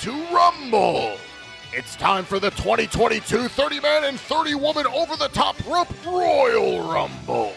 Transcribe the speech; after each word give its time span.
to 0.00 0.12
Rumble. 0.32 1.16
It's 1.72 1.96
time 1.96 2.24
for 2.24 2.38
the 2.38 2.50
2022 2.50 3.48
30 3.48 3.80
man 3.80 4.04
and 4.04 4.18
30 4.18 4.54
woman 4.54 4.86
over 4.86 5.16
the 5.16 5.28
top 5.28 5.56
rope 5.66 5.88
Royal 6.04 6.92
Rumble. 6.92 7.52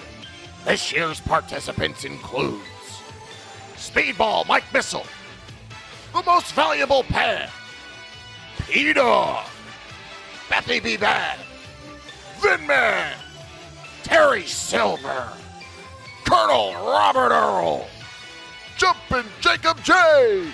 This 0.65 0.91
year's 0.91 1.19
participants 1.19 2.05
includes 2.05 2.61
Speedball 3.75 4.47
Mike 4.47 4.71
Missile, 4.73 5.05
the 6.13 6.23
most 6.23 6.53
valuable 6.53 7.03
pair, 7.03 7.49
Peter, 8.69 9.01
Bethy 10.49 10.81
B. 10.81 10.97
Bad, 10.97 11.39
Vinman, 12.39 13.13
Terry 14.03 14.45
Silver, 14.45 15.29
Colonel 16.25 16.73
Robert 16.73 17.31
Earl, 17.31 17.87
Jumpin' 18.77 19.25
Jacob 19.41 19.83
J, 19.83 20.53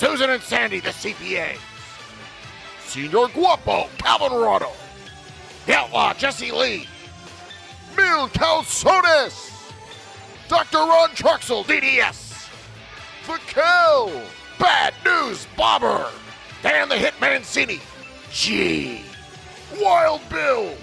Susan 0.00 0.30
and 0.30 0.42
Sandy, 0.42 0.80
the 0.80 0.88
CPA, 0.88 1.58
Senor 2.86 3.28
Guapo, 3.28 3.86
Calvin 3.98 4.32
Rotto, 4.32 4.72
The 5.66 5.74
Outlaw, 5.76 6.14
Jesse 6.14 6.50
Lee, 6.50 6.88
Mil 7.94 8.28
Calzones, 8.28 9.70
Dr. 10.48 10.78
Ron 10.78 11.10
Truxell, 11.10 11.66
DDS, 11.66 12.48
The 13.26 13.38
Kel, 13.46 14.10
Bad 14.58 14.94
News 15.04 15.46
Bobber, 15.54 16.10
Dan 16.62 16.88
the 16.88 16.94
Hitman 16.94 17.42
Cini, 17.42 17.82
G, 18.32 19.02
Wild 19.82 20.22
Bill, 20.30 20.76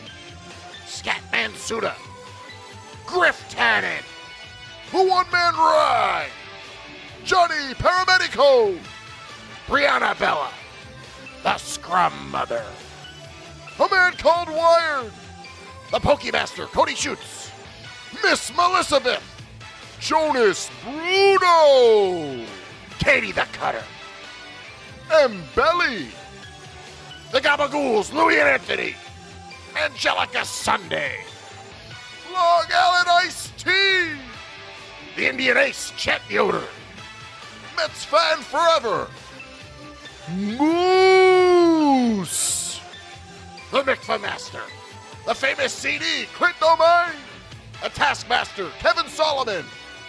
Scatman 0.86 1.56
Suda, 1.56 1.96
Griff 3.08 3.44
Tannen, 3.50 4.04
The 4.92 5.04
One 5.04 5.26
Man 5.32 5.56
Ride, 5.56 6.30
Johnny 7.24 7.74
Paramedico, 7.74 8.78
Brianna 9.68 10.18
Bella, 10.18 10.50
The 11.44 11.58
Scrum 11.58 12.14
Mother, 12.32 12.64
A 13.78 13.88
Man 13.92 14.14
Called 14.14 14.48
Wired, 14.48 15.12
The 15.92 16.00
Pokemaster, 16.00 16.68
Cody 16.68 16.96
Shoots, 16.96 17.52
Miss 18.24 18.50
Melissabeth, 18.56 19.22
Jonas 20.00 20.70
Bruno, 20.86 22.46
Katie 23.00 23.34
the 23.34 23.46
Cutter, 23.52 23.84
M. 25.12 25.44
Belly, 25.54 26.08
The 27.34 27.42
Gabagools, 27.42 28.14
Louie 28.14 28.40
and 28.40 28.48
Anthony, 28.48 28.96
Angelica 29.84 30.46
Sunday, 30.46 31.18
Long 32.32 32.64
Island 32.74 33.10
Ice 33.26 33.52
Tea, 33.58 34.14
The 35.18 35.28
Indian 35.28 35.58
Ace, 35.58 35.92
Chet 35.98 36.22
Yoder, 36.30 36.64
Mets 37.76 38.06
Fan 38.06 38.38
Forever, 38.38 39.10
Moose, 40.36 42.02
The 43.72 43.82
Mikva 43.84 44.22
Master, 44.22 44.62
The 45.26 45.34
Famous 45.34 45.72
CD, 45.72 46.26
Clint 46.34 46.60
Domain, 46.60 47.16
A 47.82 47.90
Taskmaster, 47.90 48.70
Kevin 48.80 49.08
Solomon, 49.08 49.64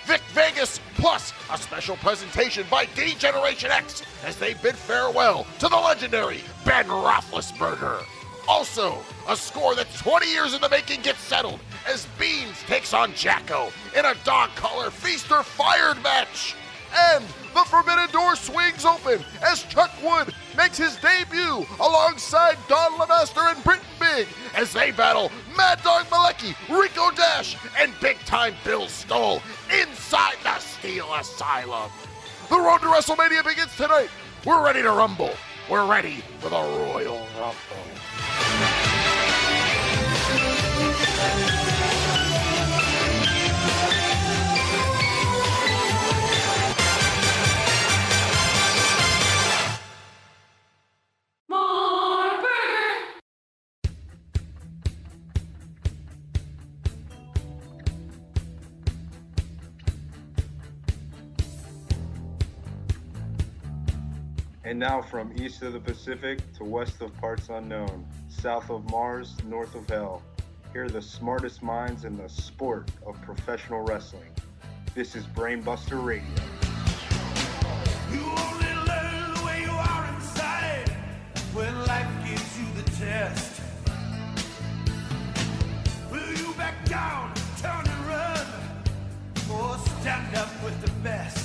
Vic 0.06 0.20
Vegas, 0.32 0.80
plus 0.96 1.32
a 1.52 1.58
special 1.58 1.96
presentation 1.96 2.66
by 2.68 2.86
D 2.96 3.14
Generation 3.14 3.70
X 3.70 4.02
as 4.24 4.36
they 4.36 4.54
bid 4.54 4.74
farewell 4.74 5.46
to 5.60 5.68
the 5.68 5.76
legendary 5.76 6.40
Ben 6.64 6.86
Roethlisberger. 6.86 8.02
Also, 8.48 8.98
a 9.28 9.36
score 9.36 9.76
that's 9.76 10.00
20 10.00 10.28
years 10.28 10.52
in 10.54 10.60
the 10.60 10.68
making 10.68 11.02
gets 11.02 11.20
settled 11.20 11.60
as 11.86 12.08
Beans 12.18 12.56
takes 12.66 12.92
on 12.92 13.14
Jacko 13.14 13.70
in 13.96 14.04
a 14.04 14.14
dog 14.24 14.50
collar 14.56 14.90
feast 14.90 15.30
or 15.30 15.44
fired 15.44 16.02
match. 16.02 16.56
And 16.96 17.24
the 17.58 17.64
Forbidden 17.64 18.08
Door 18.12 18.36
swings 18.36 18.84
open 18.84 19.24
as 19.42 19.64
Chuck 19.64 19.90
Wood 20.00 20.32
makes 20.56 20.78
his 20.78 20.96
debut 20.98 21.66
alongside 21.80 22.56
Don 22.68 22.92
LeMaster 22.92 23.52
and 23.52 23.64
Britton 23.64 23.84
Big 23.98 24.28
as 24.54 24.72
they 24.72 24.92
battle 24.92 25.32
Mad 25.56 25.82
Dog 25.82 26.06
Malecki, 26.06 26.54
Rico 26.68 27.10
Dash, 27.10 27.56
and 27.76 27.92
Big 28.00 28.16
Time 28.20 28.54
Bill 28.64 28.86
Stoll 28.86 29.42
inside 29.82 30.36
the 30.44 30.56
Steel 30.60 31.12
Asylum. 31.14 31.90
The 32.48 32.60
road 32.60 32.78
to 32.78 32.86
WrestleMania 32.86 33.44
begins 33.44 33.74
tonight. 33.76 34.10
We're 34.46 34.64
ready 34.64 34.82
to 34.82 34.92
rumble. 34.92 35.34
We're 35.68 35.86
ready 35.86 36.22
for 36.38 36.50
the 36.50 36.56
Royal 36.56 37.26
Rumble. 37.40 37.97
And 64.68 64.78
now 64.78 65.00
from 65.00 65.32
east 65.40 65.62
of 65.62 65.72
the 65.72 65.80
Pacific 65.80 66.40
to 66.58 66.62
west 66.62 67.00
of 67.00 67.16
parts 67.16 67.48
unknown, 67.48 68.06
south 68.28 68.68
of 68.68 68.84
Mars, 68.90 69.34
north 69.46 69.74
of 69.74 69.88
hell, 69.88 70.22
here 70.74 70.84
are 70.84 70.90
the 70.90 71.00
smartest 71.00 71.62
minds 71.62 72.04
in 72.04 72.18
the 72.18 72.28
sport 72.28 72.90
of 73.06 73.18
professional 73.22 73.80
wrestling. 73.80 74.30
This 74.94 75.16
is 75.16 75.24
Brainbuster 75.24 76.04
Radio. 76.04 76.28
You 78.12 78.20
only 78.20 78.74
learn 78.86 79.34
the 79.36 79.42
way 79.46 79.62
you 79.62 79.70
are 79.70 80.14
inside 80.14 80.90
when 81.54 81.74
life 81.86 82.28
gives 82.28 82.58
you 82.60 82.66
the 82.82 82.90
test. 82.90 83.62
Will 86.12 86.34
you 86.36 86.52
back 86.58 86.84
down, 86.84 87.32
turn 87.62 87.86
and 87.88 88.06
run, 88.06 88.46
or 89.50 89.78
stand 89.78 90.36
up 90.36 90.62
with 90.62 90.78
the 90.82 90.90
best? 91.00 91.37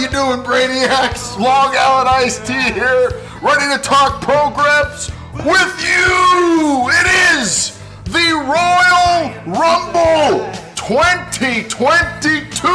You 0.00 0.08
doing, 0.08 0.40
Brainiacs? 0.44 1.36
Long 1.40 1.74
Island 1.76 2.08
Ice 2.08 2.38
Tea 2.46 2.72
here, 2.72 3.10
ready 3.42 3.74
to 3.74 3.80
talk 3.82 4.20
programs 4.20 5.10
with 5.34 5.74
you. 5.82 6.88
It 6.88 7.06
is 7.40 7.76
the 8.04 8.32
Royal 8.46 9.34
Rumble 9.44 10.52
2022. 10.76 12.68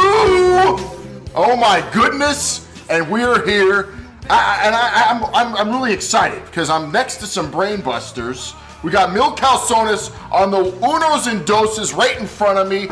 Oh 1.34 1.56
my 1.56 1.82
goodness! 1.94 2.68
And 2.90 3.10
we're 3.10 3.42
here, 3.46 3.94
I, 4.28 4.60
and 4.66 4.74
I, 4.74 5.06
I'm, 5.08 5.24
I'm 5.34 5.56
I'm 5.56 5.70
really 5.74 5.94
excited 5.94 6.44
because 6.44 6.68
I'm 6.68 6.92
next 6.92 7.16
to 7.18 7.26
some 7.26 7.50
brain 7.50 7.80
busters. 7.80 8.54
We 8.82 8.90
got 8.90 9.14
Mil 9.14 9.34
Calzones 9.34 10.12
on 10.30 10.50
the 10.50 10.62
unos 10.62 11.26
and 11.26 11.46
doses 11.46 11.94
right 11.94 12.18
in 12.20 12.26
front 12.26 12.58
of 12.58 12.68
me. 12.68 12.86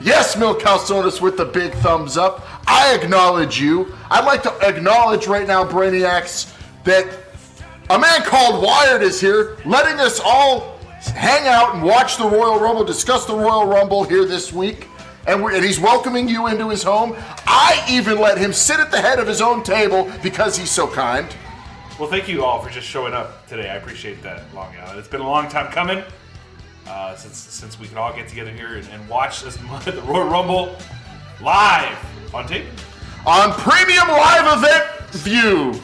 Yes, 0.00 0.36
Mil 0.36 0.54
Calzones 0.54 1.20
with 1.20 1.36
the 1.36 1.44
big 1.44 1.72
thumbs 1.74 2.16
up. 2.16 2.46
I 2.66 2.94
acknowledge 2.94 3.60
you. 3.60 3.94
I'd 4.10 4.24
like 4.24 4.42
to 4.42 4.52
acknowledge 4.60 5.26
right 5.26 5.46
now, 5.46 5.64
Brainiacs, 5.64 6.52
that 6.84 7.06
a 7.90 7.98
man 7.98 8.22
called 8.22 8.62
Wired 8.62 9.02
is 9.02 9.20
here, 9.20 9.56
letting 9.64 10.00
us 10.00 10.20
all 10.22 10.78
hang 11.00 11.46
out 11.46 11.74
and 11.74 11.82
watch 11.82 12.16
the 12.16 12.24
Royal 12.24 12.58
Rumble, 12.58 12.84
discuss 12.84 13.24
the 13.24 13.34
Royal 13.34 13.66
Rumble 13.66 14.04
here 14.04 14.24
this 14.24 14.52
week. 14.52 14.88
And, 15.26 15.42
and 15.42 15.64
he's 15.64 15.80
welcoming 15.80 16.28
you 16.28 16.48
into 16.48 16.68
his 16.68 16.82
home. 16.82 17.14
I 17.46 17.82
even 17.88 18.18
let 18.18 18.36
him 18.36 18.52
sit 18.52 18.80
at 18.80 18.90
the 18.90 19.00
head 19.00 19.18
of 19.18 19.26
his 19.26 19.40
own 19.40 19.62
table 19.62 20.10
because 20.22 20.56
he's 20.56 20.70
so 20.70 20.86
kind. 20.86 21.26
Well, 21.98 22.10
thank 22.10 22.28
you 22.28 22.44
all 22.44 22.60
for 22.60 22.68
just 22.68 22.86
showing 22.86 23.14
up 23.14 23.46
today. 23.46 23.70
I 23.70 23.76
appreciate 23.76 24.22
that, 24.22 24.42
Long 24.54 24.74
Island. 24.76 24.98
It's 24.98 25.08
been 25.08 25.22
a 25.22 25.28
long 25.28 25.48
time 25.48 25.72
coming 25.72 26.02
uh, 26.88 27.14
since 27.16 27.36
since 27.36 27.78
we 27.78 27.86
can 27.86 27.98
all 27.98 28.12
get 28.14 28.28
together 28.28 28.50
here 28.50 28.76
and, 28.76 28.86
and 28.88 29.08
watch 29.08 29.42
this 29.42 29.56
the 29.84 30.02
Royal 30.06 30.28
Rumble 30.28 30.76
live 31.40 31.98
on 32.34 32.46
tape. 32.46 32.66
on 33.26 33.52
premium 33.52 34.08
live 34.08 34.58
event 34.58 34.90
view 35.10 35.80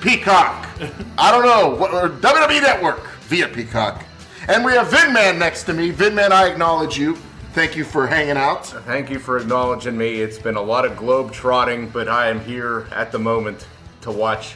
peacock 0.00 0.66
i 1.18 1.30
don't 1.30 1.44
know 1.44 1.74
what 1.74 1.92
or 1.92 2.08
wwe 2.08 2.62
network 2.62 3.08
via 3.22 3.48
peacock 3.48 4.04
and 4.48 4.64
we 4.64 4.72
have 4.72 4.88
vinman 4.88 5.38
next 5.38 5.64
to 5.64 5.72
me 5.72 5.90
vinman 5.90 6.30
i 6.30 6.46
acknowledge 6.48 6.96
you 6.98 7.16
thank 7.52 7.74
you 7.76 7.84
for 7.84 8.06
hanging 8.06 8.36
out 8.36 8.66
Thank 8.66 9.10
you 9.10 9.18
for 9.18 9.36
acknowledging 9.38 9.98
me. 9.98 10.20
It's 10.20 10.38
been 10.38 10.56
a 10.56 10.62
lot 10.62 10.84
of 10.84 10.96
globe 10.96 11.32
trotting, 11.32 11.88
but 11.88 12.06
I 12.08 12.28
am 12.28 12.40
here 12.40 12.86
at 12.92 13.10
the 13.10 13.18
moment 13.18 13.66
to 14.02 14.10
watch 14.10 14.54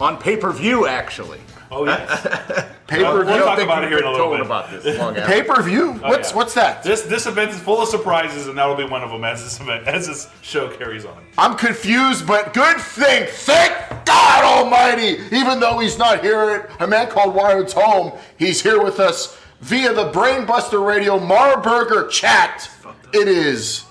on 0.00 0.16
pay 0.16 0.36
per 0.36 0.50
view, 0.52 0.86
actually. 0.86 1.40
Oh 1.70 1.84
yes. 1.84 2.66
Pay 2.86 3.04
per 3.04 3.24
We'll 3.24 3.34
view. 3.34 3.44
talk 3.44 3.60
about 3.60 3.84
it 3.84 3.88
here 3.90 3.98
in 3.98 4.04
a 4.04 4.10
little 4.10 4.26
told 4.26 4.38
bit. 4.38 4.46
about 4.46 4.70
this 4.70 4.98
long 4.98 5.16
after. 5.16 5.32
Pay 5.32 5.42
per 5.44 5.62
view. 5.62 5.92
What's 5.92 6.28
oh, 6.28 6.30
yeah. 6.32 6.36
what's 6.36 6.54
that? 6.54 6.82
This 6.82 7.02
this 7.02 7.26
event 7.26 7.52
is 7.52 7.60
full 7.60 7.80
of 7.80 7.88
surprises, 7.88 8.48
and 8.48 8.58
that'll 8.58 8.74
be 8.74 8.82
one 8.84 9.02
of 9.04 9.10
them 9.10 9.22
as 9.22 9.44
this 9.44 9.60
event 9.60 9.86
as 9.86 10.08
this 10.08 10.28
show 10.42 10.68
carries 10.76 11.04
on. 11.04 11.24
I'm 11.38 11.56
confused, 11.56 12.26
but 12.26 12.52
good 12.52 12.78
thing. 12.78 13.28
Thank 13.30 14.04
God 14.04 14.44
Almighty. 14.44 15.18
Even 15.30 15.60
though 15.60 15.78
he's 15.78 15.98
not 15.98 16.20
here 16.22 16.68
at 16.68 16.82
a 16.82 16.86
man 16.88 17.08
called 17.08 17.32
Wired's 17.34 17.72
home, 17.72 18.18
he's 18.36 18.60
here 18.60 18.82
with 18.82 18.98
us 18.98 19.38
via 19.60 19.92
the 19.92 20.10
Brainbuster 20.10 20.84
Radio 20.84 21.16
Marburger 21.18 22.10
chat. 22.10 22.68
It 23.12 23.28
is 23.28 23.84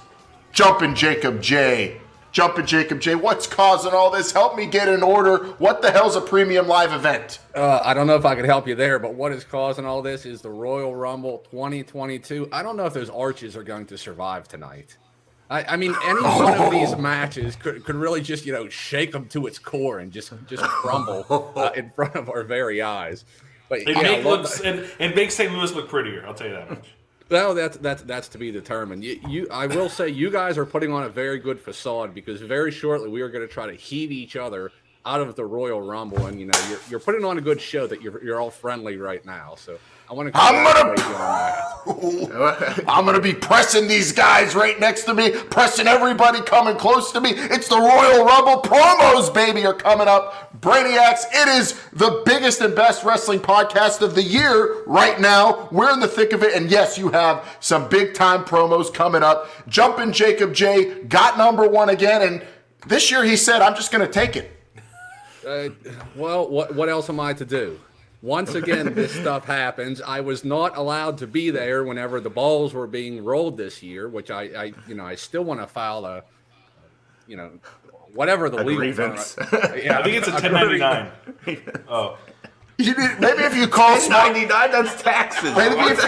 Jumpin' 0.51 0.93
Jacob 0.95 1.41
J. 1.41 2.01
Jumpin' 2.31 2.65
Jacob 2.65 2.99
J. 2.99 3.15
What's 3.15 3.47
causing 3.47 3.91
all 3.93 4.11
this? 4.11 4.31
Help 4.31 4.55
me 4.55 4.65
get 4.65 4.87
in 4.87 5.01
order. 5.01 5.37
What 5.57 5.81
the 5.81 5.91
hell's 5.91 6.15
a 6.15 6.21
premium 6.21 6.67
live 6.67 6.93
event? 6.93 7.39
Uh, 7.55 7.79
I 7.83 7.93
don't 7.93 8.07
know 8.07 8.15
if 8.15 8.25
I 8.25 8.35
could 8.35 8.45
help 8.45 8.67
you 8.67 8.75
there, 8.75 8.99
but 8.99 9.15
what 9.15 9.31
is 9.31 9.43
causing 9.43 9.85
all 9.85 10.01
this 10.01 10.25
is 10.25 10.41
the 10.41 10.49
Royal 10.49 10.95
Rumble 10.95 11.39
2022. 11.51 12.49
I 12.51 12.61
don't 12.61 12.77
know 12.77 12.85
if 12.85 12.93
those 12.93 13.09
arches 13.09 13.55
are 13.57 13.63
going 13.63 13.85
to 13.87 13.97
survive 13.97 14.47
tonight. 14.47 14.97
I, 15.49 15.63
I 15.63 15.77
mean, 15.77 15.95
any 16.05 16.21
one 16.21 16.53
of 16.61 16.71
these 16.71 16.95
matches 16.95 17.55
could, 17.55 17.83
could 17.83 17.95
really 17.95 18.21
just 18.21 18.45
you 18.45 18.53
know 18.53 18.69
shake 18.69 19.11
them 19.11 19.27
to 19.29 19.47
its 19.47 19.57
core 19.57 19.97
and 19.97 20.11
just 20.11 20.31
just 20.47 20.61
crumble 20.63 21.51
uh, 21.55 21.71
in 21.75 21.89
front 21.89 22.15
of 22.15 22.29
our 22.29 22.43
very 22.43 22.81
eyes. 22.83 23.25
But 23.67 23.79
It, 23.79 23.89
yeah, 23.89 24.01
make 24.03 24.23
look- 24.23 24.41
looks, 24.41 24.59
it, 24.61 24.89
it 24.99 25.15
makes 25.15 25.33
St. 25.35 25.51
Louis 25.51 25.71
look 25.73 25.89
prettier. 25.89 26.23
I'll 26.27 26.33
tell 26.35 26.47
you 26.47 26.53
that 26.53 26.69
much. 26.69 26.87
Well, 27.29 27.53
that's 27.53 27.77
that's 27.77 28.01
that's 28.03 28.27
to 28.29 28.37
be 28.39 28.51
determined. 28.51 29.03
You, 29.03 29.19
you, 29.27 29.47
I 29.51 29.67
will 29.67 29.89
say, 29.89 30.09
you 30.09 30.31
guys 30.31 30.57
are 30.57 30.65
putting 30.65 30.91
on 30.91 31.03
a 31.03 31.09
very 31.09 31.37
good 31.37 31.59
facade 31.59 32.15
because 32.15 32.41
very 32.41 32.71
shortly 32.71 33.07
we 33.09 33.21
are 33.21 33.29
going 33.29 33.47
to 33.47 33.53
try 33.53 33.67
to 33.67 33.73
heat 33.73 34.11
each 34.11 34.35
other 34.35 34.71
out 35.05 35.21
of 35.21 35.35
the 35.35 35.45
Royal 35.45 35.81
Rumble, 35.81 36.25
and 36.25 36.39
you 36.39 36.47
know 36.47 36.59
you're, 36.69 36.79
you're 36.89 36.99
putting 36.99 37.23
on 37.23 37.37
a 37.37 37.41
good 37.41 37.61
show 37.61 37.85
that 37.85 38.01
you're 38.01 38.23
you're 38.23 38.41
all 38.41 38.49
friendly 38.49 38.97
right 38.97 39.23
now. 39.25 39.53
So 39.55 39.77
I 40.09 40.13
want 40.13 40.33
to. 40.33 40.39
I'm 40.39 40.63
gonna- 40.63 40.95
congratulate 40.95 41.09
you 41.09 41.15
on 41.15 41.39
that. 42.59 42.83
I'm 42.87 43.05
gonna 43.05 43.19
be 43.21 43.33
pressing 43.33 43.87
these 43.87 44.11
guys 44.11 44.53
right 44.55 44.79
next 44.79 45.03
to 45.03 45.13
me, 45.13 45.31
pressing 45.31 45.87
everybody 45.87 46.41
coming 46.41 46.75
close 46.75 47.11
to 47.13 47.21
me. 47.21 47.31
It's 47.31 47.67
the 47.67 47.77
Royal 47.77 48.25
Rumble 48.25 48.61
promos, 48.61 49.33
baby, 49.33 49.65
are 49.65 49.73
coming 49.73 50.07
up. 50.07 50.59
Brainiacs, 50.61 51.23
it 51.31 51.47
is 51.47 51.79
the 51.93 52.21
biggest 52.25 52.61
and 52.61 52.75
best 52.75 53.03
wrestling 53.03 53.39
podcast 53.39 54.01
of 54.01 54.13
the 54.15 54.21
year 54.23 54.83
right 54.85 55.19
now. 55.19 55.67
We're 55.71 55.91
in 55.91 55.99
the 55.99 56.07
thick 56.07 56.33
of 56.33 56.43
it, 56.43 56.53
and 56.55 56.69
yes, 56.69 56.97
you 56.97 57.09
have 57.09 57.57
some 57.59 57.87
big 57.87 58.13
time 58.13 58.43
promos 58.45 58.93
coming 58.93 59.23
up. 59.23 59.49
Jumping 59.67 60.11
Jacob 60.11 60.53
J 60.53 61.03
got 61.05 61.37
number 61.37 61.67
one 61.67 61.89
again, 61.89 62.21
and 62.21 62.45
this 62.87 63.09
year 63.11 63.23
he 63.23 63.35
said, 63.35 63.61
"I'm 63.61 63.75
just 63.75 63.91
gonna 63.91 64.07
take 64.07 64.35
it." 64.35 64.51
Uh, 65.47 65.69
well, 66.15 66.47
what 66.49 66.75
what 66.75 66.89
else 66.89 67.09
am 67.09 67.19
I 67.19 67.33
to 67.33 67.45
do? 67.45 67.79
Once 68.21 68.53
again, 68.53 68.93
this 68.95 69.13
stuff 69.13 69.45
happens. 69.45 70.01
I 70.01 70.19
was 70.19 70.43
not 70.43 70.75
allowed 70.75 71.17
to 71.19 71.27
be 71.27 71.51
there 71.51 71.83
whenever 71.85 72.19
the 72.19 72.29
balls 72.29 72.73
were 72.73 72.87
being 72.87 73.23
rolled 73.23 73.55
this 73.57 73.81
year, 73.81 74.09
which 74.09 74.29
I, 74.29 74.41
I 74.43 74.73
you 74.87 74.95
know, 74.95 75.05
I 75.05 75.15
still 75.15 75.43
want 75.43 75.61
to 75.61 75.67
file 75.67 76.05
a, 76.05 76.23
you 77.27 77.37
know, 77.37 77.51
whatever 78.13 78.49
the 78.49 78.57
A 78.57 78.63
legal 78.63 78.75
grievance. 78.81 79.35
term- 79.35 79.47
Yeah, 79.81 79.99
I 79.99 80.03
think 80.03 80.17
it's 80.17 80.27
a 80.27 80.31
1099. 80.31 81.11
Oh, 81.87 82.17
You 82.77 82.93
need- 82.97 83.19
Maybe 83.21 83.43
if 83.43 83.55
you 83.55 83.67
call 83.67 83.97
Smart, 83.97 84.33
99, 84.33 84.71
that's 84.71 85.01
taxes. 85.01 85.55
maybe 85.55 85.75
if 85.79 86.03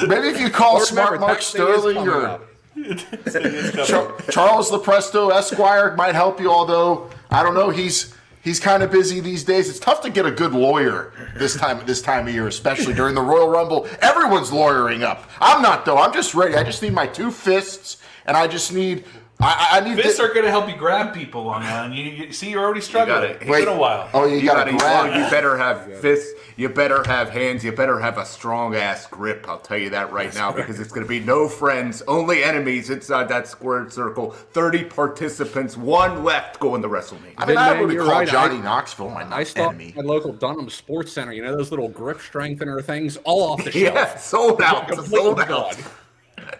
you, 0.00 0.06
maybe 0.08 0.28
if 0.28 0.40
you 0.40 0.48
call 0.48 0.76
Or 0.76 0.84
Smart 0.86 1.10
remember, 1.12 1.26
Mark 1.26 1.38
tax 1.40 1.52
day 1.52 1.62
is 1.62 1.80
Sterling 1.82 2.08
or. 2.08 2.26
up. 2.26 2.46
Char- 3.86 4.16
Charles 4.30 4.70
Lepresto 4.70 5.30
Esquire 5.32 5.94
might 5.96 6.14
help 6.14 6.40
you, 6.40 6.50
although 6.50 7.10
I 7.30 7.42
don't 7.42 7.54
know. 7.54 7.68
He's 7.70 8.14
he's 8.42 8.60
kind 8.60 8.82
of 8.82 8.90
busy 8.90 9.20
these 9.20 9.44
days. 9.44 9.68
It's 9.68 9.78
tough 9.78 10.00
to 10.02 10.10
get 10.10 10.26
a 10.26 10.30
good 10.30 10.52
lawyer 10.52 11.12
this 11.36 11.56
time 11.56 11.84
this 11.86 12.02
time 12.02 12.26
of 12.28 12.34
year, 12.34 12.46
especially 12.46 12.94
during 12.94 13.14
the 13.14 13.22
Royal 13.22 13.48
Rumble. 13.48 13.88
Everyone's 14.00 14.52
lawyering 14.52 15.02
up. 15.02 15.28
I'm 15.40 15.62
not 15.62 15.84
though. 15.84 15.98
I'm 15.98 16.12
just 16.12 16.34
ready. 16.34 16.54
I 16.54 16.64
just 16.64 16.82
need 16.82 16.92
my 16.92 17.06
two 17.06 17.30
fists, 17.30 17.98
and 18.26 18.36
I 18.36 18.46
just 18.46 18.72
need. 18.72 19.04
I, 19.40 19.70
I 19.72 19.78
I 19.78 19.80
need. 19.80 19.96
fists 20.02 20.18
thi- 20.18 20.24
are 20.24 20.28
going 20.28 20.44
to 20.44 20.50
help 20.50 20.68
you 20.68 20.76
grab 20.76 21.14
people 21.14 21.48
on 21.48 21.62
that. 21.62 21.92
You, 21.92 22.04
you 22.04 22.32
see, 22.32 22.50
you're 22.50 22.62
already 22.62 22.80
struggling. 22.80 23.20
gotta- 23.22 23.40
It's 23.40 23.46
Wait. 23.50 23.64
been 23.64 23.74
a 23.74 23.78
while. 23.78 24.08
Oh, 24.12 24.26
you, 24.26 24.36
You 24.36 24.46
gotta, 24.46 24.70
gotta, 24.72 25.08
grab. 25.08 25.24
you 25.24 25.30
better 25.30 25.56
have 25.56 26.00
fists. 26.00 26.32
You 26.56 26.68
better 26.68 27.02
have 27.06 27.30
hands. 27.30 27.64
You 27.64 27.72
better 27.72 27.98
have 27.98 28.18
a 28.18 28.26
strong 28.26 28.74
ass 28.76 29.06
grip. 29.06 29.46
I'll 29.48 29.58
tell 29.60 29.78
you 29.78 29.88
that 29.90 30.12
right 30.12 30.34
now 30.34 30.52
because 30.52 30.78
it's 30.78 30.90
going 30.92 31.04
to 31.04 31.08
be 31.08 31.20
no 31.20 31.48
friends, 31.48 32.02
only 32.06 32.44
enemies 32.44 32.90
inside 32.90 33.28
that 33.30 33.48
squared 33.48 33.90
circle. 33.92 34.32
Thirty 34.32 34.84
participants, 34.84 35.76
one 35.76 36.22
left 36.22 36.60
going 36.60 36.82
to 36.82 36.88
WrestleMania. 36.88 37.32
I 37.38 37.46
mean, 37.46 37.56
I 37.56 37.72
Man, 37.74 37.86
would 37.86 37.92
you're 37.94 38.04
call 38.04 38.18
right. 38.20 38.28
Johnny 38.28 38.56
I- 38.56 38.60
Knoxville 38.62 39.08
my 39.10 39.24
I 39.34 39.44
stopped 39.44 39.74
enemy. 39.74 39.94
at 39.96 40.04
local 40.04 40.34
Dunham 40.34 40.68
Sports 40.68 41.12
Center. 41.12 41.32
You 41.32 41.42
know 41.44 41.56
those 41.56 41.70
little 41.70 41.88
grip 41.88 42.20
strengthener 42.20 42.82
things, 42.82 43.16
all 43.24 43.52
off 43.52 43.64
the 43.64 43.70
shelf. 43.72 43.94
yeah, 43.94 44.16
sold 44.18 44.60
out. 44.60 44.92
Sold 45.06 45.40
out. 45.40 45.76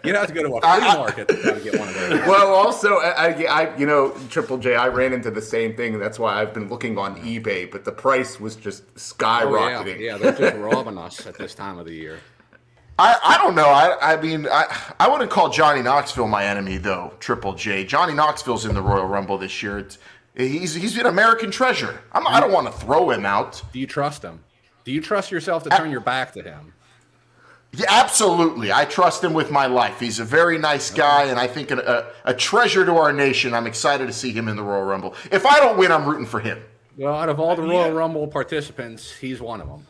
You'd 0.05 0.17
have 0.17 0.27
to 0.29 0.33
go 0.33 0.43
to 0.43 0.55
a 0.57 0.61
flea 0.61 0.81
market 0.97 1.29
to 1.29 1.61
get 1.63 1.79
one 1.79 1.89
of 1.89 1.95
those. 1.95 2.21
Well, 2.27 2.53
also, 2.55 2.97
I, 2.99 3.45
I, 3.45 3.77
you 3.77 3.87
know, 3.87 4.11
Triple 4.31 4.59
J, 4.59 4.75
I 4.77 4.89
ran 4.89 5.13
into 5.13 5.31
the 5.31 5.43
same 5.43 5.75
thing. 5.77 5.99
That's 5.99 6.19
why 6.19 6.41
I've 6.41 6.55
been 6.55 6.69
looking 6.69 6.99
on 6.99 7.17
eBay, 7.23 7.71
but 7.71 7.85
the 7.85 7.93
price 7.93 8.39
was 8.41 8.57
just 8.57 8.85
Oh, 8.89 8.93
skyrocketing. 8.97 9.99
yeah, 10.01 10.13
yeah, 10.13 10.19
they're 10.19 10.51
just 10.53 10.57
robbing 10.57 10.99
us 10.99 11.27
at 11.27 11.37
this 11.37 11.55
time 11.55 11.79
of 11.79 11.87
the 11.87 11.93
year. 11.95 12.19
I, 12.99 13.17
I 13.25 13.39
don't 13.39 13.55
know. 13.55 13.67
I, 13.69 14.15
I 14.15 14.21
mean, 14.21 14.47
I, 14.51 14.67
I 15.01 15.09
wouldn't 15.09 15.31
call 15.31 15.49
Johnny 15.49 15.81
Knoxville 15.83 16.29
my 16.29 16.45
enemy, 16.45 16.77
though, 16.77 17.15
Triple 17.19 17.55
J. 17.55 17.85
Johnny 17.85 18.13
Knoxville's 18.13 18.67
in 18.67 18.75
the 18.75 18.83
Royal 18.83 19.07
Rumble 19.07 19.39
this 19.39 19.63
year. 19.63 19.79
It's, 19.79 19.99
he's, 20.37 20.75
he's 20.75 20.99
an 20.99 21.07
American 21.07 21.51
treasure. 21.51 22.01
I'm, 22.13 22.27
I 22.27 22.41
don't 22.41 22.53
want 22.53 22.67
to 22.67 22.73
throw 22.73 23.11
him 23.11 23.25
out. 23.25 23.63
Do 23.73 23.79
you 23.79 23.87
trust 23.87 24.23
him? 24.23 24.41
Do 24.85 24.93
you 24.93 25.01
trust 25.01 25.31
yourself 25.31 25.63
to 25.65 25.71
turn 25.71 25.91
your 25.91 26.01
back 26.01 26.33
to 26.35 26.43
him? 26.43 26.73
Yeah, 27.73 27.87
absolutely. 27.89 28.73
I 28.73 28.85
trust 28.85 29.23
him 29.23 29.33
with 29.33 29.51
my 29.51 29.67
life. 29.67 30.01
He's 30.01 30.19
a 30.19 30.25
very 30.25 30.59
nice 30.59 30.91
guy, 30.91 31.25
and 31.25 31.39
I 31.39 31.47
think 31.47 31.71
a, 31.71 32.13
a, 32.25 32.31
a 32.31 32.35
treasure 32.35 32.85
to 32.85 32.95
our 32.97 33.13
nation. 33.13 33.55
I'm 33.55 33.67
excited 33.67 34.07
to 34.07 34.13
see 34.13 34.33
him 34.33 34.49
in 34.49 34.57
the 34.57 34.63
Royal 34.63 34.85
Rumble. 34.85 35.15
If 35.31 35.47
I 35.47 35.61
don't 35.61 35.79
win, 35.79 35.93
I'm 35.93 36.05
rooting 36.05 36.27
for 36.27 36.41
him. 36.41 36.61
Well, 36.97 37.15
out 37.15 37.29
of 37.29 37.39
all 37.39 37.55
the 37.55 37.63
Royal 37.63 37.93
Rumble 37.93 38.27
participants, 38.27 39.13
he's 39.13 39.41
one 39.41 39.61
of 39.61 39.69
them. 39.69 39.87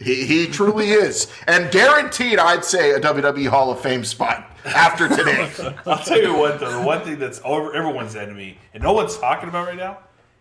He, 0.00 0.24
he 0.24 0.46
truly 0.46 0.90
is. 0.90 1.30
And 1.46 1.70
guaranteed, 1.70 2.38
I'd 2.38 2.64
say, 2.64 2.92
a 2.92 3.00
WWE 3.00 3.46
Hall 3.48 3.70
of 3.70 3.80
Fame 3.80 4.04
spot 4.04 4.50
after 4.64 5.08
today. 5.08 5.52
I'll 5.86 6.02
tell 6.02 6.20
you 6.20 6.34
what, 6.34 6.60
though, 6.60 6.80
the 6.80 6.86
one 6.86 7.02
thing 7.02 7.18
that's 7.18 7.40
over 7.44 7.74
everyone's 7.74 8.16
enemy, 8.16 8.58
and 8.72 8.82
no 8.82 8.92
one's 8.92 9.16
talking 9.16 9.48
about 9.48 9.68
right 9.68 9.76
now, 9.76 9.98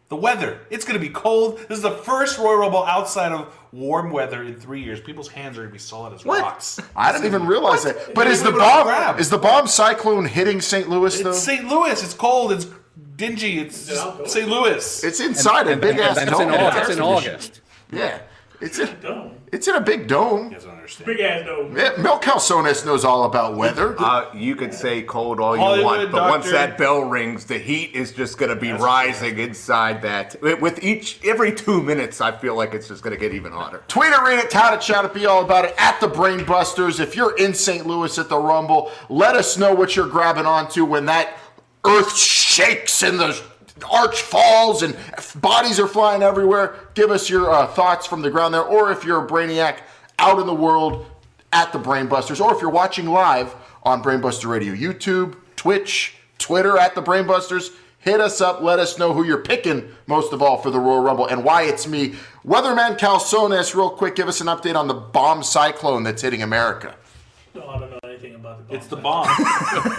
the 0.10 0.16
weather. 0.16 0.60
It's 0.70 0.86
going 0.86 1.00
to 1.00 1.06
be 1.06 1.12
cold. 1.14 1.58
This 1.68 1.78
is 1.78 1.82
the 1.82 1.92
first 1.92 2.38
Royal 2.38 2.58
Rumble 2.58 2.84
outside 2.84 3.32
of 3.32 3.54
warm 3.72 4.12
weather 4.12 4.44
in 4.44 4.56
three 4.60 4.84
years. 4.84 5.00
People's 5.00 5.28
hands 5.30 5.58
are 5.58 5.62
going 5.62 5.70
to 5.70 5.74
be 5.74 5.80
solid 5.80 6.14
as 6.14 6.26
rocks. 6.26 6.80
I 6.96 7.12
didn't 7.12 7.26
even 7.26 7.48
realize 7.48 7.84
that. 7.84 8.14
But 8.14 8.28
is 8.28 8.44
the 8.44 8.52
bomb 8.52 9.18
is 9.20 9.30
the 9.30 9.38
bomb 9.38 9.68
cyclone 9.68 10.26
hitting 10.26 10.62
St. 10.62 10.90
Louis 10.90 11.20
though? 11.22 11.30
It's 11.32 11.40
St. 11.40 11.68
Louis. 11.68 12.04
It's 12.04 12.14
cold. 12.14 12.52
It's 12.52 12.68
dingy. 13.16 13.60
It's 13.60 13.76
St. 14.32 14.48
Louis. 14.48 15.04
It's 15.04 15.20
inside 15.20 15.68
a 15.68 15.76
big 15.78 15.98
ass 16.00 16.18
And 16.18 16.30
dome. 16.30 16.42
it's 16.42 16.54
in, 16.54 16.60
August, 16.62 16.90
it's 16.90 16.98
in 16.98 17.04
August. 17.04 17.62
Yeah, 17.92 18.20
it's 18.62 18.80
in 18.80 18.90
Dome. 19.02 19.32
It's 19.54 19.68
in 19.68 19.76
a 19.76 19.82
big 19.82 20.08
dome. 20.08 20.46
You 20.46 20.52
guys 20.52 20.64
don't 20.64 20.74
understand. 20.74 21.06
Big 21.06 21.20
ass 21.20 21.46
dome. 21.46 21.78
Yeah, 21.78 21.94
Mel 22.00 22.20
Calzones 22.20 22.86
knows 22.86 23.06
all 23.06 23.26
about 23.26 23.56
weather. 23.56 23.96
Uh, 24.00 24.34
you 24.34 24.56
could 24.56 24.74
say 24.74 25.04
cold 25.04 25.40
all 25.40 25.56
you 25.56 25.62
Hollywood 25.62 25.86
want, 25.86 26.12
but 26.12 26.30
once 26.30 26.46
doctor. 26.46 26.58
that 26.58 26.78
bell 26.78 27.02
rings, 27.02 27.46
the 27.46 27.60
heat 27.60 27.94
is 27.94 28.12
just 28.12 28.38
going 28.38 28.50
to 28.50 28.56
be 28.56 28.72
rising 28.72 29.38
inside 29.38 30.02
that. 30.02 30.42
With 30.42 30.60
with 30.60 30.84
each 30.84 31.24
every 31.24 31.54
two 31.54 31.82
minutes, 31.84 32.20
I 32.20 32.32
feel 32.32 32.56
like 32.56 32.74
it's 32.74 32.88
just 32.88 33.04
going 33.04 33.16
to 33.16 33.20
get 33.20 33.34
even 33.34 33.52
hotter. 33.52 33.84
Tweet 33.88 34.12
it, 34.12 34.22
read 34.22 34.40
it, 34.40 34.50
tout 34.50 34.74
it, 34.74 34.82
shout 34.82 35.06
it, 35.06 35.14
be 35.14 35.26
all 35.28 35.44
about 35.44 35.66
it 35.66 35.76
at 35.78 36.00
the 36.02 36.08
Brain 36.08 36.44
Busters. 36.46 37.00
If 37.00 37.16
you're 37.16 37.38
in 37.38 37.54
St. 37.54 37.86
Louis 37.86 38.18
at 38.18 38.30
the 38.30 38.38
Rumble, 38.38 38.92
let 39.10 39.36
us 39.36 39.58
know 39.58 39.74
what 39.74 39.96
you're 39.96 40.10
grabbing 40.10 40.46
onto 40.46 40.84
when 40.84 41.06
that 41.06 41.38
earth 41.86 42.18
shakes 42.18 43.04
and 43.04 43.20
the 43.20 43.40
arch 43.92 44.22
falls 44.22 44.84
and 44.84 44.96
bodies 45.36 45.80
are 45.80 45.88
flying 45.88 46.24
everywhere. 46.24 46.76
Give 46.94 47.12
us 47.12 47.30
your 47.30 47.52
uh, 47.52 47.68
thoughts 47.68 48.06
from 48.06 48.22
the 48.22 48.30
ground 48.30 48.54
there, 48.54 48.64
or 48.64 48.92
if 48.92 49.04
you're 49.04 49.26
a 49.26 49.28
brainiac 49.28 49.80
out 50.20 50.40
in 50.40 50.46
the 50.46 50.54
world 50.54 51.06
at 51.52 51.72
the 51.72 51.80
Brainbusters, 51.80 52.40
or 52.40 52.54
if 52.54 52.62
you're 52.62 52.70
watching 52.70 53.08
live 53.08 53.56
on 53.84 54.02
Brainbuster 54.02 54.50
Radio, 54.50 54.74
YouTube, 54.74 55.36
Twitch, 55.56 56.16
Twitter 56.38 56.78
at 56.78 56.96
the 56.96 57.02
Brainbusters. 57.02 57.72
Hit 58.00 58.20
us 58.20 58.42
up. 58.42 58.62
Let 58.62 58.80
us 58.80 58.98
know 59.00 59.14
who 59.14 59.24
you're 59.24 59.38
picking 59.38 59.90
most 60.08 60.34
of 60.34 60.42
all 60.42 60.58
for 60.58 60.70
the 60.70 60.80
Royal 60.80 61.02
Rumble 61.02 61.26
and 61.26 61.44
why 61.44 61.64
it's 61.64 61.88
me. 61.88 62.16
Weatherman 62.46 62.98
Calzones, 62.98 63.74
real 63.74 63.90
quick, 63.90 64.16
give 64.16 64.28
us 64.28 64.42
an 64.42 64.48
update 64.48 64.76
on 64.76 64.88
the 64.88 64.94
bomb 64.94 65.42
cyclone 65.42 66.04
that's 66.04 66.22
hitting 66.22 66.44
America. 66.44 66.96
Anything 68.14 68.36
about 68.36 68.58
the 68.60 68.64
bomb. 68.64 68.78
It's 68.78 68.88
the 68.88 68.96
bomb. 68.98 69.28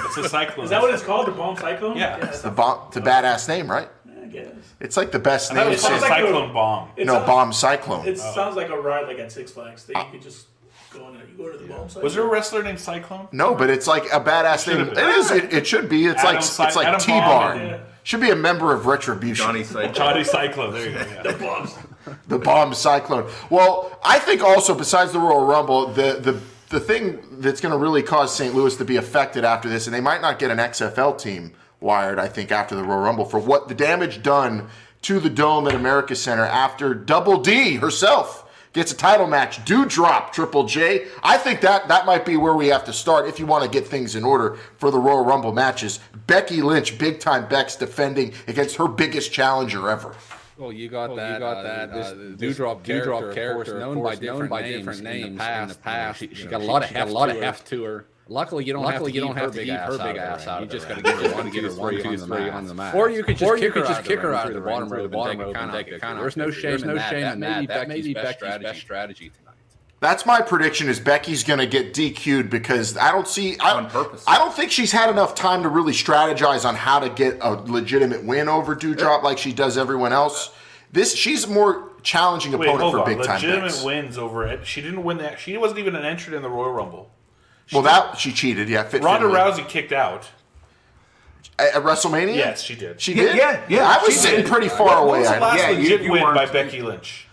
it's 0.06 0.16
a 0.18 0.28
cyclone. 0.28 0.64
Is 0.64 0.70
that 0.70 0.80
what 0.80 0.92
it's 0.94 1.02
called? 1.02 1.26
The 1.26 1.32
bomb 1.32 1.56
cyclone? 1.56 1.96
Yeah. 1.96 2.16
it's 2.28 2.42
The 2.42 2.48
a- 2.48 2.52
bomb, 2.52 2.88
it's 2.88 2.96
a 2.96 3.00
badass 3.00 3.48
name, 3.48 3.70
right? 3.70 3.88
I 4.22 4.26
guess. 4.26 4.48
It's 4.80 4.96
like 4.96 5.12
the 5.12 5.18
best 5.18 5.52
I 5.52 5.54
thought 5.54 5.60
it 5.60 5.64
name. 5.64 5.72
was 5.74 5.82
called 5.82 6.00
sounds 6.00 6.04
a- 6.04 6.08
cyclone 6.08 6.52
bomb. 6.52 6.88
It 6.96 7.06
no, 7.06 7.14
sounds- 7.14 7.26
bomb 7.26 7.52
cyclone. 7.52 8.06
It 8.06 8.18
oh. 8.22 8.34
sounds 8.34 8.56
like 8.56 8.68
a 8.70 8.78
ride 8.78 9.06
like 9.06 9.18
at 9.18 9.30
Six 9.32 9.50
Flags. 9.52 9.84
That 9.86 10.06
you 10.06 10.12
could 10.12 10.22
just 10.22 10.46
go 10.92 11.08
in 11.08 11.14
there. 11.14 11.26
You 11.26 11.36
go 11.36 11.52
to 11.52 11.58
the 11.58 11.66
bomb 11.68 11.88
cyclone. 11.88 12.04
Was 12.04 12.14
there 12.14 12.24
a 12.24 12.28
wrestler 12.30 12.62
named 12.62 12.80
Cyclone? 12.80 13.28
No, 13.32 13.54
but 13.54 13.68
it's 13.70 13.86
like 13.86 14.04
a 14.06 14.20
badass 14.20 14.66
name. 14.66 14.78
should've 14.78 14.88
It 14.88 14.94
been. 14.94 15.08
is. 15.10 15.30
It, 15.30 15.52
it 15.52 15.66
should 15.66 15.88
be. 15.88 16.06
It's 16.06 16.20
Adam 16.20 16.34
like 16.36 16.44
Cy- 16.44 16.66
it's 16.66 16.76
like 16.76 16.98
T 17.00 17.12
Bomb, 17.12 17.20
Bar. 17.20 17.56
yeah. 17.56 17.78
Should 18.04 18.20
be 18.20 18.30
a 18.30 18.36
member 18.36 18.72
of 18.74 18.84
Retribution. 18.86 19.46
Johnny 19.46 19.64
Cycle. 19.64 19.92
Johnny 19.92 20.24
Cyclone. 20.24 20.72
There 20.72 20.86
you 20.90 20.92
go. 20.92 20.98
Yeah. 21.00 21.22
the 21.22 21.32
bombs? 21.38 21.74
the 22.28 22.38
bomb 22.38 22.74
cyclone. 22.74 23.30
Well, 23.48 23.98
I 24.04 24.18
think 24.18 24.42
also 24.42 24.74
besides 24.74 25.12
the 25.12 25.18
Royal 25.18 25.46
Rumble, 25.46 25.86
the 25.86 26.18
the 26.20 26.38
the 26.68 26.80
thing 26.80 27.20
that's 27.32 27.60
going 27.60 27.72
to 27.72 27.78
really 27.78 28.02
cause 28.02 28.34
St. 28.34 28.54
Louis 28.54 28.76
to 28.76 28.84
be 28.84 28.96
affected 28.96 29.44
after 29.44 29.68
this, 29.68 29.86
and 29.86 29.94
they 29.94 30.00
might 30.00 30.20
not 30.20 30.38
get 30.38 30.50
an 30.50 30.58
XFL 30.58 31.18
team 31.18 31.52
wired. 31.80 32.18
I 32.18 32.28
think 32.28 32.50
after 32.50 32.74
the 32.74 32.82
Royal 32.82 33.00
Rumble 33.00 33.24
for 33.24 33.38
what 33.38 33.68
the 33.68 33.74
damage 33.74 34.22
done 34.22 34.68
to 35.02 35.20
the 35.20 35.30
dome 35.30 35.68
at 35.68 35.74
America 35.74 36.16
Center 36.16 36.44
after 36.44 36.94
Double 36.94 37.40
D 37.40 37.76
herself 37.76 38.44
gets 38.72 38.90
a 38.90 38.96
title 38.96 39.26
match. 39.26 39.64
Do 39.64 39.86
drop 39.86 40.32
Triple 40.32 40.64
J. 40.64 41.06
I 41.22 41.38
think 41.38 41.60
that 41.60 41.88
that 41.88 42.06
might 42.06 42.26
be 42.26 42.36
where 42.36 42.54
we 42.54 42.66
have 42.68 42.84
to 42.84 42.92
start 42.92 43.28
if 43.28 43.38
you 43.38 43.46
want 43.46 43.64
to 43.64 43.70
get 43.70 43.86
things 43.86 44.16
in 44.16 44.24
order 44.24 44.58
for 44.78 44.90
the 44.90 44.98
Royal 44.98 45.24
Rumble 45.24 45.52
matches. 45.52 46.00
Becky 46.26 46.60
Lynch, 46.60 46.98
big 46.98 47.20
time 47.20 47.48
Beck's 47.48 47.76
defending 47.76 48.32
against 48.48 48.76
her 48.76 48.88
biggest 48.88 49.32
challenger 49.32 49.88
ever. 49.88 50.14
Well, 50.56 50.72
you 50.72 50.88
got 50.88 51.08
Well, 51.10 51.16
that. 51.16 51.32
you 51.34 51.38
got 51.40 51.56
uh, 51.58 51.62
that, 51.64 51.92
This 51.92 52.06
uh, 52.06 52.14
this 52.36 52.58
Doudrop 52.58 52.82
Doudrop 52.82 52.84
character, 52.84 53.32
character, 53.32 53.72
of 53.74 53.80
known 53.80 54.02
by 54.02 54.14
different 54.14 54.50
by 54.50 54.62
names 54.62 54.76
different 54.78 54.98
in 55.00 55.04
the 55.04 55.10
names 55.10 55.26
in 55.26 55.32
the 55.34 55.38
past. 55.40 55.82
past. 55.82 56.20
You 56.22 56.28
know, 56.28 56.32
She, 56.34 56.36
she 56.36 56.42
she- 56.44 56.48
got 56.48 56.60
a 56.60 56.64
she- 56.64 56.68
lot 56.70 56.82
of 56.82 56.88
she 56.88 56.94
heft, 56.94 57.10
a 57.10 57.12
lot 57.12 57.28
of 57.28 57.34
to 57.34 57.40
her. 57.40 57.46
heft 57.46 57.66
to 57.68 57.82
her. 57.84 58.06
Luckily, 58.26 58.64
you 58.64 58.72
don't 58.72 58.84
Luckily, 58.84 59.10
have 59.10 59.14
you 59.16 59.20
to 59.20 59.26
don't 59.26 59.36
have 59.36 59.44
her 59.46 59.50
to 59.50 59.56
big 59.58 59.68
ass 59.68 59.88
her 59.88 60.00
out 60.00 60.06
big 60.06 60.16
of 60.16 60.22
ass 60.22 60.46
out 60.46 60.56
of 60.56 60.60
You 60.62 60.66
the 60.66 60.72
just 60.72 60.88
got 60.88 60.94
to 60.94 61.00
You 61.00 61.04
get 61.04 61.20
just 61.20 61.34
gotta 61.34 61.50
get 61.50 61.60
three 61.60 62.02
one, 62.02 62.06
on 62.06 62.16
the 62.16 62.26
three 62.26 62.50
mat. 62.50 62.74
mat. 62.76 62.94
Or 62.94 63.10
you 63.10 63.22
could 63.24 63.36
just 63.36 63.50
Or 63.50 63.56
you 63.58 63.62
kick 63.64 63.74
her 63.74 63.80
could 63.82 63.82
out 63.82 63.88
just 63.88 64.00
of 64.00 64.04
the 64.06 64.10
kick 64.14 64.20
her 64.20 64.28
ring 64.30 64.38
out 64.38 64.46
of 64.46 64.54
the 64.54 64.60
the 64.60 64.64
bottom 64.66 64.88
through 64.88 64.98
rope 65.02 65.10
bottom 65.12 65.38
rope 65.40 65.46
and 65.48 65.56
count 65.56 65.72
take 65.72 65.88
a 65.90 65.94
out. 65.96 66.00
count 66.00 66.20
There's 66.20 66.36
no 66.38 66.50
shame 66.50 66.70
There's 66.70 66.84
no 66.84 66.96
shame 66.98 67.20
That 67.20 67.32
in 67.34 67.40
may 67.40 67.46
that. 67.46 67.68
That 67.68 67.88
may 67.88 67.94
Becky's 67.96 68.06
be 68.06 68.14
Becky's 68.14 68.34
strategy. 68.36 68.64
best 68.64 68.80
strategy 68.80 69.30
tonight. 69.36 69.53
That's 70.00 70.26
my 70.26 70.42
prediction 70.42 70.88
is 70.88 71.00
Becky's 71.00 71.44
going 71.44 71.60
to 71.60 71.66
get 71.66 71.94
DQ'd 71.94 72.50
because 72.50 72.96
I 72.98 73.10
don't 73.10 73.26
see 73.26 73.56
I, 73.58 73.72
On 73.78 73.88
purpose. 73.88 74.22
I 74.26 74.36
don't 74.36 74.52
think 74.52 74.70
she's 74.70 74.92
had 74.92 75.08
enough 75.08 75.34
time 75.34 75.62
to 75.62 75.68
really 75.70 75.92
strategize 75.94 76.66
on 76.66 76.74
how 76.74 76.98
to 76.98 77.08
get 77.08 77.38
a 77.40 77.52
legitimate 77.52 78.22
win 78.24 78.48
over 78.48 78.76
Doudrop 78.76 79.22
like 79.22 79.38
she 79.38 79.52
does 79.52 79.78
everyone 79.78 80.12
else. 80.12 80.50
This 80.92 81.14
she's 81.14 81.44
a 81.44 81.48
more 81.50 81.90
challenging 82.02 82.52
Wait, 82.52 82.68
opponent 82.68 82.82
hold 82.82 82.92
for 82.94 83.00
on. 83.00 83.06
big 83.06 83.24
time 83.24 83.36
Legitimate 83.36 83.82
wins 83.82 84.18
over 84.18 84.46
it. 84.46 84.66
She 84.66 84.82
didn't 84.82 85.04
win 85.04 85.16
that. 85.18 85.40
She 85.40 85.56
wasn't 85.56 85.78
even 85.78 85.96
an 85.96 86.04
entrant 86.04 86.36
in 86.36 86.42
the 86.42 86.50
Royal 86.50 86.70
Rumble. 86.72 87.10
Well, 87.72 87.82
that 87.82 88.18
she 88.18 88.30
cheated. 88.32 88.68
Yeah, 88.68 88.82
fit 88.84 89.02
Ronda 89.02 89.26
Finlay. 89.26 89.40
Rousey 89.40 89.66
kicked 89.66 89.92
out. 89.92 90.28
at, 91.58 91.76
at 91.76 91.82
WrestleMania. 91.82 92.36
Yes, 92.36 92.62
she 92.62 92.74
did. 92.74 93.00
She 93.00 93.14
did. 93.14 93.36
yeah, 93.36 93.64
yeah, 93.70 93.86
I 93.88 94.02
was 94.04 94.14
sitting 94.14 94.42
did. 94.42 94.50
pretty 94.50 94.68
far 94.68 95.02
What 95.02 95.08
away. 95.08 95.20
was 95.20 95.30
the 95.30 95.40
last 95.40 95.58
Yeah, 95.58 95.70
you- 95.70 95.78
legit 95.82 96.02
you 96.02 96.12
win 96.12 96.22
by 96.34 96.44
Becky 96.44 96.82
Lynch? 96.82 97.26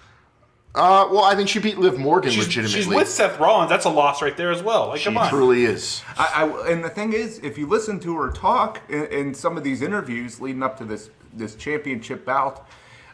Uh, 0.74 1.06
well, 1.12 1.24
I 1.26 1.36
mean, 1.36 1.48
she 1.48 1.60
beat 1.60 1.78
Liv 1.78 1.98
Morgan 2.00 2.32
She's, 2.32 2.46
legitimately. 2.46 2.82
she's 2.84 2.88
with 2.88 3.10
Seth 3.10 3.38
Rollins. 3.40 3.70
That's 3.70 3.84
a 3.86 3.90
loss 3.90 4.22
right 4.22 4.38
there 4.38 4.52
as 4.52 4.64
well. 4.64 4.88
Like, 4.88 5.00
she 5.00 5.06
come 5.06 5.18
on. 5.18 5.30
truly 5.30 5.66
is. 5.66 6.02
I, 6.18 6.44
I, 6.46 6.72
and 6.72 6.82
the 6.82 6.90
thing 6.90 7.12
is, 7.12 7.40
if 7.40 7.58
you 7.58 7.68
listen 7.68 8.00
to 8.02 8.16
her 8.18 8.32
talk 8.32 8.80
in, 8.90 9.06
in 9.08 9.34
some 9.34 9.58
of 9.58 9.64
these 9.66 9.82
interviews 9.82 10.40
leading 10.40 10.64
up 10.64 10.78
to 10.78 10.86
this 10.86 11.10
this 11.34 11.56
championship 11.56 12.26
bout, 12.26 12.66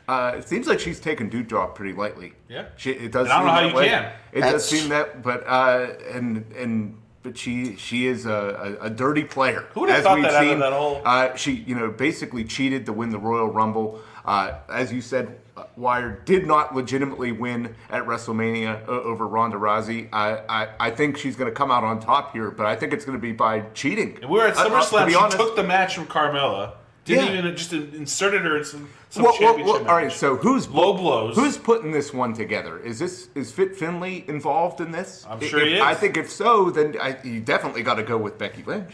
uh, 0.08 0.34
it 0.38 0.48
seems 0.48 0.68
like 0.68 0.80
she's 0.80 1.00
taken 1.00 1.30
Doudrop 1.32 1.74
pretty 1.74 1.94
lightly. 1.94 2.34
Yeah. 2.48 2.66
she, 2.78 2.92
it 2.92 3.12
does. 3.12 3.26
And 3.28 3.34
I 3.34 3.40
don't 3.40 3.46
know 3.48 3.50
seem 3.50 3.54
how 3.54 3.62
that 3.62 3.70
you 3.70 3.76
way. 3.76 3.88
can. 3.88 4.04
It 4.34 4.42
That's- 4.42 4.52
does 4.54 4.66
seem 4.70 4.90
that, 4.90 5.24
but 5.24 5.44
uh, 5.48 5.88
and 6.14 6.46
and 6.56 6.98
but 7.24 7.38
she 7.40 7.76
she 7.78 8.06
is 8.06 8.28
a, 8.28 8.78
a, 8.82 8.86
a 8.86 8.90
dirty 8.92 9.24
player. 9.24 9.66
Who 9.74 9.82
would've 9.82 9.96
As 9.96 10.04
thought 10.04 10.16
we've 10.16 10.26
that 10.26 10.36
out 10.36 10.44
of 10.44 10.50
seen, 10.50 10.60
that 10.60 10.74
whole- 10.74 11.02
Uh, 11.04 11.36
she 11.36 11.54
you 11.54 11.74
know 11.76 11.90
basically 11.90 12.44
cheated 12.44 12.86
to 12.86 12.94
win 12.94 13.10
the 13.10 13.18
Royal 13.20 13.48
Rumble. 13.48 14.00
Uh, 14.24 14.60
as 14.70 14.94
you 14.94 15.02
said. 15.02 15.40
Uh, 15.58 15.64
Wire 15.76 16.22
did 16.26 16.46
not 16.46 16.76
legitimately 16.76 17.32
win 17.32 17.74
at 17.90 18.04
WrestleMania 18.06 18.86
over 18.88 19.26
Ronda 19.28 19.58
Rousey. 19.58 20.08
I, 20.14 20.38
I, 20.48 20.68
I 20.80 20.92
think 20.92 21.18
she's 21.18 21.36
going 21.36 21.50
to 21.50 21.56
come 21.56 21.72
out 21.72 21.84
on 21.84 22.00
top 22.00 22.32
here, 22.34 22.52
but 22.52 22.68
I 22.68 22.76
think 22.76 22.94
it's 22.94 23.06
going 23.06 23.18
to 23.18 23.22
be 23.22 23.32
by 23.32 23.62
cheating. 23.74 24.18
And 24.22 24.30
we 24.30 24.38
were 24.40 24.48
at 24.48 24.56
Uh, 24.56 24.62
uh, 24.62 24.64
to 24.66 24.70
SummerSlam. 24.70 25.06
be 25.08 25.12
she 25.14 25.18
honest- 25.18 25.38
took 25.38 25.56
the 25.56 25.64
match 25.64 25.96
from 25.96 26.06
Carmella. 26.06 26.74
Didn't 27.06 27.34
Yeah. 27.34 27.40
even 27.40 27.56
just 27.56 27.72
inserted 27.74 28.42
her 28.44 28.58
in 28.58 28.66
some, 28.66 28.90
some 29.10 29.24
Well, 29.24 29.32
well, 29.32 29.40
championship 29.54 29.82
well, 29.82 29.90
all 29.90 29.96
right. 29.96 30.12
So 30.12 30.36
who's 30.36 30.68
Low 30.68 30.94
blows. 30.94 31.36
Who's 31.36 31.58
putting 31.58 31.92
this 31.92 32.14
one 32.14 32.34
together? 32.34 32.80
Is 32.80 33.00
this 33.00 33.30
is 33.34 33.50
Fit 33.52 33.76
Finlay 33.78 34.26
involved 34.28 34.82
in 34.82 34.92
this? 34.92 35.26
I'm 35.28 35.42
If- 35.42 35.50
sure 35.50 35.66
he 35.66 35.80
I 35.80 35.96
think 35.96 36.18
if 36.18 36.30
so, 36.30 36.70
then 36.70 36.98
I, 37.02 37.16
you 37.24 37.40
definitely 37.40 37.82
got 37.82 37.96
to 37.96 38.04
go 38.04 38.18
with 38.18 38.38
Becky 38.38 38.62
Lynch. 38.64 38.92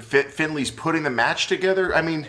Fit 0.00 0.32
Finlay's 0.32 0.70
putting 0.70 1.02
the 1.02 1.10
match 1.10 1.46
together. 1.46 1.94
I 1.94 2.00
mean, 2.00 2.26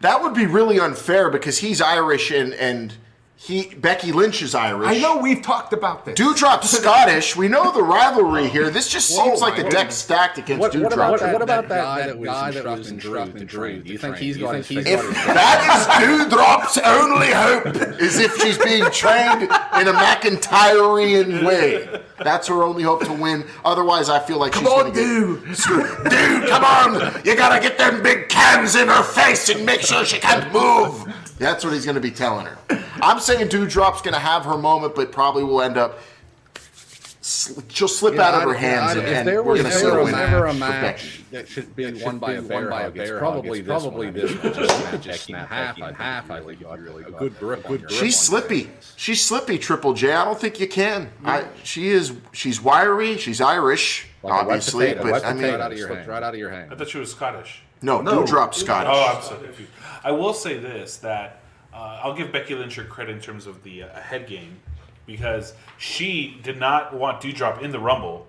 that 0.00 0.22
would 0.22 0.34
be 0.34 0.46
really 0.46 0.78
unfair 0.78 1.30
because 1.30 1.58
he's 1.58 1.80
Irish 1.80 2.30
and 2.30 2.54
and 2.54 2.94
he 3.38 3.74
Becky 3.74 4.12
Lynch 4.12 4.40
is 4.40 4.54
Irish. 4.54 4.88
I 4.88 4.98
know 4.98 5.18
we've 5.18 5.42
talked 5.42 5.74
about 5.74 6.04
this. 6.06 6.18
Doudrop's 6.18 6.70
Scottish. 6.78 7.36
We 7.36 7.48
know 7.48 7.70
the 7.70 7.82
rivalry 7.82 8.48
here. 8.48 8.70
This 8.70 8.88
just 8.88 9.14
Whoa, 9.16 9.24
seems 9.26 9.40
like 9.42 9.56
the 9.56 9.62
deck 9.64 9.72
deck's 9.72 9.94
stacked 9.96 10.38
against 10.38 10.60
What, 10.60 10.74
what 10.74 10.90
Doudrop. 10.90 10.94
about 10.94 11.20
that, 11.20 11.32
What 11.34 11.42
about 11.42 11.68
that 11.68 11.74
that- 11.76 11.82
guy 11.84 11.98
that 12.00 12.06
that, 12.08 12.18
was 12.18 12.28
guy 12.28 12.50
that 12.52 12.64
was 12.64 12.90
instructing 12.90 12.94
instructing 12.94 13.46
Drew 13.46 13.60
Drew 13.60 13.72
to 13.72 13.78
to 13.78 13.84
Do 13.84 13.92
you 13.92 13.98
think 13.98 14.14
train? 14.16 14.24
he's 14.24 14.34
Do 14.36 14.40
you 14.40 14.46
got 14.46 14.64
think 14.64 14.86
his 14.86 14.86
if 14.86 15.14
that 15.26 15.58
is 15.76 16.30
Doudrop's 16.32 16.78
only 16.78 17.26
hope, 17.30 18.00
is 18.00 18.18
if 18.18 18.36
she's 18.40 18.56
being 18.58 18.90
trained 18.90 19.42
in 19.42 19.48
a 19.88 19.92
McIntyrean 19.92 21.44
way. 21.44 22.00
That's 22.22 22.48
her 22.48 22.62
only 22.62 22.82
hope 22.82 23.04
to 23.04 23.12
win. 23.12 23.44
Otherwise, 23.64 24.08
I 24.08 24.18
feel 24.20 24.38
like 24.38 24.52
Come 24.52 24.64
she's 24.64 24.72
on, 24.72 24.78
gonna 24.84 24.94
dude. 24.94 25.44
get 25.44 25.56
Dude, 26.10 26.48
come 26.48 26.64
on! 26.64 27.20
You 27.24 27.36
gotta 27.36 27.60
get 27.60 27.76
them 27.76 28.02
big 28.02 28.28
cans 28.30 28.74
in 28.74 28.88
her 28.88 29.02
face 29.02 29.48
and 29.50 29.66
make 29.66 29.82
sure 29.82 30.04
she 30.06 30.18
can't 30.18 30.50
move. 30.52 31.12
That's 31.38 31.64
what 31.64 31.72
he's 31.74 31.84
gonna 31.86 32.00
be 32.00 32.10
telling 32.10 32.46
her. 32.46 32.58
I'm 33.02 33.20
saying 33.20 33.48
Doudrop's 33.48 34.00
gonna 34.02 34.18
have 34.18 34.44
her 34.44 34.56
moment, 34.56 34.94
but 34.94 35.12
probably 35.12 35.44
will 35.44 35.60
end 35.62 35.76
up. 35.76 35.98
sl- 37.20 37.60
She'll 37.68 37.88
slip 37.88 38.14
Yeah, 38.14 38.28
out 38.28 38.34
of 38.34 38.40
I- 38.42 38.44
her 38.44 38.54
hands, 38.54 38.82
I- 38.84 38.90
and, 38.92 39.00
if 39.08 39.16
and 39.16 39.28
there 39.28 39.42
we're 39.42 39.52
was 39.54 39.62
gonna 39.62 39.74
see 39.74 39.86
ever 39.86 39.98
a 39.98 40.04
a 40.04 40.10
match, 40.12 40.32
ever 40.32 40.46
a 40.46 40.52
for 40.52 40.58
match 40.58 40.82
Becky. 40.82 41.24
that 41.32 41.48
should 41.48 41.76
be 41.76 41.84
That 41.90 42.04
won 42.06 42.18
by 42.18 42.28
be 42.32 42.34
a 42.36 42.40
won 42.40 42.48
bear 42.48 42.70
by 42.70 42.82
hug, 42.84 42.96
it's 42.96 43.10
bear 43.10 43.18
hug. 43.18 43.32
probably 43.32 43.58
It's 43.58 43.68
this 43.68 43.82
probably 43.82 44.06
one. 44.06 44.14
this 44.14 44.30
Just 44.30 44.42
one. 44.92 45.00
Just 45.02 45.24
snap 45.24 45.48
snap 45.48 45.48
half 45.50 45.82
on 45.82 45.94
half. 45.94 46.30
I 46.30 46.40
think 46.40 46.60
you 46.60 46.68
really 46.76 47.04
a 47.04 47.10
good 47.10 47.38
grip 47.38 47.68
on 47.68 47.80
your 47.80 47.88
She's 47.90 48.18
slippy. 48.18 48.70
She's 48.96 49.22
slippy, 49.24 49.58
Triple 49.58 49.92
J. 49.92 50.12
I 50.12 50.24
don't 50.24 50.40
think 50.40 50.58
you 50.60 50.68
can. 50.68 51.10
I, 51.24 51.44
she 51.64 51.88
is. 51.88 52.12
She's 52.32 52.62
wiry. 52.62 53.18
She's 53.18 53.40
Irish, 53.40 54.06
Like 54.22 54.32
obviously, 54.32 54.94
potato, 54.94 55.10
but 55.10 55.24
I 55.26 55.32
mean, 55.34 55.42
Right 55.42 55.60
out 55.60 55.72
of 55.72 55.78
your 55.78 55.94
hand. 55.94 56.08
right 56.08 56.22
out 56.22 56.32
of 56.34 56.38
your 56.40 56.50
hand. 56.50 56.72
I 56.72 56.76
thought 56.76 56.88
she 56.88 56.98
was 56.98 57.10
Scottish. 57.10 57.62
No, 57.82 58.00
No. 58.00 58.22
Doudrop's 58.22 58.58
Scottish. 58.58 58.90
Oh, 58.92 59.14
I'm 59.16 59.22
so 59.22 59.36
confused. 59.36 59.70
I 60.02 60.10
will 60.12 60.34
say 60.34 60.58
this 60.58 60.96
that 60.98 61.40
uh, 61.74 62.00
I'll 62.02 62.14
give 62.14 62.32
Becky 62.32 62.54
Lynch 62.54 62.74
her 62.76 62.84
credit 62.84 63.12
in 63.14 63.20
terms 63.20 63.46
of 63.46 63.62
the 63.62 63.84
uh, 63.84 63.88
head 64.00 64.26
game 64.26 64.58
because 65.06 65.54
she 65.78 66.38
did 66.42 66.58
not 66.58 66.94
want 66.94 67.20
Doudrop 67.20 67.62
in 67.62 67.70
the 67.70 67.78
Rumble 67.78 68.26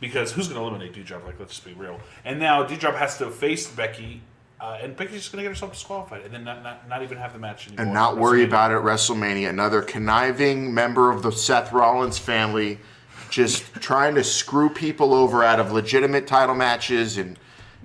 because 0.00 0.32
who's 0.32 0.48
going 0.48 0.60
to 0.60 0.66
eliminate 0.66 0.92
Doudrop? 0.94 1.24
Like, 1.24 1.38
let's 1.38 1.52
just 1.54 1.64
be 1.64 1.72
real. 1.74 2.00
And 2.24 2.38
now 2.38 2.64
Doudrop 2.66 2.96
has 2.96 3.16
to 3.18 3.30
face 3.30 3.66
Becky, 3.70 4.20
uh, 4.60 4.78
and 4.82 4.96
Becky's 4.96 5.20
just 5.20 5.32
going 5.32 5.38
to 5.38 5.44
get 5.44 5.54
herself 5.54 5.72
disqualified 5.72 6.22
and 6.22 6.34
then 6.34 6.44
not, 6.44 6.62
not, 6.62 6.88
not 6.88 7.02
even 7.02 7.18
have 7.18 7.32
the 7.32 7.38
match 7.38 7.68
anymore. 7.68 7.84
and 7.84 7.94
not 7.94 8.16
worry 8.16 8.42
about 8.44 8.70
it 8.72 8.74
at 8.76 8.82
WrestleMania. 8.82 9.48
Another 9.48 9.80
conniving 9.82 10.72
member 10.74 11.10
of 11.10 11.22
the 11.22 11.30
Seth 11.30 11.72
Rollins 11.72 12.18
family, 12.18 12.78
just 13.30 13.64
trying 13.74 14.14
to 14.16 14.24
screw 14.24 14.68
people 14.68 15.14
over 15.14 15.42
out 15.44 15.60
of 15.60 15.72
legitimate 15.72 16.26
title 16.26 16.54
matches 16.54 17.16
and 17.16 17.38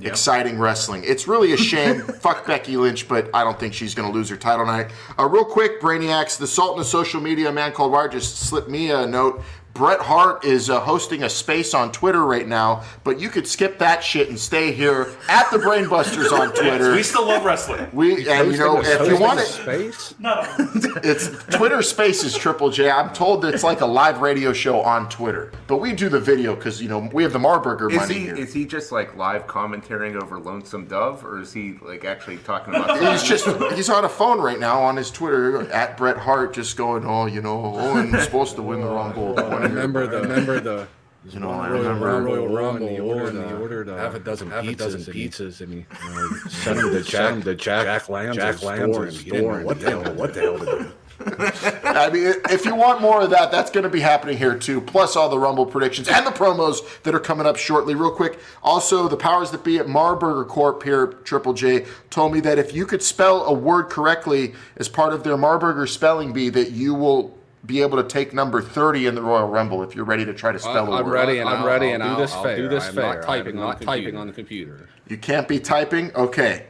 exciting 0.10 0.58
wrestling. 0.60 1.04
It's 1.06 1.28
really 1.28 1.54
a 1.54 1.58
shame. 1.58 2.02
Fuck 2.22 2.46
Becky 2.46 2.78
Lynch, 2.78 3.08
but 3.08 3.30
I 3.34 3.44
don't 3.44 3.60
think 3.60 3.74
she's 3.74 3.96
going 3.96 4.12
to 4.12 4.14
lose 4.14 4.30
her 4.30 4.38
title 4.38 4.66
tonight. 4.66 4.92
Uh, 5.18 5.28
real 5.28 5.46
quick, 5.46 5.82
Brainiacs, 5.82 6.38
the 6.38 6.48
Sultan 6.48 6.82
of 6.82 6.86
social 6.86 7.22
media, 7.22 7.50
a 7.50 7.52
man 7.52 7.72
called 7.72 7.92
Wire, 7.92 8.08
just 8.08 8.38
slipped 8.38 8.70
me 8.70 8.92
a 8.92 9.06
note. 9.06 9.42
Bret 9.74 10.00
Hart 10.02 10.44
is 10.44 10.70
uh, 10.70 10.80
hosting 10.82 11.24
a 11.24 11.30
space 11.30 11.74
on 11.74 11.92
Twitter 11.92 12.24
right 12.26 12.48
now, 12.48 12.84
but 13.04 13.20
you 13.20 13.30
could 13.30 13.48
skip 13.48 13.80
that 13.80 14.04
shit 14.04 14.28
and 14.30 14.38
stay 14.38 14.72
here 14.72 15.08
at 15.30 15.50
the 15.50 15.58
Brainbusters 15.58 16.32
on 16.32 16.54
Twitter. 16.54 16.94
We 16.94 17.04
still 17.04 17.26
love 17.28 17.46
wrestling. 17.46 17.88
We 17.94 18.28
and 18.30 18.52
you 18.52 18.58
know 18.58 18.82
if 18.84 19.08
you 19.08 19.18
want 19.20 19.40
it, 19.40 19.46
space, 19.46 20.14
No. 20.20 20.44
it's 21.04 21.30
Twitter 21.56 21.82
Spaces 21.82 22.36
Triple 22.36 22.70
J. 22.70 22.92
I'm 22.92 23.14
told 23.14 23.42
that 23.44 23.54
it's 23.54 23.64
like 23.64 23.82
a 23.82 23.86
live 23.86 24.20
radio 24.22 24.52
show 24.54 24.82
on 24.82 25.08
Twitter, 25.10 25.52
but 25.68 25.78
we 25.78 25.94
do 25.94 26.10
the 26.10 26.20
video 26.20 26.56
because 26.56 26.82
you 26.82 26.90
know 26.90 27.10
we 27.14 27.24
have 27.24 27.32
the 27.34 27.40
Marburger 27.40 27.90
Is 27.90 27.98
money 27.98 28.14
he 28.14 28.20
here. 28.26 28.36
is 28.36 28.54
he 28.54 28.66
just 28.66 28.92
like 28.92 29.16
live 29.16 29.48
commentating 29.48 30.22
over 30.22 30.38
Lonesome 30.38 30.86
Dove, 30.86 31.24
or 31.24 31.40
is 31.40 31.54
he 31.54 31.76
like 31.82 32.04
actually 32.04 32.38
talking 32.38 32.76
about? 32.76 33.00
He's 33.00 33.24
just 33.24 33.48
he's 33.74 33.90
on 33.90 34.04
a 34.06 34.10
phone 34.10 34.42
right 34.42 34.60
now 34.60 34.82
on 34.82 34.98
his 34.98 35.10
Twitter 35.10 35.72
at 35.72 35.98
Bret 35.98 36.18
Hart, 36.18 36.54
just 36.54 36.76
going, 36.76 37.06
oh, 37.06 37.26
you 37.26 37.42
know, 37.42 37.76
Owen's 37.78 38.22
supposed 38.24 38.56
to 38.58 38.62
win 38.62 38.82
the 38.82 38.88
Rumble. 38.88 39.36
remember 39.64 40.08
the 40.08 40.22
remember 40.22 40.60
the 40.60 40.88
You 41.32 41.40
know, 41.40 41.52
I 41.52 41.70
Royal, 41.70 41.84
remember. 41.84 42.22
Royal 42.24 42.48
Rumble. 42.48 42.88
He 42.88 42.96
He 42.96 43.00
ordered, 43.00 43.36
ordered, 43.36 43.48
he 43.48 43.54
ordered 43.54 43.90
uh, 43.90 43.98
half 43.98 44.16
a 44.16 44.20
dozen 44.20 44.50
half 44.50 44.64
a 44.64 44.68
pizzas, 44.68 44.78
dozen 44.78 45.02
and 45.02 45.14
pizzas, 45.14 45.62
and 45.62 45.74
he 45.74 45.86
you 46.04 46.10
know, 46.16 46.38
sent 46.50 46.80
him 46.80 46.92
to 46.92 47.04
Jack, 47.04 47.44
to 47.44 47.56
Jack, 47.56 47.86
Jack 47.86 48.10
Lamb's 48.10 48.36
Jack 48.38 48.64
Lamb's 48.64 48.94
store, 48.94 49.04
and 49.06 49.14
store, 49.14 49.24
he 49.24 49.30
didn't 49.32 49.52
know 49.52 49.66
what 49.66 49.80
the 49.80 49.90
hell, 49.90 50.14
what 50.16 50.34
the 50.34 50.42
hell 50.42 50.60
to 50.60 50.66
do. 50.66 50.92
I 51.84 52.10
mean, 52.10 52.34
if 52.50 52.66
you 52.66 52.74
want 52.74 53.02
more 53.02 53.22
of 53.22 53.30
that, 53.30 53.52
that's 53.52 53.70
going 53.70 53.84
to 53.84 53.90
be 53.90 54.00
happening 54.00 54.38
here 54.38 54.58
too. 54.58 54.82
Plus 54.82 55.16
all 55.16 55.30
the 55.30 55.38
Rumble 55.38 55.68
predictions 55.68 56.08
and 56.08 56.26
the 56.26 56.32
promos 56.32 56.78
that 57.04 57.14
are 57.14 57.20
coming 57.20 57.46
up 57.46 57.58
shortly. 57.58 57.94
Real 57.94 58.10
quick, 58.10 58.40
also 58.64 59.08
the 59.08 59.18
powers 59.18 59.52
that 59.52 59.64
be 59.64 59.78
at 59.78 59.86
Marburger 59.86 60.48
Corp 60.48 60.82
here, 60.82 61.08
Triple 61.24 61.54
J, 61.54 61.86
told 62.10 62.34
me 62.34 62.40
that 62.40 62.58
if 62.58 62.74
you 62.74 62.88
could 62.88 63.04
spell 63.04 63.44
a 63.46 63.54
word 63.54 63.84
correctly 63.90 64.54
as 64.78 64.90
part 64.90 65.14
of 65.14 65.24
their 65.24 65.38
Marburger 65.38 65.88
spelling 65.88 66.34
bee, 66.34 66.50
that 66.50 66.72
you 66.72 66.96
will 66.96 67.38
be 67.66 67.82
able 67.82 67.98
to 68.02 68.08
take 68.08 68.34
number 68.34 68.62
30 68.62 69.08
in 69.08 69.16
the 69.16 69.22
Royal 69.22 69.48
Rumble 69.48 69.84
if 69.84 69.96
you're 69.96 70.06
ready 70.06 70.26
to 70.26 70.34
try 70.34 70.52
to 70.52 70.60
spell 70.60 70.92
it. 70.92 70.96
I'm 70.98 71.06
word. 71.06 71.12
ready, 71.14 71.40
and 71.40 71.48
I'm 71.50 71.62
I'll, 71.62 71.68
ready, 71.68 71.88
I'll 71.90 71.94
and 71.96 72.04
do 72.04 72.10
I'll- 72.10 72.18
this 72.18 72.34
I'll 72.34 72.44
fair. 72.44 72.58
do 72.58 72.68
this 72.68 72.88
I'm 72.88 72.96
fair. 72.96 73.14
not 73.16 73.24
typing, 73.24 73.58
I'm 73.58 73.64
on 73.64 73.70
not 73.70 73.80
the 73.80 73.86
typing 73.86 74.04
computer. 74.04 74.20
on 74.20 74.28
the 74.28 74.34
computer. 74.34 74.90
You 75.08 75.18
can't 75.18 75.48
be 75.48 75.60
typing? 75.60 76.14
Okay. 76.16 76.66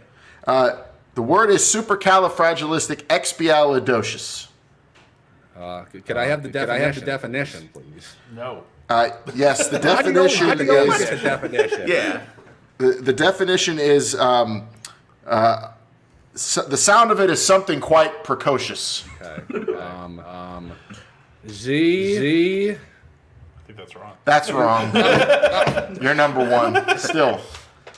Uh, 0.45 0.81
the 1.15 1.21
word 1.21 1.49
is 1.49 1.61
supercalifragilisticexpialidocious. 1.63 4.47
Uh, 5.57 5.83
could, 5.85 6.05
could 6.05 6.17
I 6.17 6.25
have 6.25 6.43
the 6.43 6.49
could 6.49 6.69
I 6.69 6.79
have 6.79 6.95
the 6.95 7.01
definition, 7.01 7.69
please? 7.71 8.15
No. 8.33 8.63
Uh, 8.89 9.09
yes, 9.35 9.67
the 9.69 9.79
definition 9.79 10.47
How 10.47 10.55
do 10.55 10.63
you 10.63 10.65
know- 10.65 10.65
definition 10.65 10.65
how 10.65 10.65
do 10.65 10.65
you 10.65 10.71
know 10.71 10.85
what's 10.87 11.01
is 11.01 11.09
the 11.09 11.15
definition? 11.17 11.87
Yeah. 11.87 12.21
the, 12.77 12.91
the 12.93 13.13
definition 13.13 13.79
is 13.79 14.15
um, 14.15 14.67
uh, 15.25 15.71
so 16.33 16.61
the 16.63 16.77
sound 16.77 17.11
of 17.11 17.19
it 17.19 17.29
is 17.29 17.45
something 17.45 17.79
quite 17.79 18.23
precocious. 18.23 19.03
Okay. 19.21 19.73
Um, 19.77 20.19
um, 20.21 20.71
Z 21.47 22.15
Z. 22.17 22.71
I 22.71 22.77
think 23.65 23.77
that's 23.77 23.95
wrong. 23.95 24.13
That's 24.25 24.51
wrong. 24.51 24.95
You're 26.01 26.13
number 26.13 26.47
one 26.49 26.97
still. 26.97 27.41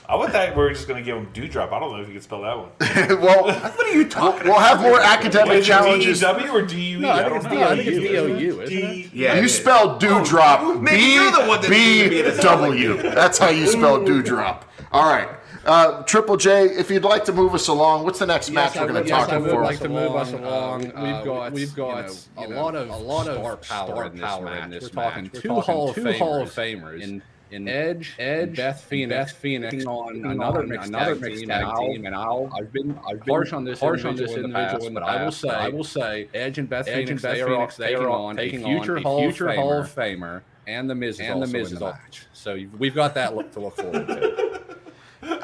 I 0.06 0.16
would 0.16 0.32
thought 0.32 0.50
we 0.50 0.62
were 0.62 0.68
just 0.70 0.86
gonna 0.86 1.00
give 1.00 1.16
him 1.16 1.30
dewdrop. 1.32 1.72
I 1.72 1.80
don't 1.80 1.92
know 1.92 2.02
if 2.02 2.08
you 2.08 2.14
can 2.14 2.22
spell 2.22 2.42
that 2.42 2.58
one. 2.58 2.70
well, 3.22 3.44
What 3.46 3.86
are 3.86 3.92
you 3.94 4.06
talking 4.06 4.44
we'll 4.44 4.58
have 4.58 4.82
more 4.82 5.00
academic 5.00 5.54
Is 5.54 5.64
it 5.64 5.68
challenges. 5.68 6.20
D-E-W 6.20 6.50
or 6.52 6.62
D-U-E? 6.62 7.00
No, 7.00 7.10
I 7.10 7.16
think 7.16 7.28
don't 7.28 7.36
it's 7.36 7.44
know. 7.46 7.76
Think 7.76 7.88
it's 7.88 7.98
D-O-U, 7.98 8.60
isn't 8.62 8.76
it? 8.76 9.14
Yeah. 9.14 9.40
You 9.40 9.48
spell 9.48 9.92
oh, 9.92 9.98
dewdrop 9.98 10.60
Oh, 10.60 10.74
maybe 10.78 10.96
B 10.98 11.14
you're 11.14 11.32
the 11.32 11.44
one 11.46 11.60
that 11.62 11.70
needs 11.70 12.02
to 12.02 12.10
be 12.10 12.22
B 12.22 12.30
the 12.30 12.42
W. 12.42 12.96
That's 13.02 13.38
how 13.38 13.48
you 13.48 13.66
spell 13.66 14.04
dewdrop. 14.04 14.70
All 14.92 15.08
right. 15.08 15.28
Uh, 15.66 16.02
Triple 16.02 16.36
J, 16.36 16.66
if 16.66 16.90
you'd 16.90 17.04
like 17.04 17.24
to 17.24 17.32
move 17.32 17.54
us 17.54 17.68
along, 17.68 18.04
what's 18.04 18.18
the 18.18 18.26
next 18.26 18.50
match 18.50 18.74
Yes, 18.74 18.80
we're 18.82 18.82
going 18.88 18.94
would, 18.96 19.04
to 19.04 19.08
talk 19.10 19.28
yes, 19.28 19.34
I 19.34 19.38
would 19.38 19.50
about? 19.50 19.62
like 19.64 19.78
to 19.80 19.88
move 19.88 20.14
us 20.14 20.32
along. 20.32 20.92
Uh, 20.92 21.02
we've 21.16 21.24
got 21.24 21.52
we've 21.52 21.74
got, 21.74 22.08
you 22.10 22.14
you 22.42 22.48
know, 22.48 22.54
know, 22.54 22.60
a 22.60 22.62
lot 22.62 22.74
of 22.76 22.88
a 22.90 22.96
lot 22.96 23.28
of 23.28 23.36
star 23.36 23.56
power, 23.56 23.86
star 23.86 24.04
in, 24.06 24.12
this 24.12 24.20
power 24.20 24.44
match. 24.44 24.64
in 24.64 24.70
this 24.70 24.82
We're 24.84 24.88
talking 24.90 25.22
match. 25.24 25.32
two 25.42 25.54
We're 25.54 25.60
Hall 25.62 25.88
of 25.88 25.94
talking 25.96 26.12
two 26.12 26.18
Hall 26.18 26.42
of 26.42 26.52
Famers 26.52 26.82
Famers 26.82 27.02
in 27.02 27.22
in 27.50 27.68
Edge, 27.68 28.14
Edge, 28.18 28.56
Beth 28.56 28.80
Phoenix, 28.82 29.32
Beth 29.32 29.38
Phoenix 29.38 29.70
taking 29.72 29.86
on 29.88 30.06
taking 30.14 30.26
another 30.32 30.60
on 30.60 30.68
mixed 30.68 30.88
another 30.88 31.12
tag 31.14 31.22
mixed 31.22 31.38
team, 31.40 31.48
tag 31.48 31.60
and 31.62 31.70
I'll- 31.70 31.80
team, 31.80 32.06
and 32.06 32.14
I'll 32.14 32.50
I've 32.58 32.72
been 32.72 32.98
I've 33.08 33.24
been 33.24 33.34
harsh 33.34 33.52
on 33.54 33.64
this 33.64 33.80
harsh 33.80 34.04
on 34.04 34.16
this 34.16 34.32
individual 34.32 34.44
in 34.44 34.52
the 34.52 34.58
individual 34.58 34.80
past, 34.80 34.86
in 34.88 34.94
the 34.94 35.00
but 35.00 35.08
I 35.08 35.24
will 35.24 35.32
say- 35.32 35.48
I 35.48 35.68
will 35.68 35.84
say 35.84 36.28
Edge 36.34 36.58
and 36.58 36.68
Beth 36.68 36.88
Edge 36.88 36.94
Phoenix, 37.06 37.10
and 37.10 37.22
Beth 37.22 37.34
they 37.36 37.40
are 37.42 37.46
Phoenix, 37.46 37.76
they 37.78 37.86
taking 37.86 38.02
are 38.04 38.10
on 38.10 38.36
taking 38.36 38.62
a 38.62 38.66
on 38.66 38.70
future 38.80 38.96
a 38.96 39.00
Hall 39.02 39.20
future 39.20 39.48
of 39.48 39.56
Hall 39.56 39.72
Famer, 39.72 39.80
of 39.82 39.94
Famer, 39.94 40.42
and 40.66 40.90
the 40.90 40.94
Miz 40.94 41.14
is 41.16 41.20
and 41.20 41.28
the 41.36 41.46
also 41.46 41.52
Miz 41.52 41.68
in 41.70 41.72
is 41.74 41.78
the 41.78 41.84
also- 41.86 41.98
match. 42.02 42.26
So 42.34 42.58
we've 42.78 42.94
got 42.94 43.14
that 43.14 43.34
look 43.34 43.50
to 43.52 43.60
look 43.60 43.76
forward 43.76 44.06
to. 44.08 44.43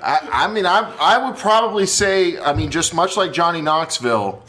I, 0.03 0.45
I 0.47 0.53
mean, 0.53 0.67
I, 0.67 0.93
I 1.01 1.19
would 1.25 1.37
probably 1.39 1.87
say, 1.87 2.39
I 2.39 2.53
mean, 2.55 2.71
just 2.71 2.95
much 2.95 3.17
like 3.17 3.33
Johnny 3.33 3.61
Knoxville, 3.61 4.43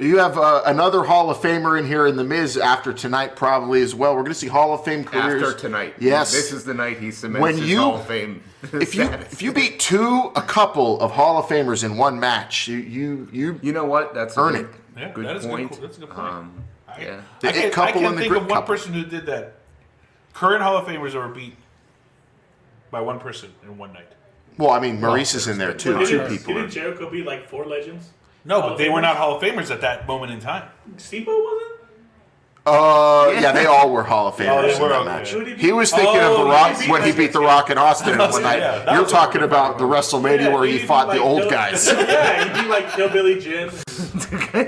you 0.00 0.18
have 0.18 0.38
uh, 0.38 0.62
another 0.66 1.02
Hall 1.04 1.30
of 1.30 1.38
Famer 1.38 1.78
in 1.78 1.86
here 1.86 2.06
in 2.06 2.16
The 2.16 2.24
Miz 2.24 2.56
after 2.56 2.92
tonight, 2.92 3.36
probably 3.36 3.82
as 3.82 3.94
well. 3.94 4.12
We're 4.14 4.22
going 4.22 4.32
to 4.32 4.38
see 4.38 4.46
Hall 4.48 4.72
of 4.74 4.84
Fame 4.84 5.04
careers. 5.04 5.42
After 5.42 5.58
tonight. 5.58 5.94
Yes. 5.98 6.32
This 6.32 6.52
is 6.52 6.64
the 6.64 6.74
night 6.74 6.98
he 6.98 7.10
cements 7.10 7.42
When 7.42 7.56
his 7.58 7.68
you- 7.68 7.80
Hall 7.80 7.96
of 7.96 8.06
Fame 8.06 8.42
if 8.72 8.94
you 8.94 9.04
status. 9.06 9.32
if 9.32 9.42
you 9.42 9.52
beat 9.52 9.78
two, 9.80 10.30
a 10.36 10.42
couple 10.42 11.00
of 11.00 11.10
Hall 11.10 11.36
of 11.38 11.46
Famers 11.46 11.82
in 11.84 11.96
one 11.96 12.18
match, 12.20 12.68
you 12.68 12.78
you 12.78 13.28
you 13.32 13.60
You 13.62 13.72
know 13.72 13.84
what? 13.84 14.14
That's 14.14 14.36
a 14.36 14.40
Earn 14.40 14.52
good, 14.52 14.64
it. 14.64 14.70
Yeah, 14.96 15.10
good 15.12 15.26
that 15.26 15.36
is 15.36 15.44
a 15.44 15.48
point. 15.48 15.70
good, 15.72 15.82
that's 15.82 15.96
a 15.96 16.00
good 16.00 16.10
point. 16.10 16.20
Um, 16.28 16.64
I, 16.86 17.00
yeah. 17.02 17.20
The 17.40 17.48
I 17.48 17.52
can, 17.52 17.80
I 17.80 17.92
can 17.92 18.16
think 18.16 18.28
grit 18.28 18.42
of 18.42 18.48
one 18.48 18.48
couple. 18.60 18.74
person 18.74 18.92
who 18.92 19.04
did 19.04 19.26
that. 19.26 19.54
Current 20.32 20.62
Hall 20.62 20.76
of 20.76 20.86
Famers 20.86 21.14
ever 21.16 21.28
beat 21.28 21.56
by 22.92 23.00
one 23.00 23.18
person 23.18 23.50
in 23.64 23.76
one 23.78 23.92
night. 23.92 24.06
Well, 24.58 24.70
I 24.70 24.80
mean, 24.80 24.98
Maryse 24.98 25.34
is 25.34 25.48
in 25.48 25.58
there 25.58 25.72
too. 25.74 25.92
Didn't, 25.94 26.08
Two 26.08 26.18
didn't 26.18 26.38
people. 26.38 26.68
Jericho 26.68 27.10
beat 27.10 27.24
like 27.26 27.48
four 27.48 27.64
legends? 27.64 28.10
No, 28.44 28.60
but 28.60 28.76
they 28.76 28.88
were 28.88 29.00
not 29.00 29.16
Hall 29.16 29.36
of 29.36 29.42
Famers 29.42 29.70
at 29.70 29.80
that 29.82 30.06
moment 30.06 30.32
in 30.32 30.40
time. 30.40 30.68
Steve 30.96 31.26
wasn't? 31.26 31.71
Uh, 32.64 33.32
yeah, 33.40 33.50
they 33.50 33.66
all 33.66 33.90
were 33.90 34.04
Hall 34.04 34.28
of 34.28 34.34
Oh, 34.40 34.42
Famers 34.44 34.62
they 34.62 34.74
in 34.74 34.88
that 34.88 34.92
okay. 34.92 35.04
match. 35.04 35.30
Who 35.32 35.44
he 35.44 35.72
was 35.72 35.90
thinking 35.90 36.20
of 36.20 36.22
Oh, 36.38 36.44
the 36.44 36.50
Rock 36.50 36.78
beat 36.78 36.88
when 36.88 37.02
he 37.02 37.10
beat 37.10 37.32
the 37.32 37.40
Rock 37.40 37.70
in 37.70 37.78
Austin 37.78 38.16
one 38.18 38.40
night. 38.42 38.58
Yeah, 38.60 38.94
You're 38.94 39.06
talking 39.08 39.42
about 39.42 39.78
the 39.78 39.84
WrestleMania 39.84 40.40
Yeah, 40.42 40.48
where 40.54 40.64
he 40.64 40.78
beat, 40.78 40.86
fought 40.86 41.12
the 41.12 41.20
old 41.20 41.40
Hill- 41.40 41.50
guys. 41.50 41.86
yeah, 41.92 42.54
he 42.54 42.60
beat 42.62 42.70
like 42.70 42.88
Hillbilly 42.92 43.40
Jim. 43.40 43.68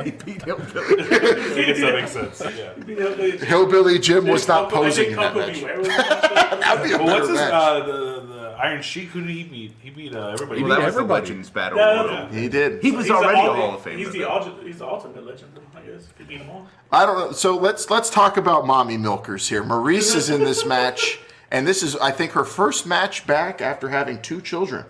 he 0.04 0.10
beat 0.10 0.42
him. 0.42 0.56
I 0.58 1.64
guess 1.66 1.80
that 1.80 1.92
makes 1.94 2.10
sense. 2.10 2.42
Yeah. 2.56 2.74
Hillbilly 2.84 3.30
Jim. 3.32 3.46
Hillbilly 3.46 3.98
Jim 4.00 4.26
was 4.26 4.48
not 4.48 4.70
Coco- 4.70 4.82
posing 4.84 5.10
in 5.12 5.16
that 5.16 5.32
Coco 5.32 5.46
match. 5.46 5.54
Beware 5.60 5.78
was 5.78 5.86
in 5.88 5.94
that. 5.96 6.60
That'd 6.60 6.84
be 6.84 6.92
a 6.94 6.98
But 6.98 7.06
better 7.06 7.18
what's 7.20 7.28
his 7.28 7.38
match. 7.38 7.52
uh, 7.52 7.80
the, 7.86 7.92
the 8.26 8.54
Iron 8.58 8.82
Sheik? 8.82 9.08
Who 9.10 9.20
did 9.20 9.30
he 9.30 9.44
beat? 9.44 9.72
He 9.80 9.90
beat 9.90 10.14
uh, 10.16 10.28
everybody. 10.30 10.62
Well, 10.62 10.70
that 10.70 10.78
was 10.84 10.94
everybody. 10.96 11.26
the 11.26 11.30
Legends 11.30 11.50
Battle 11.50 11.78
No, 11.78 11.94
no, 11.94 12.06
Royal. 12.08 12.26
no. 12.28 12.32
He 12.40 12.48
did. 12.48 12.82
He 12.82 12.90
was 12.90 13.06
He's 13.06 13.12
already 13.14 13.38
a 13.38 13.52
Hall 13.52 13.74
of 13.76 13.84
Famer. 13.84 13.98
He's 13.98 14.10
the, 14.12 14.18
though. 14.20 14.28
ulti- 14.30 14.66
he's 14.66 14.78
the 14.78 14.86
ultimate 14.86 15.24
legend, 15.24 15.52
I 15.84 15.90
guess. 15.90 16.06
He 16.18 16.24
beat 16.24 16.38
them 16.38 16.50
all. 16.50 16.66
I 16.90 17.06
don't 17.06 17.18
know. 17.18 17.32
So 17.32 17.56
let's 17.56 17.90
let's 17.90 18.10
talk 18.10 18.36
about 18.36 18.66
mommy 18.66 18.96
milkers 18.96 19.48
here. 19.48 19.62
Maryse 19.62 20.14
is 20.14 20.30
in 20.30 20.44
this 20.44 20.64
match, 20.64 21.18
and 21.50 21.66
this 21.66 21.82
is 21.82 21.96
I 21.96 22.10
think 22.10 22.32
her 22.32 22.44
first 22.44 22.86
match 22.86 23.26
back 23.26 23.60
after 23.60 23.88
having 23.88 24.20
two 24.22 24.40
children. 24.40 24.84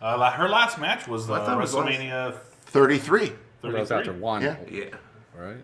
Uh, 0.00 0.30
her 0.32 0.48
last 0.48 0.78
match 0.80 1.06
was 1.06 1.30
uh, 1.30 1.34
I 1.34 1.38
thought 1.44 1.58
it 1.58 1.60
was 1.60 1.74
WrestleMania 1.74 2.36
Thirty-three, 2.66 3.32
That 3.62 3.72
was 3.72 3.92
after 3.92 4.12
one, 4.12 4.42
Yeah. 4.42 4.56
Yeah. 4.70 4.84
right? 5.36 5.56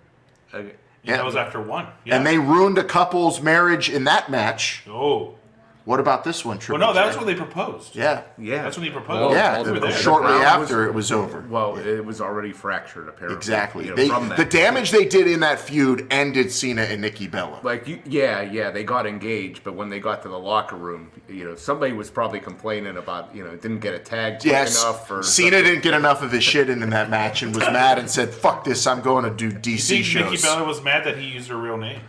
Okay. 0.53 0.75
Yeah, 1.03 1.16
that 1.16 1.25
was 1.25 1.37
after 1.37 1.61
one. 1.61 1.87
Yeah. 2.05 2.16
and 2.16 2.27
they 2.27 2.38
ruined 2.38 2.77
a 2.77 2.85
couple's 2.85 3.40
marriage 3.40 3.88
in 3.88 4.05
that 4.05 4.31
match. 4.31 4.83
Oh. 4.87 5.37
What 5.88 6.01
about 6.01 6.22
this 6.22 6.44
one? 6.44 6.59
True? 6.59 6.77
Well, 6.77 6.88
no, 6.88 6.92
that's 6.92 7.14
J? 7.16 7.24
when 7.24 7.27
they 7.27 7.35
proposed. 7.35 7.96
Yeah, 7.96 8.20
Yeah. 8.37 8.62
That's 8.62 8.77
when 8.77 8.85
he 8.85 8.90
Well, 8.92 9.01
proposed. 9.03 9.35
yeah. 9.35 9.62
we 9.62 9.70
were 9.72 9.81
there. 9.81 9.90
Shortly 9.92 10.33
The 10.35 10.38
crowd 10.40 10.61
after 10.62 10.85
it 10.87 10.92
was 10.92 11.11
over. 11.11 11.42
Well, 11.48 11.79
it 11.79 12.05
was 12.05 12.20
already 12.20 12.53
fractured, 12.53 13.09
apparently. 13.09 13.38
Exactly. 13.38 13.85
you 13.85 13.90
know, 13.92 13.96
They, 13.96 14.09
from 14.09 14.29
that. 14.29 14.37
the 14.37 14.44
damage 14.44 14.90
they 14.90 15.07
did 15.07 15.27
in 15.27 15.40
that 15.40 15.59
feud 15.59 16.07
ended 16.11 16.53
Cena 16.53 16.83
and 16.83 17.01
Nikki 17.01 17.27
Bella. 17.27 17.61
Like, 17.62 17.88
you, 17.88 18.01
yeah, 18.05 18.42
yeah, 18.42 18.70
they 18.70 18.85
got 18.85 19.07
engaged, 19.07 19.64
but 19.64 19.77
when 19.77 19.88
they 19.88 19.98
got 19.98 20.20
to 20.24 20.29
the 20.29 20.38
locker 20.38 20.77
room, 20.77 21.11
you 21.27 21.44
know, 21.44 21.55
somebody 21.55 21.94
was 21.94 22.11
probably 22.11 22.40
complaining 22.40 22.98
about, 22.98 23.35
you 23.35 23.42
know, 23.42 23.48
it 23.48 23.62
didn't 23.62 23.81
get 23.81 23.94
a 23.94 23.98
tag 23.98 24.40
quick 24.40 24.53
Yes, 24.53 24.83
enough. 24.83 25.11
Or 25.11 25.22
Cena 25.22 25.62
didn't 25.62 25.83
get 25.83 25.94
enough 25.94 26.20
of 26.22 26.33
his 26.33 26.44
shit 26.44 26.68
in, 26.68 26.83
in 26.83 26.90
that 26.90 27.09
match 27.09 27.40
and 27.40 27.55
was 27.55 27.64
mad 27.64 27.98
and 27.98 28.11
said, 28.11 28.29
"Fuck 28.35 28.64
this! 28.64 28.87
I'm 28.87 29.01
going 29.01 29.24
to 29.24 29.31
do 29.31 29.51
DC 29.51 29.79
See, 29.81 29.94
Nikki 30.01 30.37
shows." 30.37 30.42
Bella 30.42 30.64
was 30.64 30.83
mad 30.83 31.05
that 31.05 31.16
he 31.16 31.29
used 31.29 31.48
her 31.48 31.57
real 31.57 31.79
name. 31.79 32.01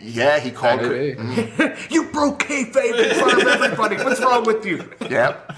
Yeah, 0.00 0.38
he 0.40 0.50
called 0.50 0.80
her. 0.80 0.90
Maybe. 0.90 1.74
You 1.90 2.04
broke 2.10 2.42
kayfabe 2.44 3.10
in 3.10 3.14
front 3.18 3.42
of 3.42 3.48
everybody. 3.48 3.96
What's 3.96 4.20
wrong 4.20 4.44
with 4.44 4.64
you? 4.64 4.90
Yep. 5.08 5.52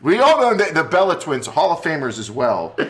We 0.00 0.18
all 0.20 0.40
know 0.40 0.54
that 0.56 0.74
the 0.74 0.84
Bella 0.84 1.18
twins, 1.20 1.46
Hall 1.46 1.72
of 1.72 1.80
Famers 1.82 2.18
as 2.18 2.30
well, 2.30 2.76
uh, 2.78 2.86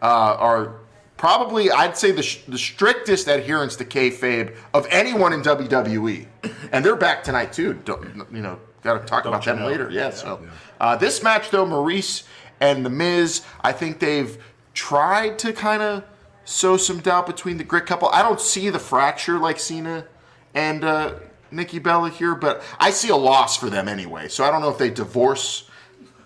are 0.00 0.76
probably, 1.16 1.70
I'd 1.70 1.96
say, 1.96 2.12
the, 2.12 2.22
sh- 2.22 2.42
the 2.48 2.58
strictest 2.58 3.26
adherence 3.28 3.76
to 3.76 3.84
kayfabe 3.84 4.54
of 4.72 4.86
anyone 4.90 5.32
in 5.32 5.42
WWE. 5.42 6.26
And 6.72 6.84
they're 6.84 6.96
back 6.96 7.24
tonight, 7.24 7.52
too. 7.52 7.74
Don't, 7.84 8.26
you 8.32 8.42
know, 8.42 8.58
got 8.82 9.00
to 9.00 9.06
talk 9.06 9.24
Don't 9.24 9.32
about 9.34 9.44
them 9.44 9.58
know? 9.60 9.66
later. 9.66 9.90
Yeah, 9.90 10.10
so. 10.10 10.40
Uh, 10.80 10.96
this 10.96 11.22
match, 11.22 11.50
though, 11.50 11.66
Maryse 11.66 12.24
and 12.60 12.86
The 12.86 12.90
Miz, 12.90 13.42
I 13.62 13.72
think 13.72 13.98
they've 13.98 14.42
tried 14.74 15.38
to 15.40 15.52
kind 15.52 15.82
of 15.82 16.04
sow 16.44 16.76
some 16.76 16.98
doubt 17.00 17.26
between 17.26 17.58
the 17.58 17.64
grit 17.64 17.86
couple. 17.86 18.08
I 18.08 18.22
don't 18.22 18.40
see 18.40 18.70
the 18.70 18.78
fracture 18.78 19.38
like 19.38 19.58
Cena 19.60 20.06
and 20.54 20.84
uh, 20.84 21.14
Nikki 21.50 21.78
Bella 21.78 22.10
here, 22.10 22.34
but 22.34 22.62
I 22.78 22.90
see 22.90 23.08
a 23.08 23.16
loss 23.16 23.56
for 23.56 23.70
them 23.70 23.88
anyway. 23.88 24.28
So 24.28 24.44
I 24.44 24.50
don't 24.50 24.60
know 24.62 24.70
if 24.70 24.78
they 24.78 24.90
divorce. 24.90 25.68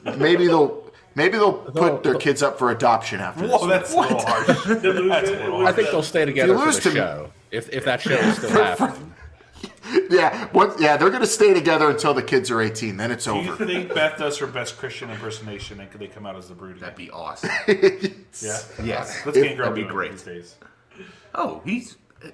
Maybe 0.04 0.46
they'll 0.46 0.84
maybe 1.14 1.36
they'll 1.38 1.52
put 1.54 2.02
their 2.02 2.14
kids 2.14 2.42
up 2.42 2.58
for 2.58 2.70
adoption 2.70 3.20
after 3.20 3.46
this. 3.46 3.50
Whoa, 3.60 3.66
that's 3.66 3.92
a 3.92 4.00
little 4.00 4.20
harsh. 4.20 4.46
That's 4.66 4.68
a 4.68 4.88
it 4.88 5.42
little 5.44 5.66
I 5.66 5.72
think 5.72 5.90
they'll 5.90 6.02
stay 6.02 6.24
together 6.24 6.56
for 6.56 6.64
lose 6.66 6.76
the 6.76 6.82
to 6.82 6.88
me- 6.90 6.94
show. 6.94 7.32
If, 7.50 7.68
if 7.72 7.84
that 7.84 8.00
show 8.00 8.14
is 8.14 8.36
still 8.36 8.50
happening. 8.50 9.12
Yeah, 10.10 10.48
what, 10.48 10.80
yeah, 10.80 10.96
they're 10.96 11.10
gonna 11.10 11.26
stay 11.26 11.54
together 11.54 11.88
until 11.88 12.12
the 12.12 12.22
kids 12.22 12.50
are 12.50 12.60
18. 12.60 12.96
Then 12.96 13.12
it's 13.12 13.24
Do 13.24 13.36
you 13.36 13.54
think 13.56 13.94
Beth 13.94 14.18
does 14.18 14.36
her 14.38 14.46
best 14.46 14.78
Christian 14.78 15.10
impersonation 15.10 15.80
and 15.80 15.88
could 15.90 16.00
they 16.00 16.08
come 16.08 16.26
out 16.26 16.34
as 16.36 16.48
the 16.48 16.54
brood? 16.54 16.80
That'd 16.80 16.96
be 16.96 17.08
awesome. 17.10 17.50
yeah. 17.68 18.58
yes. 18.82 19.24
Let's 19.24 19.38
get 19.38 19.56
That'd 19.56 19.74
be 19.74 19.84
great. 19.84 20.10
these 20.10 20.22
days. 20.22 20.56
Oh, 21.34 21.62
he's 21.64 21.96
uh, 22.24 22.28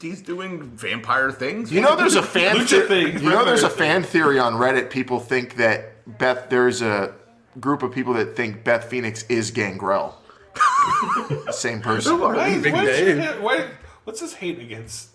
he's 0.00 0.22
doing 0.22 0.62
vampire 0.62 1.30
things. 1.32 1.72
You 1.72 1.80
know, 1.80 1.96
there's 1.96 2.14
a 2.16 2.22
fan. 2.22 2.56
Lucha 2.56 2.80
the- 2.82 2.86
thing. 2.88 3.22
you 3.22 3.30
know, 3.30 3.44
there's 3.44 3.62
a 3.62 3.70
fan 3.70 4.02
theory 4.02 4.38
on 4.38 4.54
Reddit. 4.54 4.90
People 4.90 5.20
think 5.20 5.56
that 5.56 5.92
Beth. 6.18 6.48
There's 6.50 6.82
a 6.82 7.14
group 7.60 7.82
of 7.82 7.92
people 7.92 8.14
that 8.14 8.36
think 8.36 8.64
Beth 8.64 8.84
Phoenix 8.90 9.24
is 9.28 9.50
Gangrel. 9.50 10.20
Same 11.50 11.80
person. 11.80 12.18
Why, 12.20 12.58
Big 12.58 12.72
why 12.72 12.84
is 12.84 12.98
she 12.98 13.04
Dave. 13.04 13.40
why- 13.42 13.66
what's 14.04 14.20
this 14.20 14.34
hate 14.34 14.58
against 14.58 15.10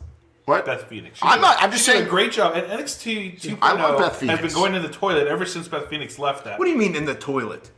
What? 0.45 0.65
Beth 0.65 0.83
Phoenix? 0.89 1.17
She 1.19 1.25
I'm 1.25 1.37
did- 1.37 1.41
not- 1.41 1.57
I'm 1.61 1.71
just 1.71 1.85
she 1.85 1.91
did 1.91 1.97
saying- 1.97 2.07
a 2.07 2.09
great 2.09 2.31
job. 2.31 2.55
And 2.55 2.67
NXT 2.67 3.39
2.0 3.39 3.57
I 3.61 3.73
love 3.73 3.97
Beth 3.97 4.07
oh 4.07 4.09
has 4.09 4.17
Phoenix. 4.19 4.41
been 4.41 4.53
going 4.53 4.73
to 4.73 4.79
the 4.79 4.89
toilet 4.93 5.27
ever 5.27 5.45
since 5.45 5.67
Beth 5.67 5.87
Phoenix 5.87 6.17
left 6.19 6.45
that. 6.45 6.59
What 6.59 6.65
do 6.65 6.71
you 6.71 6.77
mean 6.77 6.95
in 6.95 7.05
the 7.05 7.15
toilet? 7.15 7.69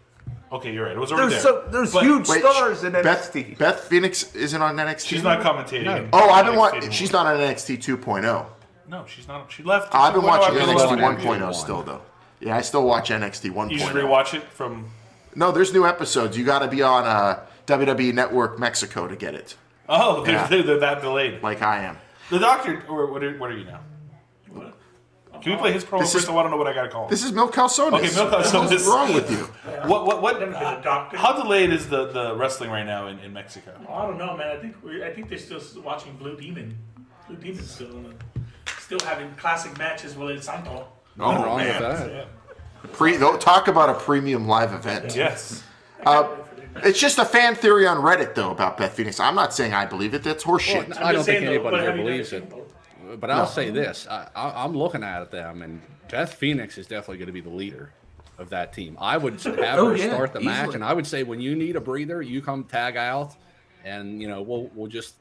Okay, 0.54 0.72
you're 0.72 0.86
right. 0.86 0.96
It 0.96 1.00
was 1.00 1.12
already 1.12 1.32
There's 1.32 1.44
there. 1.44 1.54
so 1.64 1.68
there's 1.72 1.92
But 1.94 2.04
huge 2.04 2.30
Wait, 2.30 2.40
stars 2.42 2.84
in 2.84 2.92
Beth, 2.94 3.34
NXT. 3.34 3.58
Beth 3.58 3.80
Phoenix 3.82 4.36
isn't 4.36 4.62
on 4.62 4.76
NXT. 4.78 5.08
She's 5.08 5.24
not 5.24 5.42
commentating. 5.42 6.10
Oh, 6.14 6.30
I've 6.30 6.46
been 6.46 6.56
watching. 6.56 6.90
She's 6.92 7.12
not 7.12 7.26
on 7.26 7.38
NXT 7.40 7.78
2.0. 7.80 8.46
No, 8.88 9.06
she's 9.08 9.28
not. 9.28 9.52
She 9.52 9.64
left. 9.64 9.94
I've 9.96 10.14
been 10.14 10.22
2.0 10.22 10.28
watching 10.28 10.56
after 10.58 10.66
the 10.68 10.72
NXT 10.74 11.02
last 11.02 11.20
1.0 11.26 11.36
interview. 11.36 11.54
still 11.54 11.82
though. 11.84 12.02
Yeah, 12.40 12.56
I 12.58 12.62
still 12.62 12.86
watch 12.86 13.10
NXT 13.10 13.52
1.0. 13.52 13.72
You 13.72 13.80
should 13.80 13.94
rewatch 13.96 14.34
it 14.36 14.44
from. 14.44 14.86
No, 15.36 15.52
there's 15.52 15.74
new 15.74 15.88
episodes. 15.88 16.38
You 16.38 16.46
got 16.46 16.60
to 16.60 16.68
be 16.68 16.82
on 16.84 17.06
uh, 17.06 17.40
WWE 17.66 18.14
Network 18.14 18.60
Mexico 18.60 19.08
to 19.08 19.16
get 19.16 19.34
it, 19.34 19.56
Oh, 19.90 20.24
they're, 20.24 20.34
Yeah. 20.36 20.48
they're, 20.48 20.62
they're 20.64 20.80
that 20.80 21.02
delayed. 21.02 21.42
like 21.42 21.64
I 21.64 21.84
am. 21.86 21.98
The 22.30 22.38
doctor, 22.40 22.84
or 22.88 23.08
what 23.12 23.24
are, 23.24 23.36
what 23.40 23.50
are 23.50 23.58
you 23.58 23.66
now? 23.66 23.80
Can 25.44 25.52
we 25.52 25.58
play 25.58 25.74
his 25.74 25.84
promo 25.84 26.00
This 26.00 26.14
first? 26.14 26.24
is- 26.24 26.30
I 26.30 26.34
want 26.34 26.46
to 26.48 26.50
know 26.52 26.58
what 26.58 26.68
I 26.68 26.74
got 26.74 26.84
to 26.84 26.90
call 26.90 27.04
him. 27.04 27.10
This 27.10 27.24
is 27.24 27.32
Mil 27.34 27.50
Calzones. 27.50 27.94
Okay, 27.94 28.16
Mil 28.16 28.32
Calzones. 28.32 28.70
What's 28.72 28.88
wrong 28.88 29.14
with 29.14 29.30
you? 29.30 29.38
what 29.90 30.06
what 30.06 30.22
what? 30.22 30.40
Never 30.40 30.52
been 30.54 30.62
a 30.64 30.82
doctor. 30.82 31.18
How 31.18 31.34
delayed 31.34 31.72
is 31.72 31.90
the, 31.90 32.08
the 32.08 32.36
wrestling 32.36 32.70
right 32.70 32.86
now 32.86 33.08
in, 33.08 33.20
in 33.20 33.34
Mexico? 33.34 33.74
I 33.90 34.02
don't 34.08 34.18
know, 34.18 34.36
man. 34.38 34.56
I 34.56 34.60
think 34.60 34.82
we 34.84 35.04
I 35.04 35.14
think 35.14 35.28
they're 35.30 35.38
still 35.38 35.62
watching 35.84 36.16
Blue 36.16 36.36
Demon. 36.38 36.78
Blue 37.28 37.36
Demon's 37.38 37.70
still 37.70 38.04
still 38.80 39.00
having 39.02 39.32
classic 39.36 39.78
matches 39.78 40.16
with 40.16 40.32
El 40.36 40.42
Santo. 40.42 40.88
Nothing 41.18 41.44
Oh, 41.44 41.46
wrong 41.46 41.58
man. 41.58 41.82
with 41.82 42.00
that. 42.00 42.10
Yeah. 42.12 42.26
Pre, 42.94 43.16
though, 43.18 43.38
talk 43.38 43.68
about 43.68 43.90
a 43.90 43.94
premium 43.94 44.48
live 44.48 44.74
event. 44.74 45.16
Yes. 45.16 45.64
Uh, 46.06 46.28
it's 46.78 47.00
just 47.00 47.18
a 47.20 47.24
fan 47.26 47.56
theory 47.56 47.86
on 47.88 47.98
Reddit, 47.98 48.34
though, 48.36 48.52
about 48.52 48.78
Beth 48.78 48.94
Phoenix. 48.94 49.20
I'm 49.20 49.36
not 49.36 49.54
saying 49.54 49.74
I 49.74 49.86
believe 49.86 50.14
it. 50.14 50.24
That's 50.24 50.44
horseshit. 50.44 50.90
Well, 50.90 50.98
I'm 51.04 51.14
don't 51.16 51.24
think 51.24 51.46
though, 51.46 51.52
anybody 51.54 51.78
here 51.78 51.92
believes 51.96 52.30
seen 52.30 52.44
it. 52.44 52.63
Both? 53.14 53.22
But 53.22 53.32
I'll 53.32 53.46
say 53.48 53.70
this: 53.70 54.08
I, 54.10 54.28
I, 54.36 54.64
I'm 54.64 54.76
looking 54.76 55.04
at 55.04 55.32
them, 55.32 55.62
and 55.62 55.82
Beth 56.10 56.34
Phoenix 56.34 56.78
is 56.78 56.88
definitely 56.88 57.18
going 57.18 57.28
to 57.28 57.34
be 57.34 57.42
the 57.42 57.50
leader 57.50 57.92
of 58.38 58.50
that 58.50 58.74
team. 58.74 58.98
I 59.00 59.18
would 59.18 59.46
oh, 59.46 59.56
have 59.64 59.80
Oh, 59.80 59.90
her 59.90 59.96
yeah, 59.98 60.08
start 60.08 60.34
the 60.34 60.42
match, 60.42 60.74
and 60.76 60.84
I 60.84 60.94
would 60.94 61.08
say 61.08 61.24
when 61.24 61.40
you 61.40 61.56
need 61.56 61.76
a 61.76 61.82
breather, 61.82 62.22
you 62.22 62.42
come 62.42 62.64
tag 62.64 62.98
out, 62.98 63.36
and 63.84 64.22
you 64.22 64.28
know 64.28 64.42
we'll 64.42 64.70
we'll 64.76 64.88
just 64.90 65.16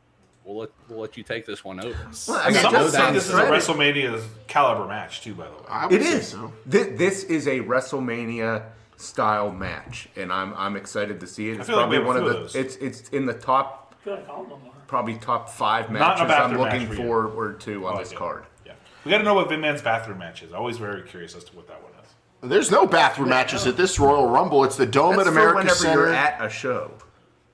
we'll 0.45 0.59
let 0.61 0.71
we'll 0.89 1.01
let 1.01 1.17
you 1.17 1.23
take 1.23 1.47
this 1.47 1.65
one 1.65 1.79
over. 1.85 1.97
Well, 2.29 2.41
I 2.43 2.51
mean, 2.51 2.61
Someone 2.61 2.83
just 2.83 2.95
said 2.95 3.05
on 3.05 3.15
this 3.15 3.29
is 3.29 3.35
a 3.35 3.43
WrestleMania 3.45 4.23
caliber 4.49 4.87
match 4.87 5.21
too. 5.23 5.35
By 5.35 5.47
the 5.47 5.53
way, 5.53 5.59
I 5.69 5.87
would 5.87 6.01
It 6.01 6.05
say 6.05 6.17
is. 6.19 6.29
so. 6.29 6.53
Thi- 6.69 6.83
This 6.97 7.25
is 7.25 7.47
a 7.47 7.61
WrestleMania 7.61 8.65
style 8.97 9.51
match, 9.51 10.09
and 10.17 10.33
I'm 10.33 10.55
I'm 10.55 10.77
excited 10.77 11.21
to 11.21 11.27
see 11.27 11.51
it. 11.51 11.59
It's 11.59 11.67
feel 11.69 11.77
like 11.77 11.91
we 11.91 11.99
probably 11.99 11.99
have 11.99 12.07
one 12.07 12.17
of 12.17 12.25
the. 12.25 12.41
those. 12.45 12.55
It's 12.55 12.77
it's 12.77 13.09
in 13.11 13.27
the 13.27 13.35
top, 13.35 13.95
I 14.01 14.05
feel 14.05 14.15
like 14.15 14.29
all 14.29 14.43
of 14.43 14.49
them 14.49 14.61
are. 14.67 14.72
Probably 14.93 15.15
top 15.15 15.49
five 15.49 15.91
matches 15.91 16.21
I'm 16.31 16.59
looking 16.59 16.81
match 16.87 16.89
for 16.89 17.27
forward 17.29 17.61
to 17.63 17.87
on 17.87 17.95
oh, 17.95 17.97
I 17.97 18.03
this 18.03 18.13
card. 18.13 18.45
Yeah. 18.67 18.75
We 19.07 19.11
got 19.11 19.19
to 19.19 19.25
know 19.25 19.33
what 19.33 19.49
Vin 19.49 19.63
Man's 19.63 19.81
bathroom 19.81 20.19
match 20.19 20.43
is. 20.43 20.53
Always 20.53 20.77
very 20.77 21.01
curious 21.09 21.35
as 21.35 21.45
to 21.45 21.57
what 21.57 21.67
that 21.69 21.83
one 21.83 21.93
is. 22.03 22.51
There's 22.51 22.71
no 22.71 22.87
bathroom 22.87 23.31
matches 23.31 23.67
at 23.67 23.79
this 23.79 23.99
Royal 23.99 24.29
Rumble. 24.29 24.65
It's 24.65 24.77
the 24.77 24.85
Dome 24.85 25.17
That's 25.17 25.29
at 25.29 25.33
for 25.33 25.39
America 25.39 25.57
whenever 25.61 25.75
Center. 25.77 26.01
you're 26.09 26.15
at 26.15 26.45
a 26.45 26.51
show. 26.51 26.91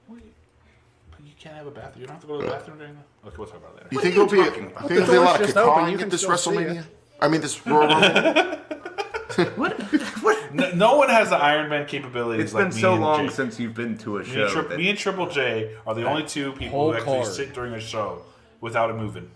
But 0.09 0.18
you 1.24 1.33
can't 1.38 1.55
have 1.55 1.68
a 1.68 1.70
bathroom. 1.70 2.01
You 2.01 2.07
don't 2.09 2.14
have 2.14 2.22
to 2.22 2.27
go 2.27 2.40
to 2.40 2.46
the 2.46 2.53
uh, 2.53 2.59
bathroom 2.59 2.79
during 2.79 2.94
that. 2.96 3.05
Okay, 3.29 3.37
we'll 3.38 3.46
talk 3.46 3.59
about 3.59 3.77
that. 3.77 3.92
you 3.92 3.98
What 3.98 4.03
think 4.03 4.16
are 4.16 4.20
you 4.20 4.27
there'll 4.29 4.44
be? 4.44 4.51
talking 4.51 4.72
A, 4.77 4.88
think 4.88 4.88
there'll 4.88 5.11
be 5.12 5.16
a 5.16 5.20
lot 5.20 5.40
of 5.40 5.46
just 5.46 5.57
open, 5.57 5.92
you 5.92 5.98
at 6.01 6.11
this 6.11 6.22
still 6.22 6.37
see 6.37 6.51
WrestleMania? 6.51 6.85
I 7.20 7.29
mean, 7.29 7.40
this 7.40 7.64
Royal 7.64 7.87
Rumble. 7.88 8.77
No, 10.52 10.70
no 10.72 10.96
one 10.96 11.10
has 11.10 11.28
the 11.28 11.36
Iron 11.36 11.68
Man 11.68 11.86
capabilities 11.86 12.46
It's 12.46 12.54
like 12.54 12.68
been 12.68 12.74
me 12.74 12.80
so 12.80 12.92
and 12.94 13.02
long 13.02 13.28
Jay. 13.28 13.34
since 13.34 13.60
you've 13.60 13.74
been 13.74 13.98
to 13.98 14.16
a 14.18 14.22
Me 14.22 14.26
and, 14.26 14.50
show. 14.50 14.62
Tri- 14.62 14.76
me 14.76 14.88
and 14.88 14.98
Triple 14.98 15.28
J 15.28 15.76
are 15.86 15.94
the 15.94 16.08
only 16.08 16.24
two 16.24 16.52
people 16.52 16.90
who 16.90 16.96
actually 16.96 17.20
card. 17.20 17.32
sit 17.34 17.52
during 17.52 17.74
a 17.74 17.80
show 17.80 18.22
without 18.62 18.88
it 18.88 18.94
moving. 18.94 19.30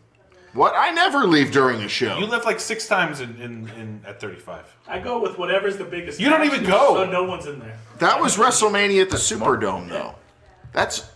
what? 0.55 0.73
I 0.75 0.91
never 0.91 1.27
leave 1.27 1.53
during 1.53 1.83
a 1.83 1.89
show. 1.89 2.17
You 2.17 2.27
left 2.27 2.47
like 2.47 2.61
six 2.61 2.87
times 2.89 3.21
in, 3.21 3.37
in, 3.37 3.69
in 3.79 4.01
at 4.07 4.21
35. 4.21 4.75
I 4.89 4.99
go 5.01 5.21
with 5.21 5.37
whatever's 5.39 5.77
the 5.77 5.85
biggest. 5.85 6.19
You 6.19 6.31
don't 6.31 6.45
even 6.45 6.65
go. 6.65 6.95
So 6.95 7.11
no 7.11 7.25
one's 7.25 7.47
in 7.47 7.59
there. 7.61 7.79
That 7.99 8.19
was 8.21 8.39
WrestleMania 8.39 9.03
at 9.03 9.11
the 9.11 9.19
Superdome, 9.19 9.89
though. 9.91 10.15
That's 10.73 11.11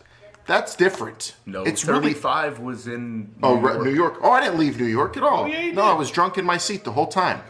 that's 0.46 0.76
different. 0.76 1.34
no, 1.44 1.64
it's 1.64 1.86
really 1.86 2.12
35 2.12 2.60
was 2.60 2.86
in. 2.86 3.34
Oh, 3.42 3.56
New 3.56 3.66
oh 3.66 3.72
York. 3.72 3.84
New 3.84 3.94
York. 3.94 4.18
Oh, 4.22 4.30
I 4.30 4.40
didn't 4.42 4.58
leave 4.58 4.78
New 4.78 4.86
York 4.86 5.16
at 5.16 5.22
all. 5.22 5.44
Oh, 5.44 5.46
yeah, 5.46 5.60
you 5.60 5.72
no, 5.72 5.82
did. 5.82 5.90
I 5.90 5.94
was 5.94 6.10
drunk 6.10 6.38
in 6.38 6.44
my 6.44 6.58
seat 6.58 6.84
the 6.84 6.92
whole 6.92 7.08
time. 7.08 7.40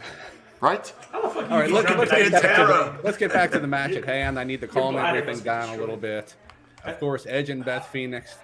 Right? 0.59 0.93
How 1.11 1.21
the 1.21 1.29
fuck 1.29 1.51
All 1.51 1.59
right, 1.59 1.69
let's, 1.69 1.89
let's, 1.97 2.11
get 2.11 2.31
back 2.31 2.55
to 2.55 2.65
the, 2.65 2.99
let's 3.03 3.17
get 3.17 3.31
back 3.33 3.51
to 3.51 3.59
the 3.59 3.67
match 3.67 3.91
at 3.91 4.05
hand. 4.05 4.39
I 4.39 4.43
need 4.43 4.61
to 4.61 4.67
calm 4.67 4.95
everything 4.95 5.27
must 5.27 5.43
be 5.43 5.45
down 5.45 5.69
a 5.69 5.77
little 5.77 5.97
bit. 5.97 6.35
Of 6.83 6.99
course, 6.99 7.25
Edge 7.27 7.49
and 7.49 7.63
Beth 7.63 7.87
Phoenix 7.87 8.35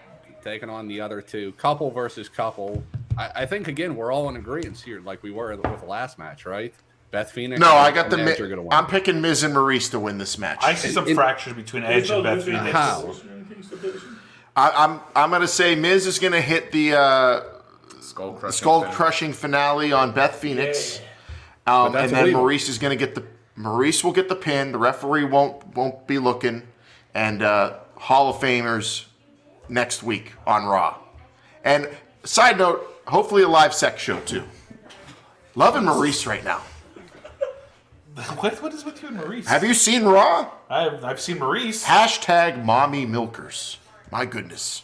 taking 0.44 0.70
on 0.70 0.88
the 0.88 1.02
other 1.02 1.22
two, 1.22 1.54
couple 1.54 1.90
versus 1.90 2.30
couple. 2.30 2.84
I, 3.18 3.32
I 3.36 3.46
think 3.46 3.68
again 3.68 3.96
we're 3.96 4.12
all 4.12 4.30
in 4.30 4.36
agreement 4.36 4.80
here, 4.80 5.02
like 5.02 5.24
we 5.24 5.32
were 5.32 5.56
with 5.56 5.80
the 5.80 5.88
last 5.88 6.20
match, 6.20 6.46
right? 6.46 6.74
Beth 7.12 7.32
Phoenix. 7.32 7.62
No, 7.62 7.72
I 7.72 7.92
got 7.92 8.10
the. 8.10 8.18
and 8.18 8.26
Mi- 8.26 8.32
are 8.32 8.50
gonna 8.50 8.64
win. 8.64 8.74
I'm 8.74 8.88
picking 8.88 9.22
Miz 9.22 9.44
and 9.44 9.56
Maryse 9.56 9.92
to 9.92 10.00
win 10.00 10.18
this 10.18 10.38
match. 10.38 10.60
I 10.64 10.74
see 10.74 10.90
some 10.90 11.08
in- 11.08 11.16
fractures 11.16 11.54
between 11.54 11.84
Edge 11.84 12.10
and 12.10 12.24
Beth 12.24 12.44
Phoenix. 12.44 12.72
How? 12.72 13.04
or 13.04 13.10
anything, 13.32 13.94
I, 14.56 14.72
I'm 14.72 15.00
I'm 15.16 15.30
gonna 15.30 15.48
say 15.48 15.76
Miz 15.76 16.08
is 16.08 16.18
gonna 16.20 16.42
hit 16.42 16.72
the 16.72 16.96
uh, 16.96 17.44
Skull 18.02 18.34
crushing. 18.34 18.58
skull 18.58 18.84
crushing 18.86 19.34
finale 19.34 19.94
on 19.94 20.12
Beth 20.12 20.36
Phoenix, 20.36 21.00
um, 21.68 21.96
and 21.96 22.10
then 22.10 22.24
illegal. 22.24 22.44
Maryse 22.44 22.70
is 22.70 22.78
gonna 22.78 22.96
get 22.96 23.16
the 23.16 23.24
Maryse 23.58 24.04
will 24.04 24.12
get 24.12 24.30
the 24.30 24.36
pin. 24.36 24.72
The 24.72 24.78
referee 24.78 25.26
won't 25.26 25.76
won't 25.76 26.08
be 26.08 26.20
looking, 26.20 26.64
and 27.14 27.42
uh, 27.42 27.80
Hall 27.96 28.30
of 28.30 28.38
Famers 28.38 29.06
next 29.70 30.04
week 30.04 30.34
on 30.46 30.66
Raw. 30.66 30.98
And 31.64 31.90
side 32.24 32.58
note, 32.58 33.02
hopefully 33.08 33.44
a 33.44 33.48
live 33.48 33.74
sex 33.74 34.02
show 34.02 34.20
too. 34.22 34.44
Loving 35.56 35.84
Maryse 35.84 36.26
right 36.28 36.44
now. 36.44 36.62
What, 38.38 38.62
what 38.62 38.72
is 38.76 38.86
with 38.86 39.02
you 39.02 39.08
and 39.08 39.18
Maryse? 39.18 39.48
Have 39.48 39.64
you 39.64 39.74
seen 39.74 40.04
Raw? 40.04 40.52
I've, 40.70 41.04
I've 41.04 41.20
seen 41.20 41.38
Maryse. 41.38 41.84
Hashtag 41.84 42.64
mommy 42.64 43.08
milkers. 43.08 43.80
My 44.12 44.28
goodness. 44.28 44.84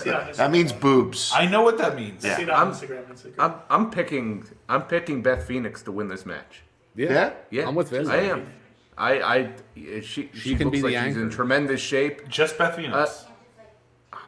I 0.00 0.02
see 0.02 0.10
it 0.10 0.14
on 0.14 0.32
That 0.32 0.50
means 0.50 0.72
boobs. 0.72 1.32
I 1.34 1.46
know 1.46 1.62
what 1.62 1.78
that 1.78 1.96
means. 1.96 2.24
I 2.24 2.36
see 2.36 2.42
it 2.42 2.50
I'm- 2.50 2.70
Instagram. 2.72 3.04
Instagram. 3.12 3.34
I'm 3.38 3.54
I'm 3.70 3.90
picking 3.90 4.44
I'm 4.68 4.82
picking 4.82 5.22
Beth 5.22 5.46
Phoenix 5.46 5.82
to 5.82 5.92
win 5.92 6.08
this 6.08 6.24
match. 6.26 6.62
yeah, 6.94 7.08
Yeah? 7.12 7.32
Yeah, 7.50 7.68
I'm 7.68 7.74
with 7.74 7.90
Vince. 7.90 8.08
I 8.08 8.16
am. 8.18 8.46
I 8.98 9.20
I 9.20 9.52
she 10.02 10.30
she, 10.32 10.54
can 10.56 10.66
looks 10.68 10.76
be 10.76 10.80
the 10.82 10.96
like 10.96 11.06
she's 11.06 11.16
in 11.16 11.22
anchor. 11.24 11.34
tremendous 11.36 11.80
shape. 11.80 12.28
Just 12.28 12.56
Beth 12.58 12.76
Phoenix. 12.76 12.94
Uh, 12.94 14.18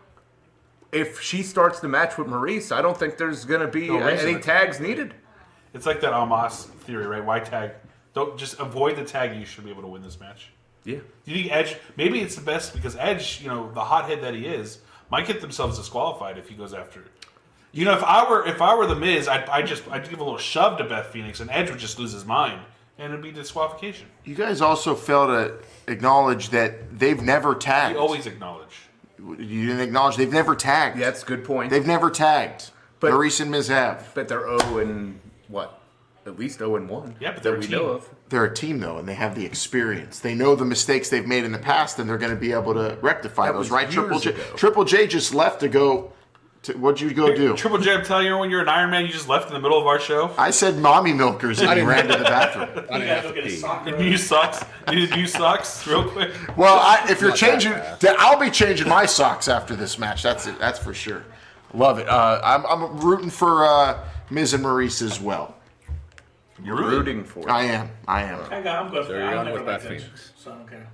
If 0.90 1.20
she 1.20 1.42
starts 1.42 1.80
the 1.80 1.88
match 1.88 2.16
with 2.16 2.28
Maryse, 2.28 2.72
I 2.74 2.80
don't 2.80 2.96
think 2.96 3.18
there's 3.18 3.44
gonna 3.44 3.68
be 3.68 3.88
No 3.88 3.98
reason. 4.00 4.28
any 4.28 4.38
tags 4.40 4.80
needed. 4.80 5.14
it's 5.74 5.84
like 5.86 6.00
that 6.00 6.14
Amos 6.14 6.64
theory, 6.86 7.06
right? 7.06 7.22
Why 7.24 7.40
tag? 7.40 7.72
Don't 8.14 8.38
just 8.38 8.58
avoid 8.58 8.96
the 8.96 9.04
tag. 9.04 9.38
You 9.38 9.44
should 9.44 9.64
be 9.64 9.70
able 9.70 9.82
to 9.82 9.88
win 9.88 10.02
this 10.02 10.18
match. 10.18 10.50
Yeah. 10.84 11.00
Do 11.26 11.32
you 11.32 11.42
think 11.42 11.52
Edge? 11.52 11.76
Maybe 11.96 12.20
it's 12.20 12.34
the 12.36 12.40
best 12.40 12.72
because 12.72 12.96
Edge, 12.96 13.40
you 13.42 13.48
know, 13.48 13.70
the 13.72 13.84
hothead 13.84 14.22
that 14.22 14.32
he 14.34 14.46
is, 14.46 14.78
might 15.10 15.26
get 15.26 15.40
themselves 15.40 15.78
disqualified 15.78 16.38
if 16.38 16.48
he 16.48 16.54
goes 16.54 16.74
after 16.74 17.00
it. 17.00 17.06
You 17.72 17.84
know, 17.84 17.94
if 17.94 18.02
I 18.02 18.28
were 18.28 18.46
if 18.46 18.62
I 18.62 18.74
were 18.74 18.86
the 18.86 18.96
Miz, 18.96 19.28
I'd, 19.28 19.48
I'd 19.48 19.66
just 19.66 19.86
I'd 19.90 20.08
give 20.08 20.20
a 20.20 20.24
little 20.24 20.38
shove 20.38 20.78
to 20.78 20.84
Beth 20.84 21.06
Phoenix, 21.06 21.40
and 21.40 21.50
Edge 21.50 21.70
would 21.70 21.78
just 21.78 21.98
lose 21.98 22.12
his 22.12 22.24
mind, 22.24 22.60
and 22.98 23.12
it'd 23.12 23.22
be 23.22 23.30
disqualification. 23.32 24.06
You 24.24 24.34
guys 24.34 24.60
also 24.60 24.94
fail 24.94 25.26
to 25.26 25.54
acknowledge 25.86 26.48
that 26.50 26.98
they've 26.98 27.20
never 27.20 27.50
We 27.50 27.58
tagged. 27.60 27.96
always 27.98 28.26
acknowledge. 28.26 28.74
You 29.18 29.66
didn't 29.66 29.80
acknowledge 29.80 30.16
they've 30.16 30.32
never 30.32 30.54
tagged. 30.54 30.98
Yeah, 30.98 31.06
that's 31.06 31.22
a 31.22 31.26
good 31.26 31.44
point. 31.44 31.70
They've 31.70 31.86
never 31.86 32.08
tagged. 32.10 32.70
But- 33.00 33.12
Maryse 33.12 33.40
and 33.40 33.50
Miz 33.50 33.68
have. 33.68 34.12
but 34.14 34.28
they're 34.28 34.46
0 34.58 34.78
and 34.78 35.20
what? 35.48 35.77
At 36.28 36.38
least 36.38 36.58
0 36.58 36.76
and 36.76 36.88
1. 36.88 37.16
Yeah, 37.20 37.32
but 37.32 37.36
that 37.36 37.42
they're 37.42 37.56
a 37.56 37.58
we 37.58 37.68
know 37.68 37.86
of. 37.86 38.08
They're 38.28 38.44
a 38.44 38.54
team 38.54 38.78
though, 38.78 38.98
and 38.98 39.08
they 39.08 39.14
have 39.14 39.34
the 39.34 39.44
experience. 39.44 40.20
They 40.20 40.34
know 40.34 40.54
the 40.54 40.64
mistakes 40.64 41.08
they've 41.08 41.26
made 41.26 41.44
in 41.44 41.52
the 41.52 41.58
past, 41.58 41.98
and 41.98 42.08
they're 42.08 42.18
going 42.18 42.34
to 42.34 42.40
be 42.40 42.52
able 42.52 42.74
to 42.74 42.98
rectify 43.00 43.46
That 43.46 43.54
those. 43.54 43.70
Right? 43.70 43.90
Triple 43.90 44.20
J. 44.20 44.30
ago. 44.30 44.42
Triple 44.56 44.84
J 44.84 45.06
just 45.06 45.34
left 45.34 45.60
to 45.60 45.68
go. 45.68 46.12
To, 46.64 46.72
what'd 46.76 47.00
you 47.00 47.14
go 47.14 47.34
do? 47.34 47.56
Triple 47.56 47.78
J, 47.78 47.94
I'm 47.94 48.04
telling 48.04 48.26
you, 48.26 48.36
when 48.36 48.50
you're 48.50 48.60
an 48.60 48.68
Iron 48.68 48.90
Man, 48.90 49.06
you 49.06 49.12
just 49.12 49.28
left 49.28 49.46
in 49.46 49.54
the 49.54 49.60
middle 49.60 49.78
of 49.80 49.86
our 49.86 50.00
show. 50.00 50.34
I 50.36 50.50
said 50.50 50.76
mommy 50.76 51.12
milkers, 51.12 51.60
and 51.60 51.70
I 51.70 51.80
ran 51.82 52.08
to 52.08 52.16
the 52.18 52.24
bathroom. 52.24 52.68
I 52.90 52.96
You 52.98 53.04
didn't 53.04 53.22
gotta 53.24 53.26
have 53.28 53.34
to 53.36 53.42
pee. 53.42 53.48
sock. 53.56 53.86
Need 53.86 54.18
socks. 54.18 54.64
Need 54.90 55.10
new 55.10 55.26
socks, 55.28 55.86
real 55.86 56.10
quick. 56.10 56.32
Well, 56.56 56.74
I, 56.78 57.06
if 57.08 57.20
you're 57.20 57.30
Not 57.30 57.38
that 57.40 57.60
changing. 57.60 58.14
I'll 58.18 58.38
be 58.40 58.50
changing 58.50 58.88
my 58.88 59.06
socks 59.06 59.46
after 59.48 59.76
this 59.76 59.98
match. 60.00 60.22
That's 60.24 60.46
it. 60.48 60.58
That's 60.58 60.78
for 60.80 60.92
sure. 60.92 61.24
Love 61.74 62.00
it. 62.00 62.08
Uh, 62.08 62.40
I'm, 62.42 62.66
I'm 62.66 62.98
rooting 63.00 63.30
for 63.30 63.64
uh, 63.64 64.04
Miz 64.30 64.52
and 64.52 64.64
Maryse 64.64 65.00
as 65.00 65.20
well. 65.20 65.54
You're 66.64 66.76
rooting 66.76 67.24
for 67.24 67.40
it. 67.40 67.48
I 67.50 67.64
am. 67.64 67.90
I 68.06 68.22
am. 68.24 68.40
I 68.50 68.60
got, 68.62 68.84
I'm 68.84 68.90
good 68.90 69.04
for 69.06 69.12
So 69.12 69.18
you're 69.18 69.26
I 69.28 69.32
going 69.44 69.52
with 69.52 69.66
liked 69.66 69.82
Beth 69.84 69.92
Edge, 69.92 70.02
Phoenix. 70.02 70.32
So 70.36 70.52
I 70.52 70.54
don't 70.56 70.68
care. 70.68 70.88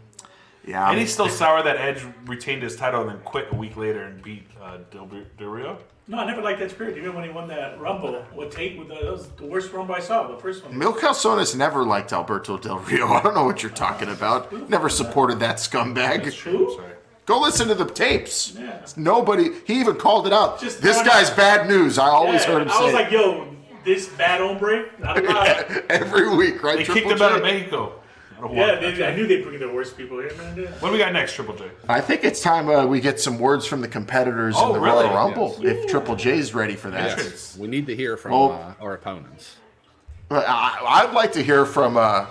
Yeah. 0.66 0.79
And 0.81 0.90
I'm- 0.90 0.98
he's 0.98 1.12
still 1.12 1.29
sour 1.29 1.62
that 1.62 1.77
Edge 1.77 2.05
retained 2.27 2.62
his 2.62 2.77
title 2.77 3.03
and 3.03 3.11
then 3.11 3.18
quit 3.20 3.48
a 3.53 3.55
week 3.55 3.77
later 3.77 4.05
and 4.05 4.22
beat 4.22 4.46
uh, 4.62 4.79
Del, 4.90 5.09
Del 5.38 5.48
Rio. 5.48 5.79
No, 6.07 6.18
I 6.18 6.27
never 6.27 6.42
liked 6.42 6.59
that 6.61 6.70
spirit. 6.70 6.98
Even 6.98 7.14
when 7.14 7.24
he 7.24 7.31
won 7.31 7.48
that 7.48 7.81
Rumble 7.81 8.22
with 8.35 8.55
Tate, 8.55 8.79
with 8.79 8.88
the, 8.88 8.94
that 8.94 9.05
was 9.11 9.29
the 9.31 9.46
worst 9.46 9.72
Rumble 9.72 9.94
I 9.94 10.00
saw. 10.00 10.27
The 10.29 10.37
first 10.37 10.62
one. 10.62 10.77
Mil 10.79 10.92
Calzones 10.92 11.57
never 11.57 11.83
liked 11.83 12.12
Alberto 12.12 12.59
Del 12.59 12.79
Rio. 12.81 13.07
I 13.12 13.22
don't 13.22 13.35
know 13.35 13.44
what 13.44 13.62
you're 13.62 13.72
talking 13.72 14.11
about. 14.11 14.53
Never 14.68 14.90
supported 14.90 15.40
that 15.40 15.57
scumbag. 15.57 16.24
Who? 16.24 16.74
Sorry. 16.74 16.92
Go 17.24 17.40
listen 17.40 17.68
to 17.68 17.74
the 17.74 17.87
tapes. 17.87 18.55
Yeah. 18.55 18.85
Nobody. 18.98 19.50
He 19.66 19.81
even 19.81 19.96
called 19.96 20.27
it 20.27 20.35
out. 20.35 20.61
Just 20.61 20.83
this 20.83 21.00
guy's 21.03 21.31
out- 21.31 21.37
bad 21.38 21.68
news. 21.68 21.96
I 21.98 22.09
always 22.09 22.42
Yeah, 22.42 22.53
heard 22.53 22.62
him 22.62 22.68
I 22.70 22.77
say 22.79 22.85
was 22.85 22.92
like, 22.92 23.11
yo, 23.11 23.54
this 23.85 24.09
bad 24.09 24.40
hombre. 24.40 24.87
Not 24.99 25.18
allowed. 25.18 25.85
every 25.90 26.35
week, 26.37 26.62
right? 26.62 26.79
They 26.79 26.85
Triple 26.85 27.11
kicked 27.11 27.20
him 27.20 27.23
out 27.23 27.37
of 27.37 27.42
Mexico. 27.42 28.01
I 28.42 28.53
yeah, 28.53 28.75
they. 28.81 29.07
I 29.07 29.14
knew 29.14 29.27
they'd 29.27 29.42
bring 29.42 29.59
the 29.59 29.73
worst 29.73 29.97
people 29.97 30.18
here, 30.18 30.35
man. 30.37 30.57
Yeah. 30.59 30.66
What 30.81 30.88
do 30.88 30.92
we 30.92 30.99
got 30.99 31.12
next, 31.12 31.35
Triple 31.35 31.55
J? 31.57 31.70
I 31.88 32.01
think 32.01 32.25
it's 32.25 32.42
time 32.42 32.68
uh, 32.68 32.85
we 32.85 33.01
get 33.01 33.20
some 33.20 33.38
words 33.38 33.64
from 33.64 33.81
the 33.81 33.88
competitors 33.88 34.55
Oh, 34.59 34.66
in 34.68 34.73
the 34.75 34.81
really? 34.81 35.05
Royal 35.07 35.14
Rumble. 35.14 35.57
If 35.64 35.88
Triple 35.88 36.16
J's 36.16 36.53
ready 36.53 36.75
for 36.75 36.90
that. 36.90 37.16
Yes. 37.16 37.57
We 37.57 37.68
need 37.68 37.87
to 37.87 37.97
hear 37.97 38.16
from 38.16 38.33
Oh. 38.33 38.51
uh, 38.51 38.75
our 38.81 38.94
opponents. 38.94 39.57
But 40.29 40.44
I, 40.49 40.79
I'd 41.05 41.12
like 41.14 41.33
to 41.35 41.42
hear 41.42 41.64
from 41.64 41.97
uh, 41.97 42.27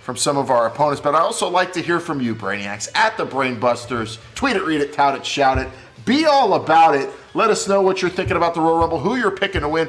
from 0.00 0.16
some 0.16 0.38
of 0.38 0.50
our 0.50 0.66
opponents, 0.66 1.00
but 1.02 1.14
I 1.14 1.18
also 1.18 1.50
like 1.50 1.72
to 1.74 1.80
hear 1.82 2.00
from 2.00 2.20
you, 2.20 2.34
Brainiacs, 2.34 2.88
at 2.94 3.16
the 3.18 3.26
Brainbusters. 3.26 4.18
Tweet 4.34 4.56
it, 4.56 4.62
read 4.64 4.80
it, 4.80 4.92
tout 4.94 5.16
it, 5.16 5.26
shout 5.26 5.58
it. 5.58 5.68
Be 6.06 6.24
all 6.24 6.54
about 6.54 6.94
it. 6.94 7.10
Let 7.34 7.50
us 7.50 7.68
know 7.68 7.82
what 7.82 8.00
you're 8.00 8.10
thinking 8.10 8.36
about 8.38 8.54
the 8.54 8.60
Royal 8.60 8.78
Rumble, 8.78 8.98
who 9.00 9.16
you're 9.16 9.30
picking 9.30 9.60
to 9.60 9.68
win. 9.68 9.88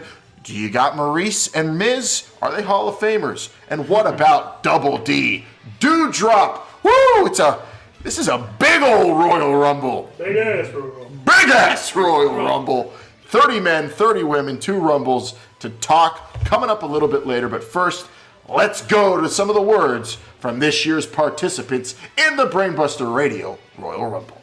Do 0.50 0.56
you 0.56 0.72
got 0.72 0.94
Maryse 0.94 1.54
and 1.54 1.78
Miz? 1.78 2.28
Are 2.42 2.52
they 2.52 2.64
Hall 2.64 2.90
of 2.90 2.96
Famers? 2.96 3.52
And 3.70 3.88
what 3.88 4.08
about 4.08 4.64
Double 4.64 4.98
D? 4.98 5.46
Doudrop! 5.80 6.62
Woo! 6.82 7.28
It's 7.28 7.38
a 7.38 7.62
this 8.02 8.18
is 8.18 8.28
a 8.30 8.52
big 8.58 8.82
old 8.82 9.16
Royal 9.16 9.56
Rumble. 9.56 10.12
Big 10.18 10.36
ass 10.38 10.72
bro. 10.72 11.08
Big 11.24 11.52
ass 11.52 11.96
Royal 11.96 12.34
Rumble. 12.34 12.92
30 13.28 13.60
men, 13.60 13.90
30 13.90 14.24
women, 14.24 14.60
two 14.60 14.80
rumbles 14.80 15.36
to 15.60 15.70
talk 15.70 16.34
coming 16.46 16.72
up 16.72 16.82
a 16.82 16.88
little 16.88 17.08
bit 17.08 17.28
later. 17.28 17.48
But 17.48 17.64
first, 17.64 18.08
let's 18.48 18.82
go 18.82 19.22
to 19.22 19.30
some 19.30 19.50
of 19.50 19.56
the 19.56 19.62
words 19.62 20.18
from 20.40 20.58
this 20.58 20.84
year's 20.84 21.06
participants 21.06 21.94
in 22.18 22.38
the 22.38 22.48
Brainbuster 22.48 23.14
Radio 23.14 23.60
Royal 23.78 24.08
Rumble. 24.08 24.39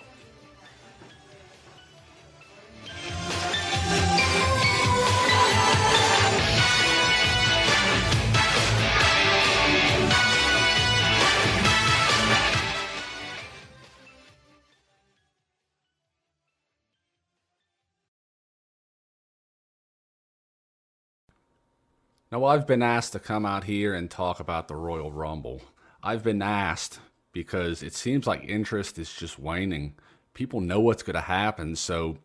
Now, 22.36 22.44
I've 22.44 22.66
been 22.66 22.82
asked 22.82 23.12
to 23.12 23.18
come 23.18 23.46
out 23.46 23.64
here 23.64 23.94
and 23.94 24.10
talk 24.10 24.40
about 24.40 24.68
the 24.68 24.76
Royal 24.76 25.10
Rumble. 25.10 25.62
I've 26.02 26.22
been 26.22 26.42
asked 26.42 27.00
because 27.32 27.82
it 27.82 27.94
seems 27.94 28.26
like 28.26 28.44
interest 28.44 28.98
is 28.98 29.10
just 29.10 29.38
waning. 29.38 29.94
People 30.34 30.60
know 30.60 30.78
what's 30.78 31.02
going 31.02 31.14
to 31.14 31.22
happen, 31.22 31.76
so 31.76 32.18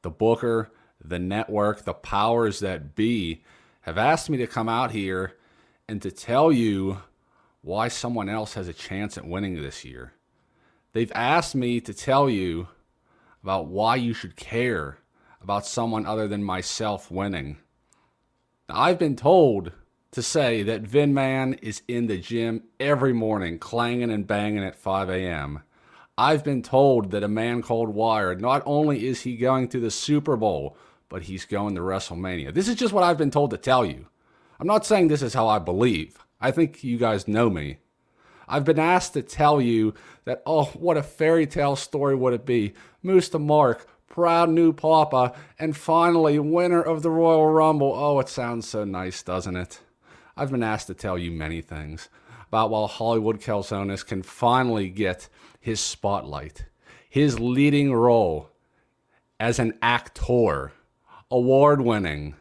the 0.00 0.08
booker, 0.08 0.70
the 1.04 1.18
network, 1.18 1.84
the 1.84 1.92
powers 1.92 2.60
that 2.60 2.94
be 2.94 3.42
have 3.82 3.98
asked 3.98 4.30
me 4.30 4.38
to 4.38 4.46
come 4.46 4.70
out 4.70 4.92
here 4.92 5.36
and 5.86 6.00
to 6.00 6.10
tell 6.10 6.50
you 6.50 7.02
why 7.60 7.88
someone 7.88 8.30
else 8.30 8.54
has 8.54 8.66
a 8.66 8.72
chance 8.72 9.18
at 9.18 9.26
winning 9.26 9.60
this 9.60 9.84
year. 9.84 10.14
They've 10.94 11.12
asked 11.14 11.54
me 11.54 11.82
to 11.82 11.92
tell 11.92 12.30
you 12.30 12.68
about 13.42 13.66
why 13.66 13.96
you 13.96 14.14
should 14.14 14.36
care 14.36 15.00
about 15.42 15.66
someone 15.66 16.06
other 16.06 16.26
than 16.26 16.42
myself 16.42 17.10
winning. 17.10 17.58
Now, 18.70 18.82
I've 18.82 19.00
been 19.00 19.16
told 19.16 19.72
to 20.12 20.22
say 20.22 20.62
that 20.62 20.82
Vin 20.82 21.12
Man 21.12 21.54
is 21.54 21.82
in 21.88 22.06
the 22.06 22.18
gym 22.18 22.62
every 22.78 23.12
morning, 23.12 23.58
clanging 23.58 24.12
and 24.12 24.24
banging 24.24 24.62
at 24.62 24.76
5 24.76 25.10
a.m. 25.10 25.64
I've 26.16 26.44
been 26.44 26.62
told 26.62 27.10
that 27.10 27.24
a 27.24 27.28
man 27.28 27.62
called 27.62 27.88
Wired, 27.88 28.40
not 28.40 28.62
only 28.64 29.08
is 29.08 29.22
he 29.22 29.36
going 29.36 29.66
to 29.70 29.80
the 29.80 29.90
Super 29.90 30.36
Bowl, 30.36 30.76
but 31.08 31.22
he's 31.22 31.46
going 31.46 31.74
to 31.74 31.80
WrestleMania. 31.80 32.54
This 32.54 32.68
is 32.68 32.76
just 32.76 32.92
what 32.92 33.02
I've 33.02 33.18
been 33.18 33.32
told 33.32 33.50
to 33.50 33.56
tell 33.56 33.84
you. 33.84 34.06
I'm 34.60 34.68
not 34.68 34.86
saying 34.86 35.08
this 35.08 35.22
is 35.22 35.34
how 35.34 35.48
I 35.48 35.58
believe. 35.58 36.18
I 36.40 36.52
think 36.52 36.84
you 36.84 36.96
guys 36.96 37.26
know 37.26 37.50
me. 37.50 37.78
I've 38.46 38.64
been 38.64 38.78
asked 38.78 39.14
to 39.14 39.22
tell 39.22 39.60
you 39.60 39.94
that, 40.26 40.44
oh, 40.46 40.66
what 40.66 40.96
a 40.96 41.02
fairy 41.02 41.48
tale 41.48 41.74
story 41.74 42.14
would 42.14 42.34
it 42.34 42.46
be? 42.46 42.74
Moose 43.02 43.30
to 43.30 43.40
Mark, 43.40 43.88
proud 44.10 44.50
new 44.50 44.74
papa, 44.74 45.32
and 45.58 45.74
finally 45.74 46.38
winner 46.38 46.82
of 46.82 47.00
the 47.00 47.10
Royal 47.10 47.46
Rumble. 47.46 47.94
Oh, 47.96 48.20
it 48.20 48.28
sounds 48.28 48.68
so 48.68 48.84
nice, 48.84 49.22
doesn't 49.22 49.56
it? 49.56 49.80
I've 50.36 50.50
been 50.50 50.62
asked 50.62 50.88
to 50.88 50.94
tell 50.94 51.16
you 51.16 51.30
many 51.30 51.62
things 51.62 52.10
about 52.48 52.70
while 52.70 52.88
Hollywood 52.88 53.40
Calzones 53.40 54.04
can 54.04 54.22
finally 54.22 54.90
get 54.90 55.28
his 55.58 55.80
spotlight, 55.80 56.66
his 57.08 57.40
leading 57.40 57.94
role 57.94 58.50
as 59.38 59.58
an 59.58 59.78
actor, 59.80 60.72
award 61.30 61.80
winning, 61.80 62.34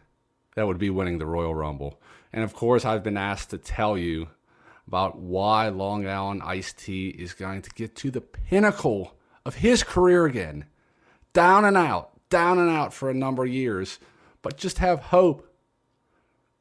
that 0.55 0.67
would 0.67 0.79
be 0.79 0.89
winning 0.89 1.19
the 1.19 1.25
Royal 1.25 1.55
Rumble. 1.55 2.01
And 2.33 2.43
of 2.43 2.53
course, 2.53 2.83
I've 2.83 3.03
been 3.03 3.17
asked 3.17 3.51
to 3.51 3.57
tell 3.57 3.97
you 3.97 4.27
about 4.87 5.19
why 5.19 5.69
Long 5.69 6.07
Island 6.07 6.41
Iced 6.43 6.79
Tea 6.79 7.09
is 7.09 7.33
going 7.33 7.61
to 7.61 7.69
get 7.69 7.95
to 7.97 8.11
the 8.11 8.21
pinnacle 8.21 9.15
of 9.45 9.55
his 9.55 9.83
career 9.83 10.25
again. 10.25 10.65
Down 11.33 11.65
and 11.65 11.77
out, 11.77 12.11
down 12.29 12.57
and 12.57 12.69
out 12.69 12.93
for 12.93 13.09
a 13.09 13.13
number 13.13 13.43
of 13.43 13.49
years, 13.49 13.99
but 14.41 14.57
just 14.57 14.79
have 14.79 14.99
hope. 14.99 15.45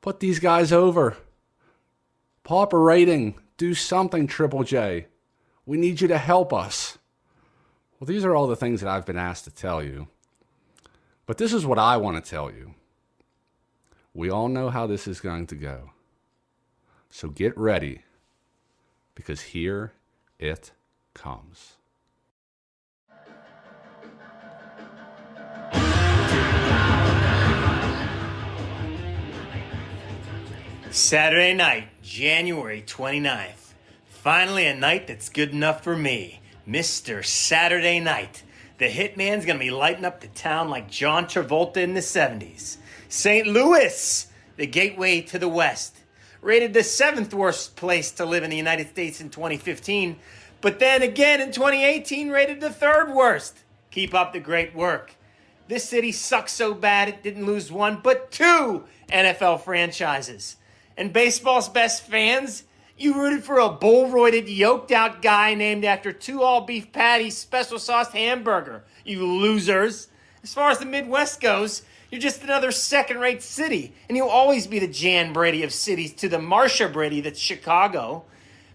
Put 0.00 0.20
these 0.20 0.38
guys 0.38 0.72
over. 0.72 1.16
Pop 2.44 2.72
a 2.72 2.78
rating. 2.78 3.35
Do 3.57 3.74
something, 3.74 4.26
Triple 4.26 4.64
J. 4.64 5.07
We 5.66 5.76
need 5.76 6.00
you 6.00 6.09
to 6.09 6.18
help 6.18 6.52
us. 6.52 6.98
Well, 7.98 8.07
these 8.07 8.24
are 8.24 8.37
all 8.37 8.46
the 8.46 8.57
things 8.57 8.81
that 8.81 8.88
I've 8.88 9.07
been 9.07 9.18
asked 9.18 9.44
to 9.44 9.50
tell 9.50 9.83
you. 9.83 10.09
But 11.26 11.38
this 11.38 11.52
is 11.52 11.66
what 11.66 11.78
I 11.78 11.96
want 11.96 12.22
to 12.22 12.31
tell 12.31 12.50
you. 12.50 12.74
We 14.14 14.31
all 14.31 14.48
know 14.48 14.70
how 14.70 14.87
this 14.87 15.07
is 15.07 15.20
going 15.20 15.46
to 15.48 15.54
go. 15.54 15.90
So 17.11 17.28
get 17.28 17.57
ready, 17.59 18.02
because 19.14 19.40
here 19.40 19.92
it 20.38 20.72
comes. 21.14 21.77
Saturday 30.94 31.55
night, 31.55 31.88
January 32.03 32.83
29th. 32.87 33.74
Finally, 34.09 34.66
a 34.66 34.74
night 34.74 35.07
that's 35.07 35.29
good 35.29 35.51
enough 35.53 35.85
for 35.85 35.96
me. 35.96 36.40
Mr. 36.68 37.24
Saturday 37.24 37.98
Night. 37.98 38.42
The 38.77 38.88
Hitman's 38.88 39.46
gonna 39.46 39.59
be 39.59 39.70
lighting 39.70 40.05
up 40.05 40.20
the 40.20 40.29
town 40.29 40.68
like 40.68 40.90
John 40.90 41.24
Travolta 41.24 41.79
in 41.79 41.94
the 41.94 42.01
70s. 42.01 42.77
St. 43.09 43.46
Louis, 43.46 44.27
the 44.57 44.66
gateway 44.66 45.22
to 45.22 45.38
the 45.38 45.48
West. 45.48 45.96
Rated 46.42 46.74
the 46.74 46.85
seventh 46.85 47.33
worst 47.33 47.74
place 47.74 48.11
to 48.12 48.27
live 48.27 48.44
in 48.44 48.51
the 48.51 48.57
United 48.57 48.90
States 48.90 49.20
in 49.20 49.31
2015, 49.31 50.16
but 50.61 50.79
then 50.79 51.03
again 51.03 51.40
in 51.40 51.53
2018, 51.53 52.29
rated 52.29 52.61
the 52.61 52.70
third 52.70 53.14
worst. 53.14 53.59
Keep 53.90 54.14
up 54.14 54.33
the 54.33 54.40
great 54.40 54.74
work. 54.74 55.14
This 55.68 55.88
city 55.88 56.12
sucks 56.12 56.53
so 56.53 56.74
bad 56.74 57.09
it 57.09 57.22
didn't 57.22 57.46
lose 57.46 57.72
one, 57.72 58.01
but 58.03 58.31
two 58.31 58.85
NFL 59.09 59.62
franchises. 59.62 60.57
And 60.98 61.12
baseball's 61.12 61.68
best 61.68 62.02
fans, 62.02 62.64
you 62.98 63.14
rooted 63.14 63.44
for 63.44 63.61
a 63.61 63.68
bull-roided, 63.68 64.54
yoked-out 64.54 65.22
guy 65.22 65.54
named 65.54 65.84
after 65.84 66.12
two 66.12 66.42
all-beef 66.42 66.90
patties, 66.90 67.37
special 67.37 67.78
sauce 67.78 68.11
hamburger. 68.11 68.82
You 69.04 69.24
losers. 69.24 70.08
As 70.42 70.52
far 70.52 70.70
as 70.70 70.80
the 70.80 70.87
Midwest 70.87 71.40
goes, 71.40 71.82
you're 72.11 72.20
just 72.20 72.42
another 72.42 72.72
second-rate 72.72 73.44
city, 73.44 73.94
and 74.08 74.16
you'll 74.16 74.28
always 74.28 74.66
be 74.66 74.80
the 74.80 74.88
Jan 74.88 75.32
Brady 75.32 75.62
of 75.62 75.72
cities 75.72 76.12
to 76.14 76.28
the 76.28 76.40
Marcia 76.40 76.88
Brady 76.88 77.20
that's 77.20 77.38
Chicago. 77.38 78.24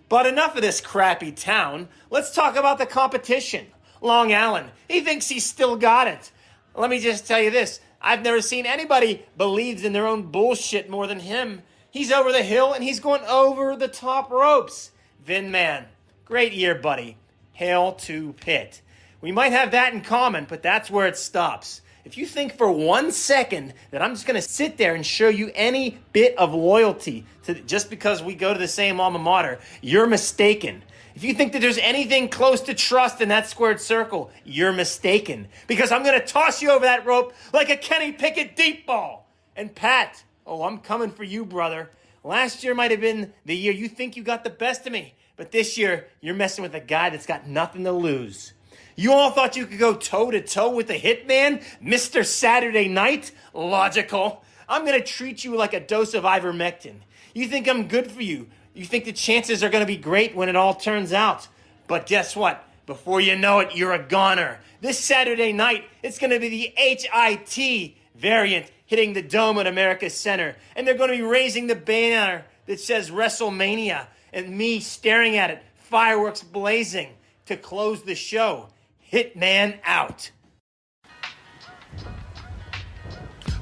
But 0.07 0.25
enough 0.25 0.55
of 0.55 0.61
this 0.61 0.79
crappy 0.79 1.33
town. 1.33 1.89
Let's 2.09 2.33
talk 2.33 2.55
about 2.55 2.77
the 2.77 2.85
competition. 2.85 3.65
Long 3.99 4.31
Allen, 4.31 4.67
he 4.87 5.01
thinks 5.01 5.27
he's 5.27 5.45
still 5.45 5.75
got 5.75 6.07
it. 6.07 6.31
Let 6.73 6.89
me 6.89 6.99
just 6.99 7.27
tell 7.27 7.41
you 7.41 7.51
this 7.51 7.81
I've 8.01 8.21
never 8.21 8.41
seen 8.41 8.65
anybody 8.65 9.25
believes 9.37 9.83
in 9.83 9.91
their 9.91 10.07
own 10.07 10.31
bullshit 10.31 10.89
more 10.89 11.05
than 11.05 11.19
him. 11.19 11.63
He's 11.93 12.11
over 12.11 12.31
the 12.31 12.41
hill 12.41 12.73
and 12.73 12.83
he's 12.83 12.99
going 12.99 13.21
over 13.25 13.75
the 13.75 13.87
top 13.87 14.31
ropes. 14.31 14.89
Vin 15.23 15.51
Man, 15.51 15.85
great 16.25 16.51
year, 16.51 16.73
buddy. 16.73 17.17
Hail 17.51 17.91
to 17.91 18.33
Pitt. 18.33 18.81
We 19.21 19.31
might 19.31 19.51
have 19.51 19.69
that 19.71 19.93
in 19.93 20.01
common, 20.01 20.47
but 20.49 20.63
that's 20.63 20.89
where 20.89 21.05
it 21.05 21.17
stops. 21.17 21.83
If 22.03 22.17
you 22.17 22.25
think 22.25 22.57
for 22.57 22.71
one 22.71 23.11
second 23.11 23.75
that 23.91 24.01
I'm 24.01 24.15
just 24.15 24.25
going 24.25 24.41
to 24.41 24.41
sit 24.41 24.75
there 24.75 24.95
and 24.95 25.05
show 25.05 25.27
you 25.27 25.51
any 25.53 25.99
bit 26.13 26.35
of 26.39 26.51
loyalty 26.51 27.27
to 27.43 27.53
just 27.53 27.91
because 27.91 28.23
we 28.23 28.33
go 28.33 28.53
to 28.53 28.59
the 28.59 28.67
same 28.67 28.99
alma 28.99 29.19
mater, 29.19 29.59
you're 29.83 30.07
mistaken. 30.07 30.81
If 31.13 31.23
you 31.23 31.35
think 31.35 31.53
that 31.53 31.61
there's 31.61 31.77
anything 31.77 32.27
close 32.27 32.61
to 32.61 32.73
trust 32.73 33.21
in 33.21 33.29
that 33.29 33.47
squared 33.47 33.79
circle, 33.79 34.31
you're 34.43 34.73
mistaken. 34.73 35.47
Because 35.67 35.91
I'm 35.91 36.01
going 36.01 36.19
to 36.19 36.25
toss 36.25 36.59
you 36.59 36.71
over 36.71 36.85
that 36.85 37.05
rope 37.05 37.35
like 37.53 37.69
a 37.69 37.77
Kenny 37.77 38.13
Pickett 38.13 38.55
deep 38.55 38.87
ball. 38.87 39.29
And 39.55 39.75
Pat, 39.75 40.23
oh, 40.45 40.63
I'm 40.63 40.79
coming 40.79 41.11
for 41.11 41.23
you, 41.23 41.45
brother. 41.45 41.89
Last 42.23 42.63
year 42.63 42.73
might 42.73 42.91
have 42.91 43.01
been 43.01 43.33
the 43.45 43.55
year 43.55 43.73
you 43.73 43.87
think 43.87 44.15
you 44.15 44.23
got 44.23 44.43
the 44.43 44.49
best 44.49 44.85
of 44.87 44.93
me, 44.93 45.13
but 45.35 45.51
this 45.51 45.77
year 45.77 46.07
you're 46.21 46.35
messing 46.35 46.61
with 46.61 46.73
a 46.73 46.79
guy 46.79 47.09
that's 47.09 47.25
got 47.25 47.47
nothing 47.47 47.83
to 47.83 47.91
lose. 47.91 48.53
You 48.95 49.11
all 49.11 49.31
thought 49.31 49.55
you 49.55 49.65
could 49.65 49.79
go 49.79 49.95
toe 49.95 50.31
to 50.31 50.41
toe 50.41 50.69
with 50.69 50.87
the 50.87 50.93
hitman, 50.93 51.63
Mr. 51.83 52.25
Saturday 52.25 52.87
Night? 52.87 53.31
Logical. 53.53 54.43
I'm 54.69 54.85
going 54.85 54.99
to 54.99 55.05
treat 55.05 55.43
you 55.43 55.55
like 55.55 55.73
a 55.73 55.79
dose 55.79 56.13
of 56.13 56.23
ivermectin. 56.23 56.95
You 57.33 57.47
think 57.47 57.67
I'm 57.67 57.87
good 57.87 58.11
for 58.11 58.21
you. 58.21 58.47
You 58.73 58.85
think 58.85 59.05
the 59.05 59.11
chances 59.11 59.63
are 59.63 59.69
going 59.69 59.83
to 59.83 59.87
be 59.87 59.97
great 59.97 60.35
when 60.35 60.49
it 60.49 60.55
all 60.55 60.73
turns 60.75 61.11
out. 61.11 61.47
But 61.87 62.05
guess 62.05 62.35
what? 62.35 62.63
Before 62.85 63.19
you 63.19 63.35
know 63.35 63.59
it, 63.59 63.75
you're 63.75 63.93
a 63.93 64.01
goner. 64.01 64.59
This 64.81 64.99
Saturday 64.99 65.53
night, 65.53 65.85
it's 66.01 66.19
going 66.19 66.31
to 66.31 66.39
be 66.39 66.49
the 66.49 66.73
HIT 66.75 67.95
variant 68.15 68.71
hitting 68.85 69.13
the 69.13 69.21
dome 69.21 69.57
at 69.59 69.67
America's 69.67 70.13
Center. 70.13 70.55
And 70.75 70.87
they're 70.87 70.97
going 70.97 71.11
to 71.11 71.17
be 71.17 71.23
raising 71.23 71.67
the 71.67 71.75
banner 71.75 72.45
that 72.65 72.79
says 72.79 73.09
WrestleMania 73.11 74.07
and 74.31 74.57
me 74.57 74.79
staring 74.79 75.37
at 75.37 75.51
it, 75.51 75.63
fireworks 75.75 76.43
blazing 76.43 77.09
to 77.45 77.55
close 77.55 78.03
the 78.03 78.15
show. 78.15 78.69
Hitman 79.11 79.79
out. 79.83 80.31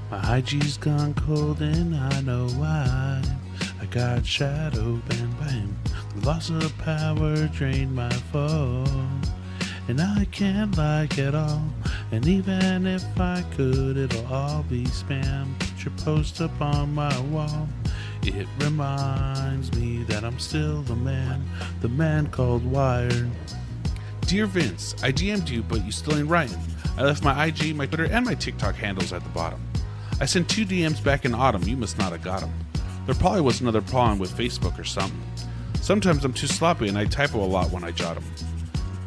My 0.09 0.37
IG's 0.37 0.77
gone 0.77 1.13
cold 1.13 1.61
and 1.61 1.95
I 1.95 2.21
know 2.21 2.47
why. 2.49 3.21
I 3.81 3.85
got 3.85 4.25
shadow 4.25 5.01
by 5.07 5.15
him. 5.15 5.75
The 6.15 6.27
loss 6.27 6.49
of 6.49 6.77
power 6.79 7.47
drained 7.47 7.95
my 7.95 8.11
phone. 8.31 9.21
And 9.87 9.99
I 9.99 10.25
can't 10.31 10.77
like 10.77 11.17
it 11.17 11.33
all. 11.33 11.63
And 12.11 12.27
even 12.27 12.85
if 12.87 13.05
I 13.19 13.43
could, 13.55 13.95
it'll 13.95 14.27
all 14.27 14.63
be 14.63 14.83
spam. 14.85 15.57
Put 15.59 15.85
your 15.85 15.93
post 16.03 16.41
up 16.41 16.59
on 16.59 16.93
my 16.93 17.17
wall. 17.21 17.69
It 18.23 18.47
reminds 18.59 19.73
me 19.73 20.03
that 20.03 20.23
I'm 20.23 20.37
still 20.37 20.81
the 20.81 20.95
man, 20.95 21.43
the 21.79 21.87
man 21.89 22.27
called 22.27 22.65
Wired. 22.65 23.31
Dear 24.21 24.45
Vince, 24.45 24.93
I 25.01 25.11
DM'd 25.11 25.49
you, 25.49 25.63
but 25.63 25.85
you 25.85 25.91
still 25.91 26.17
ain't 26.17 26.29
writing. 26.29 26.59
I 26.97 27.03
left 27.03 27.23
my 27.23 27.45
IG, 27.45 27.75
my 27.75 27.85
Twitter, 27.85 28.05
and 28.05 28.25
my 28.25 28.35
TikTok 28.35 28.75
handles 28.75 29.13
at 29.13 29.23
the 29.23 29.29
bottom. 29.29 29.61
I 30.19 30.25
sent 30.25 30.49
two 30.49 30.65
DMs 30.65 31.03
back 31.03 31.25
in 31.25 31.33
autumn. 31.33 31.63
You 31.63 31.77
must 31.77 31.97
not 31.97 32.11
have 32.11 32.21
got 32.21 32.41
them. 32.41 32.53
There 33.05 33.15
probably 33.15 33.41
was 33.41 33.61
another 33.61 33.81
problem 33.81 34.19
with 34.19 34.37
Facebook 34.37 34.77
or 34.77 34.83
something. 34.83 35.19
Sometimes 35.81 36.23
I'm 36.23 36.33
too 36.33 36.47
sloppy 36.47 36.89
and 36.89 36.97
I 36.97 37.05
typo 37.05 37.43
a 37.43 37.47
lot 37.47 37.71
when 37.71 37.83
I 37.83 37.91
jot 37.91 38.15
them. 38.15 38.25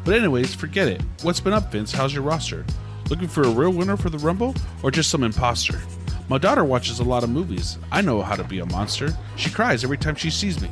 But 0.03 0.15
anyways, 0.15 0.53
forget 0.53 0.87
it. 0.87 1.01
What's 1.21 1.39
been 1.39 1.53
up, 1.53 1.71
Vince? 1.71 1.91
How's 1.93 2.13
your 2.13 2.23
roster? 2.23 2.65
Looking 3.09 3.27
for 3.27 3.43
a 3.43 3.49
real 3.49 3.71
winner 3.71 3.97
for 3.97 4.09
the 4.09 4.17
Rumble 4.17 4.55
or 4.81 4.89
just 4.89 5.11
some 5.11 5.23
imposter? 5.23 5.79
My 6.27 6.39
daughter 6.39 6.63
watches 6.63 6.99
a 6.99 7.03
lot 7.03 7.23
of 7.23 7.29
movies. 7.29 7.77
I 7.91 8.01
know 8.01 8.23
how 8.23 8.35
to 8.35 8.43
be 8.43 8.59
a 8.59 8.65
monster. 8.65 9.15
She 9.35 9.51
cries 9.51 9.83
every 9.83 9.97
time 9.97 10.15
she 10.15 10.31
sees 10.31 10.59
me. 10.59 10.71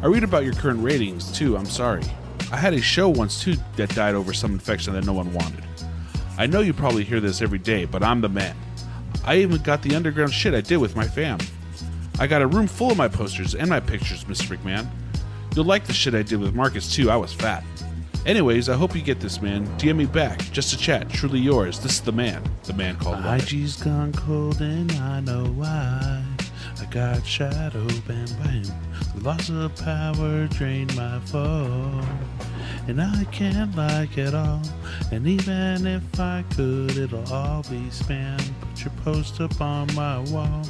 I 0.00 0.06
read 0.06 0.22
about 0.22 0.44
your 0.44 0.54
current 0.54 0.82
ratings 0.82 1.32
too. 1.32 1.56
I'm 1.56 1.66
sorry. 1.66 2.04
I 2.52 2.56
had 2.56 2.72
a 2.72 2.80
show 2.80 3.08
once 3.08 3.42
too 3.42 3.56
that 3.76 3.94
died 3.96 4.14
over 4.14 4.32
some 4.32 4.52
infection 4.52 4.94
that 4.94 5.04
no 5.04 5.12
one 5.12 5.32
wanted. 5.34 5.64
I 6.38 6.46
know 6.46 6.60
you 6.60 6.72
probably 6.72 7.02
hear 7.02 7.18
this 7.18 7.42
every 7.42 7.58
day, 7.58 7.84
but 7.84 8.04
I'm 8.04 8.20
the 8.20 8.28
man. 8.28 8.56
I 9.24 9.36
even 9.38 9.60
got 9.62 9.82
the 9.82 9.96
underground 9.96 10.32
shit 10.32 10.54
I 10.54 10.60
did 10.60 10.78
with 10.78 10.94
my 10.94 11.06
fam. 11.06 11.38
I 12.20 12.28
got 12.28 12.42
a 12.42 12.46
room 12.46 12.68
full 12.68 12.92
of 12.92 12.96
my 12.96 13.08
posters 13.08 13.56
and 13.56 13.68
my 13.68 13.80
pictures, 13.80 14.24
Mr. 14.24 14.56
McMahon. 14.56 14.88
You'll 15.56 15.64
like 15.64 15.84
the 15.84 15.92
shit 15.92 16.14
I 16.14 16.22
did 16.22 16.38
with 16.38 16.54
Marcus 16.54 16.94
too. 16.94 17.10
I 17.10 17.16
was 17.16 17.32
fat. 17.32 17.64
Anyways, 18.26 18.68
I 18.68 18.74
hope 18.74 18.94
you 18.94 19.00
get 19.00 19.18
this, 19.18 19.40
man. 19.40 19.66
DM 19.78 19.96
me 19.96 20.04
back, 20.04 20.38
just 20.52 20.74
a 20.74 20.76
chat. 20.76 21.08
Truly 21.08 21.40
yours. 21.40 21.80
This 21.80 21.92
is 21.92 22.00
the 22.02 22.12
man. 22.12 22.42
The 22.64 22.74
man 22.74 22.96
called. 22.96 23.20
My 23.20 23.28
Wired. 23.28 23.42
IG's 23.44 23.82
gone 23.82 24.12
cold 24.12 24.60
and 24.60 24.92
I 24.92 25.20
know 25.20 25.46
why. 25.46 26.22
I 26.80 26.84
got 26.90 27.26
shadow 27.26 27.86
by 28.06 28.14
him. 28.14 28.66
The 29.14 29.22
loss 29.22 29.48
of 29.48 29.74
power 29.76 30.46
drained 30.48 30.94
my 30.96 31.18
phone. 31.20 32.06
And 32.86 33.00
I 33.00 33.24
can't 33.32 33.74
like 33.74 34.18
it 34.18 34.34
all. 34.34 34.62
And 35.12 35.26
even 35.26 35.86
if 35.86 36.20
I 36.20 36.44
could, 36.54 36.98
it'll 36.98 37.32
all 37.32 37.62
be 37.62 37.80
spam. 37.88 38.38
Put 38.60 38.84
your 38.84 38.92
post 39.02 39.40
up 39.40 39.60
on 39.60 39.94
my 39.94 40.18
wall. 40.30 40.62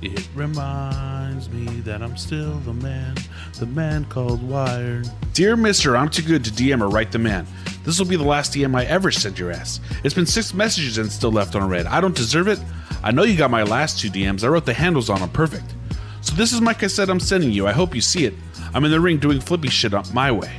It 0.00 0.28
reminds 0.34 1.50
me 1.50 1.64
that 1.80 2.02
I'm 2.02 2.16
still 2.16 2.54
the 2.60 2.72
man, 2.72 3.16
the 3.58 3.66
man 3.66 4.04
called 4.04 4.40
Wired. 4.48 5.10
Dear 5.32 5.56
Mister, 5.56 5.96
I'm 5.96 6.08
too 6.08 6.22
good 6.22 6.44
to 6.44 6.50
DM 6.52 6.80
or 6.80 6.88
write 6.88 7.10
the 7.10 7.18
man. 7.18 7.46
This 7.84 7.98
will 7.98 8.06
be 8.06 8.14
the 8.14 8.22
last 8.22 8.52
DM 8.52 8.76
I 8.76 8.84
ever 8.84 9.10
send 9.10 9.38
your 9.40 9.50
ass. 9.50 9.80
It's 10.04 10.14
been 10.14 10.26
six 10.26 10.54
messages 10.54 10.98
and 10.98 11.10
still 11.10 11.32
left 11.32 11.56
unread. 11.56 11.86
I 11.86 12.00
don't 12.00 12.14
deserve 12.14 12.46
it. 12.46 12.60
I 13.02 13.10
know 13.10 13.24
you 13.24 13.36
got 13.36 13.50
my 13.50 13.64
last 13.64 13.98
two 13.98 14.08
DMs. 14.08 14.44
I 14.44 14.48
wrote 14.48 14.66
the 14.66 14.74
handles 14.74 15.10
on 15.10 15.18
them 15.18 15.30
perfect. 15.30 15.74
So 16.20 16.34
this 16.36 16.52
is 16.52 16.60
my 16.60 16.74
cassette 16.74 17.10
I'm 17.10 17.18
sending 17.18 17.50
you. 17.50 17.66
I 17.66 17.72
hope 17.72 17.92
you 17.94 18.00
see 18.00 18.24
it. 18.24 18.34
I'm 18.74 18.84
in 18.84 18.92
the 18.92 19.00
ring 19.00 19.18
doing 19.18 19.40
flippy 19.40 19.68
shit 19.68 19.94
up 19.94 20.12
my 20.14 20.30
way. 20.30 20.52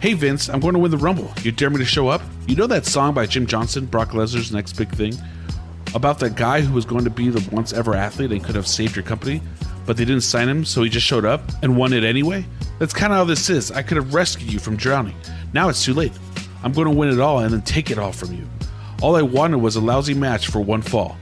Hey 0.00 0.12
Vince, 0.12 0.48
I'm 0.50 0.60
going 0.60 0.74
to 0.74 0.78
win 0.78 0.90
the 0.90 0.98
Rumble. 0.98 1.32
You 1.42 1.52
dare 1.52 1.70
me 1.70 1.78
to 1.78 1.84
show 1.86 2.08
up? 2.08 2.20
You 2.46 2.54
know 2.54 2.66
that 2.66 2.84
song 2.84 3.14
by 3.14 3.24
Jim 3.24 3.46
Johnston, 3.46 3.86
Brock 3.86 4.10
Lesnar's 4.10 4.52
next 4.52 4.74
big 4.74 4.90
thing? 4.90 5.14
About 5.94 6.18
that 6.18 6.36
guy 6.36 6.60
who 6.60 6.74
was 6.74 6.84
going 6.84 7.04
to 7.04 7.10
be 7.10 7.30
the 7.30 7.46
once 7.50 7.72
ever 7.72 7.94
athlete 7.94 8.32
and 8.32 8.44
could 8.44 8.54
have 8.54 8.66
saved 8.66 8.94
your 8.94 9.04
company, 9.04 9.40
but 9.86 9.96
they 9.96 10.04
didn't 10.04 10.22
sign 10.22 10.48
him, 10.48 10.64
so 10.64 10.82
he 10.82 10.90
just 10.90 11.06
showed 11.06 11.24
up 11.24 11.40
and 11.62 11.76
won 11.76 11.92
it 11.92 12.04
anyway? 12.04 12.44
That's 12.78 12.92
kind 12.92 13.12
of 13.12 13.16
how 13.16 13.24
this 13.24 13.48
is. 13.48 13.72
I 13.72 13.82
could 13.82 13.96
have 13.96 14.12
rescued 14.12 14.52
you 14.52 14.58
from 14.58 14.76
drowning. 14.76 15.16
Now 15.54 15.68
it's 15.68 15.84
too 15.84 15.94
late. 15.94 16.12
I'm 16.62 16.72
going 16.72 16.88
to 16.88 16.94
win 16.94 17.08
it 17.08 17.20
all 17.20 17.38
and 17.38 17.52
then 17.52 17.62
take 17.62 17.90
it 17.90 17.98
all 17.98 18.12
from 18.12 18.32
you. 18.34 18.46
All 19.00 19.16
I 19.16 19.22
wanted 19.22 19.58
was 19.58 19.76
a 19.76 19.80
lousy 19.80 20.14
match 20.14 20.48
for 20.48 20.60
one 20.60 20.82
fall. 20.82 21.16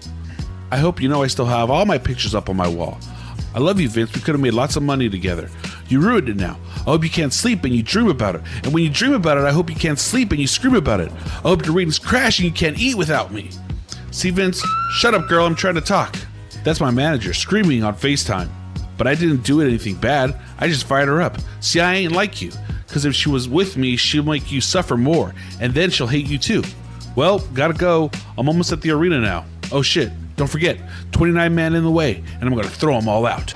I 0.73 0.79
hope 0.79 1.01
you 1.01 1.09
know 1.09 1.23
I 1.23 1.29
still 1.29 1.47
have 1.47 1.71
all 1.71 1.85
my 1.87 1.99
pictures 1.99 2.35
up 2.35 2.49
on 2.49 2.57
my 2.57 2.67
wall. 2.67 2.99
I 3.55 3.61
love 3.61 3.81
you, 3.81 3.89
Vince. 3.89 4.15
We 4.15 4.21
could 4.21 4.35
have 4.35 4.41
made 4.41 4.55
lots 4.55 4.77
of 4.77 4.83
money 4.83 5.09
together. 5.09 5.49
You 5.89 6.01
ruined 6.01 6.29
it 6.29 6.37
now. 6.37 6.59
I 6.79 6.91
hope 6.91 7.05
you 7.05 7.11
can't 7.11 7.33
sleep 7.33 7.65
and 7.65 7.75
you 7.75 7.83
dream 7.83 8.09
about 8.09 8.35
it. 8.35 8.43
And 8.65 8.75
when 8.75 8.83
you 8.83 8.91
dream 8.91 9.13
about 9.13 9.39
it, 9.39 9.45
I 9.45 9.53
hope 9.53 9.71
you 9.71 9.77
can't 9.77 9.99
sleep 9.99 10.33
and 10.33 10.41
you 10.41 10.47
scream 10.47 10.75
about 10.75 11.01
it. 11.01 11.13
I 11.13 11.49
hope 11.49 11.65
your 11.65 11.75
ratings 11.75 11.99
crash 11.99 12.39
and 12.39 12.47
you 12.47 12.53
can't 12.53 12.79
eat 12.79 12.97
without 12.97 13.33
me. 13.33 13.51
See, 14.17 14.31
Vince, 14.31 14.65
shut 14.93 15.15
up, 15.15 15.29
girl. 15.29 15.45
I'm 15.45 15.55
trying 15.55 15.75
to 15.75 15.81
talk. 15.81 16.17
That's 16.65 16.81
my 16.81 16.91
manager 16.91 17.35
screaming 17.35 17.85
on 17.85 17.95
FaceTime. 17.95 18.49
But 18.97 19.07
I 19.07 19.15
didn't 19.15 19.45
do 19.45 19.61
anything 19.61 19.97
bad. 19.97 20.35
I 20.59 20.69
just 20.69 20.87
fired 20.87 21.09
her 21.09 21.21
up. 21.21 21.37
See, 21.61 21.81
I 21.81 21.95
ain't 21.95 22.13
like 22.13 22.41
you. 22.41 22.51
Because 22.87 23.05
if 23.05 23.15
she 23.15 23.29
was 23.29 23.49
with 23.49 23.77
me, 23.77 23.97
she'll 23.97 24.25
make 24.25 24.51
you 24.51 24.61
suffer 24.61 24.97
more. 24.97 25.35
And 25.61 25.75
then 25.75 25.91
she'll 25.91 26.07
hate 26.07 26.27
you 26.27 26.39
too. 26.39 26.63
Well, 27.15 27.41
gotta 27.55 27.75
go. 27.75 28.11
I'm 28.39 28.49
almost 28.49 28.73
at 28.73 28.81
the 28.81 28.91
arena 28.91 29.21
now. 29.21 29.45
Oh 29.71 29.83
shit. 29.83 30.11
Don't 30.37 30.49
forget, 30.49 30.79
29 31.13 31.55
man 31.55 31.75
in 31.75 31.83
the 31.83 31.91
way, 31.91 32.23
and 32.35 32.45
I'm 32.45 32.55
gonna 32.55 32.69
throw 32.69 33.01
them 33.01 33.09
all 33.09 33.25
out. 33.25 33.55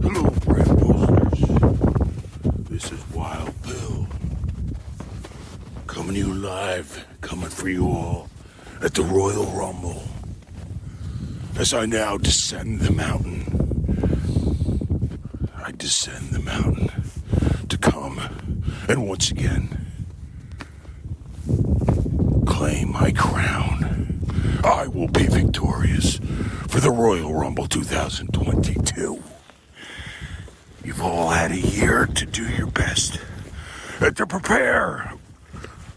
Hello, 0.00 0.30
Brainbusters. 0.40 1.38
This 2.70 2.90
is 2.90 3.00
Wild 3.14 3.52
Bill. 3.62 4.06
Coming 5.86 6.14
to 6.14 6.18
you 6.18 6.32
live, 6.32 7.06
coming 7.20 7.50
for 7.50 7.68
you 7.68 7.86
all 7.88 8.30
the 8.94 9.02
Royal 9.02 9.46
Rumble. 9.46 10.04
As 11.56 11.74
I 11.74 11.84
now 11.84 12.16
descend 12.16 12.78
the 12.80 12.92
mountain, 12.92 13.42
I 15.56 15.72
descend 15.72 16.30
the 16.30 16.38
mountain 16.38 16.90
to 17.68 17.76
come 17.76 18.20
and 18.88 19.08
once 19.08 19.32
again 19.32 19.84
claim 22.46 22.92
my 22.92 23.10
crown. 23.10 24.20
I 24.62 24.86
will 24.86 25.08
be 25.08 25.26
victorious 25.26 26.18
for 26.68 26.78
the 26.78 26.92
Royal 26.92 27.34
Rumble 27.34 27.66
2022. 27.66 29.20
You've 30.84 31.02
all 31.02 31.30
had 31.30 31.50
a 31.50 31.60
year 31.60 32.06
to 32.06 32.26
do 32.26 32.48
your 32.48 32.68
best 32.68 33.18
and 34.00 34.16
to 34.16 34.24
prepare. 34.24 35.14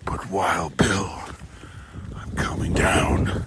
But 0.03 0.31
Wild 0.31 0.75
Bill, 0.77 1.26
coming 2.57 2.73
down 2.73 3.45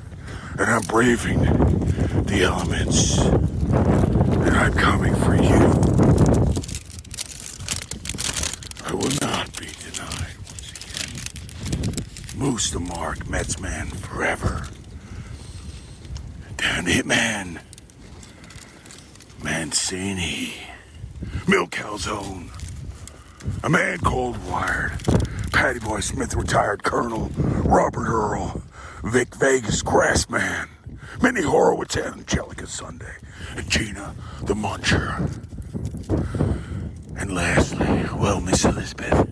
and 0.53 0.70
I'm 0.70 0.83
braving 0.83 1.40
the 1.40 2.42
elements. 2.44 3.18
And 3.18 4.57
I'm 4.57 4.73
coming 4.73 5.14
for 5.16 5.35
you. 5.35 5.59
I 8.87 8.94
will 8.94 9.11
not 9.20 9.59
be 9.59 9.66
denied 9.83 10.37
once 10.46 10.73
again. 11.75 12.38
Moose 12.38 12.70
the 12.70 12.79
Mark, 12.79 13.18
Metsman 13.20 13.92
forever. 13.96 14.68
Dan 16.57 16.85
Hitman. 16.87 17.61
Mancini. 19.42 20.55
Milk 21.49 21.70
Calzone. 21.70 22.49
A 23.64 23.68
man 23.68 23.99
cold 23.99 24.37
wired. 24.46 24.92
Patty 25.53 25.81
Boy 25.81 25.99
Smith, 25.99 26.35
retired 26.35 26.85
Colonel. 26.85 27.31
Robert 27.64 28.07
Earl. 28.09 28.62
Vic 29.03 29.35
Vegas, 29.37 29.83
Grassman. 29.83 30.69
Minnie 31.23 31.43
Horowitz, 31.43 31.97
Angelica 31.97 32.67
Sunday. 32.67 33.15
And 33.57 33.69
Gina, 33.69 34.15
the 34.43 34.55
Muncher. 34.55 35.19
And 37.17 37.35
lastly, 37.35 38.07
well, 38.15 38.41
Miss 38.41 38.65
Elizabeth, 38.65 39.29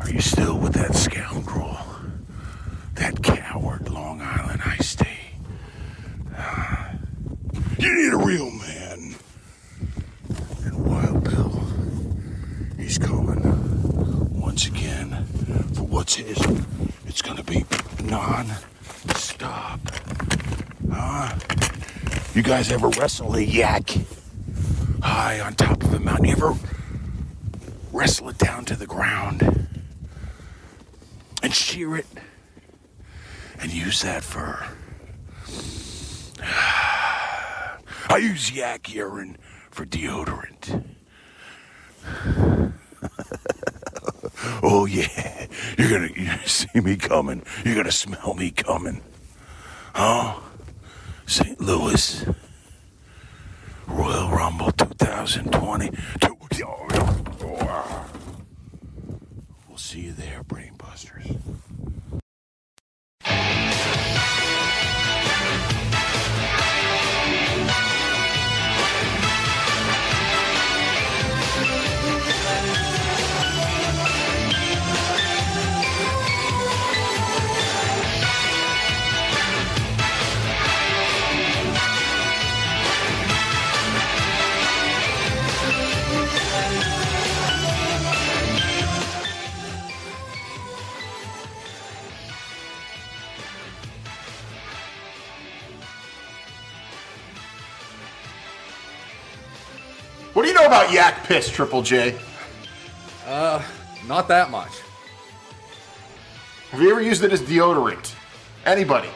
are 0.00 0.10
you 0.10 0.20
still 0.20 0.58
with 0.58 0.74
that 0.74 0.94
scoundrel? 0.94 1.78
That 2.94 3.22
coward 3.22 3.88
Long 3.90 4.20
Island 4.20 4.62
iced 4.64 5.00
tea? 5.00 5.06
Ah, 6.36 6.92
you 7.78 7.94
need 7.94 8.12
a 8.12 8.24
real 8.24 8.50
man. 8.50 9.14
And 10.64 10.86
Wild 10.86 11.24
Bill, 11.24 11.66
he's 12.76 12.98
coming 12.98 14.40
once 14.40 14.66
again 14.66 15.26
for 15.74 15.82
what's 15.82 16.14
his. 16.14 16.38
It's 17.06 17.22
gonna 17.22 17.42
be 17.42 17.64
non-stop. 19.06 19.80
Huh? 20.90 21.34
You 22.34 22.42
guys 22.42 22.70
ever 22.70 22.88
wrestle 22.88 23.34
a 23.36 23.40
yak 23.40 23.96
high 25.02 25.40
on 25.40 25.54
top 25.54 25.82
of 25.82 25.92
a 25.94 26.00
mountain? 26.00 26.26
You 26.26 26.32
ever 26.32 26.54
wrestle 27.92 28.28
it 28.28 28.38
down 28.38 28.64
to 28.66 28.76
the 28.76 28.86
ground 28.86 29.68
and 31.42 31.54
shear 31.54 31.96
it 31.96 32.06
and 33.60 33.72
use 33.72 34.02
that 34.02 34.24
fur? 34.24 34.66
I 38.08 38.18
use 38.18 38.50
yak 38.52 38.92
urine 38.94 39.38
for 39.70 39.86
deodorant. 39.86 40.84
oh 44.62 44.86
yeah, 44.86 45.46
you're 45.78 45.90
gonna 45.90 46.10
you 46.16 46.30
see 46.46 46.80
me 46.80 46.96
coming. 46.96 47.42
You're 47.64 47.76
gonna 47.76 47.92
smell 47.92 48.34
me 48.34 48.50
coming. 48.50 49.00
Huh? 49.94 50.40
St. 51.26 51.60
Louis. 51.60 52.26
Royal 53.86 54.30
Rumble 54.30 54.72
2020. 54.72 55.90
We'll 59.68 59.76
see 59.76 60.00
you 60.00 60.12
there, 60.12 60.42
Brainbusters. 60.42 61.38
What 100.34 100.42
do 100.42 100.48
you 100.48 100.54
know 100.54 100.66
about 100.66 100.92
yak 100.92 101.24
piss, 101.24 101.48
Triple 101.48 101.82
J? 101.82 102.18
Uh, 103.26 103.62
not 104.06 104.28
that 104.28 104.50
much. 104.50 104.72
Have 106.70 106.82
you 106.82 106.90
ever 106.90 107.00
used 107.00 107.22
it 107.22 107.32
as 107.32 107.40
deodorant? 107.40 108.14
Anybody? 108.66 109.08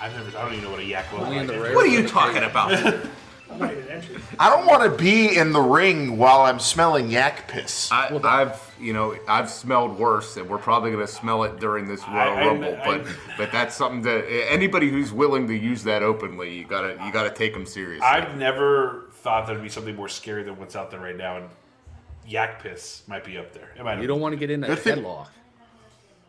I've 0.00 0.12
never. 0.14 0.28
I 0.38 0.42
don't 0.44 0.52
even 0.52 0.64
know 0.64 0.70
what 0.70 0.80
a 0.80 0.84
yak 0.84 1.12
looks 1.12 1.24
Only 1.24 1.38
in 1.38 1.46
like. 1.48 1.56
the 1.56 1.62
rare 1.62 1.74
What 1.74 1.84
are 1.84 1.88
you 1.88 2.06
talking 2.06 2.44
about? 2.44 2.72
I'm 3.50 3.58
not 3.58 3.72
even 3.72 3.88
entering. 3.88 4.22
I 4.38 4.48
don't 4.48 4.64
want 4.64 4.84
to 4.84 4.96
be 4.96 5.36
in 5.36 5.52
the 5.52 5.60
ring 5.60 6.16
while 6.16 6.42
I'm 6.42 6.60
smelling 6.60 7.10
yak 7.10 7.48
piss. 7.48 7.90
I, 7.90 8.16
I've 8.22 8.74
you 8.80 8.92
know 8.92 9.16
I've 9.26 9.50
smelled 9.50 9.98
worse, 9.98 10.36
and 10.36 10.48
we're 10.48 10.58
probably 10.58 10.92
going 10.92 11.04
to 11.04 11.12
smell 11.12 11.42
it 11.42 11.58
during 11.58 11.88
this 11.88 12.00
Royal 12.06 12.14
I- 12.16 12.42
I- 12.42 12.46
Rumble. 12.46 12.78
I- 12.80 12.86
but 12.98 13.06
but 13.36 13.50
that's 13.52 13.74
something 13.74 14.02
that 14.02 14.24
anybody 14.48 14.88
who's 14.88 15.12
willing 15.12 15.48
to 15.48 15.54
use 15.54 15.82
that 15.82 16.04
openly, 16.04 16.54
you 16.56 16.64
gotta 16.64 16.96
you 17.04 17.10
gotta 17.12 17.30
take 17.30 17.52
them 17.52 17.66
seriously. 17.66 18.06
I've 18.06 18.36
never 18.36 19.09
thought 19.22 19.46
there'd 19.46 19.62
be 19.62 19.68
something 19.68 19.96
more 19.96 20.08
scary 20.08 20.42
than 20.42 20.58
what's 20.58 20.76
out 20.76 20.90
there 20.90 21.00
right 21.00 21.16
now, 21.16 21.36
and 21.38 21.48
yak 22.26 22.62
piss 22.62 23.02
might 23.06 23.24
be 23.24 23.38
up 23.38 23.52
there. 23.52 23.70
It 23.78 23.84
might 23.84 24.00
You 24.00 24.06
don't 24.06 24.20
want 24.20 24.32
to 24.32 24.38
get 24.38 24.50
in 24.50 24.60
that 24.60 24.68
Good 24.68 24.78
thing- 24.80 24.98
headlock. 25.04 25.28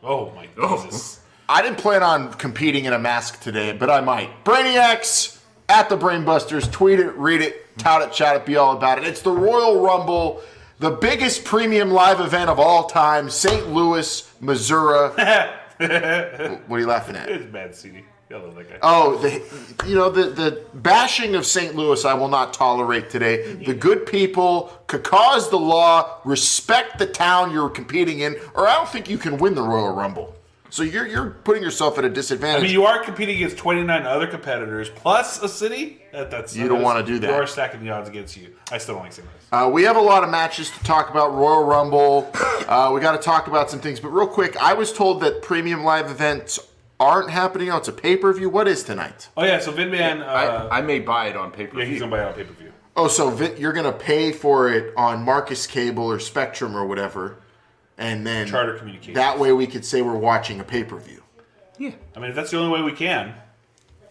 Oh 0.03 0.31
my 0.31 0.47
Oh. 0.57 0.83
Jesus! 0.83 1.19
I 1.47 1.61
didn't 1.61 1.77
plan 1.77 2.01
on 2.01 2.33
competing 2.33 2.85
in 2.85 2.93
a 2.93 2.99
mask 2.99 3.41
today, 3.41 3.71
but 3.73 3.89
I 3.89 4.01
might. 4.01 4.43
Brainiacs 4.45 5.39
at 5.69 5.89
the 5.89 5.97
Brainbusters. 5.97 6.71
Tweet 6.71 6.99
it, 6.99 7.11
read 7.17 7.41
it, 7.41 7.77
tout 7.77 8.01
it, 8.01 8.15
shout 8.15 8.35
it, 8.35 8.45
be 8.45 8.55
all 8.55 8.75
about 8.75 8.97
it. 8.99 9.03
It's 9.05 9.21
the 9.21 9.31
Royal 9.31 9.81
Rumble, 9.81 10.41
the 10.79 10.91
biggest 10.91 11.43
premium 11.43 11.91
live 11.91 12.19
event 12.21 12.49
of 12.49 12.57
all 12.59 12.85
time, 12.85 13.29
St. 13.29 13.67
Louis, 13.69 14.27
Missouri. 14.39 15.09
what 15.77 15.87
are 15.87 16.79
you 16.79 16.87
laughing 16.87 17.15
at? 17.15 17.29
It's 17.29 17.45
bad, 17.45 17.75
CD. 17.75 18.03
I 18.33 18.37
love 18.37 18.55
that 18.55 18.69
guy. 18.69 18.77
Oh, 18.81 19.17
the 19.17 19.87
you 19.87 19.95
know 19.95 20.09
the 20.09 20.29
the 20.29 20.63
bashing 20.73 21.35
of 21.35 21.45
St. 21.45 21.75
Louis 21.75 22.03
I 22.05 22.13
will 22.13 22.27
not 22.27 22.53
tolerate 22.53 23.09
today. 23.09 23.53
The 23.55 23.73
good 23.73 24.05
people 24.05 24.71
could 24.87 25.03
cause 25.03 25.49
the 25.49 25.59
law, 25.59 26.19
respect 26.25 26.97
the 26.97 27.07
town 27.07 27.51
you're 27.51 27.69
competing 27.69 28.19
in, 28.19 28.37
or 28.53 28.67
I 28.67 28.75
don't 28.75 28.89
think 28.89 29.09
you 29.09 29.17
can 29.17 29.37
win 29.37 29.55
the 29.55 29.63
Royal 29.63 29.93
Rumble. 29.93 30.35
So 30.69 30.83
you're 30.83 31.05
you're 31.05 31.31
putting 31.31 31.61
yourself 31.61 31.97
at 31.97 32.05
a 32.05 32.09
disadvantage. 32.09 32.61
I 32.61 32.63
mean, 32.63 32.71
you 32.71 32.85
are 32.85 33.03
competing 33.03 33.35
against 33.35 33.57
29 33.57 34.03
other 34.03 34.25
competitors 34.25 34.89
plus 34.89 35.43
a 35.43 35.49
city. 35.49 36.01
That, 36.13 36.31
that's 36.31 36.55
You 36.55 36.69
don't 36.69 36.81
wanna 36.81 37.03
do 37.03 37.19
that. 37.19 37.29
You 37.29 37.33
are 37.33 37.45
stacking 37.45 37.83
the 37.83 37.89
odds 37.89 38.07
against 38.07 38.37
you. 38.37 38.55
I 38.71 38.77
still 38.77 38.95
don't 38.95 39.03
like 39.03 39.11
St. 39.11 39.27
Louis. 39.27 39.37
Uh, 39.51 39.69
we 39.69 39.83
have 39.83 39.97
a 39.97 40.01
lot 40.01 40.23
of 40.23 40.29
matches 40.29 40.71
to 40.71 40.83
talk 40.85 41.09
about. 41.09 41.33
Royal 41.33 41.65
Rumble. 41.65 42.31
Uh, 42.61 42.89
we 42.93 43.01
got 43.01 43.11
to 43.11 43.17
talk 43.17 43.47
about 43.47 43.69
some 43.69 43.81
things, 43.81 43.99
but 43.99 44.09
real 44.09 44.27
quick, 44.27 44.55
I 44.55 44.73
was 44.73 44.93
told 44.93 45.19
that 45.21 45.41
premium 45.41 45.83
live 45.83 46.09
events 46.09 46.57
aren't 47.01 47.31
happening. 47.31 47.69
Oh, 47.71 47.77
it's 47.77 47.87
a 47.87 47.93
pay 47.93 48.15
per 48.15 48.31
view. 48.31 48.49
What 48.49 48.67
is 48.67 48.83
tonight? 48.83 49.29
Oh 49.35 49.43
yeah, 49.43 49.59
so 49.59 49.71
Vinman. 49.73 50.21
Uh, 50.21 50.67
I, 50.69 50.79
I 50.79 50.81
may 50.81 50.99
buy 50.99 51.27
it 51.27 51.35
on 51.35 51.51
pay 51.51 51.65
per 51.65 51.71
view. 51.71 51.81
yeah, 51.81 51.85
he's 51.87 51.99
gonna 51.99 52.11
buy 52.11 52.21
it 52.21 52.27
on 52.27 52.33
pay 52.33 52.43
per 52.43 52.53
view. 52.53 52.71
Oh, 52.95 53.07
so 53.07 53.29
Vin, 53.29 53.57
you're 53.57 53.73
gonna 53.73 53.91
pay 53.91 54.31
for 54.31 54.71
it 54.71 54.93
on 54.95 55.23
Marcus 55.23 55.65
Cable 55.65 56.03
or 56.03 56.19
Spectrum 56.19 56.75
or 56.75 56.85
whatever, 56.85 57.37
and 57.97 58.25
then 58.25 58.47
Charter 58.47 58.77
Communications. 58.77 59.15
That 59.15 59.39
way, 59.39 59.51
we 59.51 59.65
could 59.67 59.83
say 59.83 60.01
we're 60.01 60.15
watching 60.15 60.59
a 60.59 60.63
pay 60.63 60.83
per 60.83 60.97
view. 60.97 61.23
Yeah, 61.79 61.91
I 62.15 62.19
mean, 62.19 62.29
if 62.29 62.35
that's 62.35 62.51
the 62.51 62.57
only 62.57 62.71
way 62.71 62.83
we 62.83 62.95
can. 62.95 63.33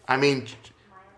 I 0.07 0.17
mean, 0.17 0.47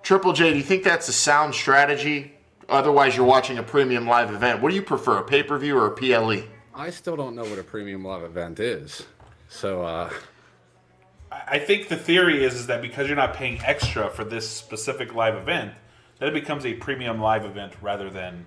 Triple 0.03 0.33
J, 0.33 0.51
do 0.51 0.57
you 0.57 0.63
think 0.63 0.83
that's 0.83 1.09
a 1.09 1.13
sound 1.13 1.55
strategy? 1.55 2.33
Otherwise, 2.69 3.17
you're 3.17 3.25
watching 3.25 3.57
a 3.57 3.63
premium 3.63 4.07
live 4.07 4.31
event. 4.31 4.61
What 4.61 4.69
do 4.69 4.75
you 4.75 4.83
prefer, 4.83 5.17
a 5.17 5.23
pay 5.23 5.41
per 5.41 5.57
view 5.57 5.77
or 5.77 5.87
a 5.87 5.91
PLE? 5.91 6.43
I 6.75 6.89
still 6.91 7.15
don't 7.15 7.35
know 7.35 7.43
what 7.43 7.57
a 7.57 7.63
premium 7.63 8.05
live 8.05 8.23
event 8.23 8.59
is. 8.59 9.03
So, 9.47 9.83
uh, 9.83 10.09
I 11.47 11.55
I 11.55 11.59
think 11.59 11.87
the 11.87 11.95
theory 11.95 12.43
is, 12.43 12.55
is 12.55 12.67
that 12.67 12.81
because 12.81 13.07
you're 13.07 13.15
not 13.15 13.33
paying 13.33 13.61
extra 13.63 14.09
for 14.09 14.23
this 14.23 14.49
specific 14.49 15.13
live 15.13 15.35
event, 15.35 15.73
that 16.19 16.29
it 16.29 16.33
becomes 16.33 16.65
a 16.65 16.73
premium 16.73 17.19
live 17.19 17.45
event 17.45 17.73
rather 17.81 18.09
than 18.09 18.45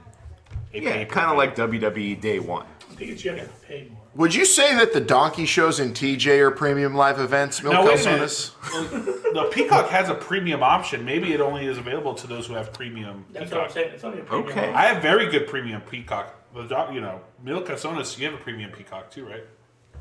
a 0.73 0.81
Yeah, 0.81 1.05
kind 1.05 1.31
of 1.31 1.37
like 1.37 1.55
WWE 1.55 2.21
Day 2.21 2.39
One. 2.39 2.67
I 2.91 2.95
think 2.95 3.11
it's 3.11 3.25
you 3.25 3.33
have 3.33 3.47
to 3.47 3.67
pay 3.67 3.89
more. 3.91 4.03
Would 4.15 4.35
you 4.35 4.47
say 4.47 4.75
that 4.77 4.95
the 4.95 5.01
donkey 5.01 5.45
shows 5.45 5.79
in 5.79 5.93
TJ 5.93 6.39
are 6.39 6.51
premium 6.51 6.95
live 6.95 7.21
events, 7.21 7.63
Milk 7.63 7.75
Now, 7.75 7.85
wait 7.85 8.01
a 8.01 8.11
minute. 8.11 8.23
Calzones? 8.31 9.23
The 9.35 9.51
Peacock 9.53 9.91
has 9.91 10.09
a 10.09 10.15
premium 10.15 10.63
option. 10.63 11.05
Maybe 11.05 11.35
it 11.35 11.41
only 11.43 11.67
is 11.67 11.77
available 11.77 12.15
to 12.15 12.27
those 12.27 12.47
who 12.47 12.55
have 12.55 12.73
premium 12.73 13.27
That's 13.31 13.51
what 13.53 13.61
I'm 13.61 13.71
saying. 13.71 13.93
It's 13.93 14.05
only 14.05 14.21
a 14.21 14.25
premium. 14.25 14.49
Okay. 14.49 14.73
I 14.73 14.87
have 14.87 15.03
very 15.03 15.29
good 15.31 15.47
premium 15.47 15.83
Peacock. 15.83 16.35
The 16.55 16.89
you 16.91 17.03
know, 17.03 17.21
Mil 17.45 17.63
Casonas, 17.63 18.19
you 18.19 18.25
have 18.25 18.35
a 18.35 18.43
premium 18.43 18.71
Peacock 18.71 19.11
too, 19.11 19.27
right? 19.27 19.45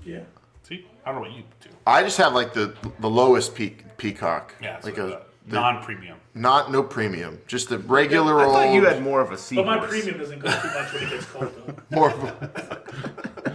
Yeah. 0.06 0.22
See, 1.06 1.10
I 1.10 1.12
don't 1.14 1.16
know 1.16 1.28
what 1.30 1.38
you 1.38 1.44
do. 1.62 1.70
I 1.86 2.04
just 2.04 2.18
have 2.18 2.34
like 2.34 2.54
the 2.54 2.76
the 3.00 3.10
lowest 3.10 3.56
peak, 3.56 3.84
peacock. 3.98 4.54
Yeah, 4.62 4.80
like 4.84 4.98
a 4.98 5.02
the 5.04 5.22
the- 5.48 5.56
non-premium. 5.60 6.18
not 6.34 6.72
no 6.72 6.82
premium, 6.82 7.40
just 7.48 7.70
the 7.70 7.78
regular 7.80 8.40
I 8.40 8.46
old. 8.46 8.54
thought 8.54 8.74
you 8.74 8.84
had 8.86 9.04
more 9.04 9.22
of 9.22 9.28
a 9.28 9.32
But 9.32 9.66
my 9.66 9.76
seahorse. 9.76 9.90
premium 9.90 10.18
doesn't 10.18 10.40
go 10.40 10.50
too 10.50 10.68
much 10.74 10.94
when 10.94 11.04
it 11.04 11.10
gets 11.12 11.26
cold, 11.26 11.52
though. 11.68 11.96
More 11.96 12.10
of 12.12 12.24
a- 12.24 12.82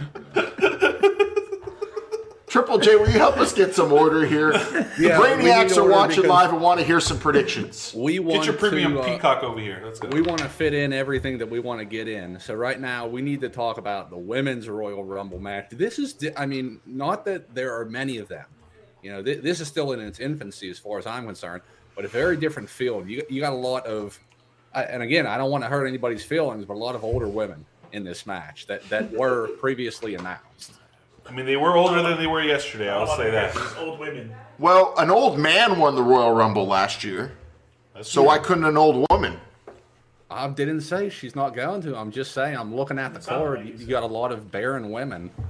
Triple 2.51 2.79
J, 2.79 2.97
will 2.97 3.07
you 3.07 3.17
help 3.17 3.37
us 3.37 3.53
get 3.53 3.73
some 3.73 3.93
order 3.93 4.25
here? 4.25 4.51
the 4.51 4.89
Yeah, 4.99 5.21
we 5.21 5.25
Brainiacs 5.25 5.77
are 5.77 5.89
watching 5.89 6.27
live 6.27 6.51
and 6.51 6.61
want 6.61 6.81
to 6.81 6.85
hear 6.85 6.99
some 6.99 7.17
predictions. 7.17 7.93
we 7.95 8.19
want 8.19 8.39
Get 8.39 8.47
your 8.47 8.57
premium 8.57 8.95
to, 8.95 8.99
uh, 8.99 9.05
Peacock 9.05 9.41
over 9.41 9.57
here. 9.57 9.81
Let's 9.81 10.01
go. 10.01 10.09
We 10.09 10.21
want 10.21 10.39
to 10.39 10.49
fit 10.49 10.73
in 10.73 10.91
everything 10.91 11.37
that 11.37 11.49
we 11.49 11.61
want 11.61 11.79
to 11.79 11.85
get 11.85 12.09
in. 12.09 12.41
So 12.41 12.53
right 12.53 12.77
now, 12.77 13.07
we 13.07 13.21
need 13.21 13.39
to 13.39 13.47
talk 13.47 13.77
about 13.77 14.09
the 14.09 14.17
women's 14.17 14.67
Royal 14.67 15.01
Rumble 15.01 15.39
match. 15.39 15.69
This 15.71 15.97
is, 15.97 16.13
I 16.35 16.45
mean, 16.45 16.81
not 16.85 17.23
that 17.23 17.55
there 17.55 17.73
are 17.73 17.85
many 17.85 18.17
of 18.17 18.27
them. 18.27 18.47
You 19.01 19.11
know, 19.13 19.23
th- 19.23 19.41
this 19.41 19.61
is 19.61 19.69
still 19.69 19.93
in 19.93 20.01
its 20.01 20.19
infancy 20.19 20.69
as 20.69 20.77
far 20.77 20.99
as 20.99 21.07
I'm 21.07 21.27
concerned, 21.27 21.61
but 21.95 22.03
a 22.03 22.09
very 22.09 22.35
different 22.35 22.69
field. 22.69 23.07
You 23.07 23.23
you 23.29 23.39
got 23.39 23.53
a 23.53 23.55
lot 23.55 23.85
of, 23.85 24.19
and 24.75 25.01
again, 25.01 25.25
I 25.25 25.37
don't 25.37 25.51
want 25.51 25.63
to 25.63 25.69
hurt 25.69 25.87
anybody's 25.87 26.25
feelings, 26.25 26.65
but 26.65 26.73
a 26.73 26.83
lot 26.83 26.95
of 26.95 27.05
older 27.05 27.29
women 27.29 27.65
in 27.93 28.03
this 28.03 28.25
match 28.25 28.67
that 28.67 28.83
that 28.89 29.09
were 29.13 29.47
previously 29.61 30.15
announced. 30.15 30.80
I 31.27 31.31
mean, 31.31 31.45
they 31.45 31.55
were 31.57 31.75
older 31.77 32.01
than 32.01 32.17
they 32.17 32.27
were 32.27 32.41
yesterday. 32.41 32.89
I'll 32.89 33.07
say 33.17 33.31
that. 33.31 33.53
These 33.53 33.75
old 33.79 33.99
women. 33.99 34.33
Well, 34.59 34.93
an 34.97 35.09
old 35.09 35.39
man 35.39 35.79
won 35.79 35.95
the 35.95 36.03
Royal 36.03 36.33
Rumble 36.33 36.67
last 36.67 37.03
year, 37.03 37.31
That's 37.95 38.09
so 38.11 38.21
true. 38.21 38.27
why 38.27 38.37
couldn't 38.39 38.65
an 38.65 38.77
old 38.77 39.05
woman? 39.09 39.39
I 40.29 40.47
didn't 40.49 40.81
say 40.81 41.09
she's 41.09 41.35
not 41.35 41.55
going 41.55 41.81
to. 41.83 41.97
I'm 41.97 42.11
just 42.11 42.31
saying 42.33 42.55
I'm 42.55 42.73
looking 42.75 42.97
at 42.99 43.13
the 43.13 43.21
sounded 43.21 43.45
card. 43.45 43.57
like 43.59 43.67
You, 43.67 43.73
you 43.73 43.79
you 43.79 43.87
got 43.87 44.03
a 44.03 44.07
lot 44.07 44.31
of 44.31 44.51
barren 44.51 44.91
women. 44.91 45.31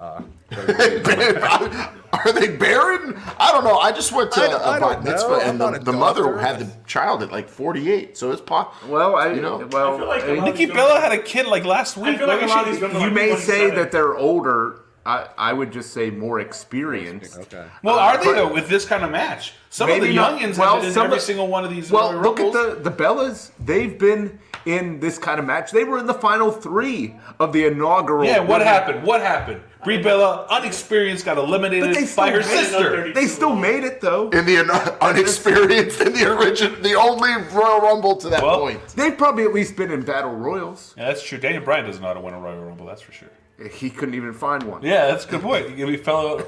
Uh, 0.00 0.22
are- 0.56 1.92
Are 2.12 2.32
they 2.32 2.56
barren? 2.56 3.20
I 3.38 3.52
don't 3.52 3.64
know. 3.64 3.76
I 3.78 3.92
just 3.92 4.12
went 4.12 4.32
to 4.32 4.40
I 4.40 4.46
don't- 4.48 4.62
a 4.82 4.86
I 4.86 4.94
bat 4.94 5.04
mitzvah, 5.04 5.28
know. 5.28 5.40
and 5.40 5.60
the, 5.60 5.78
the 5.78 5.92
mother 5.92 6.38
had 6.38 6.58
the 6.58 6.70
child 6.86 7.22
at 7.22 7.30
like 7.30 7.50
48, 7.50 8.16
so 8.16 8.30
it's 8.32 8.40
possible. 8.40 8.90
Well, 8.90 9.16
I 9.16 9.32
You 9.32 9.42
know? 9.42 9.68
well 9.70 9.94
I 9.94 9.98
feel 9.98 10.08
like 10.08 10.22
a 10.24 10.40
uh, 10.40 10.44
Nikki 10.46 10.64
Bella 10.66 11.00
had 11.00 11.12
a 11.12 11.18
kid 11.18 11.46
like 11.46 11.66
last 11.66 11.98
week. 11.98 12.14
I 12.14 12.18
feel 12.18 12.28
like 12.28 12.40
a 12.42 12.46
lot 12.46 12.66
of 12.66 12.80
these 12.80 13.02
you 13.02 13.10
may 13.10 13.36
say 13.36 13.68
that 13.70 13.92
they're 13.92 14.16
older. 14.16 14.80
I, 15.06 15.28
I 15.38 15.52
would 15.54 15.72
just 15.72 15.92
say 15.94 16.10
more 16.10 16.40
experienced. 16.40 17.38
okay. 17.38 17.64
Well, 17.82 17.98
are 17.98 18.18
they 18.18 18.24
but- 18.24 18.34
though 18.34 18.52
with 18.52 18.68
this 18.68 18.84
kind 18.84 19.02
of 19.04 19.10
match? 19.10 19.54
Some 19.70 19.88
of 19.88 19.96
the 19.96 20.02
Maybe 20.02 20.14
not- 20.16 20.38
youngins 20.40 20.58
well, 20.58 20.74
have 20.74 20.82
been 20.82 20.92
in 20.92 20.98
every 20.98 21.16
of- 21.16 21.22
single 21.22 21.46
one 21.48 21.64
of 21.64 21.70
these. 21.70 21.90
Well, 21.90 22.12
look 22.14 22.38
at 22.40 22.52
the 22.52 22.78
the 22.82 22.90
Bellas. 22.90 23.50
They've 23.64 23.98
been 23.98 24.38
in 24.66 25.00
this 25.00 25.16
kind 25.16 25.38
of 25.40 25.46
match. 25.46 25.70
They 25.70 25.84
were 25.84 25.98
in 25.98 26.06
the 26.06 26.12
final 26.14 26.50
three 26.52 27.16
of 27.38 27.52
the 27.54 27.64
inaugural. 27.66 28.24
Yeah, 28.26 28.40
what 28.40 28.48
women- 28.48 28.66
happened? 28.66 29.02
What 29.04 29.20
happened? 29.22 29.62
Brie 29.84 30.02
Bella, 30.02 30.46
unexperienced, 30.50 31.24
got 31.24 31.38
eliminated 31.38 31.88
But 31.88 31.94
they 31.94 32.04
still 32.04 32.24
by 32.24 32.30
her 32.32 32.40
made 32.40 32.44
it. 32.44 32.48
sister. 32.66 33.12
They 33.14 33.26
still 33.26 33.56
made 33.56 33.82
it 33.84 34.02
though. 34.02 34.28
In 34.28 34.44
the 34.44 34.58
un- 34.58 34.70
unexperienced, 35.00 36.02
in 36.02 36.12
the 36.12 36.30
original, 36.30 36.76
the 36.82 36.92
only 36.94 37.30
Royal 37.52 37.80
Rumble 37.80 38.16
to 38.16 38.28
that 38.28 38.42
Well, 38.42 38.58
point. 38.60 38.86
They've 38.88 39.16
probably 39.16 39.44
at 39.44 39.54
least 39.54 39.76
been 39.76 39.90
in 39.90 40.02
battle 40.02 40.32
royals. 40.32 40.94
Yeah, 40.98 41.06
that's 41.06 41.22
true. 41.22 41.38
Daniel 41.38 41.62
Bryan 41.64 41.86
doesn't 41.86 42.02
know 42.02 42.08
how 42.08 42.14
to 42.14 42.20
win 42.20 42.34
a 42.34 42.38
Royal 42.40 42.62
Rumble, 42.62 42.84
that's 42.84 43.00
for 43.00 43.12
sure. 43.12 43.30
He 43.68 43.90
couldn't 43.90 44.14
even 44.14 44.32
find 44.32 44.62
one. 44.62 44.82
Yeah, 44.82 45.06
that's 45.08 45.26
a 45.26 45.28
good 45.28 45.42
point. 45.42 45.68
You 45.68 45.76
give 45.76 45.88
me 45.88 45.96
fellow. 45.96 46.46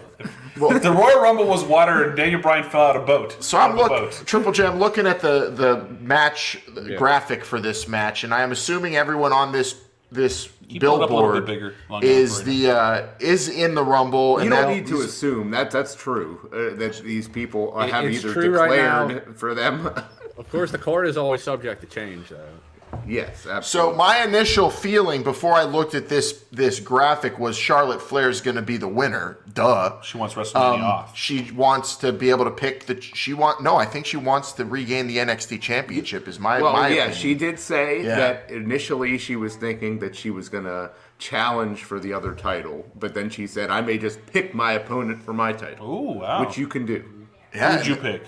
if 0.57 0.83
the 0.83 0.93
Royal 0.93 1.21
Rumble 1.21 1.47
was 1.47 1.63
water 1.63 2.05
and 2.09 2.17
Daniel 2.17 2.41
Bryan 2.41 2.69
fell 2.69 2.83
out 2.83 2.97
of 2.97 3.03
a 3.03 3.07
boat. 3.07 3.43
So 3.43 3.59
I'm 3.59 3.73
out 3.73 3.77
looking, 3.77 3.97
boat. 3.99 4.23
Triple 4.25 4.53
J. 4.53 4.67
I'm 4.67 4.79
looking 4.79 5.07
at 5.07 5.21
the 5.21 5.51
the 5.51 5.87
match 6.01 6.59
graphic 6.97 7.45
for 7.45 7.61
this 7.61 7.87
match, 7.87 8.25
and 8.25 8.33
I 8.33 8.43
am 8.43 8.53
assuming 8.53 8.97
everyone 8.97 9.33
on 9.33 9.53
this 9.53 9.81
this 10.11 10.49
Keep 10.69 10.85
it 10.85 10.87
up 10.87 10.95
a 10.95 11.07
billboard 11.07 11.45
bigger, 11.45 11.75
is 12.01 12.45
the 12.45 12.71
uh, 12.71 13.07
is 13.21 13.49
in 13.49 13.75
the 13.75 13.85
Rumble. 13.85 14.37
You 14.37 14.43
and 14.43 14.51
don't 14.51 14.63
that- 14.63 14.75
need 14.75 14.87
to 14.87 15.03
assume 15.03 15.51
that 15.51 15.71
that's 15.71 15.95
true. 15.95 16.49
Uh, 16.51 16.77
that 16.79 17.03
these 17.05 17.29
people 17.29 17.77
uh, 17.77 17.85
It- 17.85 17.93
have 17.93 18.05
either 18.05 18.33
true 18.33 18.57
right 18.57 18.71
declared 18.71 19.37
for 19.39 19.55
them. 19.55 19.91
Of 20.39 20.51
course, 20.51 20.71
the 20.71 20.79
card 20.79 21.07
is 21.07 21.19
always 21.19 21.43
subject 21.43 21.83
to 21.83 21.87
change, 21.87 22.31
though. 22.31 22.49
Yes, 23.07 23.47
So 23.63 23.93
my 23.95 24.23
initial 24.25 24.71
feeling 24.71 25.23
before 25.23 25.55
I 25.55 25.65
looked 25.65 25.95
at 25.95 26.09
this 26.09 26.45
this 26.53 26.81
graphic 26.81 27.39
was 27.39 27.57
Charlotte 27.57 28.01
Flair 28.03 28.29
is 28.29 28.41
going 28.41 28.57
to 28.57 28.63
be 28.63 28.77
the 28.77 28.89
winner. 28.89 29.39
Duh. 29.53 30.01
She 30.03 30.19
wants 30.19 30.35
WrestleMania 30.35 30.75
Um, 30.75 30.81
off. 30.85 31.17
She 31.17 31.51
wants 31.53 31.97
to 31.97 32.13
be 32.13 32.31
able 32.31 32.45
to 32.45 32.51
pick 32.51 32.87
the. 32.87 33.01
She 33.01 33.35
want 33.35 33.63
no. 33.63 33.77
I 33.77 33.85
think 33.87 34.07
she 34.07 34.17
wants 34.17 34.53
to 34.53 34.65
regain 34.65 35.07
the 35.07 35.17
NXT 35.19 35.61
Championship. 35.61 36.29
Is 36.29 36.39
my 36.39 36.61
well, 36.61 36.73
my 36.73 36.89
yeah, 36.89 36.95
opinion. 37.05 37.19
she 37.19 37.35
did 37.35 37.59
say 37.59 38.03
Yeah. 38.05 38.17
that 38.17 38.51
initially 38.51 39.19
she 39.19 39.37
was 39.37 39.57
thinking 39.57 39.99
that 40.01 40.15
she 40.17 40.31
was 40.31 40.49
gonna 40.49 40.91
challenge 41.19 41.85
for 41.85 42.01
the 42.01 42.13
other 42.13 42.35
title, 42.35 42.85
but 42.99 43.15
then 43.15 43.31
she 43.31 43.47
said, 43.47 43.71
"I 43.71 43.81
may 43.81 43.97
just 43.99 44.25
pick 44.27 44.55
my 44.55 44.73
opponent 44.73 45.23
for 45.23 45.33
my 45.33 45.53
title," 45.53 45.87
Ooh, 45.87 46.19
wow. 46.21 46.41
which 46.45 46.59
you 46.59 46.67
can 46.67 46.85
do. 46.87 47.05
Yeah, 47.55 47.77
Who'd 47.79 47.87
you 47.87 47.97
pick? 47.97 48.23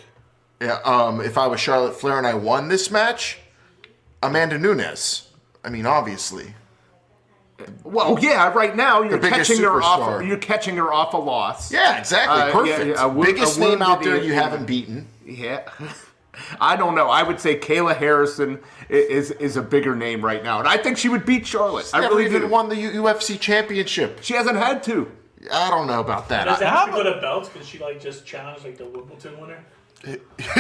Yeah, 0.61 0.79
um, 0.85 1.21
if 1.21 1.37
I 1.37 1.47
was 1.47 1.61
Charlotte 1.61 1.95
Flair 1.95 2.19
and 2.19 2.27
I 2.27 2.35
won 2.35 2.69
this 2.69 2.91
match, 2.91 3.39
Amanda 4.27 4.59
Nunes. 4.59 5.29
I 5.65 5.71
mean, 5.71 5.87
obviously. 5.87 6.55
Well, 7.85 8.19
yeah, 8.21 8.53
right 8.53 8.75
now 8.75 9.03
you're 9.03 9.17
biggest 9.19 9.49
catching 9.51 9.63
her 9.63 9.81
off. 9.81 10.25
You're 10.25 10.37
catching 10.39 10.77
her 10.77 10.93
off 10.93 11.15
a 11.15 11.19
loss. 11.19 11.73
Yeah, 11.73 11.99
exactly. 11.99 12.41
Uh, 12.43 12.51
Perfect. 12.51 12.87
yeah, 12.99 13.05
a 13.05 13.09
wo- 13.09 13.25
Biggest 13.25 13.59
name 13.59 13.81
out 13.81 14.03
there 14.03 14.21
you 14.23 14.35
haven't 14.35 14.67
beaten. 14.67 15.07
Yeah. 15.25 15.63
I 16.61 16.75
don't 16.75 16.97
know. 16.97 17.09
I 17.09 17.23
would 17.23 17.39
say 17.39 17.57
Kayla 17.57 17.97
Harrison 17.97 18.59
i- 18.91 18.93
is 18.93 19.31
is 19.31 19.57
a 19.57 19.63
bigger 19.63 19.95
name 19.95 20.23
right 20.25 20.43
now, 20.43 20.59
and 20.59 20.67
I 20.67 20.77
think 20.79 20.99
she 20.99 21.09
would 21.09 21.25
beat 21.25 21.47
Charlotte. 21.47 21.89
I 21.95 22.01
Never 22.01 22.17
really 22.17 22.27
even 22.27 22.43
do. 22.43 22.49
won 22.49 22.69
the 22.69 22.77
U- 22.77 22.91
UFC 23.05 23.39
championship. 23.39 24.19
She 24.21 24.35
hasn't 24.35 24.57
had 24.57 24.83
to. 24.85 25.11
I 25.53 25.71
don't 25.71 25.87
know 25.87 26.01
about 26.01 26.29
that. 26.31 26.47
Does 26.47 26.59
that 26.59 26.71
have 26.75 26.87
to 26.87 26.93
go 26.93 27.03
to 27.05 27.21
belts? 27.21 27.49
Because 27.49 27.69
she 27.69 27.79
like 27.79 28.01
just 28.01 28.27
challenged 28.27 28.65
like 28.65 28.79
the 28.79 28.85
Wimbledon 28.87 29.41
winner. 29.41 29.65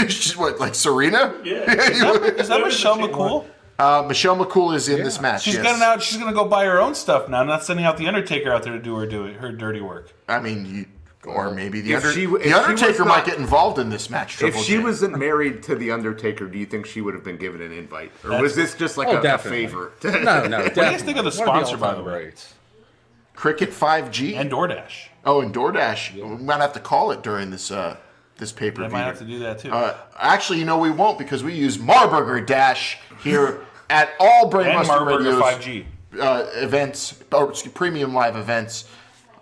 She's 0.09 0.36
what, 0.36 0.59
like 0.61 0.74
Serena? 0.74 1.34
Yeah. 1.45 1.70
Is 1.70 2.01
that, 2.01 2.34
is 2.40 2.49
that 2.49 2.61
Michelle 2.61 2.99
McCool? 2.99 3.47
Uh, 3.78 4.05
Michelle 4.07 4.36
McCool 4.36 4.74
is 4.74 4.88
in 4.88 5.03
this 5.03 5.20
match. 5.20 5.42
She's 5.42 5.55
yes. 5.55 5.64
gonna 5.64 5.78
now. 5.78 5.99
She's 5.99 6.16
gonna 6.18 6.32
go 6.32 6.47
buy 6.47 6.64
her 6.64 6.80
own 6.80 6.95
stuff 6.95 7.28
now. 7.28 7.42
Not 7.42 7.64
sending 7.64 7.84
out 7.84 7.97
the 7.97 8.07
Undertaker 8.07 8.53
out 8.53 8.62
there 8.62 8.72
to 8.72 8.78
do 8.78 8.95
her 8.97 9.05
do 9.07 9.24
her 9.32 9.51
dirty 9.51 9.80
work. 9.80 10.12
I 10.28 10.38
mean, 10.38 10.64
you, 10.64 10.86
or 11.28 11.51
maybe 11.53 11.80
the, 11.80 11.97
Under- 11.97 12.12
she- 12.12 12.26
the 12.26 12.53
Undertaker 12.53 13.01
was 13.03 13.09
might 13.09 13.16
not- 13.18 13.26
get 13.26 13.38
involved 13.38 13.80
in 13.80 13.90
this 13.90 14.09
match. 14.11 14.40
If 14.40 14.55
she 14.59 14.74
J. 14.74 14.78
wasn't 14.78 15.18
married 15.18 15.64
to 15.64 15.74
the 15.74 15.90
Undertaker, 15.90 16.47
do 16.47 16.57
you 16.57 16.66
think 16.66 16.86
she 16.86 17.01
would 17.01 17.14
have 17.14 17.24
been 17.24 17.36
given 17.36 17.61
an 17.62 17.72
invite, 17.72 18.12
or 18.22 18.30
That's- 18.30 18.42
was 18.42 18.55
this 18.55 18.74
just 18.76 18.97
like 18.97 19.09
Oh, 19.09 19.20
a, 19.20 19.34
a 19.34 19.38
favor? 19.38 19.90
No, 20.05 20.47
no. 20.47 20.59
What 20.62 20.74
do 20.74 20.80
you 20.80 20.90
guys 20.92 21.03
think 21.03 21.18
of 21.18 21.24
the 21.24 21.32
sponsor, 21.32 21.76
by 21.76 21.95
the 21.97 22.03
way? 22.05 22.12
Greats. 22.12 22.55
Cricket 23.34 23.70
5G. 23.70 24.36
And 24.36 24.53
DoorDash. 24.53 25.09
oh, 25.26 25.40
and 25.40 25.53
DoorDash. 25.53 26.14
We 26.14 26.45
might 26.45 26.61
have 26.61 26.72
to 26.74 26.80
call 26.80 27.11
it 27.11 27.22
during 27.24 27.51
this 27.51 27.72
uh, 27.72 27.97
this 28.37 28.53
pay 28.53 28.70
per 28.70 28.82
They 28.82 28.89
view. 28.89 28.97
might 28.97 29.05
have 29.05 29.18
to 29.18 29.24
do 29.24 29.39
that 29.41 29.59
too. 29.59 29.70
Uh, 29.72 29.97
actually, 30.18 30.59
you 30.59 30.64
know 30.64 30.78
we 30.78 30.91
won't 30.91 31.18
because 31.18 31.43
we 31.45 31.55
use 31.55 31.78
Marburger 31.78 32.45
Dash 32.47 32.99
here 33.22 33.61
at 33.91 34.11
all 34.18 34.49
Brain 34.49 34.68
and 34.68 34.78
Buster 34.78 34.95
Marburger 34.95 35.18
Radio's 35.18 35.43
5G. 35.43 35.87
uh, 36.20 36.47
events, 36.55 37.22
or 37.32 37.51
excuse, 37.51 37.72
premium 37.72 38.12
live 38.14 38.37
events. 38.37 38.89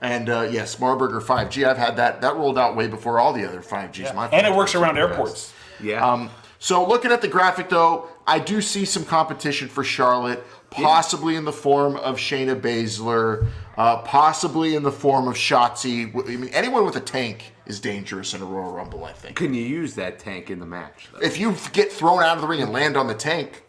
And 0.00 0.28
uh, 0.28 0.48
yes, 0.50 0.76
Marburger 0.76 1.22
5G. 1.22 1.64
I've 1.66 1.78
had 1.78 1.96
that. 1.96 2.20
That 2.22 2.34
rolled 2.36 2.58
out 2.58 2.74
way 2.76 2.88
before 2.88 3.20
all 3.20 3.32
the 3.32 3.46
other 3.48 3.60
5Gs. 3.62 4.14
My 4.14 4.28
And 4.28 4.46
it 4.46 4.54
works 4.54 4.74
around 4.74 4.96
the 4.96 5.02
best. 5.02 5.10
airports. 5.18 5.52
yeah. 5.80 6.04
Um, 6.06 6.28
so 6.58 6.86
looking 6.86 7.10
at 7.12 7.20
the 7.22 7.28
graphic 7.28 7.68
though, 7.68 8.08
I 8.26 8.38
do 8.40 8.60
see 8.60 8.84
some 8.84 9.04
competition 9.04 9.68
for 9.68 9.82
Charlotte, 9.84 10.44
possibly 10.72 11.36
in 11.36 11.44
the 11.44 11.52
form 11.52 11.96
of 11.96 12.16
Shayna 12.16 12.60
Baszler, 12.60 13.48
uh, 13.76 13.98
possibly 13.98 14.74
in 14.74 14.82
the 14.82 14.92
form 14.92 15.28
of 15.28 15.34
Shotzi. 15.34 16.14
I 16.14 16.36
mean, 16.36 16.50
anyone 16.52 16.84
with 16.84 16.96
a 16.96 17.00
tank 17.00 17.52
is 17.66 17.80
dangerous 17.80 18.34
in 18.34 18.42
a 18.42 18.44
Royal 18.44 18.72
Rumble. 18.72 19.04
I 19.04 19.12
think. 19.12 19.36
Can 19.36 19.54
you 19.54 19.62
use 19.62 19.94
that 19.94 20.18
tank 20.18 20.50
in 20.50 20.58
the 20.60 20.66
match? 20.66 21.08
Though? 21.12 21.20
If 21.20 21.38
you 21.38 21.54
get 21.72 21.92
thrown 21.92 22.22
out 22.22 22.36
of 22.36 22.40
the 22.42 22.48
ring 22.48 22.60
and 22.62 22.72
land 22.72 22.96
on 22.96 23.06
the 23.06 23.14
tank, 23.14 23.62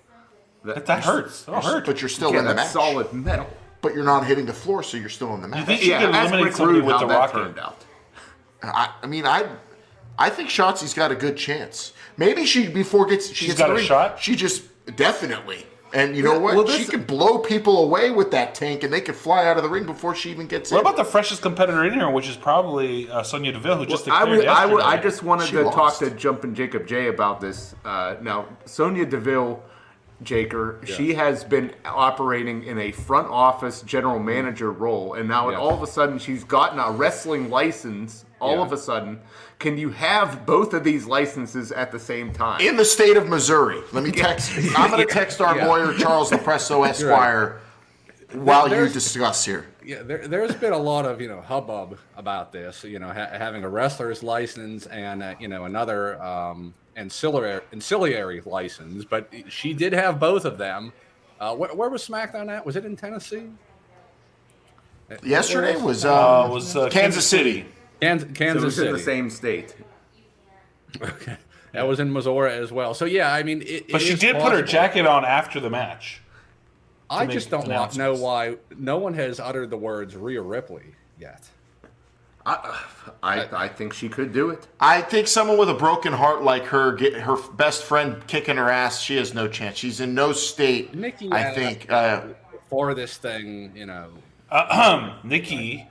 That, 0.63 0.85
that 0.85 1.03
hurts. 1.03 1.43
That 1.43 1.63
hurts. 1.63 1.85
but 1.87 2.01
you're 2.01 2.09
still 2.09 2.31
yeah, 2.33 2.39
in 2.39 2.45
the 2.45 2.55
match. 2.55 2.67
solid 2.71 3.11
metal. 3.13 3.47
But 3.81 3.93
you're 3.93 4.05
not 4.05 4.25
hitting 4.25 4.45
the 4.45 4.53
floor, 4.53 4.81
so 4.81 4.95
you're 4.97 5.09
still 5.09 5.33
in 5.35 5.41
the 5.41 5.47
match. 5.49 5.59
You 5.59 5.65
think 5.65 5.81
she 5.81 5.89
yeah, 5.89 5.99
could 5.99 6.15
eliminate 6.15 6.53
somebody 6.53 6.79
with 6.81 6.93
how 6.95 6.99
the 7.01 7.07
that 7.07 7.15
rocket. 7.17 7.33
turned 7.33 7.59
out. 7.59 7.83
I, 8.63 8.93
I 9.03 9.07
mean, 9.07 9.25
I, 9.25 9.45
I 10.17 10.29
think 10.29 10.49
Shotzi's 10.49 10.93
got 10.93 11.11
a 11.11 11.15
good 11.15 11.35
chance. 11.35 11.91
Maybe 12.15 12.45
she 12.45 12.69
before 12.69 13.05
gets 13.07 13.27
she 13.27 13.33
She's 13.33 13.47
gets 13.49 13.59
got 13.59 13.69
in 13.71 13.75
the 13.75 13.75
a 13.75 13.77
ring, 13.79 13.87
shot? 13.87 14.21
She 14.21 14.35
just 14.37 14.63
definitely. 14.95 15.65
And 15.93 16.15
you 16.17 16.23
know 16.23 16.33
Yeah, 16.33 16.37
what? 16.39 16.55
well, 16.55 16.67
she 16.67 16.79
this- 16.79 16.89
could 16.89 17.05
blow 17.05 17.37
people 17.37 17.83
away 17.83 18.09
with 18.09 18.31
that 18.31 18.55
tank, 18.55 18.83
and 18.83 18.91
they 18.91 18.99
could 19.01 19.15
fly 19.15 19.45
out 19.45 19.57
of 19.57 19.63
the 19.63 19.69
ring 19.69 19.85
before 19.85 20.15
she 20.15 20.31
even 20.31 20.47
gets 20.47 20.71
What 20.71 20.79
in. 20.79 20.83
What 20.85 20.93
about 20.95 21.05
the 21.05 21.09
freshest 21.11 21.43
competitor 21.43 21.85
in 21.85 21.93
here, 21.93 22.09
which 22.09 22.27
is 22.27 22.35
probably 22.35 23.09
uh, 23.11 23.21
Sonya 23.21 23.51
Deville, 23.51 23.77
who 23.77 23.85
just 23.85 24.09
I 24.09 24.21
declared 24.21 24.37
would, 24.39 24.47
I 24.47 24.65
would, 24.65 24.81
I 24.83 24.97
just 24.97 25.21
wanted 25.21 25.45
She 25.45 25.55
to 25.57 25.63
lost. 25.63 25.99
talk 25.99 26.09
to 26.09 26.09
Jumpin' 26.15 26.55
Jacob 26.55 26.87
J 26.87 27.07
about 27.09 27.39
this. 27.41 27.75
Uh, 27.85 28.15
now, 28.21 28.47
Sonya 28.65 29.05
Deville, 29.05 29.61
Jaker, 30.23 30.83
she 30.87 31.13
has 31.13 31.43
been 31.43 31.71
operating 31.85 32.63
in 32.63 32.79
a 32.79 32.91
front 32.91 33.27
office 33.29 33.81
general 33.83 34.19
manager 34.19 34.71
role, 34.71 35.13
and 35.13 35.27
now 35.27 35.49
Yeah. 35.49 35.57
all 35.57 35.73
of 35.73 35.83
a 35.83 35.87
sudden 35.87 36.17
she's 36.17 36.43
gotten 36.43 36.79
a 36.79 36.89
wrestling 36.91 37.49
license. 37.51 38.25
All 38.39 38.55
Yeah. 38.57 38.61
of 38.63 38.73
a 38.73 38.77
sudden, 38.77 39.19
can 39.63 39.77
you 39.77 39.89
have 39.91 40.45
both 40.45 40.73
of 40.73 40.83
these 40.83 41.05
licenses 41.05 41.71
at 41.71 41.91
the 41.91 41.97
same 41.97 42.33
time? 42.33 42.59
in 42.61 42.75
the 42.75 42.83
state 42.85 43.15
of 43.17 43.27
Missouri? 43.29 43.81
Let 43.93 44.03
me 44.03 44.11
text. 44.11 44.51
I'm 44.77 44.91
going 44.91 45.07
to 45.07 45.11
text 45.11 45.39
our 45.41 45.55
Yeah. 45.57 45.67
lawyer 45.67 45.93
Charles 45.97 46.29
Lepresso 46.31 46.85
Esquire 46.89 47.61
while 48.33 48.67
you 48.69 48.89
discuss 48.89 49.45
here. 49.45 49.65
Yeah, 49.85 50.03
there, 50.03 50.27
there's 50.27 50.53
been 50.55 50.73
a 50.73 50.77
lot 50.77 51.05
of 51.05 51.19
you 51.21 51.27
know 51.29 51.39
hubbub 51.41 51.97
about 52.17 52.51
this. 52.51 52.83
You 52.83 52.99
know, 52.99 53.07
ha- 53.07 53.29
having 53.31 53.63
a 53.63 53.69
wrestler's 53.69 54.21
license 54.21 54.85
and 54.87 55.23
uh, 55.23 55.35
you 55.39 55.47
know 55.47 55.63
another 55.65 56.21
um, 56.21 56.73
ancillary 56.97 57.61
ancillary 57.71 58.41
license, 58.45 59.05
but 59.05 59.29
she 59.47 59.73
did 59.73 59.93
have 59.93 60.19
both 60.19 60.43
of 60.45 60.57
them. 60.57 60.91
Uh, 61.39 61.55
where, 61.55 61.73
where 61.73 61.89
was 61.89 62.05
SmackDown 62.07 62.49
at? 62.49 62.65
Was 62.65 62.75
it 62.75 62.83
in 62.85 62.95
Tennessee? 62.97 63.47
Yesterday 65.23 65.75
was 65.75 66.03
uh, 66.05 66.43
um, 66.45 66.51
was 66.51 66.75
uh, 66.75 66.89
Kansas 66.89 67.25
City. 67.27 67.65
Kansas, 68.01 68.27
so 68.27 68.31
it 68.31 68.35
Kansas 68.35 68.63
was 68.63 68.75
City. 68.75 68.87
in 68.89 68.93
the 68.93 68.99
same 68.99 69.29
state. 69.29 69.75
Okay. 71.01 71.37
That 71.73 71.87
was 71.87 71.99
in 71.99 72.13
Missouri 72.13 72.53
as 72.53 72.71
well. 72.71 72.93
So 72.93 73.05
yeah, 73.05 73.33
I 73.33 73.41
mean, 73.43 73.63
it, 73.65 73.91
But 73.91 74.01
it 74.01 74.05
she 74.05 74.13
is 74.13 74.19
did 74.19 74.35
put 74.35 74.51
her 74.53 74.61
jacket 74.61 75.07
on 75.07 75.25
after 75.25 75.59
the 75.59 75.69
match. 75.69 76.21
I 77.09 77.25
just 77.25 77.49
don't 77.49 77.67
want, 77.67 77.97
know 77.97 78.13
why 78.13 78.57
no 78.77 78.97
one 78.97 79.13
has 79.15 79.39
uttered 79.39 79.69
the 79.69 79.77
words 79.77 80.15
Rhea 80.15 80.41
Ripley 80.41 80.95
yet. 81.19 81.47
I, 82.45 82.83
I, 83.21 83.65
I 83.65 83.67
think 83.69 83.93
she 83.93 84.09
could 84.09 84.33
do 84.33 84.49
it. 84.49 84.67
I 84.79 85.01
think 85.01 85.27
someone 85.27 85.57
with 85.57 85.69
a 85.69 85.73
broken 85.73 86.11
heart 86.11 86.43
like 86.43 86.65
her, 86.65 86.91
get 86.91 87.13
her 87.13 87.37
best 87.53 87.83
friend 87.83 88.25
kicking 88.27 88.57
her 88.57 88.69
ass, 88.69 88.99
she 88.99 89.15
has 89.15 89.33
no 89.33 89.47
chance. 89.47 89.77
She's 89.77 89.99
in 89.99 90.13
no 90.13 90.33
state. 90.33 90.93
Nikki, 90.93 91.31
I 91.31 91.53
think. 91.53 91.89
Uh, 91.89 92.21
For 92.69 92.93
this 92.93 93.17
thing, 93.17 93.71
you 93.75 93.85
know, 93.85 94.09
Ahem. 94.51 95.19
Nikki 95.23 95.87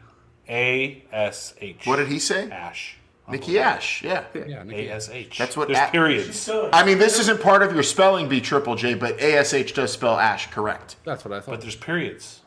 A 0.48 1.04
S 1.12 1.54
H. 1.60 1.86
what 1.86 1.96
did 1.96 2.08
he 2.08 2.18
say? 2.18 2.50
Ash. 2.50 2.96
Nikki 3.28 3.58
Ash. 3.58 4.02
Yeah. 4.02 4.24
yeah, 4.34 4.62
Nikki. 4.64 4.88
A 4.88 4.94
S 4.96 5.08
H. 5.08 5.38
That's 5.38 5.56
what 5.56 5.68
There's 5.68 5.78
a- 5.88 5.90
periods. 5.90 6.50
I 6.72 6.84
mean, 6.84 6.98
this 6.98 7.18
isn't 7.20 7.40
part 7.40 7.62
of 7.62 7.72
your 7.72 7.82
spelling 7.84 8.28
bee, 8.28 8.40
Triple 8.40 8.74
J, 8.74 8.94
but 8.94 9.20
ASH 9.20 9.72
does 9.72 9.92
spell 9.92 10.18
Ash 10.18 10.50
correct. 10.50 10.96
That's 11.04 11.24
what 11.24 11.32
I 11.32 11.40
thought. 11.40 11.52
But 11.52 11.60
there's 11.60 11.76
periods. 11.76 12.40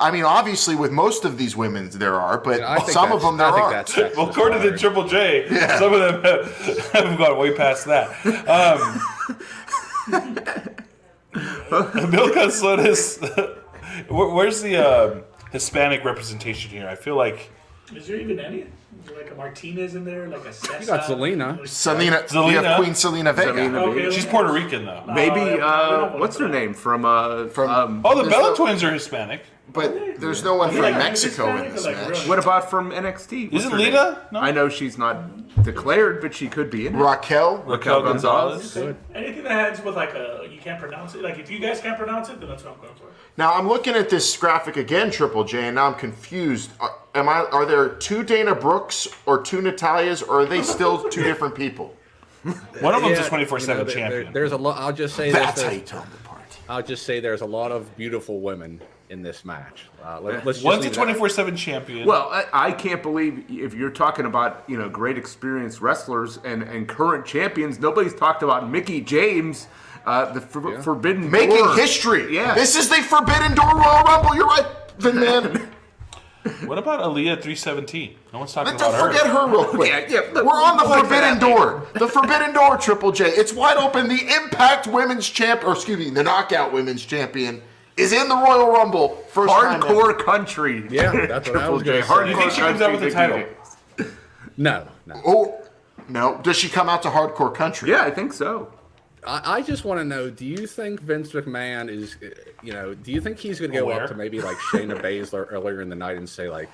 I 0.00 0.10
mean, 0.10 0.24
obviously, 0.24 0.74
with 0.74 0.90
most 0.90 1.26
of 1.26 1.36
these 1.36 1.54
women, 1.54 1.90
there 1.90 2.14
are, 2.18 2.38
but 2.38 2.62
I 2.62 2.78
think 2.78 2.88
some 2.90 3.12
of 3.12 3.20
that's- 3.20 3.22
them 3.22 3.36
there 3.36 3.46
I 3.48 3.50
think 3.52 3.62
aren't. 3.64 3.74
that's 3.86 3.92
sexist, 3.92 4.16
Well, 4.16 4.30
according 4.30 4.58
to 4.60 4.64
Larry. 4.64 4.78
Triple 4.78 5.06
J, 5.06 5.46
some 5.78 5.92
of 5.92 6.00
them 6.00 6.24
have, 6.24 6.90
have 6.92 7.18
gone 7.18 7.36
way 7.38 7.54
past 7.54 7.84
that. 7.84 8.08
Um, 8.48 9.02
Bill 12.10 12.30
Consolis, 12.30 13.20
where, 14.08 14.28
where's 14.28 14.62
the 14.62 14.76
um 14.78 15.22
Hispanic 15.52 16.04
representation 16.04 16.70
here? 16.70 16.88
I 16.88 16.94
feel 16.94 17.16
like 17.16 17.50
is 17.94 18.06
there 18.06 18.16
even 18.16 18.38
any? 18.38 18.66
There 19.04 19.16
like 19.16 19.30
a 19.30 19.34
Martinez 19.34 19.94
in 19.94 20.04
there, 20.04 20.28
like 20.28 20.44
a 20.44 20.52
Cesar? 20.52 20.80
You 20.80 20.86
got 20.86 21.00
Zelina. 21.04 21.66
Selena, 21.66 22.22
Zelina. 22.26 22.46
we 22.46 22.52
have 22.54 22.76
Queen 22.76 22.90
Zelina 22.92 23.34
Vega. 23.34 23.52
Selena 23.52 23.82
Okay, 23.84 24.10
she's. 24.10 24.26
Puerto 24.26 24.52
Rican 24.52 24.84
though. 24.84 25.04
Maybe 25.08 25.40
yeah, 25.40 25.54
we 25.54 25.60
uh, 25.60 26.18
what's 26.18 26.38
her 26.38 26.48
name 26.48 26.74
from 26.74 27.04
uh, 27.04 27.46
from 27.46 27.50
From- 27.50 27.70
um, 27.70 28.02
Oh, 28.04 28.22
the 28.22 28.28
Bella 28.28 28.54
twins 28.54 28.82
are 28.84 28.92
Hispanic. 28.92 29.42
But 29.72 30.18
there's 30.20 30.42
no 30.42 30.54
one 30.56 30.70
from 30.70 30.84
Yeah. 30.84 30.98
Mexico 30.98 31.56
in 31.56 31.72
this 31.72 31.84
Like, 31.84 31.96
match. 31.96 32.26
What 32.28 32.38
about 32.38 32.70
from 32.70 32.90
NXT? 32.92 33.52
What's 33.52 33.64
Isn't 33.64 33.70
her 33.72 33.78
Lita? 33.78 34.18
No? 34.32 34.40
I 34.40 34.50
know 34.50 34.68
she's 34.68 34.98
not 34.98 35.62
declared, 35.62 36.20
but 36.20 36.34
she 36.34 36.48
could 36.48 36.70
be 36.70 36.86
in 36.86 36.94
it. 36.94 36.98
Raquel. 36.98 37.58
Raquel 37.66 38.02
Gonzalez. 38.02 38.76
Anything 39.14 39.44
that 39.44 39.68
ends 39.68 39.82
with 39.82 39.96
like 39.96 40.14
a 40.14 40.46
you 40.50 40.58
can't 40.60 40.80
pronounce 40.80 41.14
it. 41.14 41.22
Like 41.22 41.38
if 41.38 41.50
you 41.50 41.58
guys 41.58 41.80
can't 41.80 41.96
pronounce 41.98 42.28
it, 42.28 42.40
then 42.40 42.48
that's 42.48 42.64
what 42.64 42.74
I'm 42.74 42.80
going 42.80 42.94
for. 42.94 43.04
Now 43.36 43.54
I'm 43.54 43.68
looking 43.68 43.94
at 43.94 44.10
this 44.10 44.36
graphic 44.36 44.76
again, 44.76 45.10
Triple 45.10 45.44
J, 45.44 45.66
and 45.66 45.74
now 45.76 45.86
I'm 45.86 45.94
confused. 45.94 46.70
Are, 46.80 46.94
am 47.14 47.28
I? 47.28 47.44
Are 47.52 47.64
there 47.64 47.88
two 47.88 48.22
Dana 48.22 48.54
Brooks 48.54 49.08
or 49.26 49.40
two 49.42 49.58
Natalias, 49.60 50.26
or 50.26 50.40
are 50.40 50.46
they 50.46 50.62
still 50.62 51.08
two 51.10 51.22
different 51.22 51.54
people? 51.54 51.94
One 52.80 52.94
of 52.94 53.02
them's 53.02 53.18
Yeah, 53.18 53.26
a 53.26 53.28
24 53.28 53.58
you 53.58 53.66
know, 53.66 53.74
7 53.74 53.86
champion. 53.94 54.24
there- 54.24 54.32
there's 54.32 54.52
a 54.52 54.56
lot. 54.56 54.78
I'll 54.78 54.92
just 54.94 55.14
say 55.14 55.30
That's 55.30 55.56
this. 55.56 55.64
how 55.64 55.70
you 55.70 55.80
tell 55.80 56.00
them 56.00 56.10
apart. 56.24 56.40
I'll 56.70 56.82
just 56.82 57.04
say 57.04 57.20
there's 57.20 57.42
a 57.42 57.46
lot 57.46 57.70
of 57.70 57.94
beautiful 57.98 58.40
women 58.40 58.80
in 59.10 59.22
this 59.22 59.44
match. 59.44 59.86
Uh, 60.02 60.20
let, 60.20 60.36
us 60.36 60.44
just 60.44 60.64
One's 60.64 60.78
a 60.78 60.80
leave 60.82 60.92
it 60.92 60.98
at- 60.98 61.02
24 61.02 61.28
7 61.28 61.56
champion. 61.56 62.06
Well, 62.06 62.28
I, 62.30 62.44
I 62.52 62.72
can't 62.72 63.02
believe 63.02 63.44
if 63.50 63.74
you're 63.74 63.90
talking 63.90 64.24
about 64.24 64.64
you 64.68 64.78
know 64.78 64.88
great 64.88 65.18
experienced 65.18 65.80
wrestlers 65.80 66.38
and, 66.38 66.62
and 66.62 66.88
current 66.88 67.26
champions. 67.26 67.78
Nobody's 67.78 68.14
talked 68.14 68.42
about 68.42 68.70
Mickie 68.70 69.00
James, 69.00 69.66
uh, 70.06 70.32
the 70.32 70.40
for, 70.40 70.80
Forbidden 70.80 71.30
Making 71.30 71.56
Door. 71.56 71.76
history. 71.76 72.34
Yeah. 72.34 72.54
This 72.54 72.76
is 72.76 72.88
the 72.88 72.96
Forbidden 73.02 73.54
Door 73.54 73.74
Royal 73.74 74.04
Rumble. 74.04 74.34
You're 74.36 74.46
right, 74.46 74.66
Vin 74.98 75.16
Man. 75.20 75.72
what 76.64 76.78
about 76.78 77.00
Aaliyah 77.00 77.42
317? 77.42 78.14
No 78.32 78.38
one's 78.38 78.52
talking 78.54 78.72
Let's 78.72 78.82
don't 78.82 78.94
about 78.94 79.12
forget 79.12 79.26
her 79.26 79.48
real 79.48 79.64
quick. 79.64 79.90
Yeah, 80.08 80.22
yeah, 80.22 80.32
look, 80.32 80.46
We're 80.46 80.52
on 80.52 80.76
the 80.78 80.84
like 80.84 81.00
Forbidden 81.00 81.38
that. 81.38 81.40
Door. 81.40 81.88
The 81.94 82.06
Forbidden 82.08 82.54
Door, 82.54 82.78
Triple 82.78 83.10
J. 83.12 83.26
It's 83.26 83.52
wide 83.52 83.76
open. 83.76 84.08
The 84.08 84.22
Impact 84.42 84.86
Women's 84.86 85.28
Champ, 85.28 85.64
or 85.64 85.72
excuse 85.72 85.98
me, 85.98 86.10
the 86.10 86.22
Knockout 86.22 86.72
Women's 86.72 87.04
Champion 87.04 87.60
is 88.00 88.12
in 88.12 88.28
the 88.28 88.36
Royal 88.36 88.70
Rumble. 88.72 89.16
First 89.30 89.52
time. 89.52 89.80
Hardcore 89.80 90.18
country. 90.18 90.86
Yeah, 90.90 91.26
that's 91.26 91.48
what 91.48 91.58
I 91.58 91.68
was 91.68 91.82
gonna 91.82 92.02
say. 92.02 92.08
Hardcore 92.08 92.24
Do 92.24 92.30
you 92.30 92.36
think 92.36 92.50
she 92.52 92.60
comes 92.60 92.80
out 92.80 92.90
with 92.92 93.00
the 93.00 93.06
Mickey 93.06 93.16
title? 93.16 93.44
No, 94.56 94.86
no. 95.06 95.20
Oh, 95.24 95.62
no. 96.08 96.38
Does 96.42 96.56
she 96.56 96.68
come 96.68 96.88
out 96.90 97.02
to 97.04 97.08
Hardcore 97.08 97.54
Country? 97.54 97.88
Yeah, 97.90 98.02
I 98.02 98.10
think 98.10 98.34
so. 98.34 98.70
I, 99.26 99.56
I 99.58 99.62
just 99.62 99.86
want 99.86 100.00
to 100.00 100.04
know: 100.04 100.28
Do 100.28 100.44
you 100.44 100.66
think 100.66 101.00
Vince 101.00 101.32
McMahon 101.32 101.88
is, 101.88 102.16
you 102.62 102.72
know, 102.74 102.92
do 102.94 103.10
you 103.10 103.22
think 103.22 103.38
he's 103.38 103.58
going 103.58 103.70
to 103.70 103.78
go 103.78 103.84
Aware? 103.84 104.02
up 104.04 104.10
to 104.10 104.14
maybe 104.14 104.40
like 104.42 104.56
Shayna 104.58 105.00
Baszler 105.02 105.46
earlier 105.50 105.80
in 105.80 105.88
the 105.88 105.96
night 105.96 106.18
and 106.18 106.28
say 106.28 106.50
like, 106.50 106.68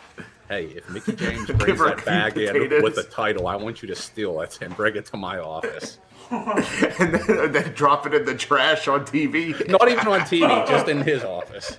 "Hey, 0.48 0.64
if 0.66 0.88
Mickie 0.90 1.14
James 1.14 1.48
brings 1.52 1.78
that 1.78 1.96
few 2.00 2.04
bag 2.06 2.36
in 2.38 2.82
with 2.82 2.96
the 2.96 3.04
title, 3.04 3.46
I 3.46 3.54
want 3.54 3.82
you 3.82 3.88
to 3.88 3.94
steal 3.94 4.40
it 4.40 4.58
and 4.60 4.74
bring 4.76 4.96
it 4.96 5.06
to 5.06 5.16
my 5.16 5.38
office." 5.38 5.98
and 6.30 7.14
then, 7.14 7.52
then 7.52 7.72
drop 7.74 8.06
it 8.06 8.14
in 8.14 8.24
the 8.24 8.34
trash 8.34 8.88
on 8.88 9.04
TV. 9.04 9.68
Not 9.68 9.88
even 9.88 10.06
on 10.08 10.20
TV, 10.20 10.68
just 10.68 10.88
in 10.88 11.02
his 11.02 11.22
office. 11.22 11.78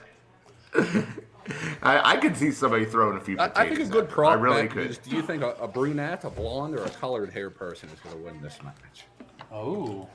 I, 1.81 2.13
I 2.13 2.17
could 2.17 2.35
see 2.35 2.51
somebody 2.51 2.85
throwing 2.85 3.17
a 3.17 3.21
few. 3.21 3.39
I, 3.39 3.51
I 3.55 3.67
think 3.67 3.79
a 3.79 3.85
good 3.85 4.05
out. 4.05 4.09
prop 4.09 4.31
I 4.31 4.35
really 4.35 4.67
could. 4.67 4.91
is: 4.91 4.97
Do 4.97 5.15
you 5.15 5.21
think 5.21 5.43
a, 5.43 5.51
a 5.53 5.67
brunette, 5.67 6.23
a 6.23 6.29
blonde, 6.29 6.75
or 6.75 6.83
a 6.83 6.89
colored 6.89 7.31
hair 7.31 7.49
person 7.49 7.89
is 7.89 7.99
going 7.99 8.15
to 8.15 8.21
win 8.21 8.41
this 8.41 8.59
match? 8.63 9.05
Oh. 9.51 10.07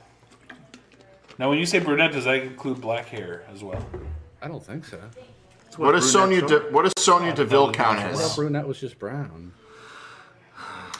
Now, 1.39 1.49
when 1.49 1.57
you 1.57 1.65
say 1.65 1.79
brunette, 1.79 2.11
does 2.11 2.25
that 2.25 2.43
include 2.43 2.79
black 2.81 3.07
hair 3.07 3.43
as 3.51 3.63
well? 3.63 3.83
I 4.41 4.47
don't 4.47 4.63
think 4.63 4.85
so. 4.85 4.99
What 5.77 5.93
does 5.93 6.11
Sonya? 6.11 6.41
brunette 6.41 6.65
De, 6.67 6.71
what 6.71 6.83
does 6.83 6.93
Sonya 7.03 7.31
uh, 7.31 7.35
Deville 7.35 7.71
count 7.71 7.97
What 7.97 8.13
if 8.13 8.19
as? 8.19 8.35
brunette 8.35 8.67
was 8.67 8.79
just 8.79 8.99
brown? 8.99 9.53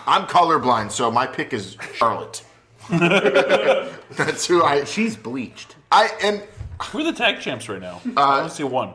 I'm 0.06 0.26
colorblind, 0.28 0.92
so 0.92 1.12
my 1.12 1.28
pick 1.28 1.54
is 1.54 1.78
Charlotte. 1.94 2.44
That's 4.12 4.46
who 4.46 4.64
I. 4.64 4.84
She's 4.86 5.16
bleached. 5.16 5.76
I 5.92 6.10
and 6.24 6.42
Who 6.92 7.00
are 7.00 7.04
the 7.04 7.14
tag 7.14 7.40
champs 7.42 7.70
right 7.70 7.82
now? 7.82 8.02
I 8.18 8.40
only 8.40 8.50
see 8.50 8.64
one. 8.64 8.94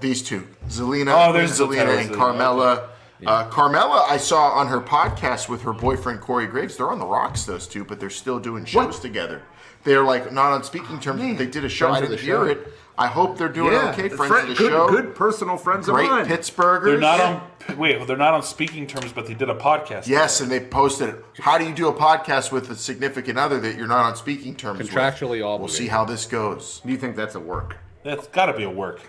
these 0.00 0.22
two, 0.22 0.46
Zelina, 0.68 1.28
Oh, 1.28 1.32
there's 1.32 1.58
the 1.58 1.66
Zelina 1.66 1.98
and 1.98 2.10
Zelina, 2.10 2.14
Carmella. 2.16 2.86
Uh, 3.26 3.50
Carmella, 3.50 4.08
I 4.08 4.16
saw 4.16 4.48
on 4.52 4.66
her 4.68 4.80
podcast 4.80 5.48
with 5.50 5.60
her 5.62 5.74
boyfriend 5.74 6.22
Corey 6.22 6.46
Graves. 6.46 6.78
They're 6.78 6.88
on 6.90 6.98
the 6.98 7.04
rocks, 7.06 7.44
those 7.44 7.66
two, 7.66 7.84
but 7.84 8.00
they're 8.00 8.08
still 8.08 8.38
doing 8.38 8.64
shows 8.64 8.98
together. 8.98 9.42
They're 9.84 10.02
like 10.04 10.32
not 10.32 10.52
on 10.52 10.62
speaking 10.64 10.98
terms. 11.00 11.20
but 11.20 11.36
They 11.38 11.46
did 11.46 11.64
a 11.64 11.68
show. 11.68 11.88
Friends 11.90 12.00
I 12.02 12.04
of 12.04 12.10
didn't 12.10 12.20
the 12.20 12.24
hear 12.24 12.36
show. 12.36 12.44
it. 12.44 12.72
I 13.00 13.06
hope 13.06 13.38
they're 13.38 13.48
doing 13.48 13.72
Yeah, 13.72 13.90
okay. 13.90 14.10
Friends 14.10 14.30
friend- 14.30 14.48
of 14.50 14.56
the 14.56 14.62
good, 14.62 14.70
show. 14.70 14.88
good 14.88 15.14
personal 15.14 15.56
friends 15.56 15.88
Great 15.88 16.04
of 16.04 16.10
mine. 16.10 16.26
Pittsburghers. 16.26 16.84
They're 16.84 16.98
not 16.98 17.20
on. 17.20 17.40
Wait, 17.78 17.96
well, 17.96 18.04
they're 18.06 18.16
not 18.16 18.34
on 18.34 18.42
speaking 18.42 18.86
terms, 18.86 19.10
but 19.12 19.26
they 19.26 19.32
did 19.34 19.48
a 19.48 19.54
podcast. 19.54 20.06
Yes, 20.06 20.40
and 20.42 20.50
they 20.50 20.60
posted 20.60 21.08
it. 21.08 21.24
How 21.40 21.56
do 21.56 21.64
you 21.64 21.74
do 21.74 21.88
a 21.88 21.94
podcast 21.94 22.52
with 22.52 22.70
a 22.70 22.74
significant 22.76 23.38
other 23.38 23.58
that 23.60 23.76
you're 23.76 23.86
not 23.88 24.04
on 24.04 24.16
speaking 24.16 24.54
terms 24.54 24.80
with? 24.80 24.90
Contractually 24.90 25.40
We'll 25.58 25.68
see 25.68 25.86
how 25.88 26.04
this 26.04 26.26
goes. 26.26 26.80
Do 26.84 26.92
you 26.92 26.98
think 26.98 27.16
that's 27.16 27.34
a 27.34 27.40
work? 27.40 27.78
That's 28.02 28.28
got 28.28 28.46
to 28.46 28.54
be 28.54 28.64
a 28.64 28.70
work. 28.70 29.00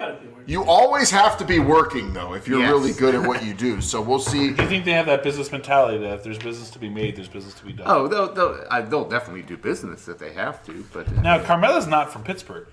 You 0.46 0.64
always 0.66 1.12
have 1.12 1.38
to 1.38 1.46
be 1.46 1.60
working 1.60 2.12
though 2.14 2.34
if 2.34 2.46
you're 2.48 2.60
Yes. 2.60 2.70
really 2.72 2.92
good 2.94 3.16
at 3.16 3.26
what 3.26 3.44
you 3.44 3.54
do. 3.54 3.80
So 3.80 4.02
we'll 4.02 4.20
see. 4.20 4.52
Do 4.52 4.64
you 4.64 4.70
think 4.70 4.84
they 4.86 4.92
have 4.92 5.06
that 5.06 5.24
business 5.24 5.50
mentality 5.52 5.98
that 6.00 6.14
if 6.16 6.24
there's 6.24 6.38
business 6.38 6.70
to 6.72 6.80
be 6.80 6.89
made, 6.89 7.16
there's 7.16 7.30
business 7.30 7.54
to 7.56 7.66
be 7.66 7.72
done? 7.74 7.88
Oh, 7.89 8.08
they'll 8.08 8.34
they'll, 8.34 8.89
they'll 8.89 9.10
definitely 9.10 9.44
do 9.44 9.56
business 9.56 10.08
if 10.10 10.18
they 10.18 10.34
have 10.34 10.66
to, 10.66 10.86
but 10.94 11.08
uh, 11.08 11.22
Now, 11.22 11.42
Carmella's 11.42 11.88
not 11.88 12.12
from 12.12 12.24
Pittsburgh. 12.24 12.68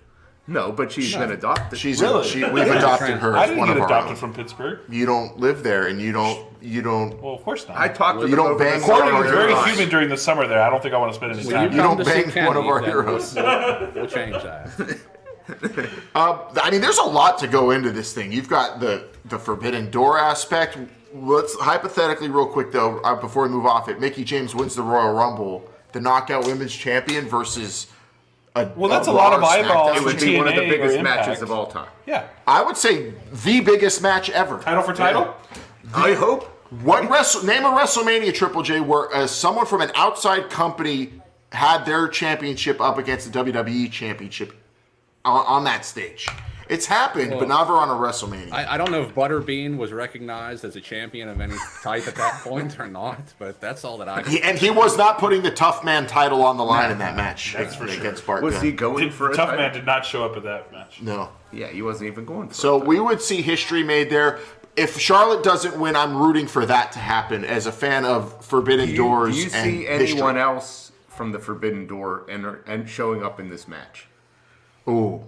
No. 0.49 0.73
But 0.73 0.91
she's 0.91 1.15
been 1.15 1.31
adopted. 1.31 1.79
She's 1.79 2.01
Really? 2.03 2.27
she, 2.27 2.43
we've 2.43 2.67
adopted 2.67 3.19
her 3.19 3.37
I 3.37 3.43
as 3.45 3.49
didn't 3.51 3.59
one 3.59 3.69
get 3.69 3.77
of 3.77 3.83
our 3.83 3.89
adopted 3.89 4.11
own. 4.13 4.17
from 4.17 4.33
Pittsburgh. 4.35 4.81
You 4.89 5.07
don't 5.07 5.39
live 5.39 5.63
there, 5.63 5.87
and 5.87 6.01
you 6.01 6.11
don't 6.11 6.47
you 6.61 6.83
don't 6.83 7.21
Well, 7.23 7.35
of 7.35 7.45
course 7.45 7.69
not. 7.69 7.77
I 7.77 7.87
talked 7.89 8.19
to 8.21 8.25
You 8.27 8.31
them 8.35 8.45
don't 8.45 8.51
over 8.55 8.65
bang 8.65 8.81
the 8.81 8.87
Corey 8.87 9.03
Corey 9.11 9.23
was 9.23 9.31
very 9.31 9.51
you're 9.53 9.67
humid 9.69 9.91
during 9.91 10.09
the 10.09 10.17
summer 10.17 10.47
there. 10.49 10.61
I 10.63 10.71
don't 10.71 10.83
think 10.83 10.95
I 10.95 10.99
want 10.99 11.13
to 11.13 11.17
spend 11.17 11.33
any 11.33 11.45
When 11.45 11.55
time. 11.55 11.65
you 11.65 11.69
there. 11.71 11.83
don't 11.83 11.97
come 11.99 11.99
to 11.99 12.05
bang 12.05 12.31
see 12.31 12.41
one 12.41 12.57
of 12.57 12.63
Kenny, 12.65 12.69
our 12.69 12.81
then 12.81 12.91
heroes. 12.91 13.35
We'll, 13.35 13.91
we'll 13.95 14.07
change 14.07 14.43
that. 14.43 14.99
Uh, 16.15 16.45
I 16.63 16.71
mean, 16.71 16.81
there's 16.81 16.99
a 16.99 17.03
lot 17.05 17.39
to 17.39 17.47
go 17.47 17.71
into 17.71 17.91
this 17.91 18.13
thing. 18.13 18.33
You've 18.33 18.49
got 18.49 18.81
the 18.81 19.09
the 19.27 19.39
Forbidden 19.39 19.91
Door 19.91 20.19
aspect. 20.19 20.79
Let's 21.15 21.55
hypothetically, 21.59 22.29
real 22.29 22.47
quick 22.47 22.73
though, 22.73 22.99
uh, 23.01 23.15
before 23.21 23.45
we 23.45 23.49
move 23.51 23.67
off 23.67 23.89
it, 23.89 24.01
Mickie 24.01 24.25
James 24.25 24.55
wins 24.55 24.75
the 24.75 24.83
Royal 24.83 25.13
Rumble, 25.15 25.71
the 25.93 26.01
Knockout 26.01 26.47
Women's 26.47 26.75
Champion 26.75 27.29
versus. 27.29 27.87
A, 28.59 28.73
Well, 28.77 28.91
that's 28.91 29.09
a 29.09 29.13
lot 29.13 29.33
of 29.33 29.43
eyeballs. 29.43 29.97
It 29.99 30.05
would 30.05 30.21
be 30.21 30.37
one 30.37 30.49
of 30.49 30.55
the 30.55 30.69
biggest 30.69 31.01
matches 31.03 31.43
of 31.43 31.51
all 31.51 31.67
time. 31.67 31.89
Yeah. 32.07 32.29
I 32.47 32.63
would 32.63 32.77
say 32.77 33.13
the 33.45 33.61
biggest 33.61 34.03
match 34.03 34.31
ever. 34.31 34.59
Title 34.59 34.83
for 34.83 34.95
title? 34.95 35.35
I 35.95 36.15
hope. 36.15 36.45
What 36.83 37.09
wrestle 37.09 37.45
name 37.45 37.65
a 37.65 37.69
WrestleMania 37.69 38.35
Triple 38.35 38.63
J 38.63 38.81
where 38.81 39.15
uh, 39.15 39.27
someone 39.27 39.65
from 39.65 39.81
an 39.81 39.91
outside 39.95 40.51
company 40.51 41.15
had 41.51 41.85
their 41.87 42.09
championship 42.09 42.79
up 42.81 42.99
against 42.99 43.33
the 43.33 43.45
WWE 43.45 43.91
championship 43.91 44.53
on, 45.25 45.47
on 45.47 45.65
that 45.65 45.87
stage? 45.87 46.29
It's 46.69 46.85
happened, 46.87 47.31
but 47.31 47.49
Well, 47.49 47.49
never 47.49 47.73
on 47.75 47.89
a 47.89 47.93
WrestleMania. 47.93 48.53
I, 48.53 48.75
I 48.75 48.77
don't 48.77 48.91
know 48.91 49.03
if 49.03 49.15
Butterbean 49.15 49.79
was 49.79 49.93
recognized 49.93 50.65
as 50.65 50.77
a 50.77 50.81
champion 50.81 51.29
of 51.29 51.41
any 51.41 51.55
type 51.83 52.07
at 52.07 52.15
that 52.17 52.41
point 52.45 52.79
or 52.79 52.87
not, 52.87 53.19
but 53.39 53.61
that's 53.61 53.85
all 53.85 53.97
that 53.99 54.09
I. 54.09 54.23
He, 54.23 54.43
and 54.43 54.59
he 54.59 54.69
was 54.71 54.99
not 54.99 55.19
putting 55.19 55.43
the 55.43 55.51
tough 55.51 55.83
man 55.85 56.07
title 56.07 56.43
on 56.43 56.57
the 56.59 56.65
line 56.65 56.91
in 56.91 56.99
that 56.99 57.17
match 57.17 57.55
That's 57.55 57.75
for 57.75 57.89
sure. 57.89 57.99
against 57.99 58.27
Bart 58.27 58.43
Was 58.43 58.55
Gunn. 58.57 58.65
he 58.65 58.73
going 58.73 59.05
Did, 59.05 59.15
for 59.15 59.31
a 59.31 59.35
Tough 59.37 59.49
title? 59.51 59.65
Man 59.65 59.73
did 59.73 59.87
not 59.87 60.05
show 60.05 60.25
up 60.25 60.37
at 60.37 60.43
that 60.43 60.71
match. 60.71 61.01
No. 61.01 61.31
Yeah, 61.53 61.69
he 61.69 61.81
wasn't 61.81 62.09
even 62.11 62.25
going 62.27 62.49
for. 62.49 62.55
So 62.55 62.77
we 62.77 63.01
would 63.01 63.23
see 63.23 63.41
history 63.41 63.83
made 63.83 64.11
there. 64.11 64.39
If 64.77 65.01
Charlotte 65.01 65.43
doesn't 65.43 65.81
win, 65.81 65.97
I'm 65.97 66.17
rooting 66.17 66.47
for 66.47 66.67
that 66.67 66.93
to 66.93 66.99
happen 66.99 67.45
as 67.45 67.67
a 67.67 67.73
fan 67.73 68.05
of 68.05 68.45
Forbidden 68.45 68.87
do 68.87 68.93
you, 68.93 68.97
Doors. 68.99 69.35
do 69.35 69.39
you 69.41 69.45
and 69.47 69.53
see 69.53 69.85
history. 69.87 70.11
anyone 70.13 70.37
else 70.37 70.93
from 71.09 71.33
the 71.33 71.39
Forbidden 71.39 71.87
Door 71.87 72.27
and 72.29 72.47
and 72.67 72.89
showing 72.89 73.25
up 73.25 73.41
in 73.41 73.49
this 73.49 73.67
match? 73.67 74.07
Ooh. 74.87 75.25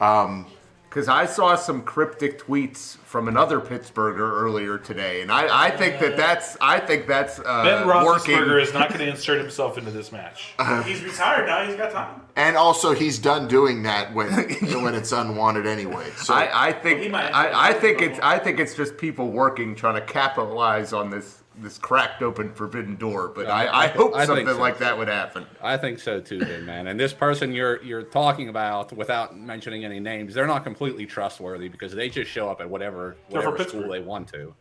Um, 0.00 0.46
Because 0.90 1.06
I 1.06 1.24
saw 1.24 1.54
some 1.54 1.82
cryptic 1.82 2.40
tweets 2.44 2.96
from 2.98 3.28
another 3.28 3.60
Pittsburgher 3.60 4.18
earlier 4.42 4.76
today, 4.76 5.22
and 5.22 5.30
I, 5.30 5.66
I 5.66 5.70
think 5.70 6.00
that 6.00 6.16
that's 6.16 6.56
I 6.60 6.80
think 6.80 7.06
that's 7.06 7.38
uh, 7.38 7.62
Ben. 7.62 7.86
Roethlisberger 7.86 8.60
is 8.60 8.74
not 8.74 8.88
going 8.88 8.98
to 8.98 9.08
insert 9.08 9.38
himself 9.40 9.78
into 9.78 9.92
this 9.92 10.10
match. 10.10 10.52
He's 10.84 11.00
retired 11.04 11.46
now. 11.46 11.64
He's 11.64 11.76
got 11.76 11.92
time. 11.92 12.20
and 12.34 12.56
also, 12.56 12.92
he's 12.92 13.20
done 13.20 13.46
doing 13.46 13.84
that 13.84 14.12
when 14.12 14.32
when 14.82 14.96
it's 14.96 15.12
unwanted 15.12 15.64
anyway. 15.64 16.10
So 16.16 16.34
I, 16.34 16.70
I 16.70 16.72
think 16.72 16.96
Well, 16.96 17.02
he 17.04 17.08
might- 17.08 17.30
I, 17.32 17.70
I 17.70 17.72
think 17.72 18.02
it's 18.02 18.18
I 18.20 18.40
think 18.40 18.58
it's 18.58 18.74
just 18.74 18.96
people 18.96 19.30
working 19.30 19.76
trying 19.76 19.94
to 19.94 20.00
capitalize 20.00 20.92
on 20.92 21.10
this 21.10 21.44
this 21.60 21.78
cracked 21.78 22.22
open 22.22 22.52
forbidden 22.54 22.96
door. 22.96 23.28
But 23.28 23.46
I, 23.48 23.84
I 23.84 23.86
hope 23.88 24.14
I 24.14 24.24
something 24.26 24.46
so. 24.46 24.58
like 24.58 24.78
that 24.78 24.96
would 24.96 25.08
happen. 25.08 25.46
I 25.62 25.76
think 25.76 25.98
so 26.00 26.20
too, 26.20 26.38
big 26.40 26.64
man. 26.64 26.86
And 26.86 26.98
this 26.98 27.12
person 27.12 27.52
you're 27.52 27.82
you're 27.82 28.02
talking 28.02 28.48
about, 28.48 28.92
without 28.92 29.36
mentioning 29.38 29.84
any 29.84 30.00
names, 30.00 30.34
they're 30.34 30.46
not 30.46 30.64
completely 30.64 31.06
trustworthy 31.06 31.68
because 31.68 31.92
they 31.92 32.08
just 32.08 32.30
show 32.30 32.48
up 32.50 32.60
at 32.60 32.68
whatever 32.68 33.16
They're 33.28 33.38
whatever 33.40 33.56
school 33.56 33.82
Pittsburgh. 33.82 33.90
they 33.90 34.00
want 34.00 34.28
to. 34.28 34.54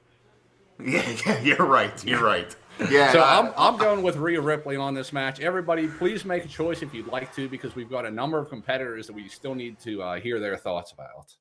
Yeah, 0.84 1.04
yeah, 1.26 1.40
you're 1.42 1.66
right. 1.66 2.06
You're 2.06 2.24
right. 2.24 2.56
yeah, 2.90 3.12
So 3.12 3.20
I- 3.20 3.40
I'm, 3.40 3.54
I'm 3.58 3.78
going 3.78 4.02
with 4.02 4.16
Rhea 4.16 4.40
Ripley 4.40 4.78
on 4.78 4.94
this 4.94 5.12
match. 5.12 5.42
Everybody, 5.42 5.88
please 5.90 6.24
make 6.24 6.46
a 6.46 6.48
choice 6.48 6.82
if 6.82 6.94
you'd 6.94 7.08
like 7.08 7.36
to, 7.36 7.50
because 7.50 7.76
we've 7.76 7.90
got 7.90 8.06
a 8.06 8.12
number 8.12 8.38
of 8.40 8.48
competitors 8.50 9.06
that 9.08 9.14
we 9.14 9.28
still 9.28 9.54
need 9.56 9.78
to 9.82 10.02
uh, 10.02 10.20
hear 10.22 10.40
their 10.40 10.56
thoughts 10.56 10.94
about. 10.94 11.34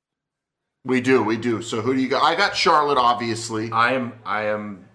we 0.84 1.00
do, 1.00 1.22
we 1.22 1.36
do. 1.36 1.62
So 1.62 1.80
who 1.80 1.94
do 1.94 2.00
you 2.00 2.08
got? 2.08 2.24
I 2.24 2.34
got 2.34 2.56
Charlotte, 2.56 2.98
obviously. 2.98 3.70
I 3.70 3.92
am 3.92 4.14
I 4.26 4.46
am 4.46 4.87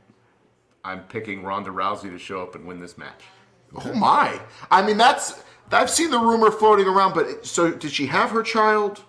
I'm 0.83 1.01
picking 1.03 1.43
Ronda 1.43 1.69
Rousey 1.71 2.09
to 2.09 2.17
show 2.19 2.41
up 2.41 2.55
and 2.55 2.65
win 2.65 2.79
this 2.79 2.97
match. 2.97 3.21
Oh 3.75 3.93
my! 3.93 4.39
I 4.69 4.85
mean, 4.85 4.97
that's 4.97 5.43
I've 5.71 5.89
seen 5.89 6.11
the 6.11 6.19
rumor 6.19 6.51
floating 6.51 6.87
around. 6.87 7.13
But 7.13 7.45
so 7.45 7.71
did 7.71 7.91
she 7.91 8.05
have 8.07 8.29
her 8.31 8.43
child? 8.43 9.03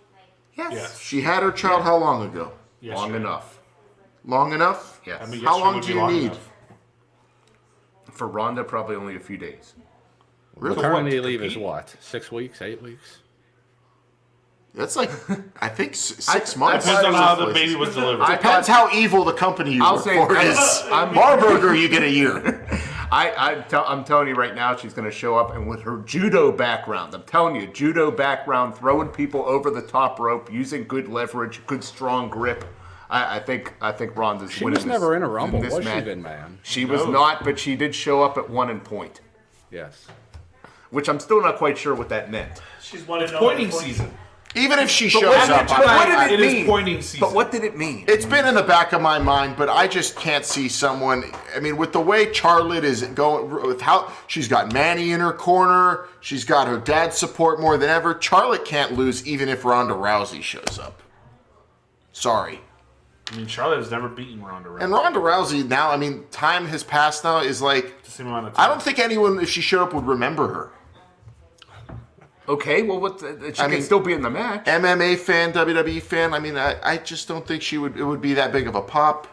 Yes. 0.56 0.98
She 1.00 1.20
had 1.20 1.42
her 1.42 1.50
child 1.52 1.82
how 1.82 1.96
long 1.96 2.24
ago? 2.30 2.52
Yes, 2.80 2.96
long 2.96 3.08
she 3.08 3.12
did. 3.12 3.20
enough. 3.22 3.60
Long 4.24 4.52
enough? 4.52 5.00
Yes. 5.04 5.20
I 5.22 5.26
mean, 5.30 5.42
How 5.44 5.58
long 5.58 5.80
do 5.80 5.88
you 5.92 5.98
long 5.98 6.12
need? 6.12 6.24
enough. 6.26 6.50
For 8.12 8.28
Ronda, 8.28 8.62
probably 8.62 8.94
only 8.96 9.16
a 9.16 9.20
few 9.20 9.36
days. 9.36 9.74
Really? 10.56 10.76
Maternity 10.76 11.18
what, 11.18 11.26
leave 11.26 11.42
is 11.42 11.52
compete? 11.54 11.66
what? 11.68 11.96
Six 12.00 12.30
weeks, 12.30 12.62
eight 12.62 12.80
weeks? 12.80 13.18
That's 14.74 14.96
like, 14.96 15.10
I 15.62 15.68
think 15.68 15.94
six 15.94 16.28
I- 16.56 16.58
months. 16.58 16.84
Depends 16.86 17.06
on 17.06 17.14
how 17.14 17.34
the 17.36 17.44
places. 17.46 17.60
baby 17.62 17.76
was 17.76 17.94
delivered. 17.94 18.22
I- 18.22 18.36
Depends 18.36 18.66
how 18.68 18.90
evil 18.92 19.24
the 19.24 19.32
company 19.32 19.72
you 19.72 19.84
I'll 19.84 19.94
work 19.96 20.04
say 20.04 20.16
for 20.16 20.36
I'm- 20.36 20.46
is. 20.50 20.58
I'm- 20.92 21.14
Marburger, 21.14 21.78
you 21.80 21.88
get 21.88 22.02
a 22.02 22.10
year. 22.10 22.66
I, 23.12 23.32
I 23.50 23.54
tell, 23.68 23.84
I'm 23.86 24.02
telling 24.02 24.26
you 24.26 24.34
right 24.34 24.54
now, 24.56 24.74
she's 24.74 24.92
going 24.92 25.04
to 25.04 25.14
show 25.16 25.36
up 25.36 25.54
and 25.54 25.68
with 25.68 25.82
her 25.82 25.98
judo 25.98 26.50
background. 26.50 27.14
I'm 27.14 27.22
telling 27.22 27.54
you, 27.54 27.68
judo 27.68 28.10
background, 28.10 28.74
throwing 28.74 29.08
people 29.08 29.44
over 29.44 29.70
the 29.70 29.82
top 29.82 30.18
rope, 30.18 30.52
using 30.52 30.84
good 30.84 31.06
leverage, 31.08 31.64
good 31.68 31.84
strong 31.84 32.28
grip. 32.28 32.64
I, 33.08 33.36
I 33.36 33.40
think 33.40 33.74
I 33.80 33.92
think 33.92 34.16
Ronda's 34.16 34.50
She 34.50 34.64
winning 34.64 34.76
was 34.78 34.84
this- 34.84 34.90
never 34.92 35.14
in 35.14 35.22
a 35.22 35.28
rumble, 35.28 35.60
this 35.60 35.72
was 35.72 35.84
she, 35.84 35.90
match. 35.90 36.04
Vin 36.04 36.22
Man? 36.22 36.58
She 36.64 36.84
was 36.86 37.04
No. 37.04 37.12
not, 37.12 37.44
but 37.44 37.58
she 37.60 37.76
did 37.76 37.94
show 37.94 38.22
up 38.24 38.36
at 38.38 38.50
one 38.50 38.70
and 38.70 38.82
point, 38.82 39.20
Yes. 39.70 40.06
which 40.90 41.08
I'm 41.08 41.20
still 41.20 41.40
not 41.40 41.56
quite 41.58 41.78
sure 41.78 41.94
what 41.94 42.08
that 42.08 42.30
meant. 42.32 42.60
She's 42.82 43.06
one 43.06 43.22
and 43.22 43.32
oh 43.34 43.38
Pointing 43.38 43.66
at 43.66 43.72
point. 43.72 43.84
season. 43.84 44.10
Even 44.56 44.78
if 44.78 44.88
she 44.88 45.06
But 45.06 45.10
shows 45.10 45.24
what, 45.24 45.50
up, 45.50 45.66
but 45.68 45.84
what 45.84 46.06
did 46.06 46.32
it, 46.32 46.40
It 46.40 46.46
is 46.46 46.52
mean? 46.52 46.66
pointing 46.66 47.02
season. 47.02 47.20
But 47.20 47.34
what 47.34 47.50
did 47.50 47.64
it 47.64 47.76
mean? 47.76 48.04
It's 48.06 48.24
been 48.24 48.46
in 48.46 48.54
the 48.54 48.62
back 48.62 48.92
of 48.92 49.02
my 49.02 49.18
mind, 49.18 49.56
but 49.56 49.68
I 49.68 49.88
just 49.88 50.14
can't 50.16 50.44
see 50.44 50.68
someone. 50.68 51.24
I 51.56 51.60
mean, 51.60 51.76
with 51.76 51.92
the 51.92 52.00
way 52.00 52.32
Charlotte 52.32 52.84
is 52.84 53.02
going, 53.02 53.50
with 53.66 53.80
how 53.80 54.12
she's 54.28 54.46
got 54.46 54.72
Manny 54.72 55.10
in 55.10 55.18
her 55.20 55.32
corner, 55.32 56.06
she's 56.20 56.44
got 56.44 56.68
her 56.68 56.78
dad's 56.78 57.16
support 57.18 57.60
more 57.60 57.76
than 57.76 57.90
ever. 57.90 58.16
Charlotte 58.20 58.64
can't 58.64 58.92
lose, 58.92 59.26
even 59.26 59.48
if 59.48 59.64
Ronda 59.64 59.94
Rousey 59.94 60.42
shows 60.42 60.78
up. 60.78 61.02
Sorry. 62.12 62.60
I 63.32 63.36
mean, 63.36 63.46
Charlotte 63.46 63.78
has 63.78 63.90
never 63.90 64.08
beaten 64.08 64.40
Ronda 64.42 64.68
Rousey. 64.68 64.82
And 64.82 64.92
Ronda 64.92 65.18
Rousey 65.18 65.66
now, 65.66 65.90
I 65.90 65.96
mean, 65.96 66.26
time 66.30 66.66
has 66.66 66.84
passed 66.84 67.24
now. 67.24 67.38
Is 67.38 67.60
like 67.60 68.04
the 68.04 68.10
same 68.10 68.26
amount 68.28 68.48
of 68.48 68.58
I 68.58 68.68
don't 68.68 68.80
think 68.82 68.98
anyone, 69.00 69.40
if 69.40 69.48
she 69.50 69.60
showed 69.62 69.82
up, 69.82 69.94
would 69.94 70.06
remember 70.06 70.46
her. 70.54 70.70
Okay, 72.48 72.82
well, 72.82 73.00
what? 73.00 73.18
The, 73.18 73.52
she 73.54 73.60
I 73.60 73.64
can 73.64 73.70
mean- 73.72 73.82
still 73.82 74.00
be 74.00 74.12
in 74.12 74.22
the 74.22 74.30
match. 74.30 74.66
MMA 74.66 75.16
fan, 75.18 75.52
WWE 75.52 76.02
fan. 76.02 76.34
I 76.34 76.38
mean, 76.38 76.56
I, 76.58 76.76
I 76.82 76.96
just 76.98 77.26
don't 77.28 77.46
think 77.46 77.62
she 77.62 77.78
would. 77.78 77.96
It 77.96 78.04
would 78.04 78.20
be 78.20 78.34
that 78.34 78.52
big 78.52 78.66
of 78.66 78.74
a 78.74 78.82
pop, 78.82 79.26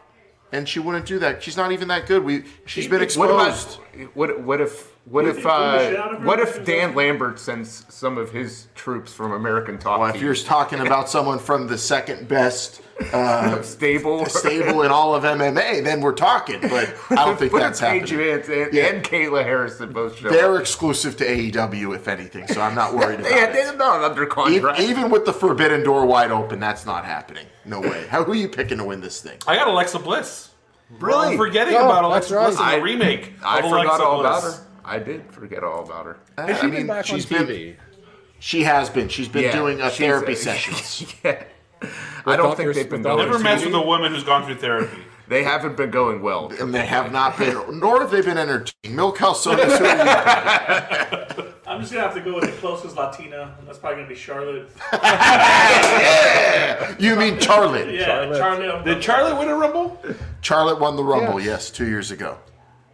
and 0.54 0.68
she 0.68 0.80
wouldn't 0.80 1.06
do 1.06 1.20
that. 1.20 1.44
She's 1.44 1.58
not 1.58 1.72
even 1.74 1.90
that 1.90 2.08
good. 2.08 2.24
We 2.24 2.46
she's 2.66 2.86
been 2.88 3.00
What 3.00 3.04
exposed. 3.04 3.80
about 3.80 3.91
what? 4.14 4.40
What 4.42 4.62
if? 4.62 4.92
What 5.06 5.24
You 5.24 5.32
if? 5.32 5.38
think 5.38 5.48
pull 5.48 5.60
the 5.72 5.80
shit 5.80 5.96
out 5.98 6.14
Uh, 6.14 6.18
what 6.20 6.40
if 6.40 6.64
Dan 6.64 6.94
Lambert 6.94 7.40
sends 7.40 7.86
some 7.90 8.20
of 8.20 8.30
his 8.32 8.68
troops 8.76 9.12
from 9.12 9.32
American 9.32 9.80
Top 9.80 10.00
Well, 10.00 10.14
if 10.14 10.22
you're 10.22 10.36
talking 10.36 10.80
about 10.80 11.10
someone 11.10 11.40
from 11.40 11.66
the 11.68 11.78
second 11.78 12.28
best 12.28 12.82
uh, 13.12 13.60
stable, 13.64 14.26
stable 14.28 14.84
in 14.84 14.92
all 14.92 15.16
of 15.16 15.24
MMA, 15.24 15.84
then 15.84 16.02
we're 16.02 16.12
talking. 16.14 16.62
But 16.62 16.96
I 17.10 17.26
don't 17.26 17.38
think 17.40 17.52
But 17.52 17.60
that's 17.62 17.82
it's 17.82 17.90
Paige 17.90 18.10
happening. 18.12 18.42
VanZant, 18.68 18.74
Yeah. 18.74 18.86
and 18.90 19.04
Kayla 19.04 19.44
Harrison 19.44 19.92
both 19.92 20.20
show 20.20 20.30
They're 20.30 20.54
up. 20.56 20.62
exclusive 20.62 21.18
to 21.18 21.26
AEW, 21.26 21.96
if 21.96 22.08
anything, 22.08 22.48
so 22.48 22.62
I'm 22.62 22.76
not 22.76 22.94
worried 22.94 23.22
about 23.22 23.32
Yeah, 23.32 23.46
it. 23.46 23.54
they're 23.54 23.76
not 23.76 24.04
under 24.04 24.22
Even, 24.24 24.30
contract. 24.36 24.80
even 24.82 25.10
with 25.10 25.26
the 25.26 25.34
forbidden 25.34 25.82
door 25.84 26.06
wide 26.06 26.30
open, 26.32 26.60
that's 26.60 26.86
not 26.86 27.06
happening. 27.06 27.48
No 27.66 27.82
way. 27.82 28.06
How 28.08 28.24
who 28.24 28.34
are 28.34 28.36
you 28.36 28.50
picking 28.50 28.78
to 28.78 28.84
win 28.84 29.02
this 29.02 29.20
thing? 29.20 29.40
I 29.48 29.56
got 29.56 29.68
Alexa 29.68 29.98
Bliss. 29.98 30.51
Really? 31.00 31.28
I'm 31.34 31.38
forgetting 31.38 31.76
Oh, 31.76 31.86
about 31.86 32.10
that's 32.14 32.30
Alexa 32.32 32.36
right. 32.36 32.46
Bliss 32.48 32.60
in 32.60 32.66
I- 32.66 32.76
the 32.78 32.82
remake. 32.84 33.34
I 33.44 33.58
of 33.60 33.64
forgot 33.66 33.86
Alexa 33.86 34.04
all 34.04 34.20
Bliss. 34.22 34.40
about 34.40 34.44
her. 34.54 34.68
I 34.84 35.00
did 35.00 35.32
forget 35.32 35.64
all 35.64 35.84
about 35.84 36.06
her. 36.06 36.18
Has 36.38 36.50
uh, 36.58 36.62
she 36.62 36.68
I 36.68 36.70
been 36.70 36.74
mean, 36.74 36.88
back 36.88 36.98
on 36.98 37.04
she's 37.04 37.26
been- 37.26 37.48
TV? 37.48 37.76
She 38.40 38.64
has 38.64 38.90
been. 38.90 39.08
She's 39.08 39.28
been 39.28 39.44
Yeah, 39.44 39.52
doing 39.56 39.78
she's- 39.78 39.98
therapy 39.98 40.36
sessions. 40.48 41.06
yeah. 41.24 41.44
I 42.26 42.36
don't 42.36 42.56
think 42.56 42.68
others- 42.68 42.76
they've 42.76 42.90
been 42.90 43.00
with 43.02 43.04
going. 43.04 43.18
Never 43.20 43.32
others. 43.32 43.44
mess 43.44 43.64
with 43.66 43.74
a 43.76 43.82
woman 43.82 44.12
who's 44.14 44.24
gone 44.24 44.46
through 44.46 44.56
therapy. 44.56 44.98
They 45.28 45.44
haven't 45.44 45.78
been 45.78 45.92
going 45.92 46.22
well. 46.22 46.52
And 46.60 46.74
they 46.74 46.86
have 46.86 47.12
not 47.14 47.38
been, 47.38 47.80
nor 47.80 48.02
have 48.02 48.12
they 48.12 48.22
been 48.22 48.38
entertaining. 48.38 48.96
Milk 48.98 49.18
Calzones, 49.18 49.78
who 49.78 49.86
are 49.86 51.46
you? 51.46 51.54
I'm 51.72 51.80
just 51.80 51.94
gonna 51.94 52.04
have 52.06 52.14
to 52.16 52.22
go 52.22 52.36
with 52.36 52.44
the 52.44 52.52
closest 52.60 52.98
Latina. 52.98 53.56
That's 53.66 53.78
probably 53.78 53.98
gonna 53.98 54.10
be 54.10 54.16
Charlotte. 54.16 54.70
You 57.00 57.16
mean 57.16 57.40
Charlotte? 57.40 57.92
Yeah, 57.94 58.06
Charlotte. 58.06 58.38
Charlotte. 58.38 58.86
Did 58.86 59.04
Charlotte 59.04 59.40
win 59.40 59.48
a 59.48 59.56
Rumble? 59.56 60.00
Charlotte 60.42 60.80
won 60.80 60.96
the 60.96 61.04
Rumble, 61.04 61.40
Yes. 61.40 61.48
yes, 61.48 61.72
two 61.72 61.88
years 61.88 62.12
ago. 62.12 62.38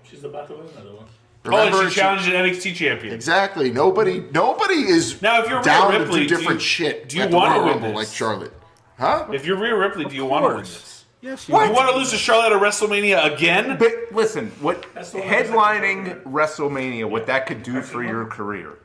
She's 0.03 0.23
about 0.23 0.47
to 0.47 0.53
win 0.53 0.67
another 0.75 0.95
one. 0.95 1.05
Remember, 1.43 1.77
oh, 1.77 1.81
and 1.81 1.91
she 1.91 1.99
challenged 1.99 2.27
an 2.29 2.33
NXT 2.45 2.75
champion. 2.75 3.13
Exactly. 3.13 3.71
Nobody, 3.71 4.23
nobody 4.31 4.75
is 4.87 5.21
Now, 5.21 5.41
if 5.41 5.49
you're 5.49 5.61
down 5.61 5.89
Rhea 5.89 5.97
to 5.99 6.03
Ripley, 6.05 6.19
do 6.21 6.27
do 6.29 6.37
different 6.37 6.59
you- 6.61 6.65
shit. 6.65 7.09
do 7.09 7.17
you 7.17 7.23
at 7.23 7.31
wanna 7.31 7.59
win 7.59 7.67
Rumble 7.69 7.87
this? 7.89 7.95
like 7.95 8.07
Charlotte? 8.15 8.53
Huh? 8.99 9.25
If 9.33 9.45
you're 9.45 9.57
Rhea 9.57 9.75
Ripley, 9.75 10.05
do 10.05 10.15
you 10.15 10.25
want 10.25 10.43
to 10.45 10.49
win 10.55 10.59
this? 10.59 10.96
Yes, 11.21 11.49
You 11.49 11.55
want 11.55 11.89
to 11.89 11.95
lose 11.97 12.11
to 12.11 12.17
Charlotte 12.17 12.55
at 12.55 12.61
WrestleMania 12.61 13.33
again? 13.33 13.77
But 13.79 13.91
listen, 14.11 14.51
what 14.61 14.85
That's 14.93 15.11
the 15.11 15.19
one 15.19 15.27
that's 15.27 15.49
headlining 15.49 16.21
WrestleMania, 16.23 17.09
what 17.09 17.25
that 17.25 17.47
could 17.47 17.63
do 17.63 17.81
for 17.81 18.03
your 18.03 18.25
career, 18.25 18.77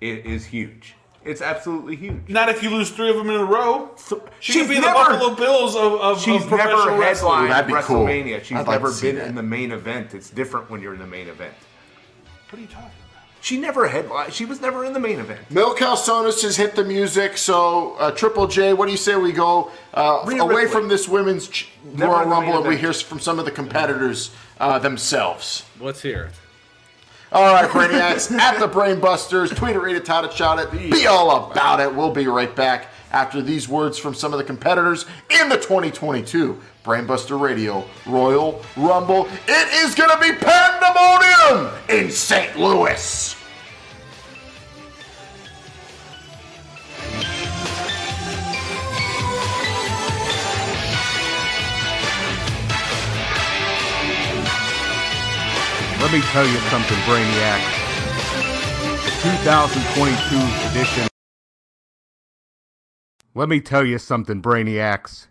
it 0.00 0.24
is 0.24 0.46
huge. 0.46 0.94
It's 1.24 1.42
absolutely 1.42 1.96
huge. 1.96 2.28
Not 2.28 2.48
if 2.48 2.62
you 2.62 2.70
lose 2.70 2.90
three 2.90 3.10
of 3.10 3.16
them 3.16 3.28
in 3.28 3.36
a 3.36 3.44
row. 3.44 3.90
She 3.98 4.52
She's 4.52 4.62
could 4.62 4.68
be 4.70 4.74
never- 4.80 4.86
the 4.88 5.18
Buffalo 5.18 5.34
Bills 5.34 5.76
of, 5.76 5.92
of, 6.00 6.20
She's 6.22 6.42
of 6.42 6.48
professional 6.48 6.86
never 6.86 6.98
wrestling. 6.98 7.48
That'd 7.48 7.66
be 7.66 7.74
cool. 7.82 8.06
WrestleMania. 8.06 8.42
She's 8.42 8.56
I'd 8.56 8.66
never 8.66 8.88
to 8.88 8.94
see 8.94 9.12
been 9.12 9.20
in 9.20 9.34
the 9.34 9.42
main 9.42 9.70
event. 9.72 10.14
It's 10.14 10.30
different 10.30 10.70
when 10.70 10.80
you're 10.80 10.94
in 10.94 11.00
the 11.00 11.06
main 11.06 11.28
event. 11.28 11.52
What 12.48 12.58
are 12.58 12.62
you 12.62 12.68
talking 12.68 12.84
about? 12.86 12.94
She 13.40 13.58
never 13.58 13.88
headlined. 13.88 14.32
She 14.32 14.44
was 14.44 14.60
never 14.60 14.84
in 14.84 14.92
the 14.92 15.00
main 15.00 15.18
event. 15.18 15.50
Mil 15.50 15.74
Calzones 15.74 16.42
has 16.42 16.56
hit 16.56 16.76
the 16.76 16.84
music, 16.84 17.38
so 17.38 17.94
uh, 17.94 18.10
Triple 18.10 18.46
J, 18.46 18.74
what 18.74 18.86
do 18.86 18.92
you 18.92 18.98
say 18.98 19.16
we 19.16 19.32
go 19.32 19.70
uh, 19.94 20.22
away 20.24 20.34
Ripley. 20.34 20.66
from 20.66 20.88
this 20.88 21.08
women's 21.08 21.48
ch- 21.48 21.68
Royal 21.84 21.92
in 21.92 21.98
the 21.98 22.06
main 22.06 22.28
Rumble 22.28 22.58
and 22.58 22.68
we 22.68 22.76
hear 22.76 22.92
from 22.92 23.18
some 23.18 23.38
of 23.38 23.46
the 23.46 23.50
competitors 23.50 24.30
uh, 24.58 24.78
themselves? 24.78 25.64
Let's 25.80 26.02
hear 26.02 26.24
it. 26.24 26.32
All 27.32 27.54
right, 27.54 27.70
Brainiacs, 27.70 28.30
at 28.38 28.58
the 28.58 28.68
Brainbusters, 28.68 29.54
tweet 29.54 29.76
it, 29.76 29.78
read 29.78 29.96
it, 29.96 30.04
tout 30.04 30.24
it, 30.24 30.32
shout 30.32 30.58
it, 30.58 30.72
be 30.72 31.06
all 31.06 31.50
about 31.50 31.80
it. 31.80 31.94
We'll 31.94 32.12
be 32.12 32.26
right 32.26 32.54
back 32.54 32.88
after 33.12 33.42
these 33.42 33.68
words 33.68 33.98
from 33.98 34.14
some 34.14 34.32
of 34.32 34.38
the 34.38 34.44
competitors 34.44 35.06
in 35.30 35.48
the 35.48 35.56
2022 35.56 36.60
Brainbuster 36.84 37.40
Radio 37.40 37.84
Royal 38.06 38.62
Rumble. 38.76 39.28
It 39.46 39.84
is 39.84 39.94
going 39.94 40.10
to 40.10 40.18
be 40.18 40.32
pandemonium 40.32 41.72
in 41.88 42.10
St. 42.10 42.58
Louis. 42.58 43.36
Let 56.00 56.12
me 56.14 56.20
tell 56.32 56.46
you 56.46 56.56
something, 56.70 56.96
Brainiac. 57.04 57.60
The 59.04 59.10
2022 59.22 60.70
edition. 60.70 61.09
Let 63.32 63.48
me 63.48 63.60
tell 63.60 63.86
you 63.86 63.98
something, 63.98 64.42
Brainiacs. 64.42 65.28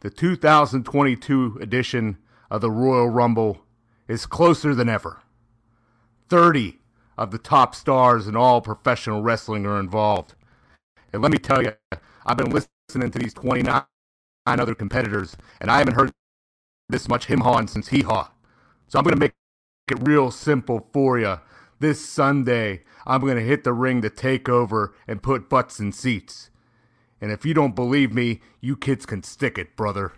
The 0.00 0.10
2022 0.10 1.58
edition 1.60 2.18
of 2.50 2.62
the 2.62 2.70
Royal 2.70 3.08
Rumble 3.08 3.60
is 4.08 4.26
closer 4.26 4.74
than 4.74 4.88
ever. 4.88 5.22
30 6.30 6.80
of 7.16 7.30
the 7.30 7.38
top 7.38 7.76
stars 7.76 8.26
in 8.26 8.34
all 8.34 8.60
professional 8.60 9.22
wrestling 9.22 9.66
are 9.66 9.78
involved. 9.78 10.34
And 11.12 11.22
let 11.22 11.30
me 11.30 11.38
tell 11.38 11.62
you, 11.62 11.74
I've 12.26 12.36
been 12.36 12.50
listening 12.50 13.12
to 13.12 13.18
these 13.20 13.34
29 13.34 13.84
other 14.46 14.74
competitors, 14.74 15.36
and 15.60 15.70
I 15.70 15.78
haven't 15.78 15.94
heard 15.94 16.10
this 16.88 17.08
much 17.08 17.26
him 17.26 17.42
hawing 17.42 17.68
since 17.68 17.88
hee 17.88 18.02
haw. 18.02 18.32
So 18.88 18.98
I'm 18.98 19.04
going 19.04 19.14
to 19.14 19.20
make 19.20 19.34
it 19.92 19.98
real 20.08 20.32
simple 20.32 20.88
for 20.92 21.20
you. 21.20 21.38
This 21.78 22.04
Sunday, 22.04 22.82
I'm 23.06 23.20
going 23.20 23.36
to 23.36 23.42
hit 23.42 23.62
the 23.62 23.72
ring 23.72 24.02
to 24.02 24.10
take 24.10 24.48
over 24.48 24.92
and 25.06 25.22
put 25.22 25.48
butts 25.48 25.78
in 25.78 25.92
seats. 25.92 26.50
And 27.20 27.30
if 27.30 27.44
you 27.44 27.54
don't 27.54 27.74
believe 27.74 28.12
me, 28.12 28.40
you 28.60 28.76
kids 28.76 29.04
can 29.06 29.22
stick 29.22 29.58
it, 29.58 29.76
brother. 29.76 30.12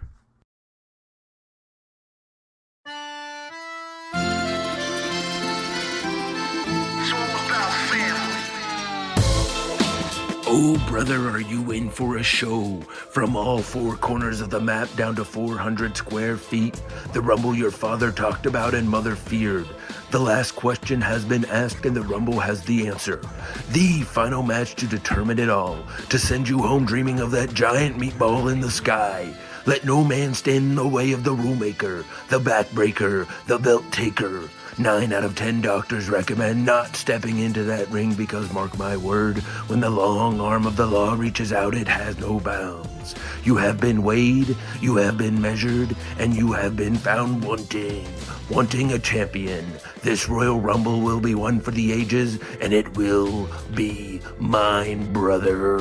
Oh, 10.54 10.76
brother, 10.86 11.30
are 11.30 11.40
you 11.40 11.70
in 11.70 11.88
for 11.88 12.18
a 12.18 12.22
show? 12.22 12.78
From 13.08 13.36
all 13.36 13.62
four 13.62 13.96
corners 13.96 14.42
of 14.42 14.50
the 14.50 14.60
map 14.60 14.94
down 14.96 15.16
to 15.16 15.24
400 15.24 15.96
square 15.96 16.36
feet, 16.36 16.78
the 17.14 17.22
rumble 17.22 17.54
your 17.54 17.70
father 17.70 18.12
talked 18.12 18.44
about 18.44 18.74
and 18.74 18.86
mother 18.86 19.16
feared. 19.16 19.66
The 20.10 20.20
last 20.20 20.52
question 20.52 21.00
has 21.00 21.24
been 21.24 21.46
asked 21.46 21.86
and 21.86 21.96
the 21.96 22.02
rumble 22.02 22.38
has 22.38 22.62
the 22.64 22.86
answer. 22.86 23.22
The 23.70 24.02
final 24.02 24.42
match 24.42 24.74
to 24.74 24.86
determine 24.86 25.38
it 25.38 25.48
all, 25.48 25.82
to 26.10 26.18
send 26.18 26.46
you 26.46 26.58
home 26.58 26.84
dreaming 26.84 27.20
of 27.20 27.30
that 27.30 27.54
giant 27.54 27.96
meatball 27.96 28.52
in 28.52 28.60
the 28.60 28.70
sky. 28.70 29.34
Let 29.64 29.86
no 29.86 30.04
man 30.04 30.34
stand 30.34 30.66
in 30.66 30.74
the 30.74 30.86
way 30.86 31.12
of 31.12 31.24
the 31.24 31.32
rule 31.32 31.56
maker, 31.56 32.04
the 32.28 32.38
backbreaker, 32.40 33.26
the 33.46 33.58
belt 33.58 33.90
taker. 33.90 34.50
Nine 34.82 35.12
out 35.12 35.22
of 35.22 35.36
ten 35.36 35.60
doctors 35.60 36.10
recommend 36.10 36.66
not 36.66 36.96
stepping 36.96 37.38
into 37.38 37.62
that 37.62 37.88
ring 37.88 38.14
because, 38.14 38.52
mark 38.52 38.76
my 38.76 38.96
word, 38.96 39.38
when 39.68 39.78
the 39.78 39.88
long 39.88 40.40
arm 40.40 40.66
of 40.66 40.74
the 40.74 40.88
law 40.88 41.14
reaches 41.14 41.52
out, 41.52 41.76
it 41.76 41.86
has 41.86 42.18
no 42.18 42.40
bounds. 42.40 43.14
You 43.44 43.54
have 43.58 43.80
been 43.80 44.02
weighed, 44.02 44.56
you 44.80 44.96
have 44.96 45.16
been 45.16 45.40
measured, 45.40 45.94
and 46.18 46.34
you 46.34 46.50
have 46.50 46.74
been 46.74 46.96
found 46.96 47.44
wanting. 47.44 48.04
Wanting 48.50 48.90
a 48.90 48.98
champion. 48.98 49.64
This 50.02 50.28
Royal 50.28 50.58
Rumble 50.58 51.00
will 51.00 51.20
be 51.20 51.36
one 51.36 51.60
for 51.60 51.70
the 51.70 51.92
ages, 51.92 52.40
and 52.60 52.72
it 52.72 52.96
will 52.96 53.48
be 53.76 54.20
mine, 54.40 55.12
brother. 55.12 55.78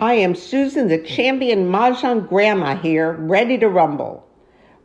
I 0.00 0.14
am 0.14 0.36
Susan, 0.36 0.86
the 0.86 0.98
champion 0.98 1.68
Mahjong 1.68 2.28
grandma 2.28 2.76
here, 2.76 3.14
ready 3.14 3.58
to 3.58 3.68
rumble. 3.68 4.24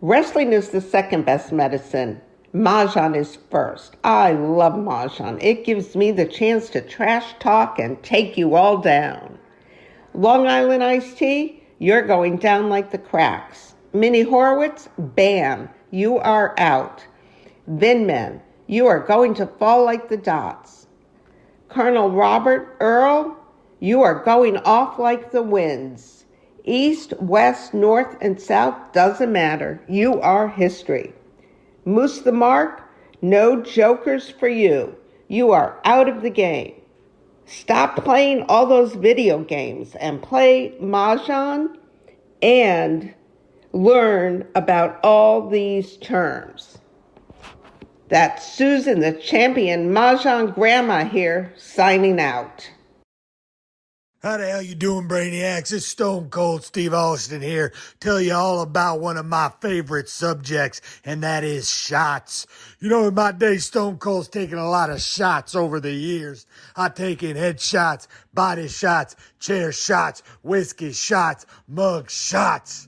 Wrestling 0.02 0.54
is 0.54 0.70
the 0.70 0.82
second 0.82 1.24
best 1.24 1.52
medicine. 1.52 2.20
Mahjong 2.52 3.16
is 3.16 3.38
first. 3.52 3.96
I 4.04 4.32
love 4.32 4.74
Mahjong. 4.74 5.38
It 5.40 5.66
gives 5.66 5.96
me 5.96 6.12
the 6.12 6.26
chance 6.26 6.68
to 6.72 6.82
trash 6.82 7.36
talk 7.38 7.78
and 7.78 8.02
take 8.02 8.40
you 8.40 8.56
all 8.56 8.80
down. 8.80 9.38
Long 10.16 10.48
Island 10.48 10.84
iced 10.84 11.20
tea, 11.20 11.62
you're 11.78 12.08
going 12.08 12.38
down 12.38 12.70
like 12.70 12.90
the 12.90 12.98
cracks. 12.98 13.76
Minnie 13.94 14.24
Horowitz, 14.24 14.90
bam, 14.98 15.70
you 15.92 16.18
are 16.18 16.56
out. 16.58 17.06
Vinman, 17.70 18.42
you 18.66 18.88
are 18.88 19.00
going 19.00 19.36
to 19.36 19.46
fall 19.46 19.86
like 19.86 20.10
the 20.10 20.18
dots. 20.18 20.88
Colonel 21.70 22.10
Robert 22.10 22.78
Earl, 22.80 23.38
you 23.84 24.02
are 24.02 24.24
going 24.24 24.56
off 24.60 24.98
like 24.98 25.32
the 25.32 25.44
winds. 25.44 26.24
East, 26.64 27.14
west, 27.20 27.74
north, 27.74 28.16
and 28.22 28.40
south 28.40 28.94
doesn't 28.94 29.30
matter. 29.30 29.82
You 29.90 30.22
are 30.22 30.48
history. 30.48 31.12
Moose 31.84 32.22
the 32.22 32.32
Mark, 32.32 32.82
no 33.22 33.62
jokers 33.62 34.30
for 34.30 34.48
you. 34.48 34.96
You 35.28 35.52
are 35.52 35.82
out 35.84 36.08
of 36.08 36.22
the 36.22 36.30
game. 36.30 36.76
Stop 37.46 37.98
playing 37.98 38.44
all 38.44 38.66
those 38.66 38.96
video 38.96 39.40
games 39.44 39.96
and 39.96 40.24
play 40.24 40.78
Mahjong 40.82 41.76
and 42.42 43.14
learn 43.74 44.48
about 44.56 44.98
all 45.04 45.50
these 45.50 45.98
terms. 45.98 46.78
That's 48.08 48.50
Susan, 48.50 49.02
the 49.02 49.12
champion 49.12 49.90
Mahjong 49.92 50.56
grandma 50.56 51.04
here, 51.04 51.52
signing 51.58 52.22
out. 52.22 52.70
How 54.24 54.38
the 54.38 54.48
hell 54.48 54.62
you 54.62 54.74
doing, 54.74 55.10
Brainiacs? 55.10 55.74
It's 55.74 55.86
Stone 55.86 56.30
Cold 56.30 56.64
Steve 56.64 56.94
Austin 56.94 57.42
here. 57.42 57.74
Tell 58.00 58.22
you 58.22 58.34
all 58.34 58.62
about 58.62 59.02
one 59.02 59.18
of 59.18 59.26
my 59.26 59.52
favorite 59.60 60.08
subjects, 60.08 60.80
and 61.04 61.22
that 61.24 61.44
is 61.44 61.70
shots. 61.70 62.48
You 62.80 62.88
know, 62.88 63.10
in 63.10 63.16
my 63.16 63.34
day, 63.34 63.58
Stone 63.58 63.98
Cold's 63.98 64.30
taken 64.30 64.58
a 64.58 64.70
lot 64.70 64.90
of 64.90 65.02
shots 65.02 65.56
over 65.56 65.82
the 65.82 65.92
years. 65.92 66.46
I've 66.74 66.96
taken 66.96 67.36
head 67.36 67.60
shots, 67.60 68.08
body 68.34 68.70
shots, 68.70 69.18
chair 69.40 69.74
shots, 69.74 70.24
whiskey 70.42 70.94
shots, 70.94 71.46
mug 71.68 72.10
shots. 72.10 72.88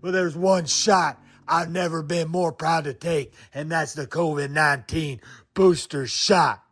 But 0.00 0.12
there's 0.12 0.34
one 0.34 0.64
shot 0.64 1.22
I've 1.46 1.70
never 1.70 2.02
been 2.02 2.30
more 2.30 2.52
proud 2.52 2.84
to 2.84 2.94
take, 2.94 3.34
and 3.52 3.70
that's 3.70 3.92
the 3.92 4.06
COVID-19 4.06 5.20
booster 5.52 6.06
shot. 6.06 6.64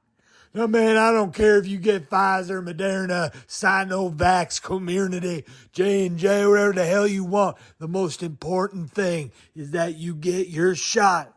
No, 0.59 0.67
man, 0.67 0.97
I 0.97 1.13
don't 1.13 1.33
care 1.33 1.57
if 1.57 1.69
you 1.69 1.79
get 1.79 2.11
Pfizer, 2.11 2.61
Moderna, 2.61 3.33
Sinovac, 3.47 4.61
Comirnaty, 4.61 5.45
J&J, 5.71 6.47
whatever 6.49 6.73
the 6.73 6.85
hell 6.85 7.07
you 7.07 7.23
want. 7.23 7.57
The 7.79 7.87
most 7.87 8.25
important 8.25 8.91
thing 8.91 9.31
is 9.55 9.71
that 9.71 9.95
you 9.99 10.17
get 10.17 10.49
your 10.49 10.75
shot 10.75 11.33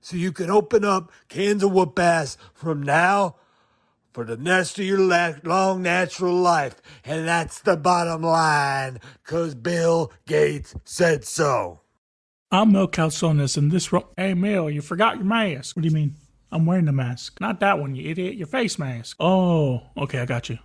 so 0.00 0.16
you 0.16 0.32
can 0.32 0.48
open 0.48 0.86
up 0.86 1.12
cans 1.28 1.62
of 1.62 1.72
whoop 1.72 1.98
ass 1.98 2.38
from 2.54 2.82
now 2.82 3.36
for 4.14 4.24
the 4.24 4.38
rest 4.38 4.78
of 4.78 4.86
your 4.86 5.00
long 5.44 5.82
natural 5.82 6.34
life. 6.34 6.80
And 7.04 7.28
that's 7.28 7.60
the 7.60 7.76
bottom 7.76 8.22
line, 8.22 9.00
because 9.22 9.54
Bill 9.54 10.10
Gates 10.26 10.74
said 10.82 11.26
so. 11.26 11.82
I'm 12.50 12.72
Mel 12.72 12.88
Calzones, 12.88 13.58
and 13.58 13.70
this. 13.70 13.92
Ro- 13.92 14.08
hey, 14.16 14.32
Mel, 14.32 14.70
you 14.70 14.80
forgot 14.80 15.16
your 15.16 15.26
mask. 15.26 15.76
What 15.76 15.82
do 15.82 15.88
you 15.90 15.94
mean? 15.94 16.14
I'm 16.56 16.64
wearing 16.64 16.86
the 16.86 16.92
mask. 16.92 17.38
Not 17.38 17.60
that 17.60 17.78
one, 17.78 17.94
you 17.94 18.08
idiot. 18.10 18.36
Your 18.36 18.46
face 18.46 18.78
mask. 18.78 19.18
Oh, 19.20 19.82
okay, 19.94 20.20
I 20.20 20.24
got 20.24 20.48
you. 20.48 20.58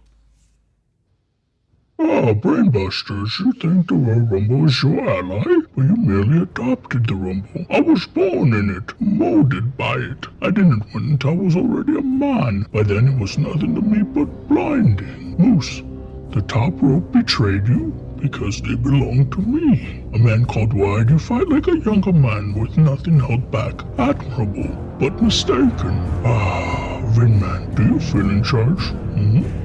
Ah, 2.00 2.34
Brainbusters, 2.34 3.38
you 3.40 3.52
think 3.52 3.90
the 3.90 3.96
Royal 3.96 4.22
Rumble 4.22 4.68
is 4.68 4.82
your 4.82 5.02
ally? 5.02 5.44
Well, 5.76 5.88
you 5.88 5.98
merely 5.98 6.44
adopted 6.44 7.08
the 7.08 7.16
Rumble. 7.16 7.66
I 7.70 7.82
was 7.82 8.08
born 8.08 8.54
in 8.54 8.70
it, 8.70 9.02
molded 9.02 9.76
by 9.76 9.96
it. 9.96 10.28
I 10.42 10.50
didn't 10.52 10.86
win 10.94 11.12
until 11.12 11.32
I 11.32 11.34
was 11.34 11.58
already 11.58 11.98
a 11.98 12.02
man. 12.02 12.68
By 12.72 12.84
then 12.84 13.10
it 13.10 13.20
was 13.20 13.38
nothing 13.38 13.76
to 13.76 13.82
me 13.82 14.02
but 14.04 14.48
blinding. 14.48 15.36
Moose, 15.38 15.82
the 16.30 16.42
top 16.44 16.72
rope 16.82 17.12
betrayed 17.12 17.68
you 17.68 17.92
because 18.22 18.62
they 18.62 18.76
belong 18.76 19.30
to 19.32 19.42
me. 19.42 20.04
A 20.14 20.18
man 20.20 20.46
called 20.46 20.74
Wide, 20.74 21.10
you 21.10 21.20
fight 21.20 21.48
like 21.50 21.68
a 21.68 21.80
younger 21.80 22.14
man 22.14 22.54
with 22.54 22.78
nothing 22.78 23.20
held 23.20 23.50
back. 23.52 23.84
Admirable, 23.98 24.70
but 25.00 25.22
mistaken. 25.22 25.96
Ah, 26.24 27.02
Vinman, 27.16 27.76
do 27.76 27.84
you 27.84 28.00
feel 28.00 28.30
in 28.30 28.44
charge? 28.44 28.84
Hmm? 29.16 29.61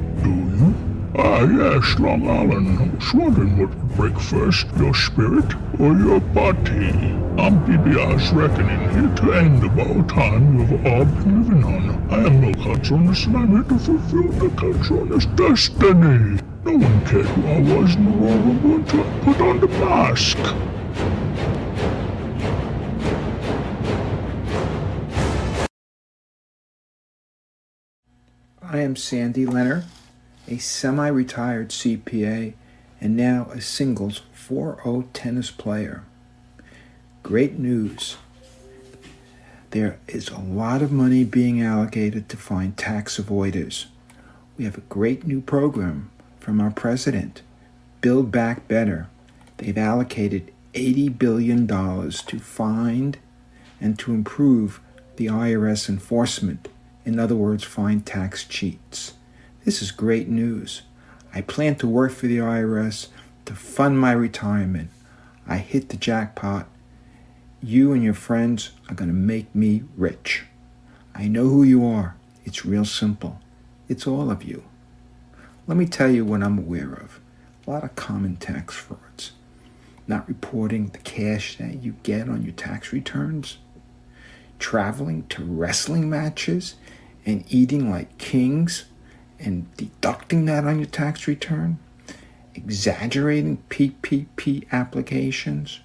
Ah, 1.19 1.41
yes, 1.45 1.99
Long 1.99 2.29
Island. 2.29 2.79
I 2.79 2.95
was 2.95 3.15
wondering 3.15 3.57
what 3.57 3.71
would 3.71 3.97
break 3.97 4.21
first, 4.21 4.67
your 4.77 4.93
spirit 4.93 5.51
or 5.81 5.97
your 5.97 6.21
body. 6.21 6.91
I'm 7.41 7.65
BBI's 7.65 8.33
reckoning, 8.35 8.81
here 8.91 9.15
to 9.17 9.33
end 9.33 9.63
the 9.63 9.69
borrowed 9.71 10.11
time 10.11 10.59
you 10.59 10.67
have 10.67 10.87
all 10.87 11.05
been 11.07 11.43
living 11.43 11.65
on. 11.65 12.13
I 12.13 12.27
am 12.27 12.43
no 12.43 12.53
Calzones, 12.53 13.25
and 13.25 13.37
I'm 13.37 13.51
here 13.51 13.63
to 13.63 13.79
fulfill 13.79 14.31
the 14.33 14.49
Calzones 14.57 15.25
destiny. 15.37 16.39
No 16.67 16.73
one 16.77 17.07
cared 17.07 17.25
who 17.25 17.47
I 17.47 17.61
was 17.61 17.95
in 17.95 18.05
the 18.05 18.11
Rumble 18.11 18.75
until 18.75 19.01
I 19.01 19.19
put 19.21 19.41
on 19.41 19.61
the 19.61 19.69
mask. 19.69 20.39
I 28.61 28.81
am 28.81 28.97
Sandy 28.97 29.47
Leonard, 29.47 29.85
a 30.49 30.59
semi 30.59 31.09
retired 31.09 31.71
CPA 31.71 32.55
and 33.01 33.17
now 33.17 33.49
a 33.53 33.61
singles 33.61 34.23
4 34.33 34.81
0 34.83 35.09
tennis 35.13 35.51
player. 35.51 36.05
Great 37.23 37.59
news. 37.59 38.17
There 39.71 39.99
is 40.07 40.29
a 40.29 40.39
lot 40.39 40.81
of 40.81 40.93
money 40.93 41.25
being 41.25 41.61
allocated 41.61 42.29
to 42.29 42.37
find 42.37 42.77
tax 42.77 43.21
avoiders. 43.21 43.87
We 44.57 44.65
have 44.65 44.79
a 44.79 44.83
great 44.83 45.27
new 45.27 45.41
program 45.41 46.11
from 46.41 46.61
our 46.61 46.71
president, 46.71 47.43
Build 48.01 48.31
Back 48.31 48.69
Better. 48.69 49.09
They've 49.59 49.77
allocated 49.77 50.53
$80 50.75 51.19
billion 51.19 51.67
to 51.67 52.39
find 52.39 53.19
and 53.81 53.99
to 53.99 54.15
improve 54.15 54.81
the 55.17 55.27
IRS 55.27 55.89
enforcement. 55.89 56.69
In 57.05 57.19
other 57.19 57.35
words, 57.35 57.65
find 57.65 58.07
tax 58.07 58.45
cheats. 58.45 59.15
This 59.67 59.83
is 59.83 59.91
great 59.91 60.29
news. 60.29 60.83
I 61.35 61.41
plan 61.41 61.75
to 61.79 61.89
work 61.89 62.13
for 62.13 62.29
the 62.29 62.39
IRS 62.39 63.09
to 63.47 63.55
fund 63.57 63.99
my 63.99 64.13
retirement. 64.13 64.91
I 65.45 65.57
hit 65.57 65.89
the 65.89 65.97
jackpot. 65.97 66.69
You 67.61 67.93
and 67.93 68.01
your 68.01 68.15
friends 68.15 68.71
are 68.89 68.95
going 68.95 69.09
to 69.09 69.15
make 69.15 69.53
me 69.57 69.83
rich. 69.97 70.45
I 71.17 71.27
know 71.27 71.49
who 71.49 71.65
you 71.65 71.85
are. 71.85 72.15
It's 72.45 72.65
real 72.65 72.85
simple. 72.85 73.41
It's 73.89 74.07
all 74.07 74.31
of 74.31 74.45
you. 74.45 74.63
Let 75.67 75.77
me 75.77 75.87
tell 75.87 76.13
you 76.13 76.25
what 76.25 76.45
I'm 76.45 76.59
aware 76.59 76.93
of. 76.93 77.19
A 77.67 77.71
lot 77.71 77.83
of 77.83 77.97
common 77.97 78.37
tax 78.37 78.73
frauds. 78.73 79.33
Not 80.07 80.29
reporting 80.29 80.91
the 80.91 80.99
cash 80.99 81.59
that 81.59 81.83
you 81.83 81.97
get 82.05 82.29
on 82.29 82.45
your 82.45 82.55
tax 82.55 82.93
returns. 82.93 83.59
Traveling 84.61 85.27
to 85.27 85.43
wrestling 85.43 86.09
matches 86.09 86.77
and 87.25 87.45
eating 87.49 87.91
like 87.91 88.17
kings 88.19 88.85
and 89.39 89.75
deducting 89.77 90.45
that 90.47 90.65
on 90.65 90.79
your 90.79 90.87
tax 90.87 91.27
return. 91.27 91.79
Exaggerating 92.55 93.63
PPP 93.69 94.71
applications. 94.73 95.81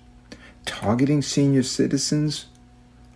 Targeting 0.66 1.22
senior 1.22 1.64
citizens 1.64 2.46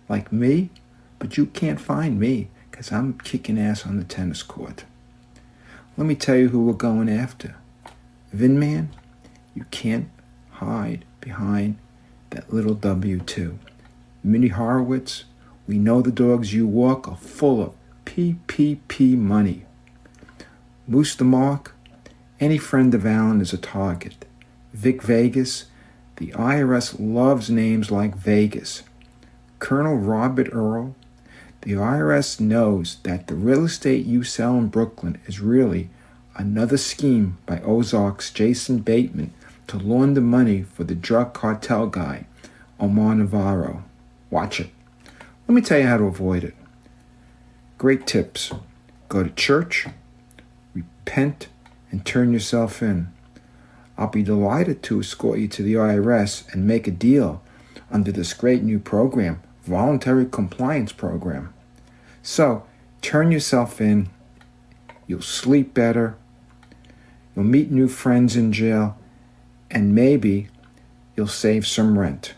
like 0.08 0.32
me. 0.32 0.70
But 1.18 1.36
you 1.36 1.46
can't 1.46 1.80
find 1.80 2.20
me 2.20 2.48
because 2.70 2.92
I'm 2.92 3.18
kicking 3.18 3.58
ass 3.58 3.86
on 3.86 3.96
the 3.96 4.04
tennis 4.04 4.42
court. 4.42 4.84
Let 5.96 6.06
me 6.06 6.14
tell 6.14 6.36
you 6.36 6.50
who 6.50 6.64
we're 6.64 6.74
going 6.74 7.08
after. 7.08 7.56
Vinman, 8.34 8.88
you 9.54 9.64
can't 9.70 10.10
hide 10.50 11.04
behind 11.20 11.78
that 12.30 12.52
little 12.52 12.74
W 12.74 13.20
2. 13.20 13.58
Minnie 14.22 14.48
Horowitz, 14.48 15.24
we 15.66 15.78
know 15.78 16.02
the 16.02 16.12
dogs 16.12 16.52
you 16.52 16.66
walk 16.66 17.08
are 17.08 17.16
full 17.16 17.62
of 17.62 17.74
PPP 18.04 19.16
money. 19.16 19.65
Moose 20.88 21.16
the 21.16 21.24
Mark, 21.24 21.74
any 22.38 22.58
friend 22.58 22.94
of 22.94 23.04
Alan 23.04 23.40
is 23.40 23.52
a 23.52 23.58
target. 23.58 24.24
Vic 24.72 25.02
Vegas, 25.02 25.64
the 26.18 26.28
IRS 26.28 26.94
loves 27.00 27.50
names 27.50 27.90
like 27.90 28.14
Vegas. 28.14 28.84
Colonel 29.58 29.96
Robert 29.96 30.48
Earl, 30.52 30.94
the 31.62 31.72
IRS 31.72 32.38
knows 32.38 32.98
that 33.02 33.26
the 33.26 33.34
real 33.34 33.64
estate 33.64 34.06
you 34.06 34.22
sell 34.22 34.54
in 34.58 34.68
Brooklyn 34.68 35.20
is 35.26 35.40
really 35.40 35.90
another 36.36 36.76
scheme 36.76 37.36
by 37.46 37.58
Ozark's 37.62 38.30
Jason 38.30 38.78
Bateman 38.78 39.34
to 39.66 39.78
launder 39.78 40.20
money 40.20 40.62
for 40.62 40.84
the 40.84 40.94
drug 40.94 41.34
cartel 41.34 41.88
guy, 41.88 42.26
Omar 42.78 43.16
Navarro. 43.16 43.82
Watch 44.30 44.60
it. 44.60 44.70
Let 45.48 45.54
me 45.56 45.62
tell 45.62 45.80
you 45.80 45.86
how 45.88 45.96
to 45.96 46.04
avoid 46.04 46.44
it. 46.44 46.54
Great 47.76 48.06
tips. 48.06 48.52
Go 49.08 49.24
to 49.24 49.30
church, 49.30 49.88
repent, 51.06 51.46
and 51.92 52.04
turn 52.04 52.32
yourself 52.32 52.82
in. 52.82 53.12
I'll 53.96 54.08
be 54.08 54.24
delighted 54.24 54.82
to 54.82 55.00
escort 55.00 55.38
you 55.38 55.46
to 55.48 55.62
the 55.62 55.74
IRS 55.74 56.52
and 56.52 56.66
make 56.66 56.88
a 56.88 56.90
deal 56.90 57.42
under 57.92 58.10
this 58.10 58.34
great 58.34 58.64
new 58.64 58.80
program, 58.80 59.40
Voluntary 59.62 60.26
Compliance 60.26 60.90
Program. 60.92 61.54
So, 62.22 62.64
turn 63.02 63.30
yourself 63.30 63.80
in, 63.80 64.08
you'll 65.06 65.22
sleep 65.22 65.72
better, 65.72 66.16
you'll 67.34 67.44
meet 67.44 67.70
new 67.70 67.86
friends 67.86 68.36
in 68.36 68.52
jail, 68.52 68.98
and 69.70 69.94
maybe 69.94 70.48
you'll 71.16 71.28
save 71.28 71.66
some 71.66 71.98
rent. 71.98 72.34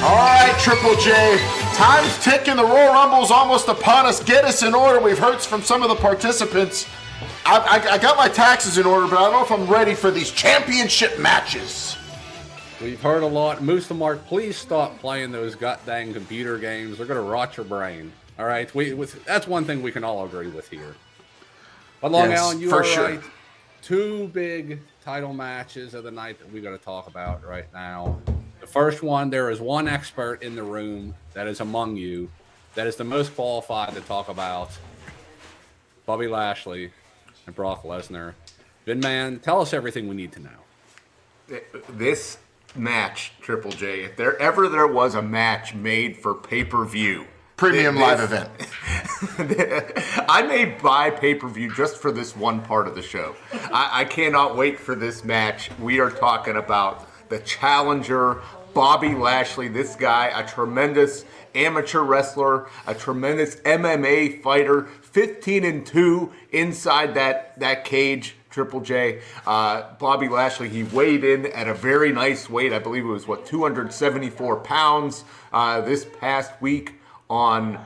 All 0.00 0.14
right, 0.14 0.54
Triple 0.60 0.94
J. 0.96 1.38
Time's 1.74 2.22
ticking. 2.22 2.54
The 2.54 2.64
Royal 2.64 2.92
Rumble's 2.92 3.32
almost 3.32 3.66
upon 3.66 4.06
us. 4.06 4.22
Get 4.22 4.44
us 4.44 4.62
in 4.62 4.72
order. 4.72 5.00
We've 5.00 5.18
heard 5.18 5.40
from 5.40 5.60
some 5.60 5.82
of 5.82 5.88
the 5.88 5.96
participants. 5.96 6.86
I, 7.44 7.58
I, 7.58 7.94
I 7.94 7.98
got 7.98 8.16
my 8.16 8.28
taxes 8.28 8.78
in 8.78 8.86
order, 8.86 9.08
but 9.08 9.18
I 9.18 9.22
don't 9.22 9.32
know 9.32 9.42
if 9.42 9.50
I'm 9.50 9.66
ready 9.68 9.96
for 9.96 10.12
these 10.12 10.30
championship 10.30 11.18
matches. 11.18 11.96
We've 12.80 13.00
heard 13.02 13.24
a 13.24 13.26
lot. 13.26 13.60
Moose 13.60 13.90
and 13.90 13.98
Mark, 13.98 14.24
please 14.26 14.56
stop 14.56 14.96
playing 15.00 15.32
those 15.32 15.56
dang 15.56 16.12
computer 16.12 16.58
games. 16.58 16.98
They're 16.98 17.06
going 17.06 17.22
to 17.22 17.28
rot 17.28 17.56
your 17.56 17.66
brain. 17.66 18.12
All 18.38 18.46
right, 18.46 18.72
we 18.72 18.94
with, 18.94 19.24
that's 19.24 19.48
one 19.48 19.64
thing 19.64 19.82
we 19.82 19.90
can 19.90 20.04
all 20.04 20.24
agree 20.24 20.46
with 20.48 20.68
here. 20.70 20.94
But 22.00 22.12
Long 22.12 22.30
Yes, 22.30 22.40
Island, 22.40 22.60
you 22.60 22.70
for 22.70 22.82
are 22.82 22.84
sure. 22.84 23.04
right. 23.04 23.20
Two 23.82 24.28
big 24.28 24.78
title 25.04 25.32
matches 25.32 25.92
of 25.94 26.04
the 26.04 26.12
night 26.12 26.38
that 26.38 26.52
we 26.52 26.60
got 26.60 26.70
to 26.70 26.78
talk 26.78 27.08
about 27.08 27.44
right 27.44 27.66
now. 27.72 28.20
The 28.68 28.72
first 28.74 29.02
one, 29.02 29.30
there 29.30 29.48
is 29.48 29.62
one 29.62 29.88
expert 29.88 30.42
in 30.42 30.54
the 30.54 30.62
room 30.62 31.14
that 31.32 31.46
is 31.46 31.58
among 31.58 31.96
you 31.96 32.28
that 32.74 32.86
is 32.86 32.96
the 32.96 33.04
most 33.04 33.34
qualified 33.34 33.94
to 33.94 34.02
talk 34.02 34.28
about 34.28 34.68
Bobby 36.04 36.26
Lashley 36.26 36.92
and 37.46 37.56
Brock 37.56 37.84
Lesnar. 37.84 38.34
Vin 38.84 39.00
Man, 39.00 39.38
tell 39.38 39.62
us 39.62 39.72
everything 39.72 40.06
we 40.06 40.14
need 40.14 40.32
to 40.32 40.40
know. 40.40 41.60
This 41.88 42.36
match, 42.76 43.32
Triple 43.40 43.70
J, 43.70 44.02
if 44.02 44.18
there 44.18 44.38
ever 44.38 44.68
there 44.68 44.86
was 44.86 45.14
a 45.14 45.22
match 45.22 45.74
made 45.74 46.18
for 46.18 46.34
pay 46.34 46.62
per 46.62 46.84
view, 46.84 47.24
Premium 47.56 47.96
live 47.96 48.20
event. 48.20 48.50
I 50.28 50.42
may 50.42 50.66
buy 50.66 51.08
pay 51.08 51.34
per 51.34 51.48
view 51.48 51.74
just 51.74 51.96
for 51.96 52.12
this 52.12 52.36
one 52.36 52.60
part 52.60 52.86
of 52.86 52.94
the 52.94 53.02
show. 53.02 53.34
I, 53.72 54.02
I 54.02 54.04
cannot 54.04 54.58
wait 54.58 54.78
for 54.78 54.94
this 54.94 55.24
match. 55.24 55.70
We 55.80 56.00
are 56.00 56.10
talking 56.10 56.56
about 56.56 57.08
the 57.28 57.38
challenger, 57.40 58.40
Bobby 58.74 59.14
Lashley. 59.14 59.68
This 59.68 59.96
guy, 59.96 60.26
a 60.34 60.46
tremendous 60.46 61.24
amateur 61.54 62.00
wrestler, 62.00 62.68
a 62.86 62.94
tremendous 62.94 63.56
MMA 63.56 64.42
fighter, 64.42 64.84
15 65.02 65.64
and 65.64 65.86
2 65.86 66.32
inside 66.52 67.14
that, 67.14 67.58
that 67.60 67.84
cage. 67.84 68.34
Triple 68.50 68.80
J, 68.80 69.20
uh, 69.46 69.94
Bobby 69.98 70.26
Lashley, 70.26 70.68
he 70.70 70.82
weighed 70.82 71.22
in 71.22 71.46
at 71.46 71.68
a 71.68 71.74
very 71.74 72.12
nice 72.12 72.48
weight. 72.48 72.72
I 72.72 72.78
believe 72.78 73.04
it 73.04 73.08
was, 73.08 73.26
what, 73.28 73.44
274 73.46 74.60
pounds 74.60 75.24
uh, 75.52 75.82
this 75.82 76.06
past 76.18 76.52
week 76.60 76.94
on 77.28 77.78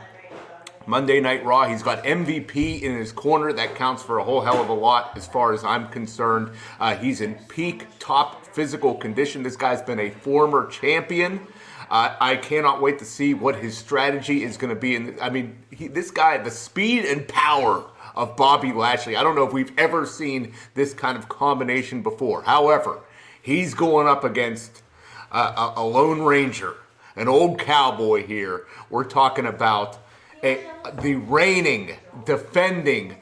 Monday 0.86 1.20
Night 1.20 1.44
Raw. 1.44 1.68
He's 1.68 1.82
got 1.82 2.02
MVP 2.04 2.82
in 2.82 2.96
his 2.96 3.12
corner. 3.12 3.52
That 3.52 3.74
counts 3.74 4.02
for 4.02 4.18
a 4.18 4.24
whole 4.24 4.40
hell 4.40 4.60
of 4.60 4.68
a 4.68 4.74
lot 4.74 5.16
as 5.16 5.26
far 5.26 5.52
as 5.52 5.64
I'm 5.64 5.88
concerned. 5.88 6.50
Uh, 6.80 6.96
he's 6.96 7.20
in 7.20 7.34
peak 7.48 7.86
top 7.98 8.46
physical 8.46 8.94
condition. 8.94 9.42
This 9.42 9.56
guy's 9.56 9.82
been 9.82 10.00
a 10.00 10.10
former 10.10 10.66
champion. 10.66 11.46
Uh, 11.90 12.16
I 12.20 12.36
cannot 12.36 12.80
wait 12.80 12.98
to 13.00 13.04
see 13.04 13.34
what 13.34 13.56
his 13.56 13.76
strategy 13.76 14.42
is 14.42 14.56
going 14.56 14.74
to 14.74 14.80
be. 14.80 14.96
And 14.96 15.20
I 15.20 15.30
mean, 15.30 15.58
he, 15.70 15.88
this 15.88 16.10
guy, 16.10 16.38
the 16.38 16.50
speed 16.50 17.04
and 17.04 17.28
power 17.28 17.84
of 18.14 18.36
Bobby 18.36 18.72
Lashley. 18.72 19.16
I 19.16 19.22
don't 19.22 19.34
know 19.34 19.46
if 19.46 19.52
we've 19.52 19.72
ever 19.78 20.06
seen 20.06 20.52
this 20.74 20.94
kind 20.94 21.16
of 21.16 21.28
combination 21.28 22.02
before. 22.02 22.42
However, 22.42 23.00
he's 23.40 23.74
going 23.74 24.06
up 24.06 24.24
against 24.24 24.82
uh, 25.30 25.72
a, 25.76 25.80
a 25.80 25.84
Lone 25.84 26.22
Ranger, 26.22 26.74
an 27.16 27.28
old 27.28 27.58
cowboy 27.58 28.26
here. 28.26 28.66
We're 28.90 29.04
talking 29.04 29.46
about 29.46 29.98
a, 30.42 30.60
the 31.02 31.14
reigning, 31.16 31.96
defending, 32.24 33.16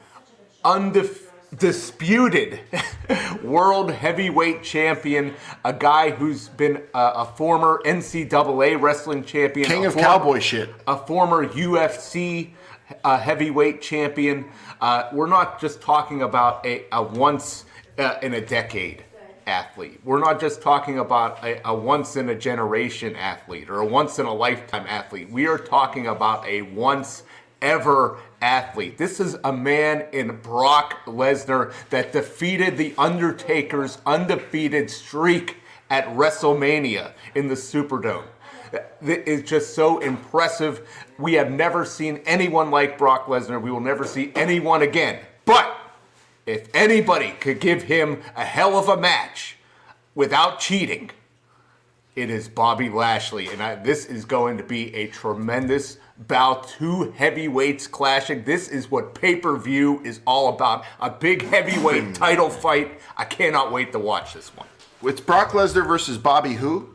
undisputed 0.63 2.59
world 3.43 3.91
heavyweight 3.91 4.63
champion, 4.63 5.33
a 5.65 5.73
guy 5.73 6.11
who's 6.11 6.47
been 6.49 6.77
a, 6.93 6.99
a 7.15 7.25
former 7.25 7.81
NCAA 7.85 8.79
wrestling 8.81 9.23
champion, 9.23 9.67
King 9.67 9.85
a 9.85 9.87
of 9.87 9.93
former- 9.93 10.07
cowboy 10.07 10.39
shit. 10.39 10.69
a 10.87 10.97
former 10.97 11.47
UFC 11.47 12.51
uh, 13.03 13.17
heavyweight 13.17 13.81
champion. 13.81 14.45
Uh, 14.79 15.09
we're 15.13 15.27
not 15.27 15.59
just 15.61 15.81
talking 15.81 16.21
about 16.23 16.65
a, 16.65 16.85
a 16.91 17.01
once 17.01 17.65
uh, 17.97 18.15
in 18.21 18.33
a 18.33 18.41
decade 18.41 19.03
athlete. 19.51 19.99
We're 20.05 20.19
not 20.19 20.39
just 20.39 20.61
talking 20.61 20.99
about 20.99 21.43
a, 21.43 21.61
a 21.67 21.75
once 21.75 22.15
in 22.15 22.29
a 22.29 22.35
generation 22.35 23.17
athlete 23.17 23.69
or 23.69 23.79
a 23.79 23.85
once 23.85 24.17
in 24.17 24.25
a 24.25 24.33
lifetime 24.33 24.85
athlete. 24.87 25.29
We 25.29 25.45
are 25.45 25.57
talking 25.57 26.07
about 26.07 26.47
a 26.47 26.61
once 26.61 27.23
ever 27.61 28.17
athlete. 28.41 28.97
This 28.97 29.19
is 29.19 29.35
a 29.43 29.51
man 29.51 30.05
in 30.13 30.37
Brock 30.37 31.05
Lesnar 31.05 31.73
that 31.89 32.13
defeated 32.13 32.77
The 32.77 32.93
Undertaker's 32.97 33.97
undefeated 34.05 34.89
streak 34.89 35.57
at 35.89 36.07
WrestleMania 36.15 37.11
in 37.35 37.49
the 37.49 37.55
Superdome. 37.55 38.23
Is 39.01 39.43
just 39.43 39.75
so 39.75 39.99
impressive. 39.99 40.87
We 41.19 41.33
have 41.33 41.51
never 41.51 41.83
seen 41.83 42.21
anyone 42.25 42.71
like 42.71 42.97
Brock 42.97 43.27
Lesnar. 43.27 43.61
We 43.61 43.69
will 43.69 43.81
never 43.81 44.05
see 44.05 44.31
anyone 44.33 44.81
again. 44.81 45.19
But 45.43 45.75
if 46.45 46.69
anybody 46.73 47.31
could 47.39 47.59
give 47.59 47.83
him 47.83 48.21
a 48.35 48.43
hell 48.43 48.77
of 48.77 48.89
a 48.89 48.97
match 48.97 49.57
without 50.15 50.59
cheating, 50.59 51.11
it 52.15 52.29
is 52.29 52.49
Bobby 52.49 52.89
Lashley. 52.89 53.47
And 53.47 53.61
I, 53.63 53.75
this 53.75 54.05
is 54.05 54.25
going 54.25 54.57
to 54.57 54.63
be 54.63 54.93
a 54.95 55.07
tremendous 55.07 55.97
bout. 56.27 56.67
Two 56.67 57.11
heavyweights 57.11 57.87
clashing. 57.87 58.43
This 58.43 58.67
is 58.67 58.91
what 58.91 59.15
pay 59.15 59.35
per 59.35 59.57
view 59.57 60.01
is 60.03 60.19
all 60.27 60.53
about 60.53 60.85
a 60.99 61.09
big 61.09 61.43
heavyweight 61.43 62.03
hmm. 62.03 62.13
title 62.13 62.49
fight. 62.49 62.99
I 63.15 63.25
cannot 63.25 63.71
wait 63.71 63.91
to 63.93 63.99
watch 63.99 64.33
this 64.33 64.49
one. 64.55 64.67
It's 65.03 65.21
Brock 65.21 65.51
Lesnar 65.51 65.87
versus 65.87 66.17
Bobby 66.17 66.53
who? 66.53 66.89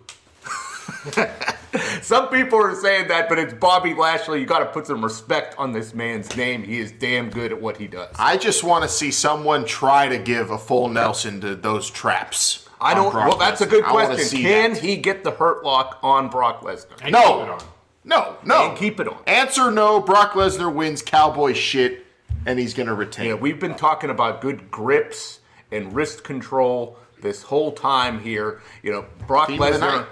Some 2.03 2.29
people 2.29 2.59
are 2.59 2.75
saying 2.75 3.09
that, 3.09 3.29
but 3.29 3.39
it's 3.39 3.53
Bobby 3.53 3.95
Lashley. 3.95 4.41
You 4.41 4.47
got 4.47 4.61
to 4.61 4.67
put 4.67 4.87
some 4.87 5.03
respect 5.03 5.55
on 5.59 5.73
this 5.73 5.95
man's 5.95 6.35
name. 6.37 6.63
He 6.63 6.79
is 6.79 6.93
damn 6.93 7.31
good 7.31 7.53
at 7.53 7.61
what 7.61 7.77
he 7.77 7.87
does. 7.87 8.15
I 8.19 8.37
just 8.37 8.65
want 8.65 8.83
to 8.85 8.89
see 8.89 9.11
someone 9.11 9.65
try 9.65 10.09
to 10.09 10.19
give 10.19 10.51
a 10.51 10.59
full 10.59 10.89
Nelson 10.89 11.41
to 11.43 11.55
those 11.55 11.91
traps. 11.91 12.69
I 12.81 12.95
don't. 12.95 13.11
Brock 13.13 13.29
Well, 13.29 13.39
that's 13.39 13.61
a 13.61 13.67
good 13.67 13.85
question. 13.85 14.41
Can 14.41 14.73
that. 14.75 14.83
he 14.83 14.97
get 14.97 15.25
the 15.25 15.33
hurt 15.33 15.65
lock 15.65 15.99
on 16.03 16.29
Brock 16.29 16.63
Lesnar? 16.63 17.11
No. 17.11 17.59
No, 18.05 18.37
no. 18.45 18.69
And 18.69 18.79
keep 18.79 19.01
it 19.01 19.09
on. 19.09 19.19
Answer 19.27 19.71
no. 19.71 20.01
Brock 20.01 20.33
Lesnar 20.33 20.73
wins 20.73 21.03
cowboy 21.03 21.55
shit, 21.55 22.07
and 22.47 22.59
he's 22.59 22.73
going 22.73 22.87
to 22.87 22.95
retain. 22.95 23.27
Yeah, 23.27 23.35
we've 23.35 23.59
been 23.59 23.75
talking 23.75 24.11
about 24.11 24.41
good 24.41 24.71
grips 24.71 25.41
and 25.73 25.95
wrist 25.95 26.23
control 26.23 26.99
this 27.21 27.43
whole 27.43 27.73
time 27.73 28.21
here. 28.21 28.61
You 28.83 28.93
know, 28.93 29.07
Brock 29.27 29.49
Theme 29.49 29.61
of 29.61 29.73
the 29.73 29.79
Lesnar. 29.79 30.07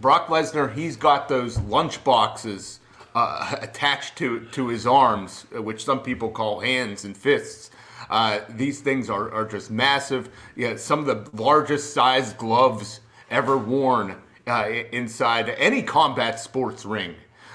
Brock 0.00 0.28
Lesnar, 0.28 0.74
he's 0.74 0.96
got 0.96 1.28
those 1.28 1.58
lunch 1.60 2.02
boxes 2.04 2.80
uh, 3.14 3.56
attached 3.60 4.16
to 4.16 4.40
to 4.52 4.68
his 4.68 4.86
arms, 4.86 5.46
uh, 5.54 5.62
which 5.62 5.84
some 5.84 6.00
people 6.00 6.30
call 6.30 6.60
hands 6.60 7.04
and 7.04 7.16
fists. 7.16 7.70
Uh, 8.08 8.40
these 8.48 8.80
things 8.80 9.08
are, 9.08 9.32
are 9.32 9.44
just 9.44 9.70
massive. 9.70 10.30
Yeah, 10.56 10.76
some 10.76 10.98
of 11.00 11.06
the 11.06 11.36
largest 11.36 11.92
sized 11.94 12.36
gloves 12.38 13.00
ever 13.30 13.56
worn 13.56 14.16
uh, 14.46 14.68
inside 14.92 15.48
any 15.50 15.82
combat 15.82 16.40
sports 16.40 16.84
ring. 16.84 17.14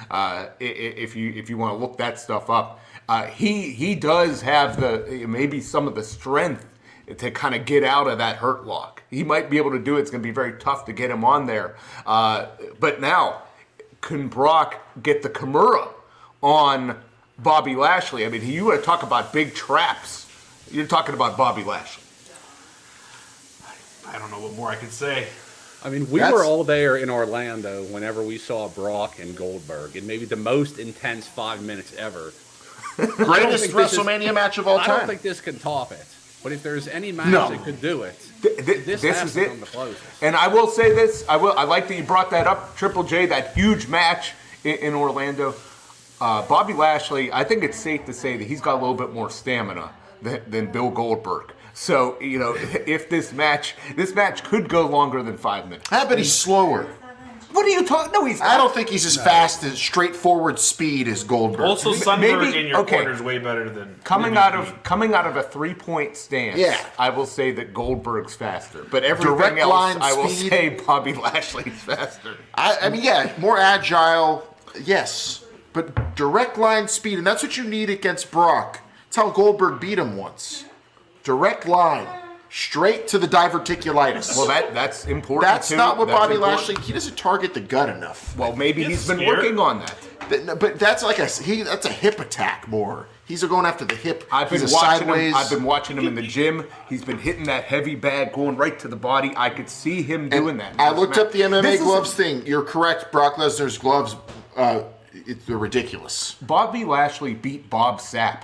Uh, 0.10 0.48
if 0.60 1.16
you 1.16 1.32
if 1.32 1.50
you 1.50 1.58
want 1.58 1.74
to 1.74 1.78
look 1.78 1.98
that 1.98 2.20
stuff 2.20 2.50
up, 2.50 2.80
uh, 3.10 3.26
he 3.26 3.72
he 3.72 3.96
does 3.96 4.42
have 4.42 4.80
the 4.80 5.26
maybe 5.28 5.60
some 5.60 5.88
of 5.88 5.96
the 5.96 6.04
strength 6.04 6.66
to 7.18 7.32
kind 7.32 7.56
of 7.56 7.66
get 7.66 7.84
out 7.84 8.08
of 8.08 8.18
that 8.18 8.38
hurt 8.38 8.66
lock. 8.66 8.95
He 9.16 9.24
might 9.24 9.50
be 9.50 9.58
able 9.58 9.72
to 9.72 9.80
do 9.80 9.96
it. 9.98 10.02
It's 10.02 10.12
going 10.12 10.22
to 10.22 10.28
be 10.28 10.34
very 10.34 10.60
tough 10.60 10.86
to 10.86 10.94
get 10.94 11.10
him 11.10 11.24
on 11.24 11.46
there. 11.46 11.78
Uh, 12.06 12.48
but 12.82 13.00
now, 13.00 13.44
can 14.02 14.28
Brock 14.28 14.76
get 15.02 15.24
the 15.24 15.30
Kimura 15.30 15.88
on 16.44 16.98
Bobby 17.40 17.76
Lashley? 17.76 18.26
I 18.26 18.30
mean, 18.30 18.46
you 18.46 18.66
want 18.66 18.82
to 18.82 18.86
talk 18.86 19.04
about 19.04 19.32
big 19.32 19.56
traps. 19.56 20.28
You're 20.70 20.86
talking 20.86 21.16
about 21.16 21.38
Bobby 21.38 21.64
Lashley. 21.64 22.04
I 24.08 24.20
don't 24.20 24.30
know 24.32 24.40
what 24.42 24.54
more 24.54 24.70
I 24.70 24.76
can 24.76 24.90
say. 24.90 25.28
I 25.84 25.90
mean, 25.90 26.10
we 26.12 26.20
That's- 26.20 26.34
were 26.34 26.44
all 26.44 26.66
there 26.66 26.98
in 26.98 27.10
Orlando 27.10 27.84
whenever 27.86 28.22
we 28.22 28.38
saw 28.38 28.68
Brock 28.68 29.20
and 29.20 29.36
Goldberg, 29.36 29.96
and 29.96 30.06
maybe 30.06 30.26
the 30.26 30.36
most 30.36 30.78
intense 30.78 31.26
five 31.26 31.62
minutes 31.64 31.96
ever. 31.96 32.34
Greatest 32.98 33.64
think 33.66 33.74
this 33.76 33.94
is- 33.94 34.00
WrestleMania 34.00 34.34
match 34.34 34.58
of 34.58 34.68
all 34.68 34.80
time. 34.80 34.92
I 34.92 34.98
don't 34.98 35.08
think 35.08 35.22
this 35.22 35.40
can 35.40 35.58
top 35.58 35.94
it. 35.94 36.06
But 36.46 36.52
if 36.52 36.62
there's 36.62 36.88
any 36.88 37.12
match 37.12 37.30
No. 37.30 37.50
that 37.50 37.64
could 37.64 37.82
do 37.82 38.04
it, 38.04 38.14
Th- 38.44 38.56
this, 38.58 39.02
this 39.02 39.18
has 39.20 39.30
is 39.30 39.34
to 39.34 39.46
it. 39.52 39.60
the 39.62 39.66
closest. 39.66 40.04
And 40.22 40.36
I 40.36 40.48
will 40.48 40.68
say 40.68 40.94
this: 40.94 41.26
I 41.28 41.38
will. 41.38 41.58
I 41.58 41.64
like 41.64 41.88
that 41.88 41.98
you 41.98 42.04
brought 42.04 42.30
that 42.30 42.46
up, 42.46 42.78
Triple 42.78 43.02
J. 43.02 43.26
That 43.26 43.56
huge 43.56 43.88
match 43.88 44.34
in, 44.64 44.76
in 44.78 44.94
Orlando. 44.94 45.56
Uh, 46.22 46.48
Bobby 46.48 46.74
Lashley. 46.74 47.34
I 47.34 47.44
think 47.46 47.64
it's 47.64 47.78
safe 47.78 48.06
to 48.06 48.14
say 48.14 48.38
that 48.38 48.46
he's 48.46 48.62
got 48.62 48.76
a 48.76 48.80
little 48.80 48.94
bit 48.94 49.12
more 49.12 49.32
stamina 49.32 49.90
than, 50.22 50.40
than 50.48 50.72
Bill 50.72 50.92
Goldberg. 50.92 51.52
So 51.74 52.16
you 52.22 52.38
know, 52.38 52.54
if 52.60 53.10
this 53.10 53.34
match, 53.34 53.74
this 53.96 54.14
match 54.14 54.44
could 54.44 54.70
go 54.70 54.86
longer 54.86 55.24
than 55.24 55.38
five 55.38 55.68
minutes. 55.68 55.92
I 55.92 56.06
bet 56.06 56.20
he's 56.20 56.32
slower. 56.32 56.86
What 57.56 57.66
are 57.66 57.70
you 57.70 57.86
talking? 57.86 58.12
No, 58.12 58.26
he's. 58.26 58.42
I 58.42 58.58
don't 58.58 58.74
think 58.74 58.90
he's 58.90 59.06
as 59.06 59.16
fast 59.16 59.64
as 59.64 59.78
straightforward 59.80 60.60
speed 60.60 61.08
as 61.08 61.24
Goldberg. 61.24 61.62
Also, 61.66 61.94
M- 61.94 62.00
Sundberg 62.00 62.42
maybe- 62.52 62.60
in 62.60 62.68
your 62.68 62.80
okay. 62.82 62.98
corner 62.98 63.12
is 63.12 63.22
way 63.22 63.38
better 63.38 63.70
than 63.70 63.96
Coming 64.04 64.34
maybe 64.34 64.38
out 64.40 64.54
me. 64.54 64.60
of 64.60 64.84
coming 64.84 65.14
out 65.14 65.26
of 65.26 65.38
a 65.38 65.44
three 65.44 65.74
point 65.74 66.18
stance, 66.18 66.60
Yeah. 66.60 66.78
I 67.00 67.10
will 67.12 67.26
say 67.26 67.52
that 67.54 67.74
Goldberg's 67.74 68.36
faster. 68.36 68.84
But 68.92 69.04
everything 69.04 69.36
Direct 69.38 69.58
else, 69.58 69.70
line 69.72 69.98
I 70.02 70.14
will 70.14 70.28
speed. 70.28 70.50
say 70.52 70.70
Bobby 70.70 71.14
Lashley's 71.14 71.74
faster. 71.82 72.36
I, 72.54 72.78
I 72.84 72.90
mean, 72.90 73.02
yeah, 73.04 73.32
more 73.40 73.58
agile, 73.58 74.44
yes, 74.84 75.46
but 75.74 76.16
direct 76.16 76.58
line 76.58 76.88
speed, 76.90 77.18
and 77.18 77.26
that's 77.26 77.42
what 77.42 77.56
you 77.58 77.64
need 77.64 77.90
against 77.90 78.32
Brock. 78.32 78.82
That's 79.06 79.16
how 79.18 79.30
Goldberg 79.30 79.80
beat 79.80 79.98
him 79.98 80.18
once. 80.18 80.66
Direct 81.24 81.66
line, 81.68 82.06
straight 82.60 83.06
to 83.10 83.20
the 83.20 83.28
diverticulitis. 83.28 84.36
Well, 84.38 84.48
that 84.48 84.74
that's 84.74 85.06
important. 85.06 85.52
That's 85.52 85.68
too. 85.70 85.76
not 85.76 85.98
what 85.98 86.08
That's 86.08 86.18
Bobby 86.20 86.36
important. 86.36 86.68
Lashley. 86.70 86.84
He 86.84 86.94
doesn't 86.94 87.18
target 87.18 87.54
the 87.54 87.60
gut 87.60 87.90
enough. 87.90 88.36
Well, 88.38 88.56
maybe 88.56 88.82
He's 88.84 89.00
he's 89.00 89.08
been 89.08 89.18
scared. 89.18 89.38
working 89.38 89.60
on 89.60 89.80
that. 89.80 89.96
But, 90.30 90.60
but 90.60 90.80
that's 90.80 91.04
like 91.04 91.20
a 91.20 91.26
he. 91.28 91.64
That's 91.64 91.86
a 91.86 91.92
hip 91.92 92.20
attack 92.20 92.68
more. 92.68 93.08
He's 93.28 93.44
going 93.44 93.66
after 93.66 93.86
the 93.86 93.96
hip. 93.96 94.24
I've 94.32 94.50
been 94.50 94.62
He's 94.62 94.72
a 94.72 94.74
watching 94.76 95.08
sideways. 95.08 95.32
him. 95.32 95.36
I've 95.36 95.50
been 95.50 95.64
watching 95.64 95.98
him 95.98 96.08
in 96.08 96.16
the 96.16 96.22
gym. 96.22 96.66
He's 96.88 97.04
been 97.04 97.18
hitting 97.18 97.44
that 97.46 97.64
heavy 97.66 97.96
bag, 97.96 98.32
going 98.34 98.56
right 98.56 98.78
to 98.80 98.88
the 98.88 98.96
body. 98.96 99.34
I 99.36 99.50
could 99.50 99.68
see 99.70 100.02
him 100.04 100.30
doing 100.30 100.58
that. 100.58 100.76
I 100.80 100.92
looked 100.92 101.18
up 101.18 101.32
the 101.32 101.42
MMA 101.42 101.62
This 101.64 101.80
is- 101.82 101.86
gloves 101.86 102.14
thing. 102.14 102.46
You're 102.46 102.64
correct. 102.64 103.12
Brock 103.12 103.36
Lesnar's 103.36 103.78
gloves, 103.80 104.16
uh, 104.56 104.84
it, 105.12 105.46
they're 105.48 105.58
ridiculous. 105.58 106.36
Bobby 106.42 106.86
Lashley 106.86 107.34
beat 107.34 107.68
Bob 107.70 108.00
Sapp. 108.00 108.42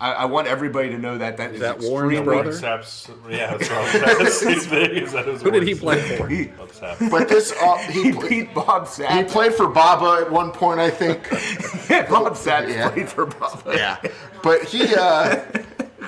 I, 0.00 0.12
I 0.12 0.24
want 0.24 0.48
everybody 0.48 0.90
to 0.90 0.98
know 0.98 1.16
that. 1.18 1.36
That 1.36 1.54
is 1.54 1.60
that 1.60 1.78
Warren's 1.78 2.12
extremely- 2.12 2.24
brother? 2.42 2.52
Saps, 2.52 3.08
yeah, 3.30 3.56
that's 3.56 3.70
right. 3.70 4.18
That's, 4.18 4.40
he's 4.44 4.66
big. 4.66 4.90
Is 5.02 5.12
that 5.12 5.26
his 5.26 5.40
Who 5.40 5.50
did 5.52 5.62
he 5.62 5.74
play 5.74 6.00
for? 6.16 6.26
He, 6.26 6.46
Bob 6.46 6.70
But 7.10 7.28
this, 7.28 7.52
uh, 7.62 7.76
he, 7.88 8.02
he 8.04 8.12
pl- 8.12 8.28
beat 8.28 8.54
Bob 8.54 8.86
Sapp. 8.86 9.16
he 9.16 9.24
played 9.24 9.54
for 9.54 9.68
Baba 9.68 10.24
at 10.24 10.30
one 10.30 10.50
point, 10.50 10.80
I 10.80 10.90
think. 10.90 11.28
Yeah, 11.90 12.08
Bob 12.10 12.32
Sapp 12.34 12.68
Yeah. 12.68 12.90
played 12.90 13.08
for 13.08 13.26
Bob. 13.26 13.62
yeah, 13.68 13.98
but 14.42 14.62
he, 14.64 14.94
uh, 14.96 15.42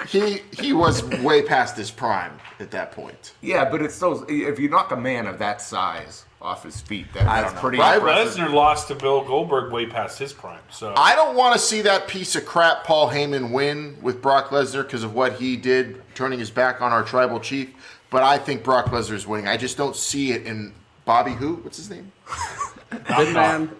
he, 0.08 0.40
he 0.52 0.72
was 0.72 1.04
way 1.20 1.42
past 1.42 1.76
his 1.76 1.90
prime 1.90 2.32
at 2.60 2.70
that 2.72 2.92
point. 2.92 3.34
Yeah, 3.40 3.70
but 3.70 3.82
it's 3.82 3.94
still 3.94 4.24
if 4.28 4.58
you 4.58 4.68
knock 4.68 4.90
a 4.92 4.96
man 4.96 5.26
of 5.26 5.38
that 5.38 5.60
size 5.62 6.24
off 6.40 6.62
his 6.62 6.80
feet, 6.80 7.06
that, 7.14 7.24
that's 7.24 7.60
pretty 7.60 7.78
Right, 7.78 7.96
impressive. 7.96 8.44
Lesnar 8.44 8.52
lost 8.52 8.88
to 8.88 8.94
Bill 8.94 9.24
Goldberg 9.24 9.72
way 9.72 9.86
past 9.86 10.18
his 10.18 10.32
prime. 10.32 10.60
So 10.70 10.92
I 10.96 11.14
don't 11.16 11.34
want 11.36 11.54
to 11.54 11.58
see 11.58 11.80
that 11.82 12.08
piece 12.08 12.36
of 12.36 12.44
crap 12.44 12.84
Paul 12.84 13.08
Heyman 13.10 13.52
win 13.52 13.96
with 14.02 14.20
Brock 14.20 14.48
Lesnar 14.50 14.82
because 14.82 15.02
of 15.02 15.14
what 15.14 15.34
he 15.34 15.56
did, 15.56 16.02
turning 16.14 16.38
his 16.38 16.50
back 16.50 16.80
on 16.82 16.92
our 16.92 17.02
tribal 17.02 17.40
chief. 17.40 17.72
But 18.10 18.22
I 18.22 18.38
think 18.38 18.62
Brock 18.62 18.86
Lesnar 18.86 19.14
is 19.14 19.26
winning. 19.26 19.48
I 19.48 19.56
just 19.56 19.76
don't 19.76 19.96
see 19.96 20.32
it 20.32 20.46
in 20.46 20.72
Bobby 21.04 21.32
who? 21.32 21.54
What's 21.56 21.78
his 21.78 21.90
name? 21.90 22.12
Big 22.90 23.34
man, 23.34 23.70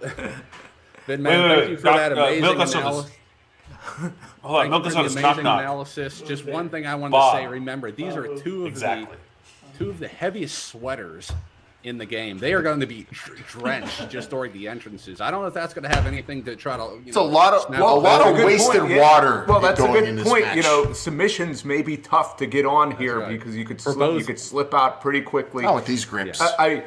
Big 1.07 1.21
man, 1.21 1.49
Wait, 1.49 1.49
wait, 1.49 1.59
thank 1.59 1.71
you 1.71 1.77
for 1.77 1.83
Doc- 1.85 1.97
that 1.97 2.13
uh, 2.13 2.23
amazing 2.23 2.43
Milk 2.43 2.55
analysis. 2.57 3.13
Hold 4.43 4.57
on, 4.57 4.61
Thank 4.63 4.71
milk 4.71 4.85
you 4.85 4.91
for 4.91 4.99
on 4.99 5.05
knock 5.05 5.13
amazing 5.13 5.45
knock. 5.45 5.61
analysis. 5.61 6.21
Just 6.23 6.45
one 6.45 6.69
thing 6.69 6.87
I 6.87 6.95
wanted 6.97 7.13
Bob. 7.13 7.35
to 7.37 7.39
say. 7.43 7.47
Remember, 7.47 7.93
these 7.93 8.17
are 8.17 8.37
two 8.39 8.63
of 8.63 8.73
Exactly. 8.73 9.17
the 9.73 9.79
two 9.79 9.91
of 9.91 9.99
the 10.01 10.09
heaviest 10.09 10.65
sweaters 10.67 11.31
in 11.87 11.99
the 11.99 12.05
game. 12.05 12.37
They 12.39 12.53
are 12.53 12.63
going 12.63 12.81
to 12.81 12.87
be 12.87 13.07
drenched 13.49 14.11
just 14.11 14.31
during 14.31 14.53
the 14.53 14.67
entrances. 14.67 15.21
I 15.21 15.31
don't 15.31 15.43
know 15.43 15.47
if 15.47 15.55
that's 15.55 15.73
going 15.73 15.89
to 15.89 15.95
have 15.95 16.05
anything 16.05 16.43
to 16.45 16.57
try 16.57 16.77
to. 16.77 16.83
You 16.83 17.03
It's 17.07 17.17
a 17.17 17.23
lot 17.23 17.55
of- 17.55 17.71
well, 17.71 17.97
a 17.97 18.01
lot 18.01 18.27
of 18.27 18.45
wasted 18.45 18.81
point, 18.81 18.93
yeah. 18.93 19.01
water 19.01 19.45
Well, 19.49 19.61
that's 19.61 19.81
a 19.81 19.87
good 19.87 20.25
point. 20.25 20.45
You 20.57 20.63
know, 20.63 20.93
submissions 20.93 21.65
may 21.65 21.83
be 21.83 21.97
tough 21.97 22.37
to 22.39 22.47
get 22.47 22.67
on 22.67 22.91
here 22.91 23.21
right. 23.21 23.29
because 23.29 23.57
you 23.57 23.65
could 23.65 23.81
For 23.81 23.93
slip, 23.93 24.19
you 24.19 24.25
could 24.25 24.41
slip 24.41 24.75
out 24.75 25.01
pretty 25.01 25.21
quickly. 25.21 25.63
Not 25.63 25.77
with 25.77 25.87
these 25.87 26.05
grips. 26.05 26.41
I, 26.41 26.55
I 26.59 26.85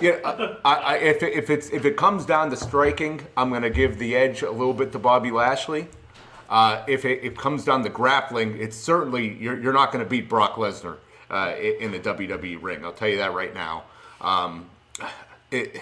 yeah, 0.00 0.56
I, 0.64 0.74
I, 0.74 0.96
if 0.96 1.22
it, 1.22 1.32
if 1.34 1.50
it's 1.50 1.68
if 1.70 1.84
it 1.84 1.96
comes 1.96 2.24
down 2.24 2.50
to 2.50 2.56
striking, 2.56 3.20
I'm 3.36 3.50
going 3.50 3.62
to 3.62 3.70
give 3.70 3.98
the 3.98 4.16
edge 4.16 4.42
a 4.42 4.50
little 4.50 4.74
bit 4.74 4.92
to 4.92 4.98
Bobby 4.98 5.30
Lashley. 5.30 5.88
Uh, 6.48 6.82
if 6.88 7.04
it, 7.04 7.22
it 7.22 7.38
comes 7.38 7.64
down 7.64 7.84
to 7.84 7.88
grappling, 7.88 8.58
it's 8.58 8.76
certainly 8.76 9.36
you're, 9.38 9.60
you're 9.60 9.72
not 9.72 9.92
going 9.92 10.02
to 10.02 10.08
beat 10.08 10.28
Brock 10.28 10.56
Lesnar 10.56 10.96
uh, 11.30 11.54
in 11.78 11.92
the 11.92 12.00
WWE 12.00 12.60
ring. 12.60 12.84
I'll 12.84 12.92
tell 12.92 13.08
you 13.08 13.18
that 13.18 13.32
right 13.34 13.54
now. 13.54 13.84
Um, 14.20 14.68
it, 15.50 15.80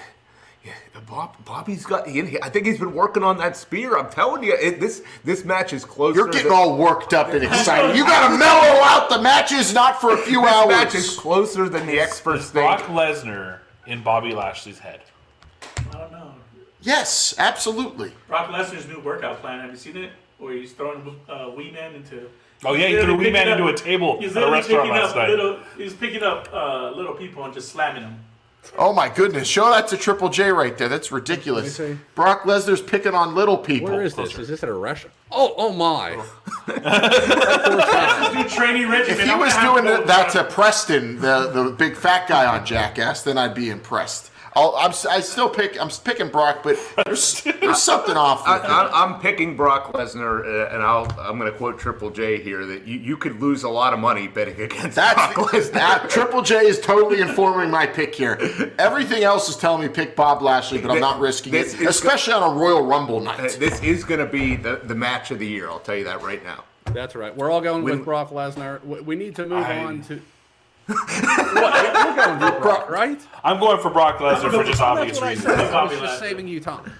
yeah, 0.64 0.72
Bob, 1.08 1.36
Bobby's 1.44 1.84
got. 1.86 2.06
he- 2.08 2.40
I 2.42 2.48
think 2.50 2.66
he's 2.66 2.78
been 2.78 2.94
working 2.94 3.22
on 3.22 3.38
that 3.38 3.56
spear. 3.56 3.96
I'm 3.98 4.10
telling 4.10 4.42
you, 4.42 4.54
it, 4.54 4.80
this 4.80 5.02
this 5.24 5.44
match 5.44 5.72
is 5.72 5.84
closer. 5.84 6.18
You're 6.18 6.28
getting 6.28 6.48
than- 6.48 6.56
all 6.56 6.76
worked 6.76 7.14
up 7.14 7.28
and 7.28 7.42
excited. 7.44 7.96
You 7.96 8.04
got 8.04 8.28
to 8.30 8.38
mellow 8.38 8.80
out 8.82 9.08
the 9.08 9.20
matches, 9.22 9.72
not 9.72 10.00
for 10.00 10.12
a 10.12 10.16
few 10.18 10.42
this 10.42 10.50
hours. 10.52 10.68
match 10.68 10.94
is 10.94 11.16
closer 11.16 11.68
than 11.68 11.86
the 11.86 11.98
experts 12.00 12.44
Is 12.46 12.50
think. 12.50 12.66
Brock 12.66 12.82
Lesnar 12.90 13.58
in 13.86 14.02
Bobby 14.02 14.32
Lashley's 14.34 14.78
head. 14.78 15.00
I 15.62 15.98
don't 15.98 16.12
know. 16.12 16.32
Yes, 16.82 17.34
absolutely. 17.38 18.12
Brock 18.28 18.50
Lesnar's 18.50 18.86
new 18.86 19.00
workout 19.00 19.40
plan. 19.40 19.60
Have 19.60 19.70
you 19.70 19.76
seen 19.76 19.96
it? 19.96 20.12
Where 20.38 20.52
he's 20.54 20.72
throwing 20.72 21.16
uh, 21.28 21.50
Wee 21.56 21.70
Man 21.72 21.94
into. 21.94 22.28
Oh, 22.64 22.74
yeah, 22.74 22.88
he 22.88 22.92
threw 22.94 23.00
literally 23.02 23.24
Wee 23.26 23.30
Man 23.32 23.46
picking 23.46 23.58
into 23.66 23.72
a 23.72 23.76
table 23.76 24.20
He's 24.20 24.36
at 24.36 24.42
a 24.42 24.46
literally 24.46 24.58
restaurant 24.58 24.82
picking 24.88 25.00
last 25.00 25.10
up 25.10 25.16
night. 25.16 25.28
Little, 25.30 25.58
he's 25.76 25.94
picking 25.94 26.22
up 26.22 26.48
uh, 26.52 26.90
little 26.92 27.14
people 27.14 27.44
and 27.44 27.54
just 27.54 27.70
slamming 27.70 28.02
them. 28.02 28.24
Oh 28.76 28.92
my 28.92 29.08
goodness! 29.08 29.46
Show 29.48 29.70
that 29.70 29.88
to 29.88 29.96
Triple 29.96 30.28
J 30.28 30.50
right 30.50 30.76
there. 30.76 30.88
That's 30.88 31.10
ridiculous. 31.12 31.78
Let 31.78 31.88
me 31.88 31.94
see. 31.94 32.00
Brock 32.14 32.42
Lesnar's 32.42 32.82
picking 32.82 33.14
on 33.14 33.34
little 33.34 33.56
people. 33.56 33.90
Where 33.90 34.02
is 34.02 34.14
this? 34.14 34.38
Is 34.38 34.48
this 34.48 34.62
at 34.62 34.68
a 34.68 34.72
restaurant? 34.72 35.14
Oh, 35.30 35.54
oh 35.56 35.72
my! 35.72 36.16
New 38.34 38.48
training 38.48 38.88
regimen. 38.88 39.20
If 39.20 39.28
he 39.28 39.34
was 39.34 39.54
doing 39.56 39.84
that 39.84 40.30
to 40.32 40.44
Preston, 40.44 41.20
the 41.20 41.50
the 41.50 41.70
big 41.70 41.96
fat 41.96 42.28
guy 42.28 42.46
on 42.46 42.66
Jackass, 42.66 43.22
then 43.22 43.38
I'd 43.38 43.54
be 43.54 43.70
impressed. 43.70 44.30
I'll, 44.58 44.74
I'm 44.76 44.90
s- 44.90 45.06
I 45.06 45.20
still 45.20 45.48
pick 45.48 45.80
I'm 45.80 45.88
picking 45.88 46.28
Brock, 46.28 46.62
but 46.64 46.76
there's 47.06 47.42
there's 47.44 47.80
something 47.80 48.16
off. 48.16 48.42
I, 48.46 48.58
I, 48.58 49.04
I'm 49.04 49.20
picking 49.20 49.56
Brock 49.56 49.92
Lesnar, 49.92 50.44
uh, 50.44 50.74
and 50.74 50.82
I'll, 50.82 51.06
I'm 51.20 51.38
going 51.38 51.50
to 51.50 51.56
quote 51.56 51.78
Triple 51.78 52.10
J 52.10 52.42
here 52.42 52.66
that 52.66 52.86
you, 52.86 52.98
you 52.98 53.16
could 53.16 53.40
lose 53.40 53.62
a 53.62 53.68
lot 53.68 53.92
of 53.92 54.00
money 54.00 54.26
betting 54.26 54.60
against 54.60 54.96
That's 54.96 55.34
Brock 55.34 55.50
Lesnar. 55.52 55.72
that, 55.72 56.10
Triple 56.10 56.42
J 56.42 56.66
is 56.66 56.80
totally 56.80 57.20
informing 57.20 57.70
my 57.70 57.86
pick 57.86 58.14
here. 58.14 58.36
Everything 58.78 59.22
else 59.22 59.48
is 59.48 59.56
telling 59.56 59.82
me 59.82 59.88
pick 59.88 60.16
Bob 60.16 60.42
Lashley, 60.42 60.78
but 60.80 60.90
I'm 60.90 61.00
not 61.00 61.20
risking 61.20 61.52
This 61.52 61.74
it, 61.74 61.82
is- 61.82 61.88
especially 61.88 62.32
on 62.32 62.42
a 62.42 62.58
Royal 62.58 62.84
Rumble 62.84 63.20
Uh, 63.20 63.36
night. 63.36 63.56
this 63.60 63.80
is 63.82 64.02
going 64.02 64.20
to 64.20 64.26
be 64.26 64.56
the, 64.56 64.80
the 64.84 64.94
match 64.94 65.30
of 65.30 65.38
the 65.38 65.46
year. 65.46 65.68
I'll 65.70 65.78
tell 65.78 65.96
you 65.96 66.04
that 66.04 66.22
right 66.22 66.42
now. 66.42 66.64
That's 66.86 67.14
right. 67.14 67.36
We're 67.36 67.50
all 67.50 67.60
going 67.60 67.84
When- 67.84 67.98
with 67.98 68.04
Brock 68.04 68.30
Lesnar. 68.30 68.82
We 68.84 69.00
we 69.02 69.14
need 69.14 69.36
to 69.36 69.46
move 69.46 69.64
I- 69.64 69.84
on 69.84 70.02
to. 70.04 70.20
What? 70.88 72.06
We're 72.06 72.16
going 72.16 72.38
with 72.40 72.62
Brock, 72.62 72.90
right? 72.90 73.20
I'm 73.44 73.60
going 73.60 73.80
for 73.80 73.90
Brock 73.90 74.18
Lesnar 74.18 74.50
for 74.50 74.64
just 74.64 74.80
obvious 74.80 75.18
That's 75.20 75.44
what 75.44 75.50
I 75.50 75.54
reasons. 75.60 75.74
I 75.74 75.84
was 75.84 75.98
just 75.98 76.18
saving 76.18 76.48
you 76.48 76.60
time. 76.60 76.90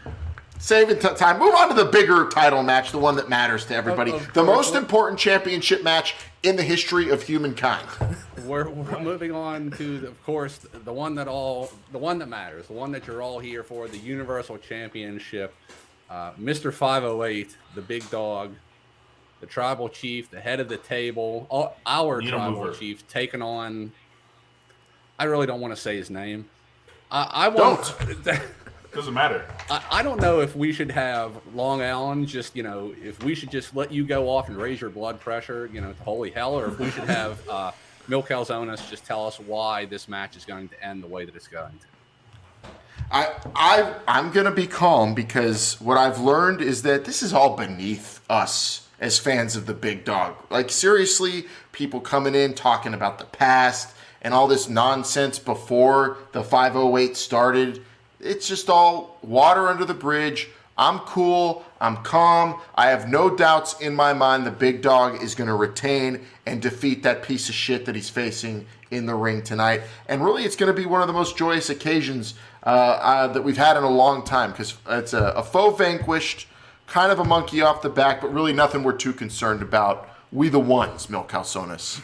Saving 0.59 0.99
t- 0.99 1.15
time. 1.15 1.39
Move 1.39 1.55
on 1.55 1.69
to 1.69 1.75
the 1.75 1.85
bigger 1.85 2.29
title 2.29 2.63
match, 2.65 2.91
the 2.91 2.99
one 2.99 3.15
that 3.17 3.29
matters 3.29 3.65
to 3.67 3.75
everybody. 3.75 4.11
Of- 4.11 4.21
of 4.23 4.35
the 4.35 4.45
course. 4.45 4.57
most 4.57 4.75
important 4.75 5.19
championship 5.21 5.83
match 5.85 6.17
in 6.43 6.57
the 6.57 6.63
history 6.65 7.11
of 7.11 7.23
humankind. 7.23 7.87
We're, 8.45 8.69
we're 8.69 9.01
moving 9.01 9.33
on 9.33 9.71
to, 9.73 10.01
the, 10.01 10.09
of 10.09 10.23
course, 10.25 10.59
the 10.85 10.93
one 10.93 11.15
that 11.17 11.29
all, 11.29 11.71
the 11.93 11.99
one 11.99 12.19
that 12.19 12.29
matters, 12.29 12.67
the 12.67 12.73
one 12.73 12.91
that 12.93 13.07
you're 13.07 13.23
all 13.23 13.39
here 13.39 13.63
for, 13.63 13.89
the 13.89 13.99
Universal 13.99 14.59
Championship. 14.59 15.55
Uh, 16.11 16.33
Mr. 16.33 16.73
508, 16.73 17.57
the 17.75 17.83
big 17.83 18.09
dog, 18.11 18.55
the 19.41 19.47
tribal 19.47 19.89
chief, 19.89 20.31
the 20.31 20.41
head 20.41 20.61
of 20.61 20.69
the 20.69 20.77
table, 20.77 21.47
all, 21.51 21.77
our 21.87 22.21
tribal 22.21 22.63
Unimover. 22.63 22.79
chief, 22.79 23.07
taking 23.09 23.43
on. 23.43 23.93
I 25.19 25.25
really 25.25 25.47
don't 25.47 25.61
want 25.61 25.75
to 25.75 25.81
say 25.81 25.97
his 25.97 26.11
name. 26.11 26.49
I 27.11 27.47
I 27.47 27.49
want. 27.49 27.95
Doesn't 28.93 29.15
matter. 29.15 29.45
I, 29.71 29.85
I 29.93 30.03
don't 30.03 30.21
know 30.21 30.41
if 30.41 30.57
we 30.57 30.73
should 30.73 30.91
have 30.91 31.33
Long 31.55 31.83
Island 31.83 32.27
just, 32.27 32.57
you 32.57 32.63
know, 32.63 32.95
if 33.03 33.23
we 33.23 33.35
should 33.35 33.51
just 33.51 33.77
let 33.77 33.93
you 33.93 34.05
go 34.05 34.29
off 34.31 34.49
and 34.49 34.57
raise 34.57 34.81
your 34.81 34.89
blood 34.89 35.21
pressure, 35.21 35.69
you 35.73 35.83
know, 35.83 35.93
to 35.93 36.03
holy 36.03 36.31
hell, 36.31 36.59
or 36.59 36.69
if 36.69 36.79
we 36.79 36.91
should 36.91 37.05
have 37.05 37.49
uh, 37.51 37.71
Mil 38.09 38.23
Calzones 38.23 38.89
just 38.89 39.05
tell 39.05 39.27
us 39.27 39.39
why 39.39 39.85
this 39.85 40.09
match 40.09 40.37
is 40.37 40.45
going 40.47 40.69
to 40.71 40.85
end 40.85 41.03
the 41.03 41.07
way 41.07 41.27
that 41.27 41.37
it's 41.37 41.49
going 41.49 41.79
to. 41.79 41.87
I, 43.11 43.35
I, 43.55 43.95
I'm 44.07 44.31
gonna 44.31 44.51
be 44.51 44.67
calm 44.67 45.15
because 45.15 45.81
what 45.81 45.97
I've 45.97 46.19
learned 46.19 46.61
is 46.61 46.83
that 46.83 47.05
this 47.05 47.23
is 47.23 47.33
all 47.33 47.57
beneath 47.57 48.21
us 48.29 48.88
as 49.01 49.19
fans 49.19 49.57
of 49.57 49.67
the 49.67 49.75
big 49.75 50.05
dog. 50.05 50.35
Like 50.51 50.71
seriously, 50.71 51.47
people 51.73 52.01
coming 52.01 52.35
in 52.35 52.55
talking 52.55 52.95
about 52.95 53.19
the 53.19 53.25
past 53.25 53.95
and 54.23 54.35
all 54.35 54.49
this 54.49 54.69
nonsense 54.69 55.39
before 55.39 56.19
the 56.33 56.43
508 56.43 57.17
started. 57.17 57.85
It's 58.21 58.49
just 58.49 58.69
all 58.69 59.19
water 59.23 59.69
under 59.69 59.85
the 59.85 59.95
bridge. 59.95 60.49
I'm 60.77 61.01
cool. 61.01 61.65
I'm 61.81 61.99
calm. 61.99 62.61
I 62.75 62.89
have 62.91 63.09
no 63.09 63.35
doubts 63.35 63.81
in 63.81 63.95
my 63.95 64.13
mind 64.13 64.47
the 64.47 64.53
big 64.53 64.81
dog 64.81 65.23
is 65.23 65.35
going 65.35 65.49
to 65.49 65.55
retain 65.55 66.25
and 66.47 66.63
defeat 66.63 67.03
that 67.03 67.23
piece 67.23 67.49
of 67.49 67.55
shit 67.55 67.85
that 67.87 67.95
he's 67.95 68.11
facing 68.11 68.67
in 68.91 69.07
the 69.07 69.15
ring 69.15 69.43
tonight. 69.43 69.83
And 70.09 70.25
really, 70.25 70.45
it's 70.45 70.57
going 70.57 70.75
to 70.75 70.81
be 70.81 70.87
one 70.87 71.01
of 71.01 71.09
the 71.09 71.13
most 71.13 71.37
joyous 71.37 71.69
occasions 71.69 72.35
uh, 72.65 72.69
uh, 72.69 73.27
that 73.29 73.43
we've 73.43 73.57
had 73.57 73.77
in 73.77 73.83
a 73.83 73.91
long 73.91 74.25
time 74.25 74.53
because 74.53 74.77
it's 74.89 75.13
a, 75.13 75.33
a 75.37 75.71
vanquished, 75.71 76.47
kind 76.89 77.13
of 77.13 77.19
a 77.19 77.25
monkey 77.25 77.61
off 77.63 77.83
the 77.83 77.89
back, 77.89 78.21
but 78.21 78.33
really 78.33 78.53
nothing 78.53 78.83
we're 78.83 78.93
too 78.97 79.13
concerned 79.13 79.63
about. 79.63 80.09
We 80.33 80.49
the 80.49 80.61
ones, 80.61 81.09
Mil 81.09 81.25
Calzones. 81.25 82.01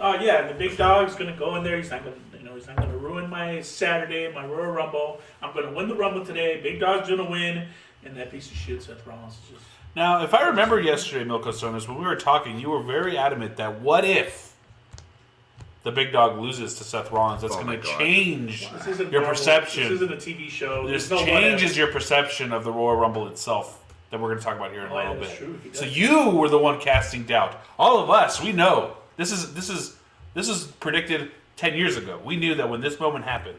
Oh 0.00 0.14
yeah, 0.20 0.46
the 0.48 0.54
big 0.54 0.76
dog's 0.76 1.14
gonna 1.14 1.36
go 1.36 1.56
in 1.56 1.64
there. 1.64 1.76
He's 1.76 1.90
not 1.90 2.04
gonna, 2.04 2.16
you 2.38 2.44
know, 2.44 2.54
he's 2.54 2.66
not 2.66 2.76
gonna 2.76 2.96
ruin 2.96 3.28
my 3.28 3.60
Saturday, 3.60 4.32
my 4.32 4.46
Royal 4.46 4.72
Rumble. 4.72 5.20
I'm 5.42 5.52
gonna 5.54 5.72
win 5.72 5.88
the 5.88 5.94
Rumble 5.94 6.24
today. 6.24 6.60
Big 6.62 6.80
dog's 6.80 7.08
gonna 7.08 7.28
win, 7.28 7.66
and 8.04 8.16
that 8.16 8.30
piece 8.30 8.50
of 8.50 8.56
shit 8.56 8.82
Seth 8.82 9.06
Rollins 9.06 9.34
is 9.34 9.50
just. 9.50 9.62
Now, 9.96 10.24
if 10.24 10.34
I 10.34 10.48
remember 10.48 10.80
yesterday, 10.80 11.24
Milko 11.24 11.52
Sonas, 11.52 11.86
when 11.86 11.98
we 11.98 12.04
were 12.04 12.16
talking, 12.16 12.58
you 12.58 12.70
were 12.70 12.82
very 12.82 13.16
adamant 13.16 13.56
that 13.58 13.80
what 13.80 14.04
if 14.04 14.52
the 15.84 15.92
big 15.92 16.10
dog 16.12 16.38
loses 16.40 16.74
to 16.78 16.84
Seth 16.84 17.12
Rollins? 17.12 17.42
That's 17.42 17.54
Oh 17.54 17.62
going 17.62 17.80
to 17.80 17.86
change 17.86 18.68
This 18.72 18.88
isn't 18.88 19.12
your 19.12 19.20
normal. 19.20 19.36
perception. 19.38 19.84
This 19.84 19.92
isn't 20.00 20.12
a 20.12 20.16
TV 20.16 20.48
show. 20.50 20.88
This 20.88 21.08
no 21.10 21.18
changes 21.18 21.62
whatever. 21.62 21.78
your 21.78 21.86
perception 21.92 22.52
of 22.52 22.64
the 22.64 22.72
Royal 22.72 22.96
Rumble 22.96 23.28
itself 23.28 23.83
that 24.14 24.20
we're 24.20 24.28
going 24.28 24.38
to 24.38 24.44
talk 24.44 24.56
about 24.56 24.70
here 24.70 24.82
in 24.82 24.92
a 24.92 24.94
Oh, 24.94 24.96
little 24.96 25.14
bit. 25.16 25.36
true. 25.36 25.58
So 25.72 25.84
you 25.84 26.30
were 26.30 26.48
the 26.48 26.56
one 26.58 26.80
casting 26.80 27.24
doubt. 27.24 27.60
All 27.80 27.98
of 27.98 28.10
us, 28.10 28.40
we 28.40 28.52
know 28.52 28.96
this 29.16 29.32
is 29.32 29.52
this 29.54 29.68
is 29.68 29.96
this 30.34 30.48
is 30.48 30.66
predicted 30.78 31.32
ten 31.56 31.74
years 31.74 31.96
ago. 31.96 32.20
We 32.24 32.36
knew 32.36 32.54
that 32.54 32.70
when 32.70 32.80
this 32.80 33.00
moment 33.00 33.24
happened, 33.24 33.58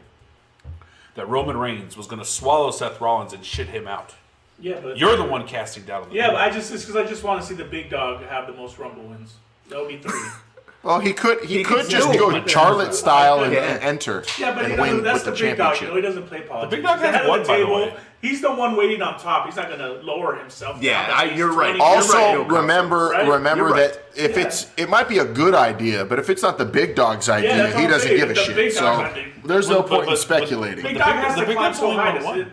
that 1.14 1.28
Roman 1.28 1.58
Reigns 1.58 1.94
was 1.94 2.06
going 2.06 2.20
to 2.20 2.24
swallow 2.24 2.70
Seth 2.70 3.02
Rollins 3.02 3.34
and 3.34 3.44
shit 3.44 3.66
him 3.68 3.86
out. 3.86 4.14
Yeah, 4.58 4.80
but 4.82 4.96
You're 4.96 5.18
the 5.18 5.24
one 5.24 5.46
casting 5.46 5.84
doubt 5.84 6.04
on 6.04 6.08
the. 6.08 6.14
Yeah, 6.14 6.28
but 6.28 6.36
I 6.36 6.48
just 6.48 6.72
it's 6.72 6.86
because 6.86 6.96
I 6.96 7.06
just 7.06 7.22
want 7.22 7.42
to 7.42 7.46
see 7.46 7.54
the 7.54 7.64
big 7.66 7.90
dog 7.90 8.22
have 8.22 8.46
the 8.46 8.54
most 8.54 8.78
Rumble 8.78 9.02
wins. 9.04 9.34
That 9.68 9.78
would 9.78 9.88
be 9.88 9.98
three. 9.98 10.18
Well, 10.82 11.00
he 11.00 11.12
could 11.12 11.40
he, 11.44 11.58
He 11.58 11.64
could 11.64 11.82
could 11.82 11.90
just 11.90 12.12
go 12.18 12.30
it. 12.30 12.48
Charlotte 12.48 12.94
style 12.94 13.42
and, 13.42 13.52
Yeah. 13.52 13.62
and 13.74 13.82
enter 13.82 14.22
Yeah, 14.38 14.54
but 14.54 14.64
and 14.66 14.76
doesn't, 14.76 14.94
win 14.96 15.02
that's 15.04 15.24
with 15.24 15.24
the, 15.24 15.30
the 15.32 15.36
big 15.50 15.56
dog. 15.58 15.74
championship. 15.74 15.82
You 15.82 15.88
know, 15.88 15.94
he 15.96 16.02
doesn't 16.02 16.26
play 16.28 16.40
politics. 16.42 16.74
big 16.76 16.84
dog 16.84 16.92
He's 16.92 17.00
the 17.02 17.06
has 17.18 17.26
head 17.26 17.46
by 17.46 17.58
the 17.58 17.66
way. 17.66 17.94
He's 18.22 18.40
the 18.40 18.52
one 18.54 18.76
waiting 18.76 19.02
on 19.02 19.18
top. 19.18 19.46
He's 19.46 19.56
not 19.56 19.66
going 19.68 19.78
to 19.80 19.94
lower 20.04 20.36
himself. 20.36 20.80
Yeah. 20.82 21.12
I- 21.14 21.24
you're 21.34 21.52
right. 21.52 21.78
Also, 21.80 22.16
You're 22.32 22.42
right, 22.44 22.50
remember 22.60 23.08
Right? 23.10 23.28
remember 23.28 23.64
right. 23.66 23.92
that 23.92 24.04
if 24.16 24.36
Yeah. 24.36 24.44
it's 24.44 24.66
it 24.76 24.88
might 24.88 25.08
be 25.08 25.18
a 25.18 25.24
good 25.24 25.54
idea, 25.54 26.04
but 26.04 26.18
if 26.18 26.30
it's 26.30 26.42
not 26.42 26.56
the 26.56 26.64
big 26.64 26.94
dog's 26.94 27.28
idea, 27.28 27.56
that's 27.56 27.74
what 27.74 27.82
he 27.82 27.88
doesn't 27.88 28.08
saying. 28.08 28.20
give 28.20 28.30
a 28.30 28.34
The 28.34 28.40
shit. 28.40 28.74
So 28.74 28.86
idea. 28.86 29.24
there's 29.44 29.68
no 29.68 29.80
But- 29.82 29.88
point 29.88 30.00
but- 30.02 30.08
in 30.08 30.14
but- 30.14 30.18
speculating. 30.18 30.82
Big 30.84 30.94
The 30.94 30.98
dog 31.00 31.08
big- 31.08 31.24
has 31.24 31.34
the 31.36 31.46
big 31.46 31.56
climb 31.56 31.66
dog's 31.66 31.78
so 31.78 31.86
only 31.90 31.96
high 32.02 32.14
won 32.14 32.24
one. 32.24 32.52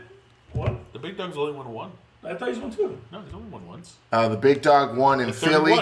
What? 0.54 0.74
the 0.94 1.00
big 1.00 1.18
dog's 1.18 1.38
only 1.38 1.52
won 1.54 1.72
one. 1.72 1.92
I 2.26 2.34
thought 2.36 2.50
he's 2.50 2.58
won 2.60 2.72
two. 2.72 2.98
No, 3.12 3.20
he's 3.26 3.34
only 3.34 3.50
won 3.50 3.68
once. 3.68 3.94
Uh, 4.12 4.28
the 4.30 4.38
big 4.38 4.62
dog 4.62 4.96
won 4.98 5.20
in 5.20 5.34
Philly, 5.34 5.78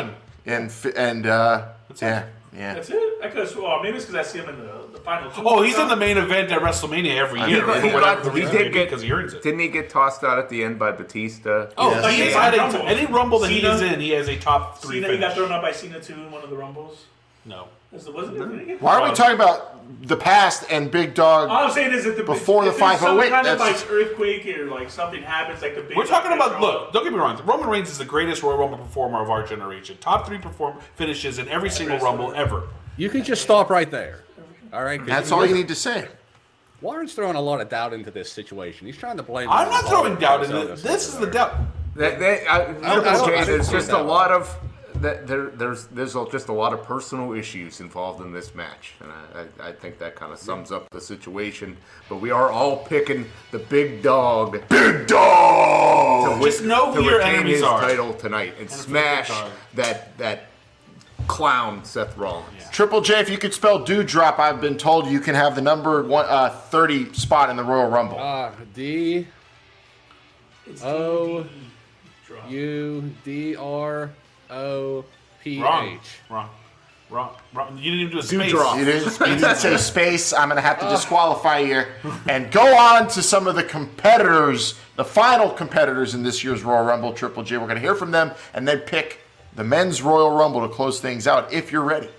and 0.46 0.72
and 0.96 1.28
uh, 1.28 1.64
That's 1.92 2.02
yeah, 2.02 2.20
it. 2.22 2.26
yeah. 2.58 2.74
That's 2.74 2.90
it. 2.90 3.14
I 3.24 3.28
could 3.28 3.40
have 3.40 3.50
sworn. 3.50 3.72
Oh, 3.72 3.84
maybe 3.84 3.98
it's 3.98 4.06
because 4.06 4.28
I 4.28 4.30
see 4.30 4.40
him 4.40 4.50
in 4.50 4.60
the, 4.60 4.88
the 4.94 5.00
final 5.00 5.30
two. 5.32 5.42
Oh, 5.46 5.62
he's 5.62 5.78
in 5.78 5.88
the 5.88 5.96
main 5.96 6.18
event 6.18 6.52
at 6.52 6.62
WrestleMania 6.62 7.16
every 7.16 7.40
year. 7.42 7.66
know. 7.66 7.74
for 7.74 7.82
He 7.82 7.92
got- 7.92 8.36
he 8.36 8.42
did 8.42 8.74
get 8.74 8.90
because 8.90 9.02
he 9.02 9.12
earns 9.12 9.34
it. 9.34 9.44
Didn't 9.44 9.60
he 9.60 9.68
get 9.68 9.90
tossed 9.90 10.24
out 10.24 10.40
at 10.40 10.50
the 10.50 10.64
end 10.64 10.80
by 10.80 10.92
Batista? 10.92 11.68
Oh, 11.78 11.92
Yes. 11.92 12.04
like 12.04 12.18
Yeah. 12.18 12.24
he's 12.26 12.34
had 12.34 12.54
a- 12.54 12.58
Rumble. 12.58 12.88
any 12.88 13.06
rumble 13.06 13.40
that 13.40 13.50
he 13.52 13.62
Cena? 13.62 13.74
is 13.76 13.82
in, 13.82 14.00
he 14.00 14.10
has 14.12 14.28
a 14.28 14.38
top 14.38 14.80
three 14.82 15.02
Cena, 15.02 15.14
he 15.14 15.20
got 15.20 15.34
thrown 15.36 15.52
out 15.52 15.62
by 15.62 15.72
Cena 15.72 16.00
too 16.00 16.14
in 16.14 16.32
one 16.32 16.44
of 16.44 16.50
the 16.50 16.56
Rumbles. 16.58 17.06
No. 17.46 17.68
Is 17.94 18.08
it- 18.08 18.14
Wasn't 18.14 18.38
it? 18.38 18.40
Didn't 18.66 18.82
Why 18.82 19.00
are 19.00 19.10
we 19.10 19.16
talking 19.16 19.36
about 19.36 19.68
the 20.08 20.16
past 20.16 20.66
and 20.72 20.90
big 20.92 21.14
dog? 21.14 21.50
All 21.50 21.66
I'm 21.66 21.72
saying 21.72 21.92
is 21.92 22.06
that 22.06 22.16
the 22.16 22.24
Before 22.24 22.64
if 22.66 22.74
the 22.76 22.80
there's 22.80 23.00
some 23.00 23.18
508, 23.18 23.30
kind 23.32 23.48
of 23.48 23.58
that's- 23.60 23.82
like 23.84 23.92
earthquake 23.92 24.58
or 24.58 24.66
like 24.70 24.90
something 24.90 25.22
happens, 25.24 25.62
like 25.62 25.76
the 25.76 25.82
big. 25.82 25.98
We're 25.98 26.06
talking 26.06 26.32
about 26.32 26.52
gets 26.52 26.62
look. 26.62 26.94
Don't 26.94 27.04
get 27.04 27.12
me 27.12 27.20
wrong. 27.20 27.42
Roman 27.46 27.68
Reigns 27.70 27.90
is 27.90 27.98
the 27.98 28.06
greatest 28.06 28.44
Royal 28.44 28.58
Rumble 28.58 28.78
performer 28.78 29.22
of 29.22 29.30
our 29.30 29.44
generation. 29.46 29.98
Top 30.00 30.26
three 30.28 30.38
perform 30.38 30.78
finishes 30.96 31.40
in 31.40 31.48
every 31.50 31.70
single 31.70 31.96
wrestler. 31.96 32.10
Rumble 32.10 32.34
ever. 32.36 32.64
You 32.98 33.10
can 33.10 33.24
just 33.24 33.42
stop 33.42 33.70
right 33.70 33.90
there. 33.90 34.24
All 34.72 34.84
right. 34.84 35.00
'Cause 35.00 35.08
That's 35.10 35.32
all 35.32 35.46
you 35.46 35.56
need 35.56 35.68
to 35.68 35.76
say. 35.76 36.08
Warren's 36.82 37.14
throwing 37.14 37.36
a 37.36 37.42
lot 37.42 37.62
of 37.62 37.70
doubt 37.70 37.94
into 37.94 38.10
this 38.10 38.32
situation. 38.32 38.88
He's 38.88 38.98
trying 38.98 39.18
to 39.18 39.24
blame. 39.24 39.50
I'm 39.52 39.70
not 39.70 39.86
throwing 39.88 40.16
doubt 40.16 40.44
in 40.46 40.52
Calzones 40.52 40.74
it. 40.80 40.84
This 40.84 41.08
is 41.10 41.18
the 41.18 41.28
doubt. 41.28 41.56
They, 41.96 42.16
they, 42.16 42.48
I, 42.48 42.56
I 42.56 42.64
don't- 42.66 42.82
Triple 42.82 43.10
I 43.10 43.14
J, 43.26 43.36
don't 43.36 43.46
there's 43.48 43.66
see 43.68 43.72
just 43.74 43.90
a 43.90 43.94
that. 43.94 44.04
lot 44.06 44.32
of 44.32 44.56
that 45.02 45.28
there, 45.28 45.48
there's 45.48 45.86
there's 45.88 46.15
just 46.32 46.48
a 46.48 46.53
lot 46.53 46.73
of 46.73 46.84
personal 46.84 47.34
issues 47.34 47.80
involved 47.82 48.22
in 48.22 48.32
this 48.32 48.53
match, 48.56 48.94
and 49.02 49.11
I, 49.11 49.65
I, 49.65 49.69
I 49.69 49.72
think 49.73 49.98
that 49.99 50.15
kind 50.15 50.32
of 50.32 50.40
sums 50.40 50.72
up 50.72 50.90
the 50.91 51.02
situation. 51.02 51.76
But 52.10 52.18
we 52.18 52.32
are 52.32 52.49
all 52.52 52.78
picking 52.78 53.26
the 53.52 53.60
big 53.60 54.02
dog, 54.02 54.52
big 54.69 55.07
dog, 55.07 56.40
to, 56.40 56.45
Just 56.45 56.64
know 56.64 56.94
to 56.94 57.02
who 57.02 57.10
your 57.10 57.18
retain 57.18 57.36
enemies 57.36 57.56
his 57.56 57.64
are. 57.64 57.82
title 57.82 58.14
tonight 58.14 58.53
and 58.53 58.61
And 58.61 58.72
smash 58.72 59.30
big 59.30 59.52
that 59.73 60.18
that 60.18 60.44
clown 61.28 61.84
Seth 61.84 62.15
Rollins. 62.18 62.69
Triple 62.72 63.02
J, 63.02 63.19
if 63.19 63.30
you 63.30 63.38
could 63.38 63.53
spell 63.53 63.86
Doudrop, 63.86 64.40
I've 64.40 64.61
been 64.61 64.78
told 64.78 65.07
you 65.07 65.19
can 65.19 65.36
have 65.36 65.56
the 65.56 65.61
number 65.61 66.03
one, 66.03 66.26
uh, 66.28 66.49
30 66.49 67.14
spot 67.14 67.49
in 67.49 67.57
the 67.57 67.64
Royal 67.64 67.90
Rumble. 67.90 68.18
Uh, 68.19 68.52
D 68.73 69.28
It's 70.68 70.84
O 70.84 71.44
DVD 71.44 71.48
drop. 72.28 72.49
U 72.52 73.14
D 73.23 73.56
R 73.56 74.10
O 74.52 75.06
P 75.41 75.61
Wrong. 75.61 75.88
H. 75.88 75.99
Wrong. 76.30 76.49
Wrong. 77.10 77.36
Wrong. 77.53 77.78
You 77.78 77.91
didn't 77.91 77.99
even 77.99 78.14
do 78.14 78.19
a 78.19 78.23
space. 78.23 78.53
Doudrop. 78.53 78.78
You 78.78 78.86
didn't, 78.86 79.19
you 79.19 79.36
didn't 79.36 79.56
say 79.57 79.76
space. 79.78 80.32
I'm 80.32 80.48
going 80.48 80.56
to 80.56 80.61
have 80.61 80.80
to 80.80 80.88
oh. 80.88 80.91
disqualify 80.91 81.60
you. 81.60 81.84
And 82.30 82.49
go 82.52 82.78
on 82.78 83.10
to 83.10 83.22
some 83.22 83.48
of 83.48 83.56
the 83.56 83.64
competitors, 83.64 84.76
the 84.95 85.03
final 85.03 85.49
competitors 85.49 86.14
in 86.15 86.23
this 86.23 86.41
year's 86.44 86.64
Royal 86.64 86.86
Rumble, 86.86 87.11
Triple 87.11 87.44
J. 87.44 87.57
We're 87.57 87.65
going 87.65 87.76
to 87.76 87.82
hear 87.82 87.95
from 87.95 88.11
them 88.11 88.32
and 88.53 88.65
then 88.65 88.80
pick 88.80 89.19
the 89.56 89.64
men's 89.64 90.02
Royal 90.02 90.32
Rumble 90.32 90.61
to 90.61 90.73
close 90.73 91.02
things 91.02 91.28
out 91.28 91.52
if 91.52 91.72
you're 91.72 91.84
ready. 91.84 92.10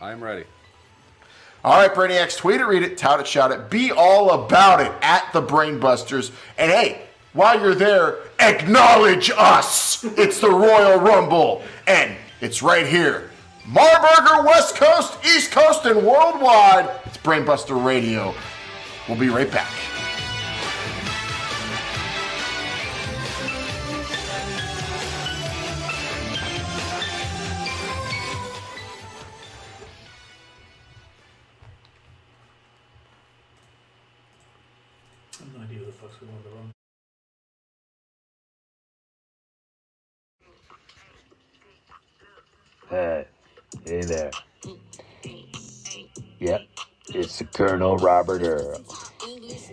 I'm 0.00 0.24
ready. 0.24 0.44
All 1.64 1.78
right, 1.78 1.94
Brainiacs, 1.94 2.38
tweet 2.38 2.60
it, 2.60 2.64
read 2.64 2.82
it, 2.82 2.98
tout 2.98 3.20
it, 3.20 3.26
shout 3.26 3.52
it, 3.52 3.70
be 3.70 3.92
all 3.92 4.30
about 4.30 4.80
it 4.80 4.90
at 5.00 5.32
the 5.32 5.40
Brainbusters. 5.40 6.32
And 6.58 6.72
hey, 6.72 7.01
while 7.32 7.60
you're 7.60 7.74
there, 7.74 8.18
acknowledge 8.40 9.30
us. 9.36 10.04
It's 10.04 10.40
the 10.40 10.50
Royal 10.50 10.98
Rumble, 10.98 11.62
and 11.86 12.16
it's 12.40 12.62
right 12.62 12.86
here. 12.86 13.30
Marburger, 13.66 14.44
West 14.44 14.76
Coast, 14.76 15.24
East 15.24 15.52
Coast, 15.52 15.86
and 15.86 16.04
worldwide. 16.04 16.90
It's 17.04 17.16
Brainbuster 17.18 17.82
Radio. 17.82 18.34
We'll 19.08 19.18
be 19.18 19.28
right 19.28 19.50
back. 19.50 19.70
Hey, 42.92 43.26
hey 43.86 44.02
there. 44.02 44.30
Yep, 46.40 46.60
it's 47.14 47.38
the 47.38 47.46
Colonel 47.46 47.96
Robert 47.96 48.42
Earl. 48.42 48.84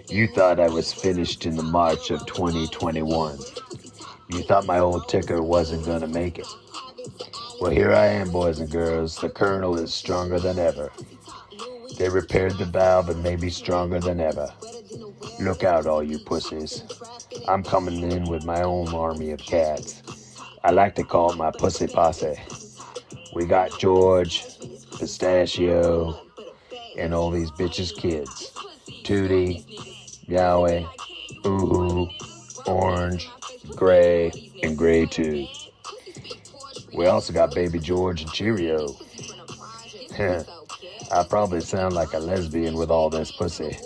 You 0.08 0.28
thought 0.28 0.62
I 0.62 0.70
was 0.70 0.94
finished 0.94 1.46
in 1.46 1.58
the 1.58 1.64
March 1.64 2.12
of 2.12 2.26
2021. 2.26 3.38
You 4.30 4.44
thought 4.44 4.66
my 4.66 4.80
old 4.80 5.10
ticker 5.10 5.42
wasn't 5.42 5.86
gonna 5.86 6.08
make 6.08 6.40
it. 6.40 6.48
Well, 7.60 7.72
here 7.72 7.92
I 7.92 8.06
am, 8.06 8.32
boys 8.32 8.62
and 8.62 8.72
girls. 8.72 9.18
The 9.18 9.28
Colonel 9.28 9.78
is 9.78 9.94
stronger 9.94 10.40
than 10.40 10.58
ever. 10.58 10.90
They 11.98 12.08
repaired 12.08 12.58
the 12.58 12.64
valve 12.64 13.10
and 13.10 13.22
may 13.22 13.36
be 13.36 13.50
stronger 13.50 14.00
than 14.00 14.22
ever. 14.22 14.50
Look 15.42 15.66
out, 15.66 15.88
all 15.88 16.02
you 16.02 16.20
pussies. 16.20 16.86
I'm 17.50 17.64
coming 17.64 18.14
in 18.14 18.30
with 18.30 18.46
my 18.46 18.62
own 18.62 18.88
army 18.96 19.32
of 19.32 19.40
cats. 19.40 20.04
I 20.64 20.72
like 20.72 20.96
to 20.96 21.04
call 21.04 21.34
my 21.36 21.52
pussy 21.52 21.88
posse. 21.88 22.38
We 23.34 23.46
got 23.46 23.78
George, 23.80 24.46
Pistachio, 24.98 26.20
and 26.98 27.14
all 27.14 27.32
these 27.32 27.52
bitches' 27.52 27.96
kids. 27.96 28.52
Tootie, 29.04 29.64
Yahweh, 30.28 30.84
Ooh, 31.46 32.10
orange, 32.66 33.30
gray, 33.76 34.32
and 34.64 34.78
gray 34.78 35.06
too. 35.06 35.48
We 36.94 37.06
also 37.06 37.34
got 37.34 37.54
Baby 37.54 37.80
George 37.80 38.22
and 38.24 38.32
Cheerio. 38.32 38.96
I 41.12 41.24
probably 41.30 41.62
sound 41.62 41.94
like 41.96 42.14
a 42.14 42.20
lesbian 42.20 42.76
with 42.76 42.92
all 42.92 43.10
this 43.10 43.32
pussy, 43.32 43.78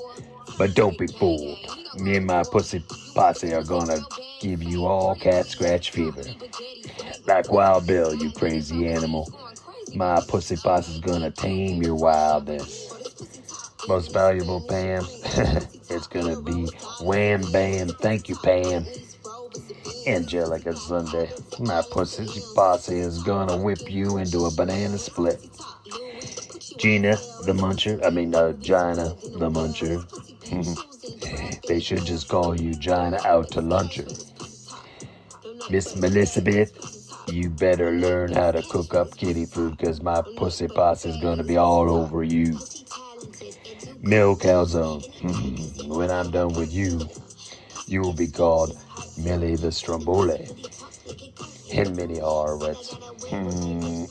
but 0.58 0.74
don't 0.74 0.98
be 0.98 1.08
fooled. 1.08 1.60
Me 1.96 2.16
and 2.16 2.26
my 2.26 2.44
pussy 2.44 2.84
posse 3.14 3.54
are 3.54 3.64
gonna 3.64 4.00
give 4.42 4.64
you 4.64 4.86
all 4.86 5.16
cat 5.16 5.46
scratch 5.48 5.92
fever. 5.92 6.24
Like 7.26 7.52
Wild 7.52 7.88
Bill, 7.88 8.14
you 8.16 8.32
crazy 8.32 8.88
animal. 8.88 9.30
My 9.96 10.22
pussy 10.28 10.58
posse's 10.58 11.00
gonna 11.00 11.32
tame 11.32 11.82
your 11.82 11.96
wildness. 11.96 12.92
Most 13.88 14.14
valuable 14.14 14.62
Pam, 14.68 15.06
it's 15.90 16.08
gonna 16.08 16.42
be 16.42 16.68
wham 17.02 17.42
bam, 17.52 17.90
thank 18.02 18.30
you 18.30 18.36
Pam. 18.38 18.86
Angelica 20.08 20.76
Sunday, 20.76 21.30
my 21.60 21.82
pussy 21.92 22.28
posse 22.56 23.00
is 23.00 23.24
gonna 23.24 23.58
whip 23.58 23.90
you 23.90 24.18
into 24.18 24.46
a 24.46 24.52
banana 24.52 24.98
split. 24.98 25.42
Gina 26.78 27.16
the 27.46 27.54
Muncher, 27.54 28.04
I 28.06 28.10
mean 28.10 28.36
uh, 28.36 28.54
Gina 28.54 29.16
the 29.38 29.50
Muncher. 29.50 30.04
they 31.68 31.80
should 31.80 32.06
just 32.06 32.28
call 32.28 32.60
you 32.60 32.74
Gina 32.74 33.20
out 33.26 33.52
to 33.52 33.62
luncher. 33.62 34.08
Miss 35.70 35.96
Elizabeth, 35.96 37.03
you 37.28 37.50
better 37.50 37.92
learn 37.92 38.34
how 38.34 38.52
to 38.52 38.62
cook 38.64 38.94
up 38.94 39.16
kitty 39.16 39.46
food 39.46 39.78
because 39.78 40.02
my 40.02 40.22
pussy 40.38 40.68
posse 40.68 41.10
is 41.10 41.18
gonna 41.22 41.44
be 41.44 41.58
all 41.58 41.90
over 41.90 42.24
you. 42.24 42.60
Mill 44.02 44.36
Calzone, 44.44 45.88
when 45.88 46.12
I'm 46.12 46.32
done 46.32 46.54
with 46.54 46.74
you, 46.74 47.02
you 47.88 48.02
will 48.02 48.14
be 48.14 48.28
called 48.28 48.78
Millie 49.18 49.56
the 49.56 49.72
Stromboli. 49.72 50.50
And 51.74 51.96
Minnie 51.96 52.20
Horowitz. 52.20 52.94
Hmm, 53.30 54.06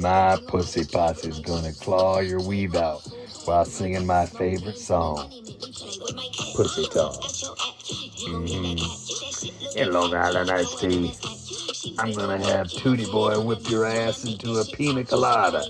my 0.00 0.38
pussy 0.46 0.84
posse 0.84 1.28
is 1.28 1.40
gonna 1.40 1.72
claw 1.72 2.20
your 2.20 2.40
weave 2.40 2.76
out 2.76 3.02
while 3.44 3.64
singing 3.64 4.06
my 4.06 4.26
favorite 4.26 4.78
song, 4.78 5.28
Pussy 6.54 6.86
Talk. 6.88 7.20
Mm-hmm. 8.28 9.78
In 9.78 9.92
Long 9.92 10.14
Island 10.14 10.50
iced 10.50 10.78
tea, 10.78 11.12
I'm 11.98 12.12
gonna 12.12 12.38
have 12.38 12.68
Tootie 12.68 13.10
Boy 13.10 13.40
whip 13.40 13.68
your 13.68 13.86
ass 13.86 14.24
into 14.24 14.54
a 14.54 14.64
pina 14.64 15.04
colada. 15.04 15.64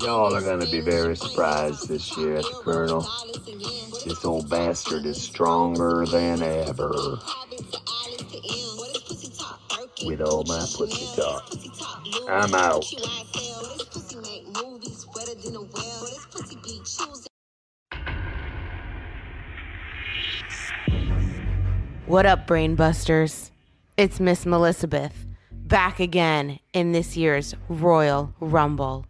Y'all 0.00 0.34
are 0.34 0.40
gonna 0.40 0.70
be 0.70 0.80
very 0.80 1.16
surprised 1.16 1.88
this 1.88 2.16
year 2.16 2.36
at 2.36 2.44
the 2.44 2.60
Colonel. 2.62 3.06
This 4.04 4.24
old 4.24 4.48
bastard 4.48 5.04
is 5.04 5.20
stronger 5.20 6.06
than 6.06 6.42
ever. 6.42 7.18
With 10.04 10.20
all 10.22 10.44
my 10.44 10.64
pussy 10.74 11.20
talk. 11.20 11.52
I'm 12.28 12.54
out. 12.54 12.84
What 22.06 22.24
up, 22.24 22.46
Brainbusters? 22.46 23.50
It's 23.96 24.20
Miss 24.20 24.44
Melissabeth, 24.44 25.26
back 25.50 26.00
again 26.00 26.58
in 26.74 26.92
this 26.92 27.16
year's 27.16 27.54
Royal 27.70 28.30
Rumble. 28.40 29.06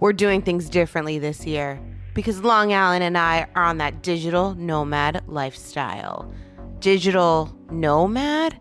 We're 0.00 0.12
doing 0.12 0.42
things 0.42 0.68
differently 0.68 1.18
this 1.18 1.46
year 1.46 1.80
because 2.12 2.42
Long 2.42 2.74
Island 2.74 3.02
and 3.04 3.16
I 3.16 3.46
are 3.54 3.64
on 3.64 3.78
that 3.78 4.02
digital 4.02 4.54
nomad 4.54 5.22
lifestyle. 5.26 6.30
Digital 6.78 7.56
nomad? 7.70 8.52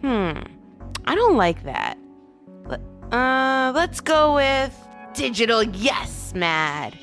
Hmm, 0.00 0.38
I 1.04 1.14
don't 1.14 1.36
like 1.36 1.62
that. 1.64 1.98
Uh, 3.12 3.72
let's 3.74 4.00
go 4.00 4.36
with 4.36 4.74
digital 5.12 5.62
yes 5.62 6.32
mad. 6.34 6.96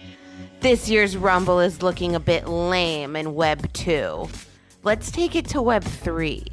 This 0.61 0.89
year's 0.89 1.15
Rumble 1.15 1.59
is 1.59 1.83
looking 1.83 2.15
a 2.15 2.19
bit 2.19 2.47
lame 2.47 3.15
in 3.15 3.35
Web 3.35 3.71
2. 3.73 4.27
Let's 4.81 5.11
take 5.11 5.35
it 5.35 5.45
to 5.49 5.61
Web 5.61 5.83
3. 5.83 6.43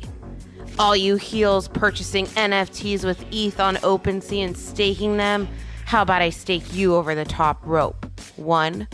All 0.76 0.96
you 0.96 1.14
heels 1.14 1.68
purchasing 1.68 2.26
NFTs 2.26 3.04
with 3.04 3.24
ETH 3.30 3.60
on 3.60 3.76
OpenSea 3.76 4.44
and 4.44 4.58
staking 4.58 5.16
them, 5.16 5.48
how 5.84 6.02
about 6.02 6.20
I 6.20 6.30
stake 6.30 6.74
you 6.74 6.96
over 6.96 7.14
the 7.14 7.24
top 7.24 7.60
rope, 7.64 8.04
one 8.34 8.88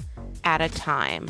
at 0.45 0.61
a 0.61 0.69
time? 0.69 1.27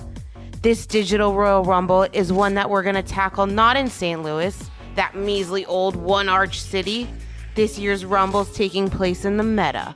This 0.62 0.86
digital 0.86 1.34
Royal 1.34 1.62
Rumble 1.62 2.02
is 2.12 2.32
one 2.32 2.54
that 2.54 2.68
we're 2.68 2.82
gonna 2.82 3.00
tackle 3.00 3.46
not 3.46 3.76
in 3.76 3.86
St. 3.86 4.24
Louis, 4.24 4.70
that 4.96 5.14
measly 5.14 5.64
old 5.66 5.94
one 5.94 6.28
arch 6.28 6.60
city. 6.60 7.08
This 7.54 7.78
year's 7.78 8.04
Rumble's 8.04 8.52
taking 8.52 8.90
place 8.90 9.24
in 9.24 9.36
the 9.36 9.44
meta. 9.44 9.94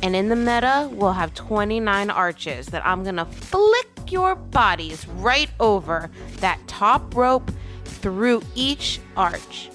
And 0.00 0.14
in 0.14 0.28
the 0.28 0.36
meta, 0.36 0.88
we'll 0.92 1.12
have 1.12 1.34
29 1.34 2.08
arches 2.08 2.66
that 2.66 2.86
I'm 2.86 3.02
gonna 3.02 3.26
flick 3.26 4.12
your 4.12 4.36
bodies 4.36 5.08
right 5.08 5.50
over 5.58 6.08
that 6.36 6.60
top 6.68 7.16
rope 7.16 7.50
through 7.84 8.42
each 8.54 9.00
arch. 9.16 9.70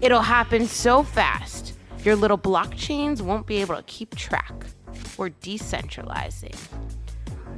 It'll 0.00 0.22
happen 0.22 0.66
so 0.66 1.02
fast, 1.02 1.74
your 2.04 2.16
little 2.16 2.38
blockchains 2.38 3.20
won't 3.20 3.46
be 3.46 3.58
able 3.58 3.76
to 3.76 3.82
keep 3.82 4.14
track. 4.14 4.66
We're 5.18 5.30
decentralizing. 5.30 6.56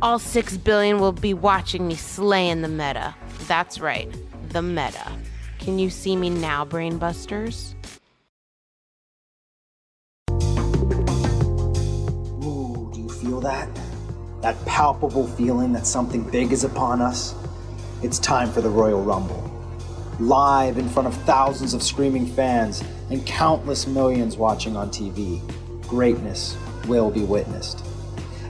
All 0.01 0.19
6 0.19 0.57
billion 0.59 0.99
will 0.99 1.13
be 1.13 1.33
watching 1.33 1.87
me 1.87 1.95
slay 1.95 2.49
in 2.49 2.63
the 2.63 2.69
meta. 2.69 3.15
That's 3.47 3.79
right, 3.79 4.09
the 4.49 4.61
meta. 4.63 5.13
Can 5.61 5.79
you 5.79 5.91
see 5.91 6.17
me 6.17 6.29
now, 6.29 6.65
Brainbusters? 6.65 7.75
Ooh, 12.45 12.91
do 12.93 13.01
you 13.01 13.09
feel 13.09 13.41
that? 13.43 13.69
That 14.41 14.57
palpable 14.67 15.29
feeling 15.29 15.73
that 15.75 15.87
something 15.87 16.29
big 16.29 16.51
is 16.51 16.65
upon 16.65 17.01
us? 17.01 17.37
It's 18.03 18.19
time 18.19 18.51
for 18.51 18.61
the 18.61 18.71
Royal 18.71 19.01
Rumble. 19.01 19.52
Live 20.23 20.79
in 20.79 20.89
front 20.89 21.09
of 21.09 21.17
thousands 21.25 21.75
of 21.75 21.83
screaming 21.83 22.29
fans 22.29 22.81
and 23.11 23.27
countless 23.27 23.89
millions 23.89 24.37
watching 24.37 24.77
on 24.77 24.89
TV, 24.89 25.41
greatness 25.89 26.57
will 26.87 27.11
be 27.11 27.25
witnessed. 27.25 27.85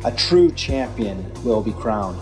A 0.04 0.12
true 0.12 0.52
champion 0.52 1.32
will 1.44 1.62
be 1.62 1.72
crowned. 1.72 2.20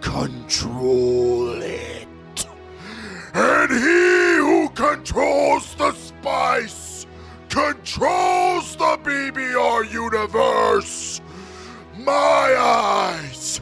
control 0.01 1.61
it. 1.61 2.07
And 3.33 3.69
he 3.71 4.37
who 4.37 4.69
controls 4.69 5.75
the 5.75 5.91
spice 5.93 7.05
controls 7.49 8.75
the 8.77 8.97
BBR 9.03 9.91
universe. 9.91 11.21
My 11.97 12.55
eyes, 12.57 13.61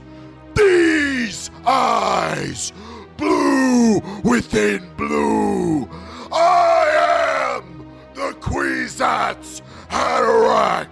these 0.55 1.51
eyes, 1.65 2.73
blue 3.17 3.99
within 4.23 4.87
blue. 4.95 5.87
I 6.31 7.57
am 7.59 7.85
the 8.13 8.35
Kwisatz 8.39 9.61
Haderach, 9.89 10.87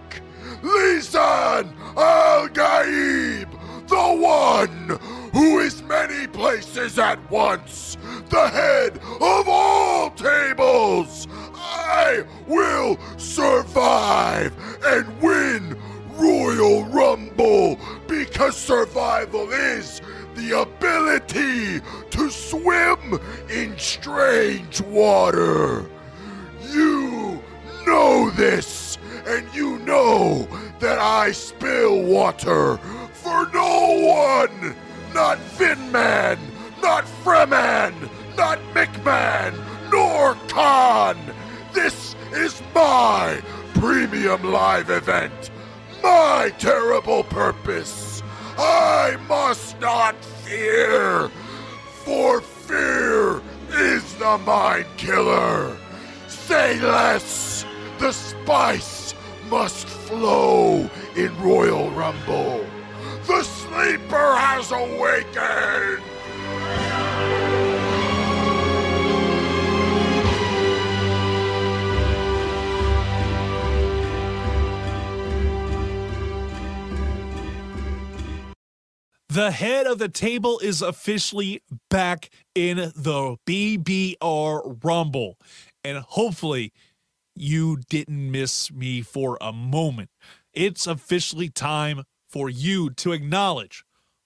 Lisan 0.61 1.73
Al 1.98 2.48
Gaib, 2.49 3.49
the 3.88 4.22
one 4.22 4.99
who 5.34 5.60
is 5.60 5.81
many 5.84 6.27
places 6.27 6.99
at 6.99 7.19
once, 7.31 7.98
the 8.30 8.48
head 8.49 8.98
of 9.19 9.48
all 9.48 10.11
tables. 10.11 11.27
I 11.56 12.23
will 12.48 12.98
survive 13.18 14.53
and 14.85 15.22
win 15.22 15.77
Royal 16.15 16.84
Rumble 16.85 17.80
because 18.07 18.56
survival 18.57 19.52
is 19.52 20.02
the 20.35 20.61
ability 20.61 21.80
to 22.11 22.30
swim 22.30 23.19
in 23.49 23.77
strange 23.77 24.81
water. 24.81 25.85
You 26.69 27.41
know 27.85 28.30
this, 28.31 28.98
and 29.27 29.48
you 29.53 29.80
know 29.80 30.48
that 30.80 30.99
I 30.99 31.31
spill 31.31 32.03
water 32.03 32.77
for 33.14 33.49
no 33.53 34.48
one. 34.49 34.76
Not 35.14 35.38
Finman, 35.57 36.40
not 36.81 37.07
Freman, 37.07 37.94
not 38.35 38.60
McMahon, 38.73 39.53
nor 39.91 40.34
Khan. 40.48 41.18
This 41.73 42.15
is 42.34 42.61
my 42.73 43.41
premium 43.76 44.52
live 44.52 44.90
event, 44.90 45.52
my 46.04 46.54
terrible 46.60 47.24
purpose. 47.24 48.22
I 48.58 49.18
must 49.28 49.80
not 49.80 50.16
fear, 50.24 51.30
for 52.04 52.42
fear 52.42 53.42
is 53.72 54.14
the 54.16 54.38
mind 54.40 54.86
killer. 54.98 55.78
Say 56.28 56.80
less. 56.82 57.66
The 58.00 58.12
spice 58.12 59.16
must 59.50 59.88
flow 59.88 60.90
in 61.16 61.42
Royal 61.42 61.90
Rumble. 61.92 62.66
The 63.28 63.44
sleeper 63.44 64.36
has 64.36 64.72
awakened. 64.72 66.04
The 79.34 79.50
head 79.50 79.88
of 79.88 79.98
the 79.98 80.10
table 80.10 80.60
is 80.60 80.84
officially 80.84 81.64
back 81.90 82.30
in 82.54 82.78
the 82.96 83.36
BBR 83.48 84.84
Rumble. 84.84 85.40
And 85.84 85.98
hopefully, 85.98 86.72
you 87.36 87.78
didn't 87.90 88.30
miss 88.30 88.72
me 88.72 89.02
for 89.02 89.40
a 89.42 89.52
moment. 89.52 90.12
It's 90.54 90.86
officially 90.86 91.50
time 91.50 92.04
for 92.30 92.48
you 92.48 92.92
to 92.92 93.12
acknowledge 93.12 93.84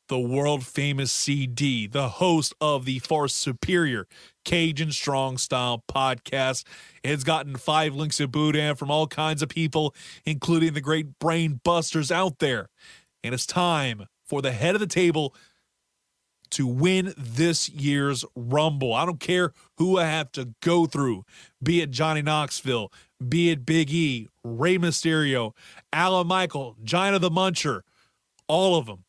the 0.10 0.20
world 0.20 0.66
famous 0.66 1.14
CD, 1.14 1.88
the 1.88 2.10
host 2.10 2.54
of 2.60 2.84
the 2.84 3.00
far 3.00 3.30
superior 3.30 4.08
Cajun 4.44 4.92
Strong 4.92 5.38
Style 5.38 5.86
podcast. 5.90 6.66
It's 7.02 7.24
gotten 7.24 7.56
five 7.56 7.96
links 7.96 8.20
of 8.20 8.34
Boudin 8.34 8.76
from 8.76 8.92
all 8.92 9.08
kinds 9.08 9.42
of 9.42 9.48
people, 9.48 9.96
including 10.26 10.74
the 10.74 10.82
great 10.82 11.18
brain 11.18 11.62
busters 11.64 12.12
out 12.12 12.40
there. 12.40 12.68
And 13.24 13.34
it's 13.34 13.46
time 13.46 14.08
for 14.28 14.42
the 14.42 14.52
head 14.52 14.76
of 14.76 14.82
the 14.82 14.88
table 14.88 15.34
to 16.52 16.68
win 16.68 17.14
this 17.18 17.70
year's 17.70 18.24
Rumble. 18.36 18.94
I 18.94 19.06
don't 19.06 19.20
care 19.20 19.54
who 19.78 19.98
I 19.98 20.06
have 20.06 20.32
to 20.34 20.54
go 20.62 20.86
through, 20.86 21.24
be 21.62 21.82
it 21.82 21.92
Johnny 21.92 22.22
Knoxville, 22.22 22.92
be 23.28 23.50
it 23.50 23.66
Big 23.66 23.92
E, 23.92 24.28
Rey 24.44 24.78
Mysterio, 24.78 25.54
Alan 25.92 26.28
Michael, 26.28 26.76
Giant 26.84 27.20
the 27.22 27.30
Muncher, 27.30 27.82
all 28.48 28.78
of 28.78 28.86
them. 28.86 29.04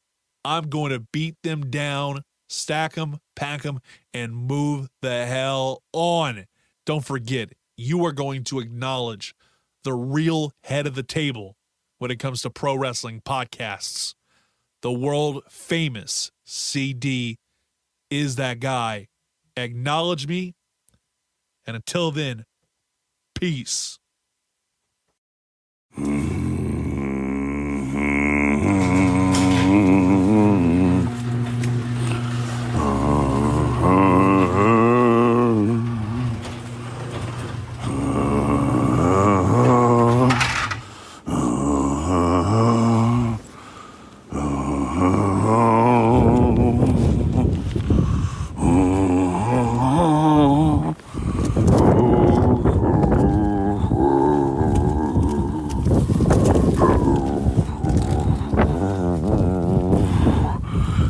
I'm 0.45 0.69
going 0.69 0.93
to 0.93 1.01
beat 1.01 1.37
them 1.43 1.71
down, 1.71 2.23
stack 2.49 2.95
them, 2.95 3.19
pack 3.37 3.63
them, 3.63 3.81
and 4.15 4.35
move 4.35 4.89
the 5.03 5.27
hell 5.27 5.83
on. 5.93 6.47
Don't 6.87 7.05
forget, 7.05 7.51
you 7.77 8.05
are 8.05 8.13
going 8.13 8.45
to 8.45 8.61
acknowledge 8.61 9.35
the 9.85 9.93
real 9.93 10.53
head 10.65 10.87
of 10.87 10.95
the 10.95 11.03
table 11.03 11.57
when 11.99 12.11
it 12.11 12.19
comes 12.19 12.43
to 12.43 12.51
pro 12.51 12.75
wrestling 12.75 13.21
podcasts. 13.21 14.15
The 14.81 14.93
world 14.93 15.43
famous 15.49 16.31
CD 16.45 17.39
is 18.11 18.37
that 18.37 18.61
guy. 18.61 19.09
Acknowledge 19.57 20.29
me. 20.29 20.55
And 21.67 21.75
until 21.75 22.13
then, 22.13 22.45
peace. 23.35 23.99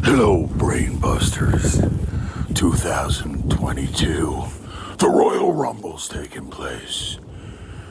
Hello, 0.04 0.46
Brainbusters. 0.56 1.78
2022. 2.54 4.44
The 4.98 5.08
Royal 5.08 5.52
Rumble's 5.52 6.08
taking 6.08 6.48
place. 6.50 7.18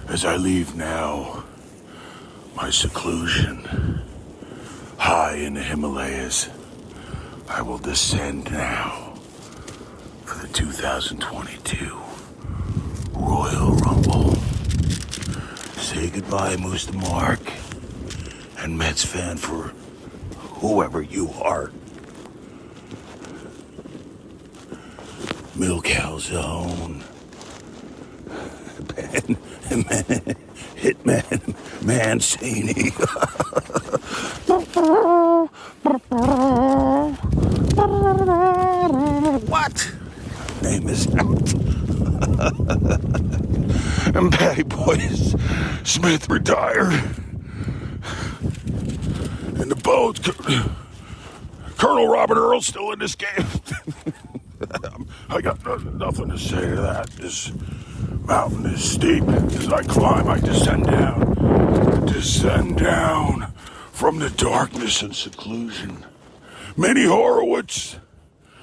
As 0.08 0.26
I 0.26 0.36
leave 0.36 0.76
now, 0.76 1.44
my 2.56 2.70
seclusion, 2.70 4.02
high 4.98 5.36
in 5.36 5.54
the 5.54 5.62
Himalayas, 5.64 6.50
I 7.48 7.62
will 7.62 7.78
descend 7.78 8.52
now 8.52 9.14
for 10.26 10.46
the 10.46 10.52
2022 10.54 11.98
Royal 13.14 13.72
Rumble. 13.76 14.36
Say 15.78 16.10
goodbye, 16.10 16.58
Moose 16.58 16.92
Mark, 16.94 17.40
and 18.58 18.78
Mets 18.78 19.06
fan 19.06 19.38
for 19.38 19.72
whoever 20.60 21.02
you 21.02 21.30
are. 21.42 21.72
Milk 25.56 25.86
Calzone. 25.86 27.02
Ben, 28.96 29.38
man, 29.72 30.36
Hitman 30.76 31.56
Mancini. 32.18 32.90
what? 39.46 39.94
Name 40.64 40.90
is 40.90 41.06
out. 41.14 41.54
and 44.16 44.34
Patty 44.34 44.64
Boys 44.64 45.36
Smith 45.84 46.28
retired. 46.28 46.92
And 49.60 49.70
the 49.70 49.76
boats. 49.76 50.28
Colonel 51.78 52.08
Robert 52.08 52.38
Earl 52.38 52.62
still 52.62 52.94
in 52.94 52.98
this 52.98 53.14
game. 53.14 53.30
I 55.30 55.42
got 55.42 55.64
nothing 55.94 56.30
to 56.30 56.40
say 56.40 56.62
to 56.62 56.78
that. 56.78 57.12
This 57.12 57.52
mountain 58.26 58.66
is 58.68 58.84
steep. 58.84 59.24
As 59.24 59.72
I 59.72 59.84
climb, 59.84 60.28
I 60.28 60.40
descend 60.40 60.86
down. 60.86 62.06
Descend 62.06 62.78
down 62.78 63.52
from 63.92 64.20
the 64.20 64.30
darkness 64.30 65.02
and 65.02 65.16
seclusion. 65.16 66.06
Minnie 66.76 67.06
Horowitz, 67.06 67.98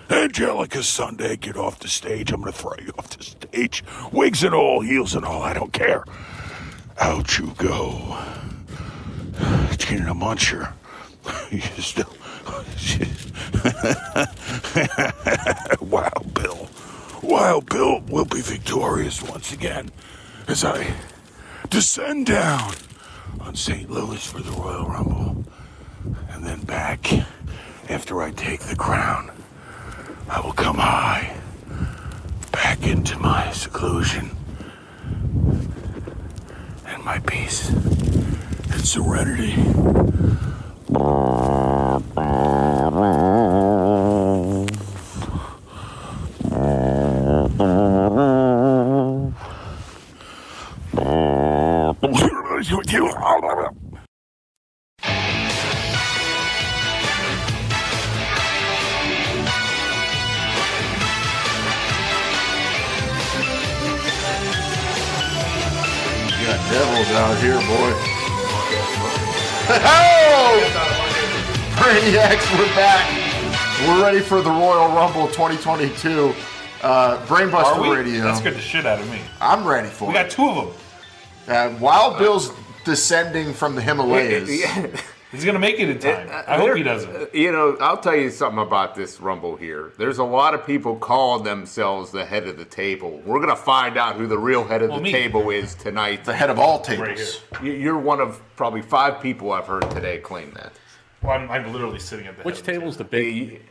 Angelica 0.09 0.83
Sunday, 0.83 1.37
get 1.37 1.57
off 1.57 1.79
the 1.81 1.89
stage. 1.89 2.31
I'm 2.33 2.41
going 2.41 2.53
to 2.53 2.59
throw 2.59 2.75
you 2.81 2.93
off 2.99 3.11
the 3.11 3.25
stage. 3.25 3.83
Wigs 4.13 4.45
and 4.45 4.55
all, 4.55 4.81
heels 4.81 5.15
and 5.15 5.25
all, 5.25 5.43
I 5.43 5.53
don't 5.53 5.73
care. 5.73 6.05
Out 7.01 7.39
you 7.39 7.53
go. 7.57 8.17
it's 9.71 9.85
getting 9.85 10.07
a 10.07 10.15
muncher. 10.15 10.73
You 11.51 11.61
still. 11.61 12.13
Wild 15.81 16.35
Bill. 16.35 16.69
Wild 17.25 17.71
Bill 17.71 18.01
will 18.01 18.27
be 18.27 18.43
victorious 18.43 19.23
once 19.23 19.51
again 19.51 19.91
as 20.47 20.63
I 20.63 20.95
descend 21.71 22.27
down 22.27 22.75
on 23.41 23.57
St. 23.57 23.91
Louis 23.91 24.25
for 24.25 24.41
the 24.41 24.51
Royal 24.53 24.87
Rumble. 24.87 25.45
And 26.29 26.45
then 26.45 26.61
back 26.61 27.11
after 27.89 28.21
I 28.21 28.31
take 28.31 28.61
the 28.61 28.77
crown. 28.77 29.31
I 30.29 30.41
will 30.41 30.53
come 30.53 30.77
high 30.77 31.35
back 32.53 32.87
into 32.87 33.19
my 33.19 33.51
seclusion 33.53 34.31
and 36.87 37.03
my 37.05 37.21
peace 37.21 37.71
and 37.71 38.87
serenity. 38.87 39.55
You 52.95 53.11
got 66.47 66.61
devils 66.71 67.11
out 67.11 67.37
here, 67.43 67.59
boy. 67.67 67.91
Oh! 69.67 70.61
Brainiacs, 71.75 72.47
we're 72.57 72.75
back. 72.77 73.03
We're 73.89 74.03
ready 74.05 74.21
for 74.21 74.41
the 74.41 74.51
Royal 74.51 74.95
Rumble 74.95 75.27
2022. 75.29 76.33
Uh, 76.81 77.27
Brainbuster? 77.27 77.93
Radio. 77.93 78.23
That 78.23 78.37
scared 78.37 78.55
the 78.55 78.61
shit 78.61 78.87
out 78.87 79.01
of 79.01 79.11
me. 79.11 79.19
I'm 79.41 79.67
ready 79.67 79.89
for 79.89 80.05
We 80.05 80.11
it. 80.11 80.19
We 80.19 80.23
got 80.23 80.31
two 80.31 80.49
of 80.49 80.55
them. 80.57 80.75
Uh, 81.49 81.79
Wild 81.81 82.19
Bill's 82.19 82.53
descending 82.85 83.53
from 83.53 83.75
the 83.75 83.83
Himalayas. 83.83 84.49
He's 85.33 85.45
gonna 85.45 85.59
make 85.59 85.81
it 85.81 85.89
in 85.89 85.99
time. 85.99 86.29
Uh, 86.31 86.45
I 86.47 86.57
hope 86.59 86.77
he 86.77 86.85
doesn't. 86.85 87.11
Uh, 87.13 87.27
you 87.33 87.51
know, 87.51 87.77
I'll 87.81 87.97
tell 87.97 88.15
you 88.15 88.31
something 88.31 88.61
about 88.61 88.95
this 88.95 89.21
Rumble 89.21 89.57
here. 89.57 89.93
There's 89.99 90.19
a 90.19 90.25
lot 90.25 90.55
of 90.55 90.65
people 90.65 90.95
calling 90.95 91.43
themselves 91.43 92.13
the 92.13 92.25
head 92.25 92.47
of 92.47 92.57
the 92.57 92.65
table. 92.65 93.21
We're 93.27 93.39
going 93.41 93.49
to 93.49 93.57
find 93.57 93.97
out 93.97 94.15
who 94.15 94.29
the 94.29 94.39
real 94.39 94.63
head 94.63 94.83
of 94.83 94.91
Well, 94.91 94.99
the 94.99 95.05
me. 95.05 95.11
table 95.13 95.51
is 95.51 95.75
tonight. 95.75 96.25
The 96.25 96.35
head 96.37 96.51
of 96.51 96.61
all 96.61 96.81
tables. 96.81 97.41
You- 97.61 97.73
You're 97.73 97.99
one 97.99 98.21
of 98.21 98.41
probably 98.55 98.81
five 98.83 99.21
people 99.21 99.51
I've 99.53 99.67
heard 99.67 99.91
today 99.91 100.19
claim 100.19 100.53
that. 100.55 100.73
Well, 101.21 101.33
I'm, 101.33 101.51
I'm 101.51 101.73
literally 101.73 101.99
sitting 101.99 102.29
at 102.29 102.37
the 102.37 102.45
Which 102.45 102.57
head 102.59 102.61
of 102.61 102.67
the 102.67 102.73
table's 102.75 102.97
the 102.97 103.05
big? 103.05 103.63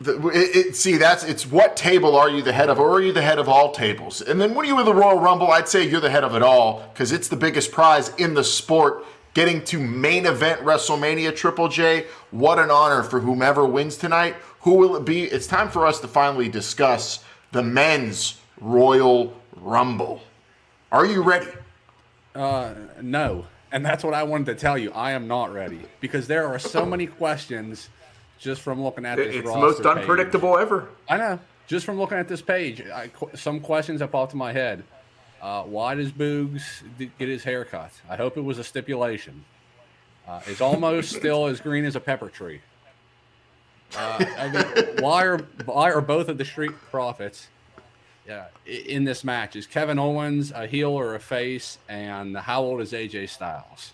The- 0.00 0.28
it, 0.28 0.56
it- 0.56 0.76
see, 0.76 0.96
that's 0.96 1.24
it's 1.24 1.46
what 1.46 1.76
table 1.76 2.16
are 2.16 2.30
you 2.30 2.40
the 2.42 2.52
head 2.52 2.70
of, 2.70 2.78
or 2.78 2.90
are 2.90 3.00
you 3.02 3.12
the 3.12 3.20
head 3.22 3.38
of 3.38 3.48
all 3.48 3.72
tables? 3.72 4.22
And 4.22 4.40
then 4.40 4.54
when 4.54 4.66
you 4.66 4.76
win 4.76 4.86
the 4.86 4.94
Royal 4.94 5.18
Rumble, 5.20 5.50
I'd 5.52 5.68
say 5.68 5.86
you're 5.86 6.00
the 6.00 6.10
head 6.10 6.24
of 6.24 6.34
it 6.34 6.42
all 6.42 6.88
because 6.92 7.12
it's 7.12 7.28
the 7.28 7.36
biggest 7.36 7.70
prize 7.70 8.08
in 8.16 8.34
the 8.34 8.44
sport. 8.44 9.04
Getting 9.32 9.62
to 9.66 9.78
main 9.78 10.26
event 10.26 10.60
WrestleMania 10.62 11.36
Triple 11.36 11.68
J, 11.68 12.06
what 12.32 12.58
an 12.58 12.68
honor 12.70 13.04
for 13.04 13.20
whomever 13.20 13.64
wins 13.64 13.96
tonight. 13.96 14.34
Who 14.62 14.74
will 14.74 14.96
it 14.96 15.04
be? 15.04 15.22
It's 15.24 15.46
time 15.46 15.68
for 15.68 15.86
us 15.86 16.00
to 16.00 16.08
finally 16.08 16.48
discuss 16.48 17.22
the 17.52 17.62
men's 17.62 18.40
Royal 18.60 19.32
Rumble. 19.54 20.20
Are 20.90 21.06
you 21.06 21.22
ready? 21.22 21.46
Uh, 22.34 22.74
no. 23.00 23.46
And 23.70 23.86
that's 23.86 24.02
what 24.02 24.14
I 24.14 24.24
wanted 24.24 24.46
to 24.46 24.54
tell 24.56 24.76
you. 24.76 24.90
I 24.92 25.12
am 25.12 25.28
not 25.28 25.52
ready 25.52 25.82
because 26.00 26.26
there 26.26 26.48
are 26.48 26.58
so 26.58 26.84
many 26.84 27.06
questions 27.06 27.88
just 28.40 28.62
from 28.62 28.82
looking 28.82 29.04
at 29.04 29.16
this. 29.16 29.36
It's 29.36 29.36
the 29.36 29.42
roster 29.42 29.60
most 29.60 29.82
page. 29.82 29.86
unpredictable 29.86 30.58
ever. 30.58 30.88
I 31.08 31.16
know. 31.18 31.38
Just 31.66 31.86
from 31.86 31.98
looking 31.98 32.18
at 32.18 32.26
this 32.26 32.42
page, 32.42 32.82
I, 32.82 33.10
some 33.34 33.60
questions 33.60 34.00
that 34.00 34.10
popped 34.10 34.32
in 34.32 34.38
my 34.38 34.52
head. 34.52 34.82
Uh, 35.40 35.62
why 35.62 35.94
does 35.94 36.10
Boogs 36.10 36.82
get 36.98 37.28
his 37.28 37.44
hair 37.44 37.64
cut? 37.64 37.92
I 38.08 38.16
hope 38.16 38.36
it 38.36 38.42
was 38.42 38.58
a 38.58 38.64
stipulation. 38.64 39.44
Uh, 40.26 40.40
is 40.48 40.60
almost 40.60 41.12
still 41.16 41.46
as 41.46 41.60
green 41.60 41.84
as 41.84 41.96
a 41.96 42.00
pepper 42.00 42.28
tree. 42.28 42.60
Uh, 43.96 44.24
I 44.38 44.48
mean, 44.48 44.86
why 45.00 45.24
are 45.24 45.38
why 45.64 45.90
are 45.90 46.00
both 46.00 46.28
of 46.28 46.38
the 46.38 46.44
Street 46.44 46.72
Profits 46.90 47.48
yeah, 48.26 48.46
in 48.66 49.04
this 49.04 49.24
match? 49.24 49.56
Is 49.56 49.66
Kevin 49.66 49.98
Owens 49.98 50.52
a 50.52 50.66
heel 50.66 50.90
or 50.90 51.14
a 51.14 51.20
face? 51.20 51.78
And 51.88 52.36
how 52.36 52.62
old 52.62 52.80
is 52.80 52.92
AJ 52.92 53.30
Styles? 53.30 53.92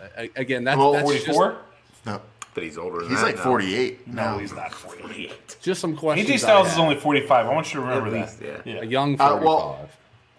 Uh, 0.00 0.26
again, 0.34 0.64
that's, 0.64 0.78
Well, 0.78 0.92
that's 0.92 1.04
44? 1.04 1.52
Just, 1.52 2.06
No. 2.06 2.20
But 2.54 2.64
he's 2.64 2.76
older 2.78 3.00
than 3.02 3.10
He's 3.10 3.20
that 3.20 3.26
like 3.26 3.36
now. 3.36 3.42
48. 3.44 4.08
No, 4.08 4.38
he's 4.38 4.52
not 4.52 4.72
48. 4.72 5.56
just 5.62 5.80
some 5.80 5.96
questions. 5.96 6.28
AJ 6.28 6.32
I 6.32 6.36
Styles 6.36 6.66
is 6.68 6.72
had. 6.74 6.82
only 6.82 6.96
45. 6.96 7.46
I 7.46 7.52
want 7.52 7.72
you 7.72 7.80
to 7.80 7.86
remember 7.86 8.08
At 8.16 8.38
that. 8.38 8.46
least, 8.46 8.64
yeah. 8.66 8.80
a 8.80 8.84
young 8.86 9.14
Uh, 9.20 9.38
45. 9.38 9.44
well, 9.46 9.88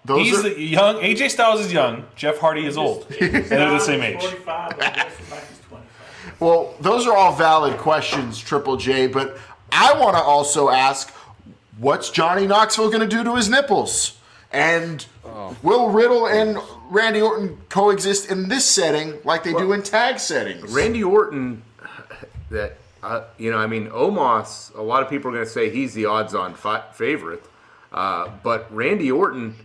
Those 0.03 0.27
He's 0.27 0.39
are, 0.39 0.41
the 0.49 0.59
young. 0.61 0.95
AJ 0.97 1.29
Styles 1.31 1.61
is 1.61 1.71
young. 1.71 2.05
Jeff 2.15 2.37
Hardy 2.39 2.65
is 2.65 2.77
old. 2.77 3.05
and 3.21 3.45
they're 3.45 3.71
the 3.71 3.79
same 3.79 4.01
age. 4.01 4.19
45, 4.19 4.69
but 4.69 4.77
Wilson 4.79 5.25
Mack 5.29 5.47
25. 5.69 6.39
Well, 6.39 6.73
those 6.81 7.05
are 7.07 7.15
all 7.15 7.33
valid 7.35 7.77
questions, 7.77 8.39
Triple 8.39 8.77
J, 8.77 9.07
but 9.07 9.37
I 9.71 9.93
want 9.93 10.17
to 10.17 10.21
also 10.21 10.69
ask 10.69 11.13
what's 11.77 12.09
Johnny 12.09 12.45
Knoxville 12.47 12.89
going 12.89 13.01
to 13.01 13.07
do 13.07 13.23
to 13.23 13.35
his 13.35 13.47
nipples? 13.47 14.17
And 14.51 15.05
will 15.63 15.89
Riddle 15.91 16.25
and 16.27 16.57
Randy 16.89 17.21
Orton 17.21 17.57
coexist 17.69 18.29
in 18.29 18.49
this 18.49 18.65
setting 18.65 19.13
like 19.23 19.43
they 19.43 19.53
do 19.53 19.71
in 19.71 19.81
tag 19.81 20.19
settings? 20.19 20.69
Randy 20.73 21.03
Orton, 21.03 21.61
that 22.51 22.77
uh, 23.03 23.23
you 23.39 23.49
know, 23.49 23.57
I 23.57 23.65
mean, 23.65 23.87
Omos. 23.89 24.75
A 24.77 24.81
lot 24.81 25.01
of 25.01 25.09
people 25.09 25.31
are 25.31 25.33
going 25.33 25.45
to 25.45 25.49
say 25.51 25.71
he's 25.71 25.95
the 25.95 26.05
odds-on 26.05 26.53
fi- 26.53 26.83
favorite, 26.93 27.43
uh, 27.91 28.29
but 28.43 28.71
Randy 28.73 29.11
Orton, 29.11 29.55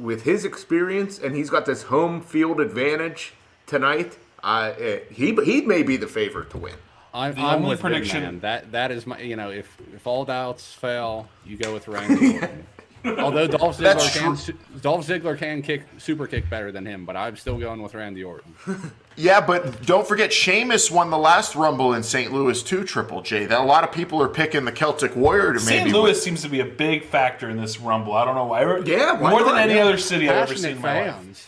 with 0.00 0.22
his 0.24 0.44
experience 0.44 1.16
and 1.20 1.36
he's 1.36 1.48
got 1.48 1.64
this 1.64 1.84
home 1.84 2.20
field 2.20 2.60
advantage 2.60 3.34
tonight, 3.66 4.18
uh, 4.42 4.72
eh, 4.76 4.98
he 5.12 5.32
he 5.44 5.60
may 5.60 5.84
be 5.84 5.96
the 5.96 6.08
favorite 6.08 6.50
to 6.50 6.58
win. 6.58 6.74
I'm, 7.14 7.34
The 7.34 7.40
I'm 7.42 7.62
with 7.62 7.80
prediction- 7.80 8.22
prediction 8.22 8.40
that 8.40 8.72
that 8.72 8.90
is 8.90 9.06
my 9.06 9.20
you 9.20 9.36
know 9.36 9.50
if 9.50 9.76
if 9.94 10.04
all 10.06 10.24
doubts 10.24 10.72
fail, 10.74 11.28
you 11.46 11.56
go 11.56 11.72
with 11.72 11.86
Randy 11.86 12.34
Orton. 12.40 12.66
Although 13.04 13.46
Dolph 13.48 13.78
Ziggler 13.78 14.12
can 14.46 14.80
Dolph 14.80 15.06
Ziggler 15.06 15.36
can 15.36 15.62
kick 15.62 15.82
super 15.98 16.26
kick 16.26 16.48
better 16.48 16.70
than 16.70 16.86
him, 16.86 17.04
but 17.04 17.16
I'm 17.16 17.36
still 17.36 17.58
going 17.58 17.82
with 17.82 17.94
Randy 17.94 18.22
Orton. 18.24 18.54
Yeah, 19.14 19.42
but 19.42 19.84
don't 19.84 20.08
forget, 20.08 20.32
Sheamus 20.32 20.90
won 20.90 21.10
the 21.10 21.18
last 21.18 21.54
Rumble 21.54 21.92
in 21.92 22.02
St. 22.02 22.32
Louis 22.32 22.62
too, 22.62 22.82
Triple 22.82 23.20
J. 23.20 23.44
That 23.44 23.60
a 23.60 23.62
lot 23.62 23.84
of 23.84 23.92
people 23.92 24.22
are 24.22 24.28
picking 24.28 24.64
the 24.64 24.72
Celtic 24.72 25.14
Warrior 25.14 25.52
to 25.52 25.60
St. 25.60 25.84
maybe. 25.84 25.92
Louis 25.92 26.20
seems 26.22 26.40
to 26.40 26.48
be 26.48 26.60
a 26.60 26.64
big 26.64 27.04
factor 27.04 27.50
in 27.50 27.58
this 27.58 27.78
Rumble. 27.78 28.14
I 28.14 28.24
don't 28.24 28.34
know 28.36 28.46
why. 28.46 28.62
Yeah, 28.86 29.12
why 29.20 29.28
more 29.30 29.40
than 29.40 29.48
not? 29.52 29.60
any 29.60 29.74
Yeah. 29.74 29.84
other 29.84 29.98
city 29.98 30.30
I've 30.30 30.36
ever 30.48 30.54
seen 30.56 30.76
in 30.76 30.80
my 30.80 31.02
life. 31.08 31.14
fans. 31.14 31.46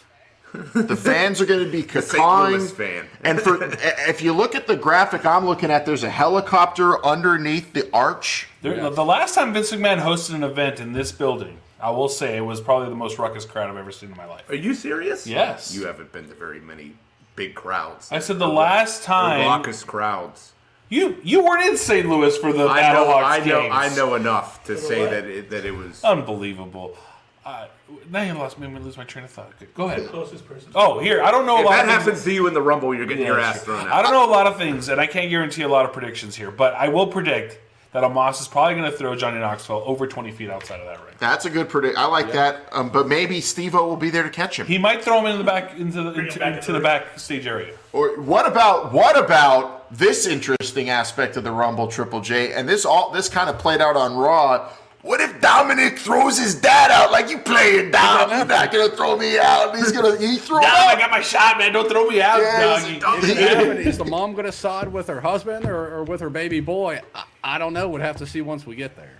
The 0.55 0.97
fans 0.97 1.41
are 1.41 1.47
going 1.47 1.65
to 1.65 1.71
be 1.71 1.83
St. 1.83 2.05
cacawing. 2.11 2.67
Fan. 2.67 3.07
And 3.25 3.41
for 3.41 3.59
if 4.09 4.23
you 4.23 4.33
look 4.33 4.55
at 4.55 4.67
the 4.67 4.77
graphic 4.77 5.27
I'm 5.27 5.47
looking 5.47 5.71
at, 5.71 5.85
there's 5.85 6.05
a 6.05 6.11
helicopter 6.11 7.05
underneath 7.05 7.73
the 7.73 7.91
arch. 7.93 8.49
There, 8.63 8.89
The 8.91 9.05
last 9.05 9.35
time 9.35 9.53
Vince 9.53 9.73
McMahon 9.73 10.01
hosted 10.01 10.35
an 10.35 10.45
event 10.45 10.79
in 10.79 10.93
this 10.93 11.11
building, 11.11 11.59
I 11.81 11.91
will 11.91 12.09
say 12.09 12.37
it 12.37 12.41
was 12.43 12.61
probably 12.61 12.89
the 12.89 12.95
most 12.95 13.19
ruckus 13.19 13.45
crowd 13.45 13.69
I've 13.69 13.77
ever 13.77 13.91
seen 13.93 14.11
in 14.13 14.17
my 14.17 14.27
life. 14.27 14.49
Are 14.49 14.55
you 14.55 14.75
serious? 14.75 15.27
Yes. 15.27 15.75
You 15.75 15.87
haven't 15.87 16.13
been 16.13 16.29
to 16.29 16.35
very 16.35 16.61
many 16.61 16.95
big 17.35 17.55
crowds. 17.57 18.13
I 18.13 18.21
said 18.21 18.39
the 18.39 18.47
last 18.49 19.03
time 19.03 19.41
raucous 19.41 19.83
crowds. 19.83 20.53
you 20.89 21.19
you 21.25 21.43
weren't 21.45 21.65
in 21.65 21.77
St. 21.77 22.09
Louis 22.09 22.37
for 22.39 22.53
the 22.53 22.69
I 22.69 22.93
know, 22.93 23.07
Hawks 23.07 23.27
I 23.27 23.45
know, 23.45 23.63
games. 23.63 23.75
I 23.77 23.97
know 23.97 24.15
enough 24.15 24.63
to 24.65 24.79
say 24.79 25.05
that 25.05 25.25
it, 25.25 25.51
that 25.51 25.65
it 25.65 25.73
was. 25.73 26.03
Unbelievable. 26.05 26.97
Uh, 27.45 27.67
now 28.11 28.23
you 28.23 28.33
lost 28.33 28.59
me. 28.59 28.67
I'm 28.67 28.73
gonna 28.73 28.85
lose 28.85 28.97
my 28.97 29.05
train 29.05 29.25
of 29.25 29.31
thought. 29.31 29.51
Okay, 29.61 29.67
Go 29.75 29.85
ahead. 29.85 30.09
Closest 30.09 30.47
person. 30.47 30.71
Oh, 30.75 30.99
here 30.99 31.23
I 31.23 31.31
don't 31.31 31.45
know 31.45 31.57
a 31.57 31.61
If 31.61 31.67
lot. 31.67 31.71
that 31.73 31.81
of 31.85 31.91
things- 31.91 32.05
happens 32.05 32.25
to 32.25 32.33
you 32.33 32.47
in 32.47 32.55
the 32.55 32.63
Rumble, 32.63 32.95
you're 32.95 33.07
getting 33.07 33.27
your 33.27 33.39
ass 33.39 33.57
sure. 33.57 33.77
thrown 33.77 33.89
I 33.89 33.99
out. 33.99 34.03
don't 34.03 34.13
know 34.13 34.25
a 34.25 34.31
lot 34.33 34.47
of 34.47 34.57
things, 34.57 34.89
and 34.89 35.01
I 35.01 35.07
can't 35.07 35.29
guarantee 35.31 35.63
a 35.63 35.69
lot 35.69 35.85
of 35.85 35.93
predictions 35.93 36.35
here, 36.37 36.51
but 36.51 36.75
I 36.75 36.89
will 36.89 37.07
predict 37.07 37.59
that 37.93 38.03
Omos 38.03 38.41
is 38.41 38.49
probably 38.49 38.75
going 38.75 38.91
to 38.91 38.97
throw 38.97 39.15
Johnny 39.15 39.39
Knoxville 39.39 39.83
over 39.87 40.07
20 40.09 40.33
feet 40.33 40.51
outside 40.51 40.81
of 40.81 40.87
that 40.87 40.99
ring. 41.05 41.15
That's 41.21 41.45
a 41.45 41.51
good 41.51 41.69
predict. 41.69 41.97
I 41.97 42.07
like 42.07 42.33
that. 42.33 42.69
Um, 42.73 42.89
but 42.89 43.07
maybe 43.07 43.41
Steve-O 43.41 43.87
will 43.87 43.97
be 43.97 44.11
there 44.11 44.25
to 44.25 44.31
catch 44.31 44.59
him. 44.59 44.67
He 44.67 44.79
might 44.79 45.05
throw 45.05 45.21
him 45.21 45.27
into 45.27 45.39
the 45.39 45.45
back 45.45 45.79
into 45.79 46.03
the 46.03 46.13
into, 46.15 46.39
back 46.41 46.57
into 46.57 46.73
the 46.73 46.81
backstage 46.81 47.47
area. 47.47 47.75
Or 47.93 48.21
what 48.21 48.49
about 48.49 48.93
what 48.93 49.17
about 49.17 49.97
this 49.97 50.27
interesting 50.27 50.91
aspect 50.91 51.37
of 51.37 51.45
the 51.45 51.53
Rumble 51.53 51.87
Triple 51.87 52.21
J? 52.21 52.53
And 52.53 52.69
this 52.69 52.85
all 52.85 53.11
this 53.13 53.29
kind 53.29 53.49
of 53.49 53.59
played 53.59 53.81
out 53.81 53.95
on 53.97 54.17
Raw. 54.17 54.71
What 55.05 55.21
if 55.21 55.39
Dominic 55.39 55.99
throws 55.99 56.39
his 56.39 56.55
dad 56.55 56.91
out 56.91 57.13
like 57.13 57.29
you 57.29 57.37
playing 57.37 57.91
Dom? 57.91 58.31
You're 58.31 58.47
not 58.47 58.73
gonna 58.73 58.89
throw 58.89 59.19
me 59.19 59.39
out. 59.39 59.77
He's 59.77 59.93
gonna 59.93 60.17
he 60.17 60.39
threw 60.39 60.57
him 60.57 60.63
Dom, 60.63 60.73
I 60.73 60.97
got 60.99 61.11
my 61.11 61.21
shot, 61.21 61.59
man. 61.59 61.75
Don't 61.75 61.91
throw 61.91 62.07
me 62.07 62.23
out, 62.23 62.39
Yes, 62.39 63.01
doggy. 63.03 63.27
Is, 63.27 63.31
it 63.31 63.37
happening? 63.37 63.87
Is 63.87 63.99
the 63.99 64.07
mom 64.07 64.33
going 64.33 64.47
to 64.47 64.53
side 64.53 64.91
with 64.91 65.09
her 65.09 65.21
husband 65.21 65.67
or, 65.67 65.97
or 65.97 66.05
with 66.05 66.23
her 66.23 66.31
baby 66.31 66.61
boy? 66.61 67.03
I, 67.15 67.25
I 67.45 67.59
don't 67.59 67.75
know. 67.75 67.91
We'd 67.91 68.01
have 68.01 68.17
to 68.17 68.27
see 68.27 68.41
once 68.41 68.65
we 68.65 68.77
get 68.77 68.97
there. 68.97 69.19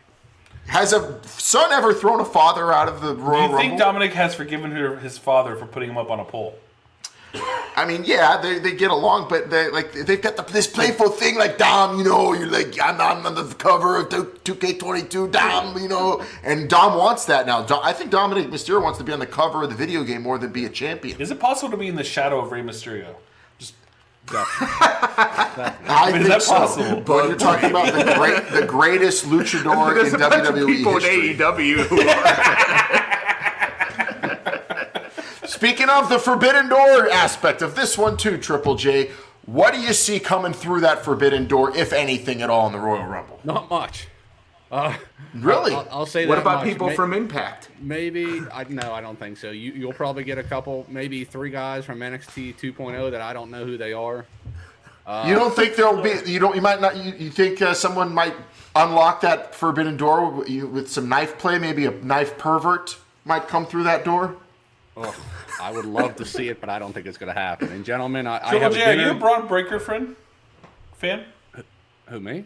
Has 0.69 0.95
a 0.95 1.21
son 1.27 1.71
ever 1.71 1.93
thrown 1.93 2.19
a 2.19 2.25
father 2.25 2.73
out 2.73 2.89
of 2.89 3.03
the 3.03 3.15
Royal 3.15 3.17
Do 3.17 3.27
Royal 3.27 3.43
you 3.51 3.57
think 3.59 3.71
Rumble? 3.73 3.79
Dominic 3.79 4.15
has 4.15 4.35
forgiven 4.35 4.71
her, 4.71 4.97
his 4.97 5.19
father 5.19 5.55
for 5.55 5.67
putting 5.67 5.91
him 5.91 5.99
up 5.99 6.09
on 6.11 6.19
a 6.19 6.25
pole? 6.25 6.59
I 7.77 7.85
mean, 7.87 8.05
yeah, 8.05 8.41
they, 8.41 8.59
they 8.59 8.73
get 8.73 8.91
along, 8.91 9.29
but 9.29 9.51
they 9.51 9.69
like 9.69 9.93
they've 9.93 10.21
got 10.21 10.37
the, 10.37 10.43
this 10.43 10.67
playful 10.67 11.11
thing 11.11 11.37
like 11.37 11.59
Dom, 11.59 11.99
you 11.99 12.05
know, 12.05 12.33
you're 12.33 12.47
like 12.47 12.81
I'm, 12.81 13.01
I'm 13.01 13.27
on 13.27 13.35
the 13.35 13.55
cover 13.55 13.97
of 13.97 14.09
2K22, 14.09 15.33
Dom, 15.33 15.77
you 15.79 15.89
know, 15.89 16.25
and 16.45 16.69
Dom 16.69 16.97
wants 16.97 17.25
that 17.27 17.47
now. 17.47 17.63
Dom, 17.63 17.81
I 17.83 17.93
think 17.93 18.11
Dominic 18.11 18.49
Mysterio 18.49 18.83
wants 18.83 18.99
to 18.99 19.05
be 19.05 19.13
on 19.13 19.19
the 19.19 19.27
cover 19.27 19.65
of 19.65 19.71
the 19.71 19.77
video 19.77 20.05
game 20.05 20.23
more 20.23 20.39
than 20.39 20.53
be 20.53 20.65
a 20.65 20.69
champion. 20.69 21.21
Is 21.21 21.31
it 21.31 21.41
possible 21.41 21.71
to 21.71 21.77
be 21.77 21.89
in 21.89 21.97
the 21.97 22.05
shadow 22.05 22.41
of 22.41 22.53
Rey 22.53 22.63
Mysterio? 22.63 23.17
Just 23.59 23.75
I, 24.31 25.75
I 25.89 26.13
mean, 26.13 26.23
is 26.23 26.29
think 26.29 26.35
that 26.35 26.43
so. 26.43 26.55
possible? 26.55 27.01
But 27.01 27.29
you're 27.29 27.37
talking 27.37 27.71
about 27.71 27.93
the 27.93 28.15
great, 28.15 28.61
the 28.61 28.67
greatest 28.67 29.27
luchador 29.27 30.07
in 30.07 30.15
a 30.15 30.19
bunch 30.19 30.47
of 30.47 30.55
WWE 30.55 30.67
people 30.67 30.97
in 30.97 31.03
history. 31.03 31.35
AEW 31.35 31.77
who 31.87 33.01
Speaking 35.55 35.89
of 35.89 36.09
the 36.09 36.19
Forbidden 36.19 36.69
Door 36.69 37.11
aspect 37.11 37.63
of 37.63 37.77
this 37.77 37.97
one 37.97 38.17
too, 38.17 38.39
Triple 38.39 38.75
J, 38.75 39.13
what 39.47 39.73
do 39.73 39.79
you 39.81 39.93
see 39.93 40.19
coming 40.19 40.53
through 40.53 40.81
that 40.81 41.05
Forbidden 41.05 41.47
Door, 41.47 41.77
if 41.77 41.93
anything 41.93 42.43
at 42.43 42.51
all, 42.51 42.67
in 42.67 42.73
the 42.73 42.81
Royal 42.81 43.07
Rumble? 43.07 43.39
Not 43.45 43.71
much. 43.71 44.09
Uh, 44.73 44.97
Really? 45.33 45.73
I'll, 45.73 45.87
I'll 45.93 46.07
say 46.07 46.27
What 46.27 46.35
that 46.37 46.41
about 46.41 46.57
much. 46.65 46.73
people 46.73 46.89
May- 46.89 46.97
from 46.97 47.13
Impact? 47.13 47.69
Maybe 47.81 48.41
I 48.53 48.65
no, 48.69 48.93
I 48.93 49.01
don't 49.01 49.17
think 49.17 49.39
so. 49.39 49.53
You 49.53 49.71
you'll 49.73 49.93
probably 49.93 50.25
get 50.25 50.39
a 50.39 50.43
couple, 50.43 50.87
maybe 50.89 51.23
three 51.25 51.51
guys 51.51 51.85
from 51.85 52.01
NXT 52.01 52.57
2.0 52.57 53.13
that 53.13 53.21
I 53.21 53.33
don't 53.33 53.51
know 53.53 53.65
who 53.65 53.77
they 53.79 53.93
are. 53.93 54.27
Uh, 55.07 55.25
you 55.29 55.35
don't 55.37 55.55
think 55.55 55.77
there'll 55.77 56.03
be? 56.03 56.15
You 56.27 56.41
don't? 56.41 56.57
You 56.57 56.63
might 56.63 56.81
not. 56.81 56.97
You, 56.97 57.13
you 57.17 57.31
think 57.31 57.63
uh, 57.63 57.75
someone 57.75 58.13
might 58.13 58.35
unlock 58.75 59.21
that 59.21 59.55
Forbidden 59.55 59.97
Door 59.97 60.31
with, 60.31 60.51
you- 60.51 60.67
with 60.67 60.91
some 60.91 61.09
knife 61.09 61.39
play? 61.39 61.59
Maybe 61.61 61.85
a 61.87 61.93
knife 61.93 62.37
pervert 62.39 62.97
might 63.25 63.47
come 63.47 63.67
through 63.67 63.85
that 63.85 64.05
door. 64.05 64.35
Oh, 64.97 65.15
I 65.65 65.71
would 65.73 65.87
love 65.87 66.17
to 66.17 66.27
see 66.27 66.49
it, 66.51 66.61
but 66.61 66.69
I 66.69 66.79
don't 66.79 66.93
think 66.93 67.07
it's 67.07 67.17
going 67.17 67.33
to 67.35 67.41
happen. 67.41 67.73
And 67.73 67.85
gentlemen, 67.87 68.27
I, 68.27 68.37
I 68.37 68.39
Triple 68.51 68.61
have 68.61 68.75
J, 68.75 68.81
a 68.83 68.89
are 68.91 68.95
you 69.07 69.11
a 69.13 69.15
Bron 69.15 69.47
Breakker 69.49 69.81
friend? 69.81 70.15
Fan? 70.93 71.25
Who 72.09 72.21
me? 72.21 72.45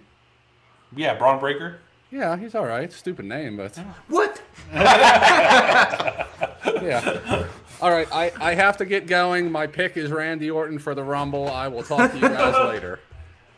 Yeah, 0.96 1.14
Bron 1.14 1.40
Breakker. 1.40 1.80
Yeah, 2.12 2.36
he's 2.36 2.54
all 2.54 2.64
right. 2.64 2.92
Stupid 2.92 3.24
name, 3.26 3.56
but 3.56 3.76
what? 4.06 4.40
yeah. 6.82 7.46
All 7.80 7.90
right, 7.90 8.08
I, 8.12 8.32
I 8.40 8.54
have 8.54 8.76
to 8.78 8.86
get 8.86 9.06
going. 9.06 9.50
My 9.52 9.66
pick 9.66 9.96
is 9.96 10.10
Randy 10.10 10.50
Orton 10.50 10.78
for 10.78 10.94
the 10.94 11.02
Rumble. 11.02 11.48
I 11.48 11.68
will 11.68 11.82
talk 11.82 12.10
to 12.12 12.16
you 12.16 12.22
guys 12.28 12.54
later. 12.72 13.00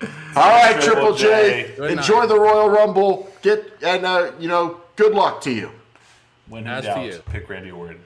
All 0.03 0.09
right, 0.51 0.81
Triple 0.81 1.15
J, 1.15 1.73
Good 1.77 1.81
night. 1.81 1.99
enjoy 1.99 2.27
the 2.27 2.39
Royal 2.39 2.71
Rumble. 2.71 3.31
Get 3.43 3.73
and 3.83 4.05
uh, 4.07 4.33
you 4.39 4.49
know, 4.49 4.81
good 4.97 5.13
luck 5.15 5.41
to 5.43 5.53
you. 5.53 5.71
When 6.49 6.63
in 6.65 6.69
As 6.69 6.83
to 6.85 6.89
doubt, 6.91 7.05
you. 7.07 7.19
pick 7.27 7.49
Randy 7.49 7.71
Orton. 7.71 8.01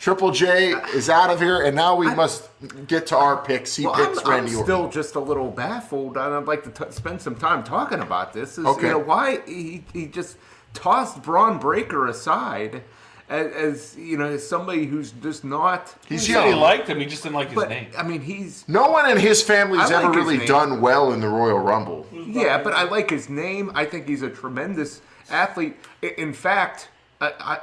Triple 0.00 0.30
J 0.30 0.70
is 0.94 1.10
out 1.10 1.28
of 1.30 1.40
here, 1.40 1.62
and 1.62 1.74
now 1.74 1.96
we 1.96 2.06
must 2.14 2.48
get 2.86 3.06
to 3.08 3.16
our 3.16 3.36
picks. 3.36 3.74
He 3.74 3.84
Well, 3.84 3.94
picks 3.94 4.18
I'm, 4.24 4.30
Randy 4.30 4.50
I'm 4.52 4.58
Orton. 4.58 4.64
still 4.64 4.88
just 4.88 5.14
a 5.16 5.20
little 5.20 5.50
baffled, 5.50 6.16
and 6.16 6.34
I'd 6.34 6.44
like 6.46 6.62
to 6.64 6.70
t- 6.84 6.90
spend 6.92 7.20
some 7.20 7.34
time 7.34 7.64
talking 7.64 7.98
about 8.00 8.32
this. 8.32 8.58
Is, 8.58 8.64
Okay. 8.64 8.86
You 8.86 8.92
know, 8.92 8.98
why 9.00 9.40
he, 9.46 9.84
he 9.92 10.06
just 10.06 10.36
tossed 10.72 11.22
Bron 11.22 11.58
Breakker 11.58 12.06
aside 12.06 12.84
as, 13.28 13.52
as 13.52 13.96
you 13.98 14.16
know, 14.16 14.26
as 14.26 14.46
somebody 14.48 14.86
who's 14.86 15.10
just 15.10 15.44
not. 15.44 15.92
He 16.08 16.16
said 16.16 16.46
he 16.46 16.54
liked 16.54 16.86
him. 16.88 17.00
He 17.00 17.06
just 17.06 17.24
didn't 17.24 17.34
like 17.34 17.50
his 17.50 17.68
name. 17.68 17.88
I 17.98 18.04
mean, 18.04 18.20
he's 18.20 18.64
No 18.68 18.90
one 18.90 19.10
in 19.10 19.18
his 19.18 19.42
family's 19.42 19.90
I 19.90 19.96
like 19.96 20.04
ever 20.04 20.14
his 20.14 20.16
really 20.24 20.38
name. 20.38 20.46
done 20.46 20.80
well 20.80 21.12
in 21.12 21.20
the 21.20 21.28
Royal 21.28 21.58
Rumble. 21.58 22.06
Yeah, 22.12 22.62
but 22.62 22.72
I 22.72 22.84
like 22.84 23.10
his 23.10 23.28
name. 23.28 23.72
I 23.74 23.84
think 23.84 24.06
he's 24.06 24.22
a 24.22 24.30
tremendous 24.30 25.00
athlete. 25.28 25.76
In 26.02 26.32
fact, 26.32 26.88
I, 27.20 27.32
I, 27.40 27.58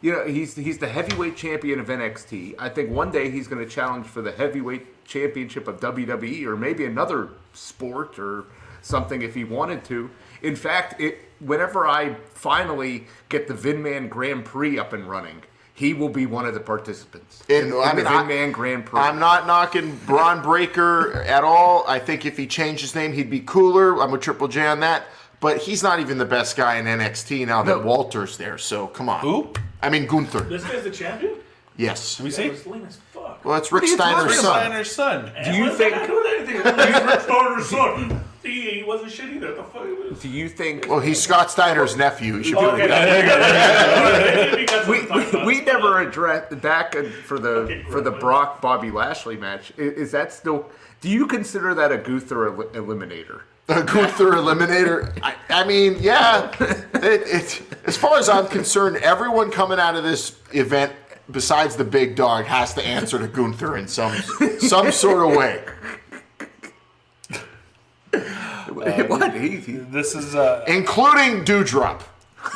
you 0.00 0.12
know, 0.12 0.24
he's 0.26 0.54
he's 0.54 0.78
the 0.78 0.88
heavyweight 0.88 1.36
champion 1.36 1.80
of 1.80 1.86
NXT. 1.88 2.54
I 2.58 2.68
think 2.68 2.90
one 2.90 3.10
day 3.10 3.30
he's 3.30 3.48
going 3.48 3.64
to 3.64 3.70
challenge 3.70 4.06
for 4.06 4.22
the 4.22 4.32
heavyweight 4.32 5.04
championship 5.04 5.66
of 5.68 5.80
WWE 5.80 6.44
or 6.44 6.56
maybe 6.56 6.84
another 6.84 7.30
sport 7.52 8.18
or 8.18 8.44
something 8.82 9.22
if 9.22 9.34
he 9.34 9.44
wanted 9.44 9.84
to. 9.84 10.10
In 10.42 10.54
fact, 10.56 11.00
it 11.00 11.18
whenever 11.40 11.86
I 11.86 12.14
finally 12.34 13.06
get 13.28 13.48
the 13.48 13.54
Vinman 13.54 14.08
Grand 14.08 14.44
Prix 14.44 14.78
up 14.78 14.92
and 14.92 15.08
running, 15.08 15.42
he 15.74 15.94
will 15.94 16.08
be 16.08 16.26
one 16.26 16.44
of 16.44 16.54
the 16.54 16.60
participants 16.60 17.44
And, 17.48 17.68
in, 17.68 17.72
I 17.72 17.92
mean, 17.94 18.04
the 18.04 18.10
Vinman 18.10 18.52
Grand 18.52 18.86
Prix. 18.86 19.00
I'm 19.00 19.18
not 19.18 19.46
knocking 19.46 19.96
Bron 20.06 20.42
Breakker 20.42 21.22
at 21.22 21.44
all. 21.44 21.84
I 21.86 21.98
think 21.98 22.26
if 22.26 22.36
he 22.36 22.46
changed 22.46 22.82
his 22.82 22.94
name, 22.94 23.12
he'd 23.12 23.30
be 23.30 23.40
cooler. 23.40 24.00
I'm 24.02 24.12
a 24.12 24.18
Triple 24.18 24.48
J 24.48 24.66
on 24.66 24.80
that. 24.80 25.04
But 25.40 25.58
he's 25.58 25.84
not 25.84 26.00
even 26.00 26.18
the 26.18 26.24
best 26.24 26.56
guy 26.56 26.76
in 26.78 26.86
NXT 26.86 27.46
now 27.46 27.62
that 27.62 27.78
No. 27.78 27.86
Walter's 27.86 28.36
there. 28.36 28.58
So 28.58 28.88
come 28.88 29.08
on. 29.08 29.20
Who? 29.20 29.52
I 29.82 29.88
mean 29.90 30.06
Gunther. 30.06 30.40
This 30.40 30.64
guy's 30.64 30.84
the 30.84 30.90
champion? 30.90 31.34
Yes. 31.76 32.18
Let 32.18 32.24
me 32.24 32.30
see. 32.32 32.50
was 32.50 32.66
lame 32.66 32.84
as 32.86 32.96
fuck. 33.12 33.44
Well, 33.44 33.56
it's 33.56 33.70
Rick 33.70 33.82
What 33.84 33.88
are 33.88 33.92
you 33.92 33.96
Steiner's 33.96 34.42
talking 34.42 34.72
Rick 34.72 34.86
son. 34.90 35.24
Steiner's 35.24 35.30
son. 35.30 35.32
And 35.36 35.56
you 35.56 35.70
think- 35.72 35.94
does 35.94 36.00
that 36.00 36.06
got 36.06 36.06
to 36.06 36.06
do 36.08 36.16
with 36.16 36.66
anything? 36.66 36.86
He's 36.94 37.02
Rick 37.12 37.20
Steiner's 37.20 37.68
son. 37.68 38.24
He, 38.42 38.70
he 38.70 38.82
wasn't 38.82 39.10
shit 39.12 39.30
either. 39.30 39.48
What 39.48 39.56
the 39.56 39.62
fuck? 39.64 40.10
Was- 40.10 40.20
Do 40.20 40.28
you 40.28 40.48
think? 40.48 40.88
Well, 40.88 41.00
he's 41.00 41.20
Scott 41.22 41.50
Steiner's 41.50 41.96
nephew. 41.96 42.38
He 42.38 42.44
should 42.44 42.58
be 42.58 42.64
Okay, 42.64 42.78
like 42.80 42.88
that. 42.88 43.04
there 43.04 43.22
you 43.22 43.28
go, 43.28 43.38
there 43.38 44.60
you 44.60 44.66
go. 44.66 44.78
Because 44.80 44.88
we, 44.88 45.40
we, 45.44 45.46
we 45.58 45.60
never 45.64 46.00
addressed 46.00 46.60
back 46.60 46.94
for 47.26 47.38
the 47.38 47.48
Okay, 47.50 47.82
for 47.90 48.00
the. 48.00 48.10
Brock 48.12 48.60
Bobby 48.60 48.90
Lashley 48.90 49.36
match. 49.36 49.72
Is, 49.76 49.92
is 49.94 50.12
that 50.12 50.32
still? 50.32 50.68
Do 51.00 51.08
you 51.10 51.26
consider 51.26 51.74
that 51.74 51.92
a 51.92 51.98
Gunther 51.98 52.46
el- 52.48 52.64
eliminator? 52.70 53.42
A 53.68 53.82
Gunther 53.82 54.32
Eliminator. 54.32 55.18
I, 55.22 55.34
I 55.50 55.64
mean, 55.66 55.96
yeah. 56.00 56.50
It, 56.60 57.22
it, 57.26 57.62
as 57.84 57.96
far 57.96 58.18
as 58.18 58.28
I'm 58.28 58.46
concerned, 58.48 58.96
everyone 58.98 59.50
coming 59.50 59.78
out 59.78 59.94
of 59.94 60.04
this 60.04 60.38
event, 60.52 60.92
besides 61.30 61.76
the 61.76 61.84
big 61.84 62.16
dog, 62.16 62.46
has 62.46 62.72
to 62.74 62.82
answer 62.84 63.18
to 63.18 63.28
Gunther 63.28 63.76
in 63.76 63.86
some 63.86 64.14
some 64.58 64.90
sort 64.90 65.30
of 65.30 65.36
way. 65.36 65.64
what? 69.08 69.34
He, 69.34 69.56
he- 69.56 69.72
This 69.76 70.14
is 70.14 70.34
uh, 70.34 70.64
including 70.66 71.44
Doudrop. 71.44 72.02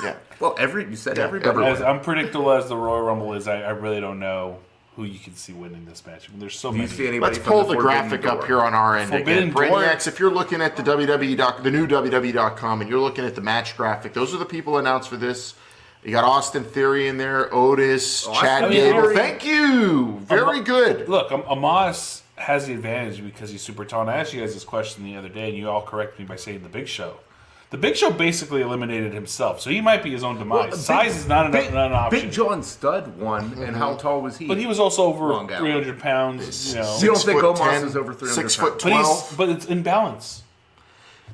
Yeah. 0.03 0.17
well, 0.41 0.55
every 0.59 0.89
you 0.89 0.97
said 0.97 1.19
Yeah, 1.19 1.25
everybody. 1.25 1.51
everyone. 1.51 1.73
as 1.73 1.83
unpredictable 1.83 2.51
as 2.53 2.69
the 2.69 2.77
Royal 2.77 3.03
Rumble 3.03 3.35
is. 3.35 3.47
I, 3.49 3.61
I 3.63 3.71
really 3.71 4.01
don't 4.01 4.19
know 4.19 4.59
who 4.97 5.05
you 5.05 5.19
can 5.19 5.35
see 5.35 5.53
winning 5.55 5.85
this 5.87 6.05
match. 6.07 6.29
I 6.29 6.33
mean, 6.33 6.41
there's 6.41 6.59
so 6.59 6.71
Do 6.71 6.77
you 6.77 6.83
many. 6.83 6.95
see 6.95 7.09
anybody? 7.09 7.37
Let's 7.37 7.47
pull 7.47 7.61
the, 7.61 7.75
Forbidden 7.75 7.83
graphic 7.83 8.23
Door? 8.23 8.31
up 8.33 8.45
here 8.45 8.61
on 8.61 8.75
our 8.75 8.97
end 8.97 9.11
Forbidden 9.11 9.51
again. 9.51 9.51
Door. 9.55 9.63
Brainiacs, 9.81 10.07
if 10.07 10.21
you're 10.21 10.31
looking 10.31 10.61
at 10.61 10.77
the 10.77 10.83
WWE 10.83 11.37
doc, 11.37 11.63
the 11.63 11.71
new 11.71 11.87
WWE.com, 11.87 12.81
and 12.83 12.91
you're 12.91 13.01
looking 13.01 13.25
at 13.25 13.35
the 13.35 13.41
match 13.41 13.77
graphic, 13.77 14.13
those 14.13 14.35
are 14.35 14.39
the 14.39 14.45
people 14.45 14.79
announced 14.79 15.09
for 15.09 15.17
this. 15.17 15.55
You 16.05 16.11
got 16.11 16.25
Austin 16.25 16.65
Theory 16.65 17.07
in 17.09 17.17
there, 17.17 17.49
Otis, 17.55 18.27
oh, 18.27 18.33
Austin 18.33 18.47
Chad 18.49 18.71
Theory. 18.71 18.93
Gable. 18.93 19.15
Thank 19.15 19.47
you. 19.47 20.19
Very 20.25 20.59
Am- 20.59 20.65
good. 20.65 21.09
Look, 21.09 21.31
Am- 21.33 21.43
Omos 21.43 22.23
has 22.37 22.67
the 22.67 22.75
advantage 22.75 23.23
because 23.25 23.51
he's 23.51 23.63
super 23.63 23.85
tall. 23.85 24.01
And 24.03 24.11
I 24.11 24.17
asked 24.17 24.35
you 24.35 24.41
guys 24.41 24.53
this 24.53 24.65
question 24.65 25.05
the 25.05 25.17
other 25.17 25.29
day, 25.29 25.49
and 25.49 25.57
you 25.57 25.71
all 25.71 25.83
corrected 25.83 26.19
me 26.19 26.25
by 26.27 26.37
saying 26.37 26.63
the 26.65 26.69
Big 26.69 26.89
Show. 26.89 27.19
The 27.73 27.79
Big 27.79 27.97
Show 27.97 28.11
basically 28.11 28.61
eliminated 28.61 29.15
himself, 29.15 29.63
so 29.63 29.71
he 29.71 29.81
might 29.81 30.03
be 30.03 30.11
his 30.11 30.23
own 30.23 30.39
demise. 30.39 30.73
Well, 30.73 30.79
Size 30.79 31.13
Big- 31.13 31.21
is 31.23 31.27
not 31.27 31.47
an, 31.47 31.53
Big, 31.53 31.73
not 31.73 31.87
an 31.87 31.93
option. 31.95 32.21
Big 32.21 32.31
John 32.31 32.63
Studd 32.63 33.19
won, 33.19 33.45
and 33.45 33.55
mm-hmm. 33.55 33.75
how 33.75 33.97
tall 33.97 34.21
was 34.21 34.37
he? 34.37 34.47
but 34.47 34.59
he 34.59 34.67
was 34.67 34.79
also 34.79 35.05
over 35.05 35.47
300 35.47 35.99
pounds. 35.99 36.75
You 36.75 36.81
know, 36.83 36.99
You 37.01 37.07
don't 37.07 37.17
think 37.17 37.41
foot 37.41 37.57
Omos 37.57 37.71
10, 37.71 37.85
is 37.87 37.97
over 37.97 38.13
300 38.13 38.35
six 38.35 38.55
foot 38.55 38.73
pounds? 38.73 38.83
but 38.83 38.91
twelve. 38.91 39.29
he's 39.29 39.37
but 39.39 39.49
it's 39.49 39.65
in 39.65 39.83
balance. 39.83 40.43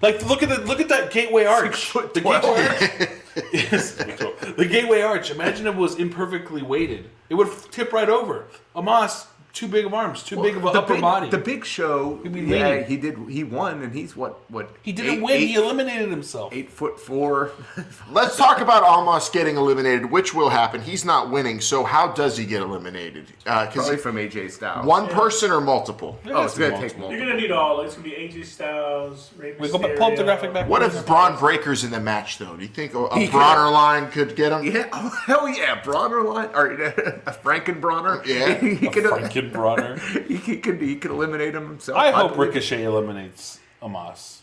Like 0.01 0.25
look 0.29 0.45
at 0.45 0.49
the 0.49 0.65
look 0.65 0.79
at 0.79 0.89
that 0.91 1.11
gateway 1.11 1.45
arch. 1.45 1.87
foot 1.87 2.15
the 2.15 2.21
12. 2.21 2.43
gateway 2.43 2.67
arch. 3.01 3.11
Yes, 3.53 3.95
the 3.95 4.67
gateway 4.69 5.01
arch. 5.01 5.31
Imagine 5.33 5.67
if 5.67 5.75
it 5.75 5.79
was 5.79 5.97
imperfectly 5.97 6.63
weighted. 6.63 7.11
It 7.29 7.35
would 7.35 7.49
tip 7.73 7.93
right 7.93 8.09
over. 8.09 8.47
Omos, 8.77 9.27
too 9.59 9.69
big 9.69 9.85
of 9.87 9.93
arms, 9.95 10.23
too 10.23 10.41
big 10.41 10.57
of 10.57 10.65
an 10.65 10.73
the 10.73 10.79
upper 10.79 10.95
big, 10.95 11.03
body. 11.03 11.29
The 11.31 11.39
Big 11.39 11.65
Show, 11.65 12.21
He'd 12.23 12.35
yeah, 12.35 12.69
leaning. 12.69 12.85
he 12.87 12.97
did. 12.97 13.19
He 13.29 13.45
won, 13.45 13.83
and 13.83 13.93
he's 13.95 14.15
what? 14.17 14.39
What? 14.51 14.71
he 14.83 14.93
didn't 14.93 15.15
eight- 15.17 15.23
win. 15.23 15.35
Eight, 15.37 15.47
he 15.49 15.55
eliminated 15.55 16.11
himself. 16.11 16.53
eight 16.53 16.71
foot 16.71 16.99
four. 17.01 17.51
Let's 18.11 18.37
talk 18.37 18.61
about 18.61 18.83
Omos 18.85 19.33
getting 19.33 19.57
eliminated, 19.57 20.11
which 20.11 20.33
will 20.35 20.49
happen. 20.51 20.81
He's 20.81 21.05
not 21.05 21.31
winning, 21.31 21.61
so 21.61 21.85
how 21.85 22.13
does 22.13 22.37
he 22.37 22.45
get 22.47 22.63
eliminated? 22.63 23.27
Uh, 23.47 23.67
because 23.67 23.87
Probably 23.89 23.97
from 23.99 24.17
AJ 24.17 24.51
Styles. 24.53 24.87
one 24.87 25.09
person 25.09 25.51
or 25.51 25.61
multiple? 25.61 26.19
Oh, 26.27 26.45
it's 26.45 26.57
gonna 26.57 26.71
take 26.79 26.97
multiple. 26.99 27.11
You're 27.11 27.21
gonna 27.21 27.41
need 27.41 27.51
all. 27.51 27.81
It's 27.81 27.95
gonna 27.97 28.05
be 28.09 28.15
AJ 28.15 28.45
Styles, 28.47 29.31
Rey 29.37 29.55
Wait, 29.59 29.73
go 29.73 29.79
pull 29.79 30.03
up 30.05 30.17
the 30.17 30.25
graphic 30.25 30.53
back. 30.53 30.69
What 30.69 30.83
if 30.83 31.05
Bron 31.07 31.37
Breakker's 31.39 31.85
in 31.85 31.91
the 31.91 32.01
match, 32.01 32.39
though? 32.39 32.55
Do 32.57 32.63
you 32.63 32.69
think 32.69 32.95
a, 32.95 32.99
a 33.07 33.19
He 33.19 33.27
could- 33.27 33.33
Bronner 33.33 33.71
line 33.71 34.11
could 34.11 34.37
get 34.37 34.53
him? 34.53 34.65
Yeah, 34.65 34.89
oh, 34.93 35.09
hell 35.27 35.49
yeah, 35.49 35.81
Bronner 35.83 36.23
line 36.23 36.51
or 36.55 36.73
a 36.73 37.33
Frankenbronner. 37.43 38.25
Yeah. 38.27 38.55
he 38.59 38.89
could. 38.89 39.05
Franken 39.05 39.48
Bronner? 39.53 39.99
He, 40.27 40.37
he 40.37 40.57
could. 40.59 40.81
He 40.81 40.97
could 40.97 41.11
eliminate 41.11 41.55
him 41.55 41.67
himself. 41.69 41.99
I 41.99 42.11
hope 42.11 42.35
believe- 42.35 42.55
Ricochet 42.55 42.85
eliminates 42.85 43.61
Omos. 43.83 44.41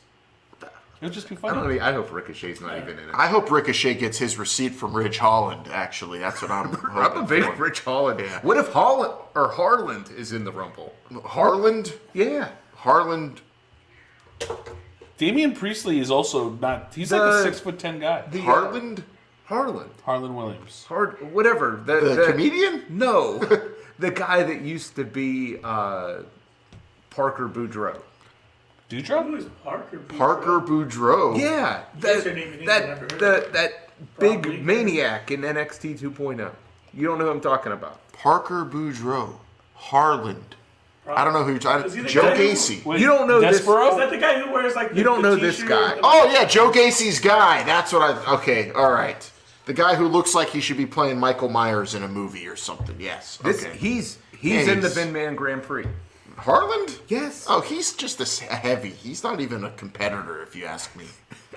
It 1.02 1.07
would 1.07 1.14
just 1.14 1.27
be 1.27 1.36
I 1.44 1.49
don't 1.53 1.64
funny. 1.65 1.80
I 1.82 1.91
hope 1.91 2.11
Ricochet's 2.11 2.61
not 2.61 2.77
even 2.77 2.98
in 2.98 3.10
it. 3.10 3.14
I 3.14 3.27
hope 3.27 3.52
Ricochet 3.52 3.95
gets 3.95 4.18
his 4.18 4.38
receipt 4.40 4.69
from 4.69 4.94
Ridge 4.95 5.18
Holland. 5.18 5.68
Actually, 5.69 6.19
that's 6.19 6.41
what 6.41 6.49
I'm. 6.52 6.69
I'm 6.69 6.73
hoping 7.11 7.22
a 7.23 7.26
big 7.26 7.44
for. 7.44 7.52
Ridge 7.64 7.82
Holland. 7.82 8.22
Yeah. 8.22 8.40
What 8.41 8.56
if 8.57 8.72
Holland 8.72 9.14
or 9.36 9.49
Harland 9.49 10.10
is 10.11 10.32
in 10.32 10.45
the 10.45 10.53
Rumble? 10.53 10.95
Harland. 11.26 11.94
Yeah. 12.14 12.49
Harland. 12.76 13.41
Damian 15.18 15.53
Priestley 15.53 15.99
is 15.99 16.10
also 16.10 16.52
not. 16.52 16.94
He's 16.95 17.11
like 17.11 17.22
a 17.22 17.44
six 17.44 17.60
foot 17.60 17.77
ten 17.77 17.99
guy. 17.99 18.23
The, 18.32 18.40
uh, 18.40 18.44
Harland. 18.44 19.03
Harland. 19.45 19.91
Harlan 20.03 20.36
Williams. 20.36 20.86
Hard, 20.88 21.32
whatever. 21.34 21.82
The, 21.86 22.15
The 22.15 22.26
comedian? 22.32 22.84
No, 22.90 23.40
the 23.99 24.11
guy 24.11 24.43
that 24.43 24.61
used 24.61 24.95
to 24.95 25.03
be 25.03 25.57
uh, 25.63 26.19
Parker 27.09 27.47
Boudreaux. 27.47 28.01
Boudreaux? 28.89 29.23
Who 29.23 29.35
is 29.35 29.45
Parker? 29.63 29.97
Parker 29.99 30.59
Boudreaux. 30.61 31.39
Yeah, 31.39 31.84
That's 31.99 32.23
that 32.23 32.35
name, 32.35 32.51
you 32.51 32.53
think 32.55 32.67
that 32.67 32.81
I've 32.84 32.88
never 32.89 32.99
heard 33.01 33.19
the, 33.19 33.49
that 33.53 33.89
big 34.19 34.63
maniac 34.63 35.31
in 35.31 35.41
NXT 35.41 35.99
2.0. 35.99 36.41
oh. 36.41 36.51
You 36.93 37.07
don't 37.07 37.17
know 37.17 37.26
who 37.26 37.31
I'm 37.31 37.41
talking 37.41 37.72
about. 37.72 37.99
Parker 38.13 38.63
Boudreaux. 38.65 39.35
Harland. 39.73 40.55
I 41.07 41.23
don't 41.23 41.34
know 41.34 41.43
who 41.43 41.51
you're 41.51 41.59
talking 41.59 41.85
Is 41.85 41.93
he 41.93 42.01
the 42.01 42.07
Joe 42.07 42.22
guy 42.23 42.35
who- 42.35 42.97
you 42.97 43.05
don't 43.05 43.27
know 43.27 43.39
this. 43.39 43.59
Is 43.59 43.65
that 43.65 44.09
the 44.09 44.17
guy 44.17 44.39
who 44.39 44.51
wears 44.51 44.76
like 44.76 44.91
the, 44.91 44.97
You 44.97 45.03
don't 45.03 45.22
the 45.22 45.30
know 45.30 45.35
this 45.35 45.57
t-shirt 45.57 45.69
guy. 45.69 45.99
Oh 46.01 46.31
yeah, 46.31 46.45
Joe 46.45 46.72
Gacy's 46.72 47.19
guy. 47.19 47.63
That's 47.63 47.93
what 47.93 48.01
I. 48.01 48.34
Okay, 48.35 48.72
all 48.72 48.91
right. 48.91 49.30
The 49.66 49.74
guy 49.74 49.96
who 49.96 50.08
looks 50.08 50.36
like 50.36 50.50
he 50.50 50.62
should 50.62 50.78
be 50.78 50.86
playing 50.86 51.20
Michael 51.20 51.50
Myers 51.50 51.96
in 51.96 52.04
a 52.04 52.08
movie 52.08 52.48
or 52.48 52.56
something. 52.56 52.96
Yes. 53.00 53.38
This 53.38 53.66
okay. 53.66 53.76
he's 53.78 54.18
he's 54.38 54.68
Yeah, 54.68 54.74
in 54.74 54.80
the 54.82 54.88
he's- 54.90 54.94
Vin 54.96 55.12
Man 55.14 55.36
Grand 55.36 55.64
Prix. 55.64 55.88
Harland? 56.38 57.00
Yes. 57.08 57.46
Oh, 57.50 57.62
he's 57.62 57.94
just 57.94 58.20
a 58.20 58.24
s- 58.24 58.42
a 58.42 58.56
heavy. 58.56 58.90
He's 58.90 59.24
not 59.24 59.40
even 59.40 59.64
a 59.64 59.72
competitor, 59.72 60.44
if 60.44 60.56
you 60.56 60.66
ask 60.66 60.94
me. 60.96 61.06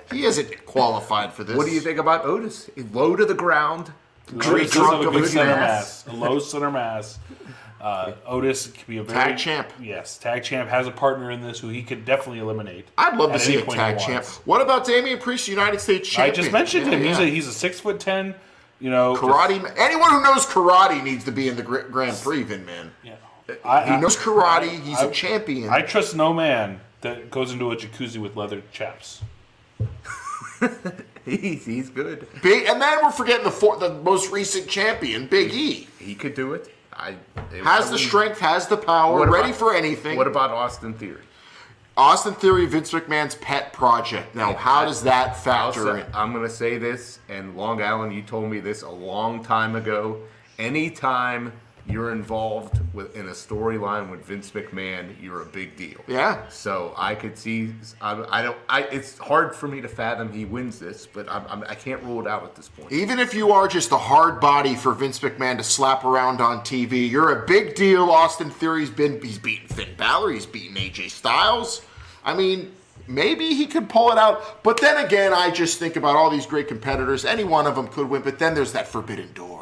He 0.09 0.23
isn't 0.25 0.65
qualified 0.65 1.33
for 1.33 1.43
this. 1.43 1.55
What 1.57 1.65
do 1.67 1.71
you 1.73 1.81
think 1.81 1.99
about 1.99 2.23
Otis? 2.25 2.69
Low 2.93 3.15
to 3.15 3.25
the 3.25 3.33
ground, 3.33 3.91
Tree 4.39 4.61
Otis 4.61 4.71
trunk 4.71 5.05
of 5.05 5.13
a 5.13 5.17
a 5.17 5.21
good 5.21 5.29
center 5.29 5.45
mass. 5.55 6.05
mass. 6.07 6.15
A 6.15 6.17
low 6.17 6.39
center 6.39 6.71
mass. 6.71 7.19
Uh, 7.81 8.13
Otis 8.27 8.67
could 8.67 8.87
be 8.87 8.97
a 8.97 9.03
very 9.03 9.17
Tag 9.31 9.37
champ. 9.37 9.69
Yes, 9.81 10.17
tag 10.17 10.43
champ 10.43 10.69
has 10.69 10.85
a 10.85 10.91
partner 10.91 11.31
in 11.31 11.39
this 11.41 11.59
who 11.59 11.69
he 11.69 11.81
could 11.81 12.03
definitely 12.03 12.39
eliminate. 12.39 12.85
I'd 12.97 13.15
love 13.17 13.31
to 13.31 13.39
see 13.39 13.55
a 13.55 13.65
tag 13.65 13.99
champ. 13.99 14.25
What 14.45 14.61
about 14.61 14.85
Damian 14.85 15.19
Priest, 15.19 15.47
United 15.47 15.79
States 15.79 16.07
champion? 16.09 16.33
I 16.33 16.35
just 16.35 16.51
mentioned 16.51 16.85
Yeah, 16.87 16.97
him. 16.97 17.03
He's 17.03 17.19
a 17.19 17.25
he's 17.25 17.47
a 17.47 17.53
six 17.53 17.79
foot 17.79 17.99
ten. 17.99 18.35
You 18.81 18.89
know, 18.89 19.15
karate. 19.15 19.61
ma- 19.61 19.69
Anyone 19.77 20.11
who 20.11 20.21
knows 20.23 20.45
karate 20.45 21.01
needs 21.03 21.23
to 21.25 21.31
be 21.31 21.47
in 21.47 21.55
the 21.55 21.63
Grand 21.63 22.17
Prix, 22.17 22.43
Vin 22.43 22.65
man. 22.65 22.91
Yeah. 23.03 23.15
he 23.47 24.01
knows 24.01 24.15
karate. 24.17 24.69
He's 24.81 24.99
a 25.01 25.07
a 25.07 25.11
champion. 25.11 25.69
I 25.69 25.81
trust 25.81 26.15
no 26.15 26.33
man 26.33 26.81
that 27.01 27.31
goes 27.31 27.51
into 27.53 27.71
a 27.71 27.75
jacuzzi 27.77 28.17
with 28.17 28.35
leather 28.35 28.61
chaps. 28.73 29.21
he's 31.25 31.65
he's 31.65 31.89
good. 31.89 32.27
Big, 32.41 32.67
and 32.67 32.81
then 32.81 32.99
we're 33.03 33.11
forgetting 33.11 33.43
the 33.45 33.51
four, 33.51 33.77
the 33.77 33.93
most 33.93 34.31
recent 34.31 34.67
champion, 34.67 35.27
Big 35.27 35.53
E. 35.53 35.87
He 35.97 36.15
could 36.15 36.33
do 36.35 36.53
it. 36.53 36.73
I 36.99 37.09
it- 37.53 37.63
Has 37.63 37.87
I 37.87 37.91
the 37.91 37.97
strength, 37.97 38.39
has 38.39 38.67
the 38.67 38.77
power, 38.77 39.19
What 39.19 39.29
ready 39.29 39.53
for 39.53 39.73
anything. 39.73 40.17
What 40.17 40.27
about 40.27 40.51
Austin 40.51 40.93
Theory? 40.93 41.21
Austin 41.97 42.33
Theory, 42.33 42.65
Vince 42.65 42.91
McMahon's 42.91 43.35
pet 43.35 43.73
project? 43.73 44.33
Now, 44.35 44.53
how 44.53 44.85
does 44.85 45.03
that 45.03 45.35
factor 45.43 45.97
in? 45.97 46.05
I'm 46.13 46.31
going 46.31 46.45
to 46.47 46.49
say 46.53 46.77
this, 46.77 47.19
and 47.27 47.57
Long 47.57 47.81
Island, 47.81 48.13
you 48.13 48.21
told 48.21 48.49
me 48.49 48.59
this 48.59 48.83
a 48.83 48.89
long 48.89 49.43
time 49.43 49.75
ago. 49.75 50.21
Anytime 50.57 51.51
you're 51.89 52.11
involved 52.11 52.79
with 52.93 53.15
in 53.15 53.27
a 53.27 53.31
storyline 53.31 54.09
with 54.09 54.23
Vince 54.25 54.51
McMahon, 54.51 55.15
you're 55.21 55.41
a 55.41 55.45
big 55.45 55.75
deal. 55.75 55.99
Yeah. 56.07 56.47
So 56.49 56.93
I 56.97 57.15
could 57.15 57.37
see. 57.37 57.73
I, 58.01 58.23
I 58.29 58.41
don't. 58.41 58.57
I. 58.69 58.83
It's 58.83 59.17
hard 59.17 59.55
for 59.55 59.67
me 59.67 59.81
to 59.81 59.87
fathom 59.87 60.31
he 60.31 60.45
wins 60.45 60.79
this, 60.79 61.07
but 61.07 61.27
I'm, 61.29 61.45
I'm, 61.49 61.63
I 61.63 61.75
can't 61.75 62.01
rule 62.03 62.21
it 62.21 62.27
out 62.27 62.43
at 62.43 62.55
this 62.55 62.69
point. 62.69 62.91
Even 62.91 63.19
if 63.19 63.33
you 63.33 63.51
are 63.51 63.67
just 63.67 63.91
a 63.91 63.97
hard 63.97 64.39
body 64.39 64.75
for 64.75 64.93
Vince 64.93 65.19
McMahon 65.19 65.57
to 65.57 65.63
slap 65.63 66.05
around 66.05 66.41
on 66.41 66.59
TV, 66.59 67.09
you're 67.09 67.43
a 67.43 67.45
big 67.45 67.75
deal. 67.75 68.09
Austin 68.09 68.49
Theory's 68.49 68.89
been 68.89 69.21
he's 69.21 69.39
beaten 69.39 69.67
Finn 69.67 69.95
Balor, 69.97 70.31
he's 70.31 70.45
beaten 70.45 70.75
AJ 70.75 71.09
Styles. 71.09 71.81
I 72.23 72.35
mean, 72.35 72.71
maybe 73.07 73.53
he 73.55 73.65
could 73.65 73.89
pull 73.89 74.11
it 74.11 74.17
out. 74.17 74.63
But 74.63 74.79
then 74.79 75.03
again, 75.03 75.33
I 75.33 75.49
just 75.51 75.79
think 75.79 75.95
about 75.95 76.15
all 76.15 76.29
these 76.29 76.45
great 76.45 76.67
competitors. 76.67 77.25
Any 77.25 77.43
one 77.43 77.65
of 77.65 77.75
them 77.75 77.87
could 77.87 78.09
win, 78.09 78.21
but 78.21 78.39
then 78.39 78.53
there's 78.53 78.73
that 78.73 78.87
forbidden 78.87 79.33
door. 79.33 79.58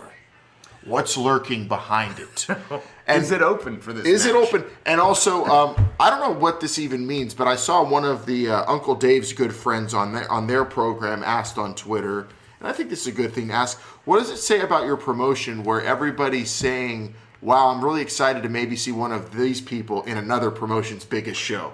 What's 0.87 1.17
lurking 1.17 1.67
behind 1.67 2.17
it? 2.17 2.47
is 3.09 3.31
it 3.31 3.41
open 3.41 3.81
for 3.81 3.91
this? 3.91 4.05
Is 4.05 4.25
it 4.25 4.35
open? 4.35 4.63
And 4.85 5.01
also, 5.01 5.43
um, 5.45 5.89
I 5.99 6.09
don't 6.09 6.21
know 6.21 6.39
what 6.39 6.61
this 6.61 6.79
even 6.79 7.05
means, 7.05 7.33
but 7.33 7.45
I 7.45 7.57
saw 7.57 7.83
one 7.83 8.05
of 8.05 8.25
the 8.25 8.49
uh, 8.49 8.71
Uncle 8.71 8.95
Dave's 8.95 9.33
good 9.33 9.53
friends 9.53 9.93
on 9.93 10.13
their 10.13 10.31
on 10.31 10.47
their 10.47 10.63
program 10.63 11.23
asked 11.23 11.57
on 11.57 11.75
Twitter, 11.75 12.21
and 12.59 12.69
I 12.69 12.71
think 12.71 12.89
this 12.89 13.01
is 13.01 13.07
a 13.07 13.11
good 13.11 13.33
thing 13.33 13.49
to 13.49 13.53
ask. 13.53 13.77
What 14.05 14.19
does 14.19 14.29
it 14.29 14.37
say 14.37 14.61
about 14.61 14.85
your 14.85 14.95
promotion 14.95 15.63
where 15.63 15.81
everybody's 15.81 16.51
saying, 16.51 17.15
"Wow, 17.41 17.67
I'm 17.67 17.83
really 17.83 18.01
excited 18.01 18.41
to 18.43 18.49
maybe 18.49 18.77
see 18.77 18.93
one 18.93 19.11
of 19.11 19.35
these 19.35 19.59
people 19.59 20.03
in 20.03 20.17
another 20.17 20.51
promotion's 20.51 21.03
biggest 21.03 21.41
show"? 21.41 21.73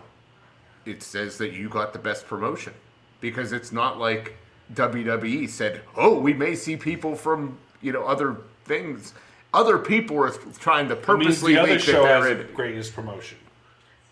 It 0.85 1.03
says 1.03 1.37
that 1.37 1.53
you 1.53 1.69
got 1.69 1.93
the 1.93 1.99
best 1.99 2.25
promotion 2.25 2.73
because 3.21 3.51
it's 3.51 3.71
not 3.71 3.99
like 3.99 4.37
WWE 4.73 5.47
said, 5.47 5.81
"Oh, 5.95 6.17
we 6.17 6.33
may 6.33 6.55
see 6.55 6.77
people 6.77 7.15
from 7.15 7.59
you 7.79 7.91
know 7.91 8.05
other 8.05 8.37
things." 8.65 9.13
Other 9.53 9.77
people 9.77 10.17
are 10.23 10.31
trying 10.59 10.87
to 10.87 10.93
It 10.93 10.97
means 10.97 11.05
purposely 11.05 11.53
the 11.53 11.59
other 11.61 11.73
make 11.75 11.85
that 11.85 11.91
show 11.91 12.05
has 12.05 12.25
the 12.37 12.43
greatest 12.55 12.95
promotion. 12.95 13.37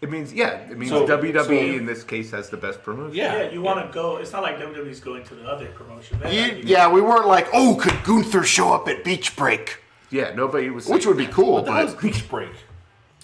It 0.01 0.09
means 0.09 0.33
yeah. 0.33 0.59
It 0.69 0.77
means 0.77 0.91
So- 0.91 1.05
WWE 1.07 1.45
so- 1.71 1.77
in 1.77 1.85
this 1.85 2.03
case 2.03 2.31
has 2.31 2.49
the 2.49 2.57
best 2.57 2.83
promotion. 2.83 3.15
Yeah, 3.15 3.37
yeah 3.43 3.49
you 3.51 3.61
want 3.61 3.85
to 3.85 3.91
go. 3.93 4.17
It's 4.17 4.31
not 4.31 4.41
like 4.43 4.59
WWE's 4.59 4.99
going 4.99 5.23
to 5.25 5.35
the 5.35 5.45
other 5.47 5.67
promotion. 5.67 6.19
You- 6.25 6.29
even- 6.41 6.67
yeah, 6.67 6.87
we 6.89 7.01
weren't 7.01 7.27
like, 7.27 7.47
"Oh, 7.53 7.75
could 7.79 8.03
Gunther 8.03 8.43
show 8.43 8.73
up 8.73 8.87
at 8.87 9.03
Beach 9.03 9.35
Break?" 9.35 9.77
Yeah, 10.09 10.33
nobody 10.35 10.69
was. 10.69 10.87
Which 10.87 11.05
would 11.05 11.17
be 11.17 11.27
cool, 11.27 11.53
What 11.53 11.65
the 11.65 11.71
but 11.71 12.01
Beach 12.01 12.27
Break? 12.29 12.49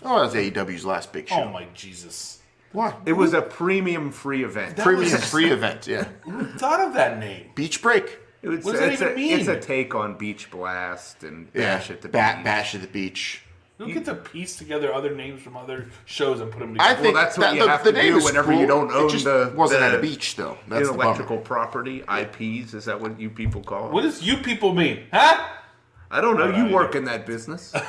oh, 0.04 0.22
that's 0.22 0.36
AEW's 0.36 0.86
last 0.86 1.12
big 1.12 1.28
show. 1.30 1.36
Oh 1.44 1.50
my 1.50 1.66
Jesus! 1.74 2.40
What? 2.72 2.96
It 3.06 3.14
was 3.14 3.34
a 3.34 3.42
premium 3.42 4.12
free 4.12 4.44
event. 4.44 4.78
Premium 4.78 5.12
was- 5.12 5.30
free 5.30 5.50
event, 5.58 5.88
yeah. 5.88 6.06
Who 6.22 6.46
thought 6.46 6.80
of 6.80 6.94
that 6.94 7.20
name? 7.20 7.48
Beach 7.56 7.82
Break. 7.82 8.20
It 8.42 8.50
was, 8.50 8.64
What 8.66 8.72
does 8.74 8.80
that 8.82 8.92
it's, 8.94 9.02
even 9.02 9.14
a, 9.14 9.16
mean? 9.16 9.40
it's 9.40 9.48
a 9.48 9.60
take 9.60 9.96
on 9.96 10.16
Beach 10.18 10.50
Blast 10.52 11.24
and 11.24 11.48
Yeah, 11.54 11.78
Bash 11.78 11.90
at 11.92 12.02
the 12.02 12.08
Ba- 12.10 12.34
Beach. 12.38 12.44
Bash 12.46 12.76
at 12.76 12.82
the 12.82 12.88
Beach. 12.88 13.42
You 13.80 13.94
get 13.94 14.06
to 14.06 14.16
piece 14.16 14.56
together 14.58 14.92
other 14.92 15.14
names 15.16 15.40
from 15.42 15.56
other 15.56 15.88
shows 16.06 16.40
and 16.42 16.52
put 16.52 16.60
them 16.60 16.74
together. 16.74 16.90
I 16.90 16.96
think 16.96 17.14
well, 17.14 17.24
that's 17.24 17.38
what 17.38 17.44
that- 17.52 17.56
you 17.56 17.64
the- 17.64 17.70
have 17.70 17.84
the 17.84 17.92
to 17.92 17.98
name 17.98 18.18
do 18.18 18.26
whenever 18.26 18.52
cool. 18.52 18.60
you 18.60 18.66
don't 18.66 18.90
It 18.90 18.96
own 18.96 19.10
just 19.10 19.26
the 19.26 19.54
wasn't 19.56 19.82
the 19.82 19.86
at 19.86 19.96
a 19.96 20.00
beach, 20.00 20.36
though. 20.36 20.58
That's 20.68 20.88
the 20.88 20.94
intellectual 20.94 21.38
property 21.38 22.04
IPs. 22.10 22.74
Is 22.74 22.86
that 22.86 23.00
what 23.00 23.20
you 23.20 23.30
people 23.30 23.62
call 23.62 23.88
it? 23.88 23.92
What 23.94 24.02
does 24.02 24.24
you 24.24 24.38
people 24.38 24.74
mean? 24.74 25.04
Huh? 25.14 25.46
I 26.10 26.22
don't 26.22 26.38
know. 26.38 26.46
I 26.46 26.48
don't 26.48 26.58
you 26.58 26.70
know 26.70 26.74
work 26.76 26.96
in 26.96 27.06
that 27.06 27.26
business. 27.26 27.74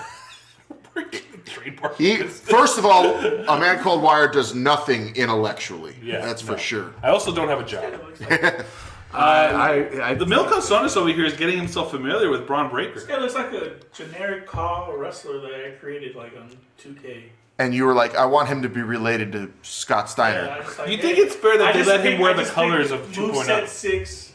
He, 1.96 2.16
first 2.16 2.76
of 2.78 2.84
all, 2.84 3.06
a 3.16 3.58
man 3.58 3.78
called 3.82 4.02
Wire 4.02 4.28
does 4.28 4.54
nothing 4.54 5.14
intellectually. 5.16 5.94
Yeah, 6.02 6.20
that's 6.26 6.42
for 6.42 6.58
sure. 6.58 6.92
I 7.02 7.10
also 7.10 7.32
don't 7.32 7.48
have 7.48 7.60
a 7.60 7.64
job. 7.64 7.84
I, 9.12 10.10
I, 10.10 10.14
the 10.14 10.26
Milko 10.26 10.58
Sonis 10.60 10.96
over 10.96 11.08
here 11.08 11.24
is 11.24 11.32
getting 11.34 11.56
himself 11.56 11.90
familiar 11.90 12.28
with 12.30 12.46
Bron 12.46 12.70
Breakker. 12.70 12.94
This 12.94 13.04
guy 13.04 13.18
looks 13.18 13.34
like 13.34 13.52
a 13.52 13.72
generic 13.92 14.46
call 14.46 14.94
wrestler 14.96 15.40
that 15.40 15.50
I 15.66 15.70
created 15.80 16.14
like 16.14 16.36
on 16.36 16.50
2K. 16.82 17.24
And 17.58 17.74
you 17.74 17.86
were 17.86 17.94
like, 17.94 18.14
I 18.14 18.24
want 18.26 18.48
him 18.48 18.62
to 18.62 18.68
be 18.68 18.82
related 18.82 19.32
to 19.32 19.52
Scott 19.62 20.08
Steiner. 20.10 20.44
Yeah, 20.44 20.56
like, 20.78 20.90
You 20.90 20.96
hey, 20.96 21.02
think 21.02 21.18
it's 21.18 21.34
fair 21.34 21.58
that 21.58 21.68
I 21.68 21.72
they 21.72 21.78
just 21.78 21.88
let 21.88 22.04
him 22.04 22.20
wear 22.20 22.32
I 22.34 22.42
the 22.44 22.48
colors 22.50 22.90
picked 22.90 23.02
of 23.02 23.12
moveset 23.12 23.62
2.0? 23.64 23.68
six. 23.68 24.32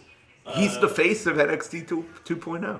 He's 0.55 0.75
uh, 0.75 0.81
the 0.81 0.89
face 0.89 1.25
of 1.25 1.37
NXT 1.37 1.87
2, 1.87 2.05
2.0. 2.25 2.79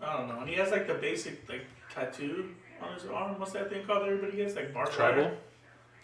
I 0.00 0.16
don't 0.16 0.28
know. 0.28 0.40
And 0.40 0.48
he 0.48 0.54
has 0.54 0.70
like 0.70 0.86
the 0.86 0.94
basic 0.94 1.46
like 1.48 1.66
tattoo 1.92 2.54
on 2.80 2.94
his 2.94 3.04
arm. 3.06 3.38
What's 3.38 3.52
that 3.52 3.68
thing 3.70 3.84
called 3.84 4.02
that 4.02 4.08
everybody 4.08 4.36
gets? 4.38 4.54
Like 4.54 4.72
barbed 4.72 4.92
Tribal? 4.92 5.24
wire? 5.24 5.36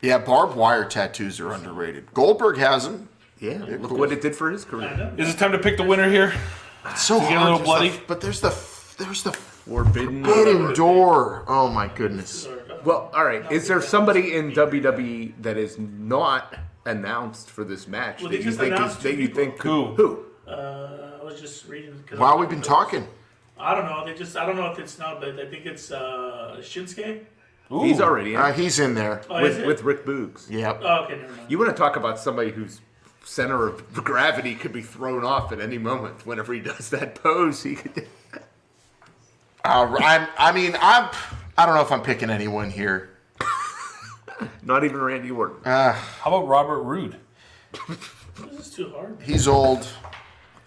Yeah, 0.03 0.19
barbed 0.19 0.57
wire 0.57 0.85
tattoos 0.85 1.39
are 1.41 1.53
underrated. 1.53 2.13
Goldberg 2.13 2.59
has 2.59 2.85
them. 2.85 3.09
Yeah, 3.43 3.59
They're 3.59 3.79
look 3.79 3.91
cool. 3.91 3.99
what 3.99 4.13
it 4.13 4.23
did 4.23 4.37
for 4.37 4.51
his 4.51 4.65
career. 4.65 5.13
Is 5.19 5.35
it 5.35 5.37
time 5.39 5.51
to 5.53 5.59
pick 5.59 5.77
the 5.77 5.83
winner 5.83 6.09
here? 6.09 6.33
It's 6.87 7.03
so 7.03 7.17
Is 7.17 7.29
he 7.29 7.35
hard. 7.35 7.49
a 7.49 7.51
little 7.53 7.65
bloody? 7.65 7.89
the- 7.91 8.01
but 8.07 8.21
there's 8.21 8.41
the 8.41 8.55
there's 8.99 9.23
the 9.25 9.33
Forbidden. 9.33 10.25
forbidden 10.25 10.75
door. 10.75 11.45
Oh 11.49 11.69
my 11.69 11.89
goodness. 11.89 12.47
Well, 12.85 13.11
all 13.15 13.25
right. 13.25 13.51
Is 13.51 13.67
there 13.69 13.81
somebody 13.83 14.35
in 14.35 14.53
WWE 14.53 15.35
that 15.43 15.57
is 15.57 15.77
not 15.79 16.55
announced 16.85 17.51
for 17.51 17.65
this 17.65 17.87
match 17.89 18.23
Well, 18.23 18.31
that 18.31 18.39
they 18.39 18.45
you 18.45 18.53
think 18.53 18.79
is 18.81 18.97
that 18.99 19.17
you 19.17 19.29
think 19.29 19.59
could, 19.59 19.97
Who? 19.97 20.25
who? 20.47 20.51
Uh, 20.51 21.19
I 21.21 21.25
was 21.25 21.41
just 21.41 21.67
reading. 21.69 22.03
While 22.17 22.39
we've 22.39 22.49
been 22.51 22.61
talking, 22.63 23.07
I 23.59 23.75
don't 23.75 23.87
know. 23.87 24.05
They 24.05 24.15
just 24.15 24.37
I 24.37 24.47
don't 24.47 24.57
know 24.57 24.71
if 24.73 24.79
it's 24.79 24.99
not, 24.99 25.21
but 25.21 25.39
I 25.39 25.47
think 25.47 25.67
it's 25.67 25.91
uh, 25.91 26.57
Shinsuke. 26.61 27.21
Ooh. 27.73 27.83
He's 27.85 28.01
already 28.01 28.35
in 28.35 28.41
uh, 28.41 28.53
he's 28.53 28.79
in 28.79 28.95
there. 28.95 29.23
Oh, 29.31 29.41
with, 29.43 29.65
with 29.65 29.83
Rick 29.83 30.05
Boogs. 30.05 30.51
Yep. 30.51 30.81
Oh, 30.83 31.05
okay, 31.05 31.17
never 31.17 31.33
mind. 31.33 31.51
You 31.51 31.59
want 31.59 31.71
to 31.71 31.77
talk 31.77 31.97
about 31.97 32.19
somebody 32.19 32.51
whose 32.51 32.81
center 33.25 33.67
of 33.69 33.93
gravity 33.93 34.55
could 34.55 34.73
be 34.73 34.83
thrown 34.83 35.25
off 35.25 35.53
at 35.53 35.61
any 35.61 35.79
moment 35.79 36.27
whenever 36.27 36.53
he 36.53 36.61
does 36.61 36.91
that 36.91 37.15
pose. 37.17 37.63
He 37.63 37.75
could. 37.77 38.07
Uh, 39.65 39.97
I'm, 40.01 40.29
I 40.39 40.53
mean, 40.53 40.77
I'm. 40.81 41.09
I 41.57 41.67
don't 41.67 41.75
know 41.75 41.83
if 41.83 41.93
I'm 41.93 42.03
picking 42.03 42.31
anyone 42.31 42.71
here. 42.71 43.11
Not 44.63 44.85
even 44.85 45.01
Randy 45.01 45.31
Orton. 45.31 45.65
Uh, 45.65 45.93
How 45.93 46.35
about 46.35 46.49
Robert 46.49 46.81
Roode? 46.83 47.17
This 48.37 48.67
is 48.69 48.71
too 48.75 48.91
hard. 48.91 49.19
he's 49.23 49.47
old. 49.47 49.87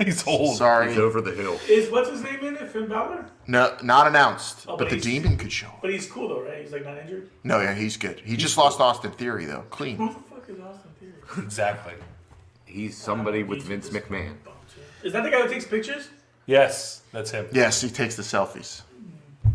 He's 0.03 0.27
old. 0.27 0.57
Sorry. 0.57 0.89
He's 0.89 0.97
over 0.97 1.21
the 1.21 1.31
hill. 1.31 1.57
Is 1.69 1.89
what's 1.89 2.09
his 2.09 2.21
name 2.21 2.41
in 2.41 2.57
it? 2.57 2.67
Finn 2.69 2.89
Balor. 2.89 3.27
No, 3.47 3.77
not 3.81 4.07
announced. 4.07 4.65
Oh, 4.67 4.75
but 4.75 4.89
but 4.89 4.89
the 4.89 4.99
demon 4.99 5.37
could 5.37 5.53
show. 5.53 5.71
But 5.81 5.89
he's 5.89 6.05
cool 6.11 6.27
though, 6.27 6.41
right? 6.41 6.61
He's 6.61 6.73
like 6.73 6.83
not 6.83 6.97
injured. 6.97 7.29
No, 7.45 7.61
yeah, 7.61 7.73
he's 7.73 7.95
good. 7.95 8.19
He 8.19 8.35
just 8.35 8.57
lost 8.57 8.81
Austin 8.81 9.11
Theory 9.11 9.45
though, 9.45 9.63
clean. 9.69 9.95
Who 9.95 10.07
the 10.09 10.19
fuck 10.19 10.49
is 10.49 10.59
Austin 10.59 10.91
Theory? 10.99 11.13
Exactly. 11.45 11.93
He's 12.75 12.97
somebody 12.97 13.43
with 13.43 13.61
Vince 13.63 13.89
McMahon. 13.89 14.35
Is 15.01 15.13
that 15.13 15.23
the 15.23 15.29
guy 15.29 15.41
who 15.43 15.47
takes 15.47 15.65
pictures? 15.65 16.09
Yes, 16.45 17.03
that's 17.13 17.31
him. 17.31 17.47
Yes, 17.53 17.79
he 17.79 17.89
takes 17.89 18.15
the 18.17 18.21
selfies. 18.21 18.81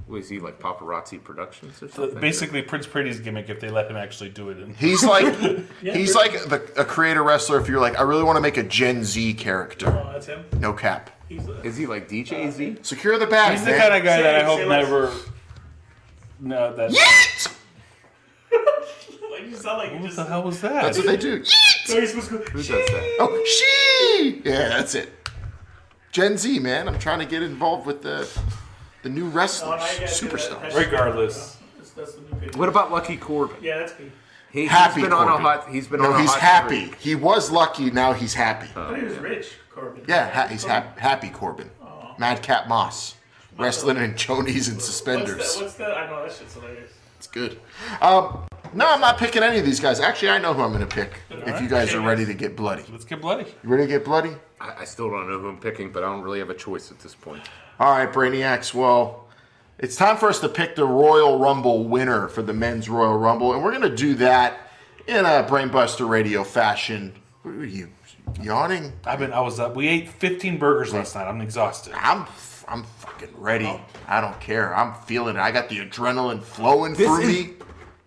Was 0.07 0.29
he 0.29 0.41
like 0.41 0.59
paparazzi 0.59 1.23
productions 1.23 1.83
or 1.83 1.89
So 1.89 2.03
something? 2.05 2.19
basically, 2.21 2.63
Prince 2.63 2.87
Pretty's 2.87 3.21
gimmick 3.21 3.51
if 3.51 3.61
they 3.61 3.69
let 3.69 3.91
him 3.91 3.97
actually 3.97 4.31
do 4.31 4.49
it. 4.49 4.57
And 4.57 4.75
He's 4.75 5.05
like 5.05 5.25
Yeah, 5.83 5.93
he's 5.93 6.15
like 6.15 6.33
the, 6.49 6.63
a 6.79 6.85
creator 6.85 7.23
wrestler. 7.23 7.61
If 7.61 7.69
you're 7.69 7.79
like, 7.81 7.99
I 7.99 8.03
really 8.03 8.25
want 8.25 8.37
to 8.37 8.41
make 8.41 8.57
a 8.57 8.63
Gen 8.63 9.05
Z 9.05 9.35
character. 9.35 9.89
Oh, 9.89 10.11
that's 10.13 10.27
him. 10.27 10.45
No 10.59 10.73
cap. 10.73 11.11
Is 11.29 11.77
he 11.77 11.87
like 11.87 12.09
DJ 12.09 12.49
uh, 12.49 12.51
Z? 12.51 12.79
Secure 12.83 13.19
the 13.19 13.27
bag. 13.27 13.53
He's 13.53 13.65
the 13.65 13.73
man. 13.73 13.81
kind 13.81 13.95
of 13.97 14.03
guy 14.03 14.23
that 14.23 14.35
I 14.37 14.41
Say- 14.41 14.45
hope 14.47 14.59
say 14.61 14.65
less. 14.67 14.85
never. 14.85 15.13
No, 16.41 16.75
that. 16.75 16.91
Like 16.91 17.53
you 19.61 19.69
sound 19.69 19.79
like 19.79 19.91
you 19.93 19.97
What 19.99 20.05
just. 20.07 20.17
the 20.17 20.25
hell 20.25 20.43
was 20.43 20.61
that? 20.63 20.83
That's 20.83 20.99
what 20.99 21.07
they 21.07 21.17
do. 21.17 21.45
So 21.45 21.97
you're 21.97 22.07
supposed 22.07 22.29
to 22.31 22.39
go. 22.39 22.45
Who 22.45 22.59
does 22.59 22.69
that? 22.69 23.17
Oh, 23.21 23.45
she. 23.47 24.43
Yeah, 24.45 24.69
that's 24.69 24.95
it. 24.95 25.13
Gen 26.13 26.37
Z, 26.39 26.59
man. 26.59 26.89
I'm 26.89 26.99
trying 26.99 27.21
to 27.21 27.27
get 27.27 27.43
involved 27.43 27.87
with 27.87 28.03
the 28.03 28.29
the 29.03 29.09
new 29.09 29.29
wrestlers, 29.29 29.69
Oh, 29.69 29.77
now 29.77 29.87
gotta 29.87 29.95
do 29.99 30.01
that. 30.01 30.11
superstars. 30.11 30.75
Regardless. 30.77 31.57
That's, 31.79 31.91
that's 31.93 32.13
the 32.15 32.21
new 32.23 32.27
picture. 32.41 32.59
What 32.59 32.69
about 32.69 32.91
Lucky 32.91 33.17
Corbin? 33.17 33.57
Yeah, 33.63 33.79
that's 33.79 33.99
me. 33.99 34.11
He, 34.53 34.67
Happy 34.67 34.95
he's 34.97 35.05
been 35.05 35.13
on 35.13 35.27
a 35.29 35.31
Corbin. 35.31 35.45
hot. 35.47 35.69
He's 35.71 35.87
been 35.87 36.03
no, 36.03 36.13
on 36.13 36.17
a 36.17 36.21
he's 36.21 36.31
hot 36.31 36.41
happy. 36.41 36.87
streak. 36.87 36.97
He 37.01 37.15
was 37.15 37.51
lucky. 37.51 37.91
Now 37.91 38.13
he's 38.13 38.35
happy. 38.35 38.67
I 38.67 38.71
thought 38.73 38.97
he 38.99 39.05
was 39.05 39.17
rich, 39.19 39.47
Corbin. 39.71 40.05
Yeah, 40.09 40.29
ha- 40.29 40.49
he's 40.49 40.65
hap- 40.65 40.99
happy 40.99 41.29
Corbin. 41.31 41.71
Madcap 42.19 42.67
Moss, 42.69 43.15
wrestling 43.57 43.97
in 43.97 44.13
chonies 44.15 44.67
and 44.69 44.77
What's 44.77 44.87
suspenders. 44.87 45.55
that? 45.55 45.63
What's 45.63 45.75
that? 45.77 45.97
I 45.97 46.07
know 46.11 46.23
that 46.25 46.33
shit's 46.33 46.53
hilarious. 46.55 46.91
It's 47.17 47.27
good. 47.29 47.59
Um, 48.03 48.43
no, 48.75 48.87
I'm 48.89 49.01
not 49.01 49.19
picking 49.19 49.43
any 49.43 49.59
of 49.59 49.65
these 49.65 49.81
guys. 49.81 50.01
Actually, 50.01 50.31
I 50.31 50.39
know 50.39 50.53
who 50.55 50.63
I'm 50.63 50.73
going 50.73 50.87
to 50.87 50.95
pick. 50.95 51.13
If 51.31 51.61
you 51.61 51.69
guys 51.69 51.95
are 51.95 52.01
ready 52.01 52.25
to 52.27 52.35
get 52.35 52.57
bloody, 52.57 52.85
Let's 52.91 53.05
get 53.05 53.21
bloody. 53.21 53.45
you 53.63 53.69
ready 53.69 53.85
to 53.85 53.89
get 53.89 54.05
bloody? 54.05 54.33
I, 54.61 54.81
I 54.81 54.85
still 54.85 55.11
don't 55.11 55.29
know 55.29 55.39
who 55.39 55.49
I'm 55.49 55.59
picking, 55.59 55.91
but 55.93 56.03
I 56.05 56.07
don't 56.07 56.23
really 56.23 56.39
have 56.39 56.51
a 56.51 56.55
choice 56.55 56.91
at 56.91 56.99
this 57.01 57.15
point. 57.15 57.43
All 57.79 57.91
right, 57.93 58.13
Brainiacs. 58.13 58.75
Well, 58.75 59.27
it's 59.79 59.97
time 59.97 60.17
for 60.17 60.29
us 60.29 60.41
to 60.41 60.49
pick 60.49 60.77
the 60.77 60.85
Royal 60.85 61.39
Rumble 61.39 61.85
winner 61.89 62.29
for 62.29 62.43
the 62.43 62.53
men's 62.53 62.89
Royal 62.89 63.17
Rumble, 63.17 63.55
and 63.55 63.63
we're 63.65 63.71
going 63.71 63.89
to 63.91 63.97
do 63.97 64.15
that 64.17 64.59
in 65.07 65.25
a 65.25 65.45
Brainbuster 65.49 66.09
Radio 66.09 66.45
fashion. 66.45 67.15
What 67.43 67.55
are 67.55 67.65
you 67.65 67.89
yawning? 68.43 68.93
I've 69.05 69.19
been. 69.19 69.33
I 69.33 69.41
was 69.41 69.59
up. 69.59 69.75
We 69.75 69.89
ate 69.89 70.09
15 70.11 70.59
burgers 70.59 70.93
last 70.93 71.15
night. 71.15 71.27
I'm 71.27 71.41
exhausted. 71.41 71.95
I'm 71.97 72.27
I'm 72.69 72.85
fucking 72.85 73.31
ready. 73.39 73.65
Oh. 73.67 73.81
I 74.07 74.21
don't 74.21 74.39
care. 74.41 74.77
I'm 74.77 74.93
feeling 75.05 75.37
it. 75.37 75.41
I 75.41 75.51
got 75.51 75.69
the 75.71 75.79
adrenaline 75.79 76.43
flowing 76.43 76.93
This 76.95 77.07
through 77.09 77.21
is- 77.23 77.47
me. 77.47 77.53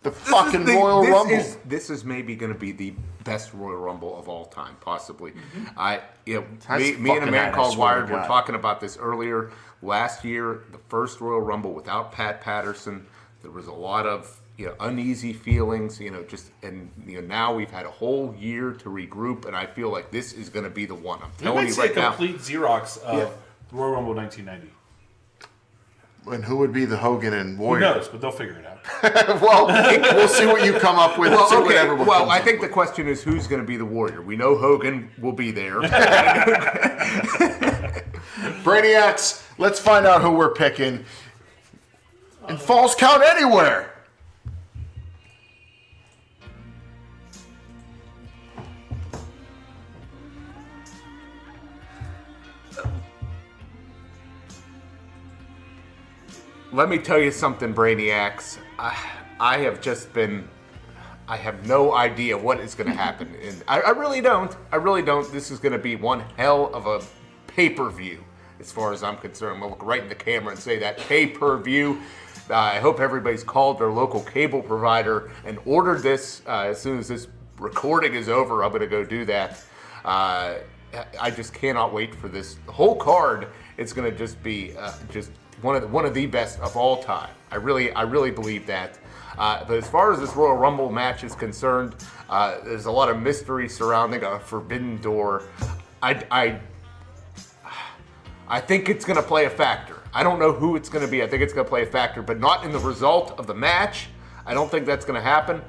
The 0.03 0.09
This 0.11 0.19
fucking 0.29 0.65
the- 0.65 0.73
Royal 0.73 1.01
this 1.01 1.11
Rumble. 1.11 1.33
Is, 1.35 1.57
this 1.65 1.89
is 1.89 2.03
maybe 2.05 2.35
going 2.35 2.51
to 2.53 2.59
be 2.59 2.71
the 2.71 2.93
best 3.23 3.53
Royal 3.53 3.77
Rumble 3.77 4.17
of 4.19 4.27
all 4.27 4.45
time, 4.45 4.75
possibly. 4.81 5.31
Mm-hmm. 5.31 5.65
I, 5.79 6.01
you 6.25 6.41
know, 6.69 6.77
me, 6.77 6.95
me 6.97 7.11
and 7.17 7.23
a 7.29 7.31
man 7.31 7.53
called 7.53 7.73
swear 7.73 7.95
to 7.95 8.01
Wired 8.01 8.09
were 8.11 8.27
talking 8.27 8.55
about 8.55 8.79
this 8.81 8.97
earlier. 8.97 9.51
Last 9.81 10.23
year, 10.25 10.63
the 10.71 10.77
first 10.89 11.21
Royal 11.21 11.41
Rumble 11.41 11.73
without 11.73 12.11
Pat 12.11 12.41
Patterson, 12.41 13.05
there 13.41 13.51
was 13.51 13.67
a 13.67 13.73
lot 13.73 14.05
of 14.05 14.39
you 14.57 14.65
know 14.67 14.75
uneasy 14.81 15.33
feelings. 15.33 15.99
You 15.99 16.11
know, 16.11 16.23
just 16.23 16.51
and 16.63 16.89
you 17.05 17.21
know 17.21 17.27
now 17.27 17.53
we've 17.53 17.71
had 17.71 17.85
a 17.85 17.91
whole 17.91 18.33
year 18.37 18.71
to 18.71 18.89
regroup, 18.89 19.45
and 19.45 19.55
I 19.55 19.65
feel 19.65 19.89
like 19.89 20.11
this 20.11 20.33
is 20.33 20.49
going 20.49 20.63
to 20.65 20.69
be 20.69 20.85
the 20.85 20.95
one. 20.95 21.19
I'm 21.21 21.29
We 21.39 21.43
telling 21.43 21.55
might 21.59 21.67
you 21.67 21.73
see 21.73 21.81
right 21.81 21.91
a 21.91 21.95
now. 21.95 22.09
complete 22.09 22.37
Xerox 22.39 22.97
of 23.03 23.17
Yeah. 23.19 23.29
Royal 23.71 23.91
Rumble 23.93 24.13
1990. 24.15 24.72
And 26.27 26.45
who 26.45 26.57
would 26.57 26.71
be 26.73 26.85
the 26.85 26.97
Hogan 26.97 27.33
and 27.33 27.57
Who 27.57 27.63
Warrior? 27.63 27.81
knows? 27.81 28.07
But 28.07 28.21
they'll 28.21 28.31
figure 28.31 28.57
it 28.59 28.65
out. 28.65 28.73
well, 29.41 29.67
we'll 30.15 30.27
see 30.27 30.45
what 30.45 30.65
you 30.65 30.73
come 30.73 30.97
up 30.97 31.17
with. 31.17 31.31
Well, 31.31 31.47
see 31.49 31.55
okay. 31.55 31.65
whatever 31.65 31.95
well, 31.95 32.29
I 32.29 32.39
up 32.39 32.45
think 32.45 32.61
the 32.61 32.69
question 32.69 33.07
is 33.07 33.23
who's 33.23 33.47
going 33.47 33.61
to 33.61 33.67
be 33.67 33.77
the 33.77 33.85
warrior. 33.85 34.21
We 34.21 34.35
know 34.35 34.57
Hogan 34.57 35.09
will 35.19 35.31
be 35.33 35.51
there. 35.51 35.81
Brainiacs, 38.63 39.43
let's 39.57 39.79
find 39.79 40.05
out 40.05 40.21
who 40.21 40.31
we're 40.31 40.53
picking. 40.53 41.05
And 42.47 42.59
falls 42.59 42.93
count 42.95 43.23
anywhere. 43.23 43.92
Let 56.73 56.89
me 56.89 56.97
tell 56.97 57.19
you 57.19 57.29
something, 57.29 57.71
Brainiacs. 57.71 58.57
I, 58.79 58.97
I 59.39 59.57
have 59.59 59.79
just 59.79 60.11
been. 60.11 60.49
I 61.27 61.37
have 61.37 61.67
no 61.67 61.93
idea 61.93 62.35
what 62.35 62.59
is 62.59 62.73
going 62.73 62.89
to 62.89 62.95
happen. 62.95 63.31
And 63.43 63.63
I, 63.67 63.81
I 63.81 63.89
really 63.91 64.21
don't. 64.21 64.57
I 64.71 64.77
really 64.77 65.03
don't. 65.03 65.31
This 65.31 65.51
is 65.51 65.59
going 65.59 65.73
to 65.73 65.77
be 65.77 65.95
one 65.95 66.21
hell 66.35 66.73
of 66.73 66.87
a 66.87 67.03
pay 67.45 67.69
per 67.69 67.91
view, 67.91 68.23
as 68.59 68.71
far 68.71 68.91
as 68.91 69.03
I'm 69.03 69.17
concerned. 69.17 69.53
I'm 69.53 69.59
going 69.59 69.71
to 69.71 69.77
look 69.77 69.87
right 69.87 70.01
in 70.01 70.09
the 70.09 70.15
camera 70.15 70.53
and 70.53 70.59
say 70.59 70.79
that 70.79 70.97
pay 70.97 71.27
per 71.27 71.59
view. 71.59 72.01
Uh, 72.49 72.55
I 72.55 72.79
hope 72.79 72.99
everybody's 72.99 73.43
called 73.43 73.77
their 73.77 73.91
local 73.91 74.21
cable 74.21 74.63
provider 74.63 75.29
and 75.45 75.59
ordered 75.65 76.01
this. 76.01 76.41
Uh, 76.47 76.69
as 76.69 76.81
soon 76.81 76.97
as 76.97 77.07
this 77.07 77.27
recording 77.59 78.15
is 78.15 78.29
over, 78.29 78.63
I'm 78.63 78.71
going 78.71 78.81
to 78.81 78.87
go 78.87 79.03
do 79.03 79.25
that. 79.25 79.63
Uh, 80.03 80.55
I 81.21 81.29
just 81.29 81.53
cannot 81.53 81.93
wait 81.93 82.15
for 82.15 82.29
this 82.29 82.57
whole 82.65 82.95
card. 82.95 83.49
It's 83.77 83.93
going 83.93 84.11
to 84.11 84.17
just 84.17 84.41
be 84.41 84.75
uh, 84.75 84.91
just 85.11 85.29
one 85.63 85.75
of 85.75 85.81
the, 85.81 85.87
one 85.87 86.05
of 86.05 86.13
the 86.13 86.25
best 86.25 86.59
of 86.59 86.75
all 86.75 87.01
time. 87.01 87.29
I 87.51 87.55
really 87.55 87.91
I 87.93 88.03
really 88.03 88.31
believe 88.31 88.67
that. 88.67 88.99
Uh, 89.37 89.63
but 89.65 89.77
as 89.77 89.87
far 89.89 90.13
as 90.13 90.19
this 90.19 90.35
Royal 90.35 90.55
Rumble 90.57 90.91
match 90.91 91.23
is 91.23 91.33
concerned, 91.33 91.95
uh, 92.29 92.57
there's 92.63 92.85
a 92.85 92.91
lot 92.91 93.09
of 93.09 93.19
mystery 93.19 93.67
surrounding 93.67 94.23
a 94.23 94.39
Forbidden 94.39 95.01
Door. 95.01 95.43
I, 96.03 96.23
I 96.29 96.59
I 98.47 98.59
think 98.59 98.89
it's 98.89 99.05
going 99.05 99.17
to 99.17 99.23
play 99.23 99.45
a 99.45 99.49
factor. 99.49 99.97
I 100.13 100.21
don't 100.21 100.37
know 100.37 100.51
who 100.51 100.75
it's 100.75 100.89
going 100.89 101.03
to 101.03 101.09
be. 101.09 101.23
I 101.23 101.27
think 101.27 101.41
it's 101.41 101.53
going 101.53 101.65
to 101.65 101.69
play 101.69 101.81
a 101.83 101.87
factor, 101.87 102.21
but 102.21 102.39
not 102.39 102.63
in 102.65 102.71
the 102.71 102.77
result 102.79 103.31
of 103.39 103.47
the 103.47 103.53
match. 103.55 104.07
I 104.45 104.53
don't 104.53 104.69
think 104.69 104.85
that's 104.85 105.05
going 105.05 105.15
to 105.15 105.21
happen. 105.27 105.61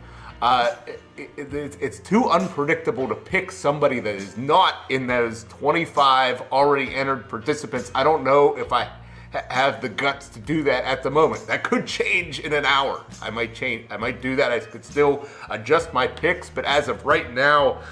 Uh, 0.42 0.74
it, 0.86 1.00
it, 1.38 1.54
it's- 1.54 1.78
it's 1.80 1.98
too 2.00 2.28
unpredictable 2.28 3.08
to 3.08 3.14
pick 3.14 3.50
somebody 3.52 4.00
that 4.00 4.14
is 4.16 4.36
not 4.36 4.82
in 4.90 5.06
those 5.06 5.44
25 5.44 6.42
already 6.52 6.94
entered 6.94 7.28
participants. 7.30 7.90
I 7.94 8.02
don't 8.04 8.24
know 8.24 8.58
if 8.58 8.72
I 8.72 8.90
ha- 9.34 9.44
have 9.50 9.80
the 9.80 9.88
guts 9.88 10.28
to 10.30 10.38
do 10.38 10.62
that 10.62 10.84
at 10.84 11.02
the 11.02 11.10
moment. 11.10 11.46
That 11.46 11.64
could 11.64 11.86
change 11.86 12.40
in 12.40 12.52
an 12.52 12.64
hour. 12.64 13.04
I 13.20 13.30
might 13.30 13.54
change. 13.54 13.86
I 13.90 13.96
might 13.96 14.22
do 14.22 14.36
that. 14.36 14.52
I 14.52 14.60
could 14.60 14.84
still 14.84 15.26
adjust 15.50 15.92
my 15.92 16.06
picks, 16.06 16.48
but 16.48 16.64
as 16.64 16.88
of 16.88 17.04
right 17.04 17.32
now, 17.32 17.82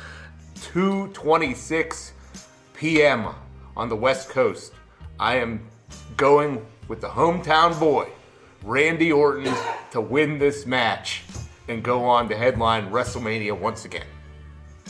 2:26 0.57 2.13
p.m. 2.75 3.29
on 3.77 3.89
the 3.89 3.97
West 3.97 4.31
Coast. 4.31 4.73
I 5.19 5.37
am 5.37 5.69
going 6.17 6.65
with 6.89 7.01
the 7.01 7.09
hometown 7.09 7.79
boy, 7.79 8.09
Randy 8.63 9.13
Orton, 9.13 9.53
to 9.91 10.01
win 10.01 10.39
this 10.39 10.67
match 10.67 11.23
and 11.69 11.83
go 11.83 12.05
on 12.05 12.29
to 12.29 12.37
headline 12.37 12.91
WrestleMania 12.91 13.59
once 13.59 13.85
again. 13.85 14.07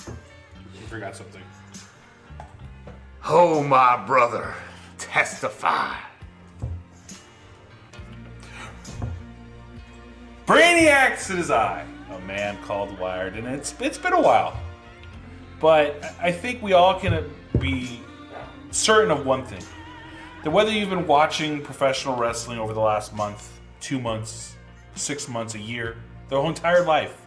You 0.06 0.86
forgot 0.88 1.16
something. 1.16 1.42
Oh, 3.24 3.62
my 3.62 4.04
brother, 4.04 4.54
testify. 4.98 5.94
Brainiacs 10.52 11.30
it 11.30 11.38
is 11.38 11.50
I, 11.50 11.82
a 12.10 12.18
man 12.26 12.58
called 12.64 12.98
Wired, 12.98 13.36
and 13.36 13.46
it's 13.46 13.74
it's 13.80 13.96
been 13.96 14.12
a 14.12 14.20
while, 14.20 14.54
but 15.58 16.04
I 16.20 16.30
think 16.30 16.60
we 16.60 16.74
all 16.74 17.00
can 17.00 17.24
be 17.58 18.02
certain 18.70 19.10
of 19.10 19.24
one 19.24 19.46
thing: 19.46 19.62
that 20.44 20.50
whether 20.50 20.70
you've 20.70 20.90
been 20.90 21.06
watching 21.06 21.62
professional 21.62 22.16
wrestling 22.16 22.58
over 22.58 22.74
the 22.74 22.80
last 22.80 23.14
month, 23.14 23.60
two 23.80 23.98
months, 23.98 24.54
six 24.94 25.26
months, 25.26 25.54
a 25.54 25.58
year, 25.58 25.96
the 26.28 26.36
whole 26.38 26.50
entire 26.50 26.84
life, 26.84 27.24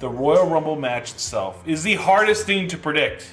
the 0.00 0.08
Royal 0.08 0.44
Rumble 0.44 0.74
match 0.74 1.12
itself 1.12 1.62
is 1.68 1.84
the 1.84 1.94
hardest 1.94 2.46
thing 2.46 2.66
to 2.66 2.76
predict 2.76 3.28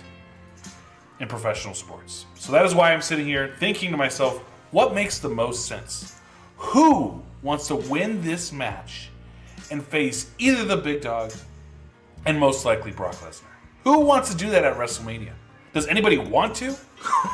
in 1.20 1.28
professional 1.28 1.74
sports. 1.74 2.28
So 2.36 2.52
that 2.52 2.66
is 2.66 2.76
why 2.76 2.94
I'm 2.94 3.02
sitting 3.02 3.26
here 3.26 3.56
thinking 3.58 3.90
to 3.90 3.98
myself, 3.98 4.44
what 4.70 4.94
makes 4.94 5.18
the 5.18 5.30
most 5.30 5.66
sense? 5.66 6.20
Who 6.58 7.24
wants 7.42 7.68
to 7.68 7.76
win 7.76 8.22
this 8.22 8.52
match 8.52 9.10
and 9.70 9.84
face 9.84 10.32
either 10.38 10.66
the 10.66 10.78
big 10.78 11.02
dog 11.02 11.34
and 12.26 12.40
most 12.40 12.66
likely 12.66 12.92
Brock 12.92 13.16
Lesnar? 13.16 13.44
Who 13.84 14.02
wants 14.02 14.32
to 14.32 14.38
do 14.38 14.50
that 14.52 14.64
at 14.64 14.78
WrestleMania? 14.78 15.34
Does 15.74 15.88
anybody 15.88 16.18
want 16.18 16.56
to? 16.58 16.76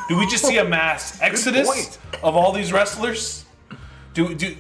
Do 0.08 0.18
we 0.18 0.28
just 0.28 0.46
see 0.46 0.58
a 0.58 0.64
mass 0.64 1.20
exodus 1.22 1.98
of 2.24 2.36
all 2.36 2.52
these 2.52 2.72
wrestlers? 2.72 3.46
Do, 4.14 4.34
do 4.34 4.56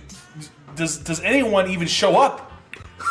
does 0.76 0.98
does 1.00 1.22
anyone 1.22 1.70
even 1.70 1.88
show 1.88 2.18
up? 2.18 2.52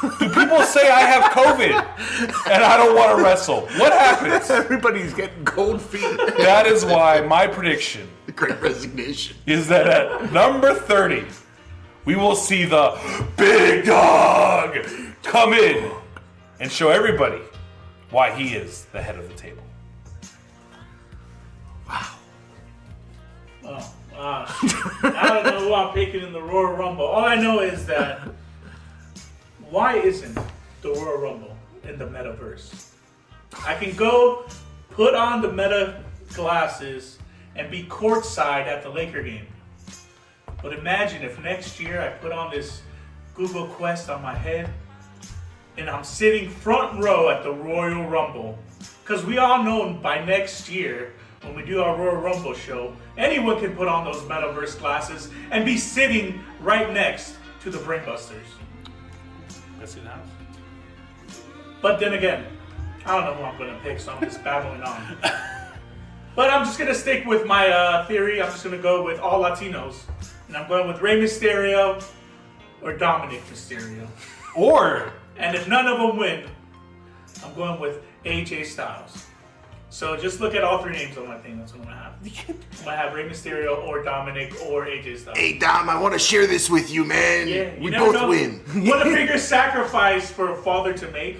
Do 0.02 0.28
people 0.28 0.62
say 0.62 0.90
I 0.90 1.00
have 1.00 1.32
COVID 1.32 2.50
and 2.52 2.62
I 2.64 2.76
don't 2.76 2.94
want 2.96 3.16
to 3.16 3.24
wrestle? 3.24 3.62
What 3.78 3.92
happens? 3.92 4.50
Everybody's 4.50 5.14
getting 5.14 5.44
cold 5.44 5.80
feet. 5.80 6.16
That 6.38 6.66
is 6.66 6.84
why 6.84 7.20
my 7.22 7.46
prediction 7.46 8.08
the 8.26 8.32
Great 8.32 8.60
resignation. 8.60 9.36
is 9.46 9.68
that 9.68 9.86
at 9.86 10.32
number 10.32 10.74
30, 10.74 11.24
we 12.06 12.14
will 12.14 12.36
see 12.36 12.64
the 12.64 12.98
big 13.36 13.84
dog 13.84 14.78
come 15.22 15.52
in 15.52 15.90
and 16.60 16.72
show 16.72 16.88
everybody 16.88 17.42
why 18.10 18.30
he 18.30 18.54
is 18.54 18.86
the 18.92 19.02
head 19.02 19.18
of 19.18 19.28
the 19.28 19.34
table. 19.34 19.62
Wow. 21.86 22.06
Oh, 23.64 23.92
I 25.02 25.28
don't 25.28 25.44
know 25.44 25.68
who 25.68 25.74
I'm 25.74 25.92
picking 25.92 26.22
in 26.22 26.32
the 26.32 26.40
Royal 26.40 26.76
Rumble. 26.76 27.04
All 27.04 27.24
I 27.24 27.34
know 27.34 27.60
is 27.60 27.84
that 27.86 28.20
why 29.68 29.96
isn't 29.96 30.38
the 30.82 30.90
Royal 30.90 31.18
Rumble 31.18 31.56
in 31.82 31.98
the 31.98 32.06
metaverse? 32.06 32.92
I 33.66 33.74
can 33.74 33.94
go 33.96 34.46
put 34.90 35.14
on 35.14 35.42
the 35.42 35.50
meta 35.50 36.04
glasses 36.32 37.18
and 37.56 37.70
be 37.70 37.84
courtside 37.84 38.66
at 38.66 38.84
the 38.84 38.90
Laker 38.90 39.22
game. 39.22 39.46
But 40.62 40.72
imagine 40.72 41.22
if 41.22 41.40
next 41.42 41.78
year 41.78 42.00
I 42.00 42.08
put 42.08 42.32
on 42.32 42.50
this 42.50 42.82
Google 43.34 43.66
Quest 43.66 44.08
on 44.08 44.22
my 44.22 44.34
head 44.34 44.70
and 45.76 45.90
I'm 45.90 46.04
sitting 46.04 46.48
front 46.48 47.02
row 47.02 47.28
at 47.28 47.42
the 47.42 47.52
Royal 47.52 48.08
Rumble. 48.08 48.58
Because 49.02 49.24
we 49.24 49.38
all 49.38 49.62
know 49.62 49.92
by 49.92 50.24
next 50.24 50.68
year, 50.68 51.12
when 51.42 51.54
we 51.54 51.64
do 51.64 51.80
our 51.82 51.96
Royal 51.96 52.16
Rumble 52.16 52.54
show, 52.54 52.94
anyone 53.16 53.60
can 53.60 53.76
put 53.76 53.86
on 53.86 54.04
those 54.04 54.22
metaverse 54.22 54.78
glasses 54.78 55.30
and 55.50 55.64
be 55.64 55.76
sitting 55.76 56.40
right 56.60 56.92
next 56.92 57.36
to 57.60 57.70
the 57.70 57.78
Brainbusters. 57.78 58.46
Best 59.78 59.98
in 59.98 60.04
the 60.04 60.10
house. 60.10 60.26
But 61.82 62.00
then 62.00 62.14
again, 62.14 62.46
I 63.04 63.14
don't 63.14 63.24
know 63.26 63.34
who 63.34 63.44
I'm 63.44 63.58
going 63.58 63.72
to 63.72 63.80
pick, 63.82 64.00
so 64.00 64.12
I'm 64.12 64.20
just 64.22 64.42
babbling 64.42 64.82
on. 64.82 65.18
But 66.36 66.50
I'm 66.50 66.66
just 66.66 66.78
going 66.78 66.88
to 66.88 66.94
stick 66.94 67.24
with 67.24 67.46
my 67.46 67.70
uh, 67.70 68.06
theory. 68.06 68.42
I'm 68.42 68.50
just 68.50 68.62
going 68.62 68.76
to 68.76 68.82
go 68.82 69.02
with 69.02 69.18
all 69.18 69.42
Latinos. 69.42 70.02
And 70.48 70.56
I'm 70.56 70.68
going 70.68 70.86
with 70.86 71.00
Rey 71.00 71.20
Mysterio 71.20 72.04
or 72.82 72.96
Dominic 72.96 73.42
Mysterio. 73.46 74.06
Or. 74.54 75.12
And 75.36 75.54
if 75.56 75.68
none 75.68 75.86
of 75.86 75.98
them 75.98 76.16
win, 76.16 76.44
I'm 77.44 77.54
going 77.54 77.80
with 77.80 78.02
AJ 78.24 78.66
Styles. 78.66 79.26
So 79.90 80.16
just 80.16 80.40
look 80.40 80.54
at 80.54 80.64
all 80.64 80.82
three 80.82 80.92
names 80.92 81.16
on 81.16 81.28
my 81.28 81.38
thing. 81.38 81.58
That's 81.58 81.72
what 81.72 81.86
I'm 81.86 81.86
going 81.86 81.96
to 81.96 82.02
have. 82.02 82.14
I'm 82.48 82.84
going 82.84 82.96
to 82.96 83.02
have 83.02 83.14
Rey 83.14 83.28
Mysterio 83.28 83.82
or 83.86 84.02
Dominic 84.02 84.52
or 84.66 84.86
AJ 84.86 85.18
Styles. 85.18 85.38
Hey 85.38 85.58
Dom, 85.58 85.88
I 85.88 85.98
want 85.98 86.12
to 86.12 86.18
share 86.18 86.46
this 86.46 86.68
with 86.68 86.90
you, 86.90 87.04
man. 87.04 87.48
Yeah, 87.48 87.74
you 87.74 87.82
we 87.82 87.90
both 87.90 88.14
know. 88.14 88.28
win. 88.28 88.60
What 88.86 89.06
a 89.06 89.10
bigger 89.10 89.38
sacrifice 89.38 90.30
for 90.30 90.52
a 90.52 90.62
father 90.62 90.92
to 90.92 91.10
make 91.12 91.38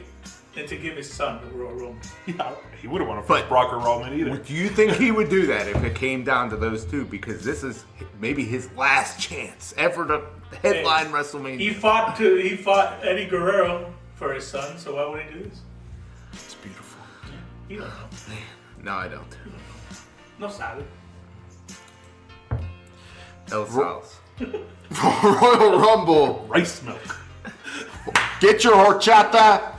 than 0.55 0.67
to 0.69 0.77
give 0.77 0.97
his 0.97 1.13
son 1.13 1.41
the 1.45 1.51
Royal 1.57 1.75
Rumble. 1.75 1.97
Yeah, 2.27 2.55
he 2.81 2.89
wouldn't 2.89 3.09
want 3.09 3.27
to 3.27 3.33
face 3.33 3.45
Brock 3.49 3.73
or 3.73 3.79
Roman 3.79 4.19
either. 4.19 4.37
Do 4.37 4.55
you 4.55 4.69
think 4.69 4.93
he 4.93 5.11
would 5.11 5.29
do 5.29 5.47
that 5.47 5.69
if 5.69 5.83
it 5.83 5.95
came 5.95 6.25
down 6.25 6.51
to 6.51 6.57
those 6.57 6.85
two? 6.85 7.05
Because 7.05 7.45
this 7.45 7.63
is 7.63 7.85
maybe 8.21 8.45
his 8.45 8.71
last 8.77 9.19
chance 9.19 9.75
ever 9.77 10.07
to 10.07 10.23
headline 10.63 11.07
WrestleMania. 11.07 11.59
He 11.59 11.73
fought 11.73 12.17
to 12.17 12.37
he 12.37 12.57
fought 12.57 12.99
Eddie 13.03 13.27
Guerrero 13.27 13.93
for 14.15 14.33
his 14.33 14.47
son, 14.47 14.79
so 14.79 14.97
why 14.97 15.09
would 15.09 15.23
he 15.23 15.33
do 15.39 15.49
this? 15.49 15.61
It's 16.33 16.55
beautiful. 16.55 17.03
You 17.69 17.79
oh, 17.79 18.09
don't 18.11 18.29
know. 18.29 18.35
No, 18.83 18.93
I 18.93 19.09
don't. 19.09 19.37
No 20.39 20.49
salad. 20.49 20.87
El 23.53 23.67
Styles. 23.67 24.19
Royal 25.03 25.79
Rumble. 25.79 26.47
Rice 26.49 26.83
milk. 26.83 27.21
Get 28.41 28.65
your 28.65 28.75
horchata, 28.75 29.73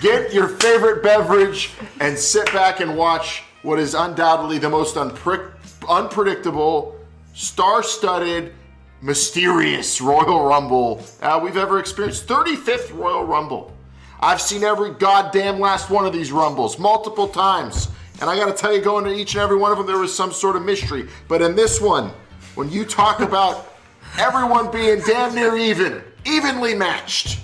get 0.00 0.34
your 0.34 0.48
favorite 0.48 1.02
beverage, 1.02 1.70
and 2.00 2.18
sit 2.18 2.46
back 2.52 2.80
and 2.80 2.96
watch 2.96 3.42
what 3.62 3.78
is 3.78 3.94
undoubtedly 3.94 4.58
the 4.58 4.68
most 4.68 4.96
unprick- 4.96 5.52
unpredictable, 5.88 6.96
star 7.34 7.82
studded, 7.82 8.54
mysterious 9.00 10.00
Royal 10.00 10.44
Rumble 10.44 11.02
uh, 11.20 11.38
we've 11.42 11.56
ever 11.56 11.78
experienced. 11.78 12.26
35th 12.26 12.96
Royal 12.96 13.24
Rumble. 13.24 13.72
I've 14.20 14.40
seen 14.40 14.62
every 14.62 14.92
goddamn 14.92 15.58
last 15.58 15.90
one 15.90 16.06
of 16.06 16.12
these 16.12 16.30
Rumbles 16.30 16.78
multiple 16.78 17.28
times. 17.28 17.88
And 18.20 18.30
I 18.30 18.36
gotta 18.36 18.52
tell 18.52 18.72
you, 18.72 18.80
going 18.80 19.04
to 19.04 19.12
each 19.12 19.34
and 19.34 19.42
every 19.42 19.56
one 19.56 19.72
of 19.72 19.78
them, 19.78 19.86
there 19.86 19.98
was 19.98 20.14
some 20.14 20.32
sort 20.32 20.54
of 20.54 20.64
mystery. 20.64 21.08
But 21.26 21.42
in 21.42 21.56
this 21.56 21.80
one, 21.80 22.12
when 22.54 22.70
you 22.70 22.84
talk 22.84 23.20
about 23.20 23.74
everyone 24.18 24.70
being 24.70 25.00
damn 25.00 25.34
near 25.34 25.56
even, 25.56 26.04
evenly 26.24 26.74
matched, 26.74 27.40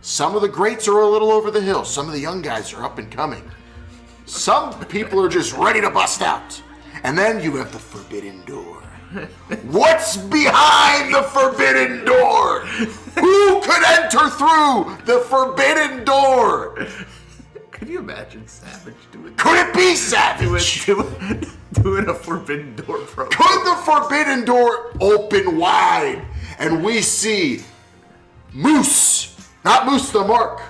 some 0.00 0.34
of 0.34 0.42
the 0.42 0.48
greats 0.48 0.88
are 0.88 1.00
a 1.00 1.06
little 1.06 1.30
over 1.30 1.52
the 1.52 1.60
hill. 1.60 1.84
Some 1.84 2.06
of 2.06 2.12
the 2.12 2.18
young 2.18 2.42
guys 2.42 2.72
are 2.72 2.82
up 2.82 2.98
and 2.98 3.12
coming. 3.12 3.48
Some 4.28 4.78
people 4.86 5.24
are 5.24 5.28
just 5.28 5.54
ready 5.54 5.80
to 5.80 5.88
bust 5.88 6.20
out. 6.20 6.62
And 7.02 7.16
then 7.16 7.42
you 7.42 7.56
have 7.56 7.72
the 7.72 7.78
forbidden 7.78 8.44
door. 8.44 8.82
What's 9.70 10.18
behind 10.18 11.14
the 11.14 11.22
forbidden 11.22 12.04
door? 12.04 12.60
Who 12.60 13.60
could 13.62 13.82
enter 13.84 14.28
through 14.28 14.98
the 15.06 15.24
forbidden 15.30 16.04
door? 16.04 16.86
Could 17.70 17.88
you 17.88 18.00
imagine 18.00 18.46
Savage 18.46 18.96
doing? 19.12 19.28
It? 19.28 19.38
Could 19.38 19.66
it 19.66 19.74
be 19.74 19.94
Savage? 19.94 20.84
Doing, 20.84 21.44
doing 21.72 22.08
a 22.08 22.14
Forbidden 22.14 22.74
Door 22.76 22.98
program. 23.06 23.30
Could 23.30 23.64
the 23.64 23.76
forbidden 23.82 24.44
door 24.44 24.92
open 25.00 25.56
wide 25.56 26.22
and 26.58 26.84
we 26.84 27.00
see 27.00 27.62
Moose, 28.52 29.36
not 29.64 29.86
Moose 29.86 30.10
the 30.10 30.24
Mark, 30.24 30.60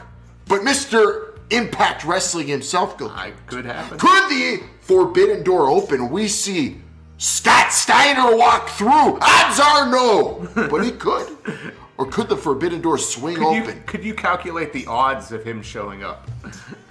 but 0.46 0.60
Mr. 0.60 1.27
Impact 1.50 2.04
Wrestling 2.04 2.46
himself 2.46 2.98
go 2.98 3.08
through? 3.08 3.34
Could 3.46 3.64
happen. 3.64 3.98
Could 3.98 4.28
the 4.28 4.62
forbidden 4.80 5.42
door 5.42 5.68
open? 5.68 6.10
We 6.10 6.28
see 6.28 6.80
Scott 7.16 7.72
Steiner 7.72 8.36
walk 8.36 8.68
through. 8.68 9.18
Odds 9.20 9.60
are 9.60 9.90
no, 9.90 10.48
but 10.54 10.84
he 10.84 10.92
could. 10.92 11.36
Or 11.98 12.06
could 12.06 12.28
the 12.28 12.36
forbidden 12.36 12.80
door 12.80 12.96
swing 12.96 13.36
Could 13.36 13.52
you, 13.54 13.62
open? 13.62 13.82
could 13.84 14.04
you 14.04 14.14
calculate 14.14 14.72
the 14.72 14.86
odds 14.86 15.32
of 15.32 15.42
him 15.42 15.62
showing 15.62 16.04
up? 16.04 16.28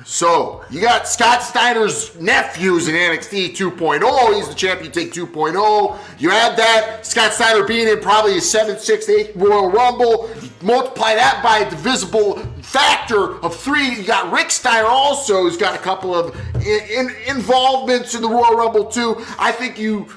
So 0.03 0.63
you 0.69 0.81
got 0.81 1.07
Scott 1.07 1.41
Steiner's 1.41 2.19
nephews 2.19 2.89
in 2.89 2.95
NXT 2.95 3.55
2.0. 3.55 4.01
oh. 4.03 4.35
He's 4.35 4.49
the 4.49 4.53
champion. 4.55 4.91
Take 4.91 5.13
2.0. 5.13 5.97
You 6.19 6.31
add 6.31 6.57
that 6.57 7.05
Scott 7.05 7.33
Steiner 7.33 7.65
being 7.65 7.87
in 7.87 7.99
probably 8.01 8.37
a 8.37 8.41
seventh, 8.41 8.81
sixth, 8.81 9.09
eighth 9.09 9.35
Royal 9.35 9.71
Rumble. 9.71 10.29
You 10.41 10.49
multiply 10.61 11.15
that 11.15 11.41
by 11.41 11.59
a 11.59 11.69
divisible 11.69 12.39
factor 12.61 13.41
of 13.43 13.55
three. 13.55 13.95
You 13.95 14.03
got 14.03 14.31
Rick 14.31 14.51
Steiner 14.51 14.87
also, 14.87 15.43
who's 15.43 15.57
got 15.57 15.73
a 15.73 15.79
couple 15.79 16.13
of 16.13 16.35
in, 16.55 16.79
in, 16.89 17.15
involvements 17.27 18.13
in 18.13 18.21
the 18.21 18.29
Royal 18.29 18.55
Rumble 18.55 18.85
too. 18.85 19.25
I 19.39 19.51
think 19.53 19.79
you 19.79 20.07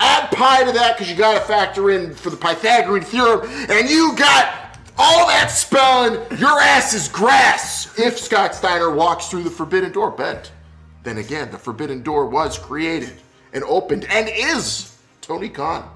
add 0.00 0.30
pi 0.32 0.64
to 0.64 0.72
that 0.72 0.96
because 0.96 1.10
you 1.10 1.16
got 1.16 1.34
to 1.34 1.40
factor 1.40 1.90
in 1.90 2.14
for 2.14 2.30
the 2.30 2.36
Pythagorean 2.36 3.04
theorem, 3.04 3.48
and 3.68 3.88
you 3.88 4.16
got 4.16 4.78
all 4.98 5.26
that 5.28 5.50
spelling, 5.50 6.14
your 6.38 6.60
ass 6.60 6.92
is 6.92 7.08
grass 7.08 7.98
if 7.98 8.18
Scott 8.18 8.54
Steiner 8.54 8.90
walks 8.90 9.28
through 9.28 9.44
the 9.44 9.50
forbidden 9.50 9.92
door. 9.92 10.10
But 10.10 10.50
then 11.04 11.18
again, 11.18 11.50
the 11.50 11.58
forbidden 11.58 12.02
door 12.02 12.26
was 12.26 12.58
created 12.58 13.14
and 13.52 13.64
opened 13.64 14.04
and 14.10 14.28
is 14.28 14.98
Tony 15.20 15.48
Khan. 15.48 15.88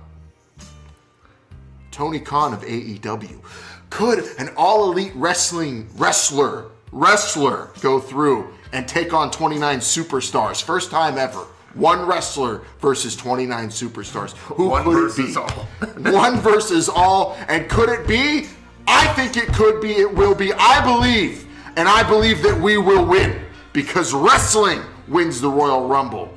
Tony 1.90 2.18
Khan 2.18 2.52
of 2.52 2.62
AEW. 2.62 3.44
Could 3.90 4.24
an 4.38 4.50
all 4.56 4.90
elite 4.90 5.12
wrestling 5.14 5.88
wrestler, 5.96 6.70
wrestler 6.90 7.70
go 7.80 8.00
through 8.00 8.52
and 8.72 8.88
take 8.88 9.12
on 9.12 9.30
29 9.30 9.78
superstars? 9.78 10.62
First 10.62 10.90
time 10.90 11.18
ever. 11.18 11.46
One 11.74 12.06
wrestler 12.06 12.62
versus 12.80 13.16
29 13.16 13.68
superstars. 13.68 14.32
Who 14.36 14.68
One 14.68 14.84
could 14.84 15.10
it 15.10 15.16
be? 15.16 15.36
all. 15.36 15.48
One 16.12 16.36
versus 16.40 16.88
all. 16.88 17.36
And 17.48 17.68
could 17.68 17.88
it 17.88 18.06
be? 18.06 18.46
I 18.86 19.08
think 19.14 19.36
it 19.36 19.52
could 19.54 19.80
be. 19.80 19.92
It 19.92 20.12
will 20.14 20.34
be. 20.34 20.52
I 20.54 20.84
believe. 20.84 21.46
And 21.76 21.88
I 21.88 22.02
believe 22.08 22.42
that 22.42 22.60
we 22.60 22.78
will 22.78 23.04
win 23.04 23.44
because 23.72 24.12
wrestling 24.14 24.82
wins 25.08 25.40
the 25.40 25.50
Royal 25.50 25.88
Rumble. 25.88 26.32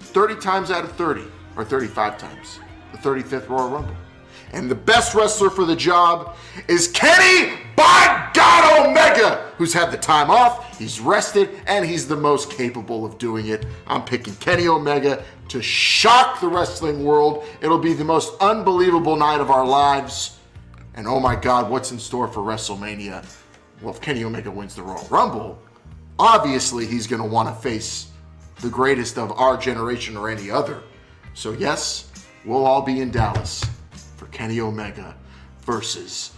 30 0.00 0.36
times 0.36 0.70
out 0.70 0.84
of 0.84 0.92
30, 0.92 1.24
or 1.56 1.64
35 1.64 2.18
times, 2.18 2.60
the 2.92 2.98
35th 2.98 3.48
Royal 3.48 3.68
Rumble. 3.70 3.96
And 4.52 4.70
the 4.70 4.76
best 4.76 5.14
wrestler 5.14 5.50
for 5.50 5.64
the 5.64 5.76
job 5.76 6.36
is 6.68 6.88
Kenny 6.88 7.52
by 7.74 8.30
God 8.32 8.86
Omega, 8.86 9.52
who's 9.56 9.72
had 9.72 9.90
the 9.90 9.98
time 9.98 10.30
off, 10.30 10.78
he's 10.78 11.00
rested, 11.00 11.50
and 11.66 11.84
he's 11.84 12.08
the 12.08 12.16
most 12.16 12.50
capable 12.50 13.04
of 13.04 13.18
doing 13.18 13.48
it. 13.48 13.66
I'm 13.86 14.04
picking 14.04 14.34
Kenny 14.36 14.68
Omega 14.68 15.24
to 15.48 15.60
shock 15.60 16.40
the 16.40 16.48
wrestling 16.48 17.04
world. 17.04 17.44
It'll 17.60 17.78
be 17.78 17.92
the 17.92 18.04
most 18.04 18.34
unbelievable 18.40 19.16
night 19.16 19.40
of 19.40 19.50
our 19.50 19.66
lives. 19.66 20.38
And 20.94 21.06
oh 21.06 21.20
my 21.20 21.36
God, 21.36 21.70
what's 21.70 21.92
in 21.92 21.98
store 21.98 22.28
for 22.28 22.40
WrestleMania? 22.40 23.26
Well, 23.82 23.92
if 23.92 24.00
Kenny 24.00 24.24
Omega 24.24 24.50
wins 24.50 24.74
the 24.74 24.82
Royal 24.82 25.06
Rumble, 25.10 25.58
obviously 26.18 26.86
he's 26.86 27.06
going 27.06 27.20
to 27.20 27.28
want 27.28 27.48
to 27.48 27.54
face 27.54 28.10
the 28.60 28.70
greatest 28.70 29.18
of 29.18 29.32
our 29.32 29.58
generation 29.58 30.16
or 30.16 30.30
any 30.30 30.50
other. 30.50 30.82
So, 31.34 31.52
yes, 31.52 32.10
we'll 32.46 32.64
all 32.64 32.80
be 32.80 33.00
in 33.02 33.10
Dallas 33.10 33.62
for 34.16 34.26
Kenny 34.26 34.60
Omega 34.60 35.14
versus 35.62 36.32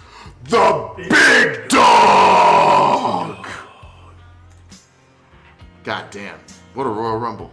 the 0.45 0.93
Big 0.97 1.69
Dog. 1.69 3.47
God 5.85 6.11
damn. 6.11 6.39
What 6.75 6.87
a 6.87 6.91
Royal 6.91 7.17
Rumble. 7.19 7.51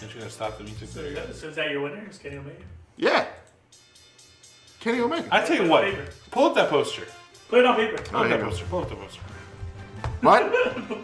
Aren't 0.00 0.14
you 0.14 0.20
gonna 0.20 0.30
stop 0.30 0.58
the 0.58 0.64
music 0.64 0.88
So 0.88 1.00
there? 1.02 1.10
is, 1.10 1.14
that, 1.14 1.34
so 1.36 1.48
is 1.48 1.56
that 1.56 1.70
your 1.70 1.82
winner? 1.82 2.06
Is 2.10 2.18
Kenny 2.18 2.36
Omega? 2.36 2.56
Yeah. 2.96 3.26
Kenny 4.80 5.00
Omega. 5.00 5.28
I 5.30 5.42
tell 5.44 5.56
you 5.62 5.70
what, 5.70 5.94
pull 6.30 6.46
up 6.46 6.54
that 6.56 6.68
poster. 6.68 7.02
Put 7.48 7.60
it 7.60 7.64
on 7.66 7.76
paper. 7.76 8.02
Pull 8.02 8.20
up 8.20 8.28
that 8.28 8.40
poster. 8.40 8.64
Pull 8.66 8.82
up 8.82 8.88
the 8.88 8.96
poster. 8.96 9.20
What? 10.20 10.52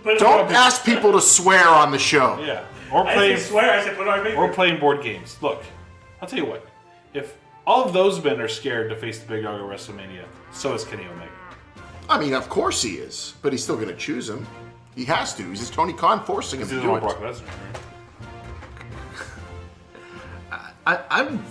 Don't 0.18 0.50
ask 0.52 0.84
people 0.84 1.12
to 1.12 1.20
swear 1.20 1.68
on 1.68 1.90
the 1.90 1.98
show. 1.98 2.38
Yeah. 2.44 2.64
Or 2.92 3.06
I 3.06 3.14
playing 3.14 3.38
swear. 3.38 3.70
I 3.78 3.84
said 3.84 3.96
put 3.96 4.06
it 4.06 4.10
on 4.10 4.22
paper. 4.24 4.36
or 4.36 4.52
playing 4.52 4.78
board 4.80 5.02
games. 5.02 5.36
Look, 5.40 5.62
I'll 6.20 6.28
tell 6.28 6.38
you 6.38 6.46
what. 6.46 6.66
If 7.14 7.36
all 7.66 7.84
of 7.84 7.93
those 7.93 8.22
men 8.22 8.40
are 8.40 8.48
scared 8.48 8.90
to 8.90 8.97
face 8.97 9.20
the 9.20 9.26
big 9.26 9.44
dog 9.44 9.60
at 9.60 9.66
WrestleMania, 9.66 10.24
so 10.52 10.74
is 10.74 10.84
Kenny 10.84 11.05
Omega. 11.05 11.30
I 12.09 12.18
mean, 12.18 12.34
of 12.34 12.48
course 12.48 12.82
he 12.82 12.94
is, 12.94 13.34
but 13.43 13.52
he's 13.52 13.62
still 13.62 13.76
going 13.76 13.89
to 13.89 13.97
choose 13.97 14.28
him. 14.28 14.47
He 14.94 15.05
has 15.06 15.34
to. 15.36 15.48
He's 15.48 15.60
just 15.60 15.72
Tony 15.72 15.93
Khan 15.93 16.24
forcing 16.24 16.60
him 16.60 16.68
to 16.68 16.80
do 16.80 16.97
it. 16.97 17.01
Brock 17.01 17.18
Lesnar. 17.20 17.48
I, 20.86 21.01
I'm. 21.09 21.43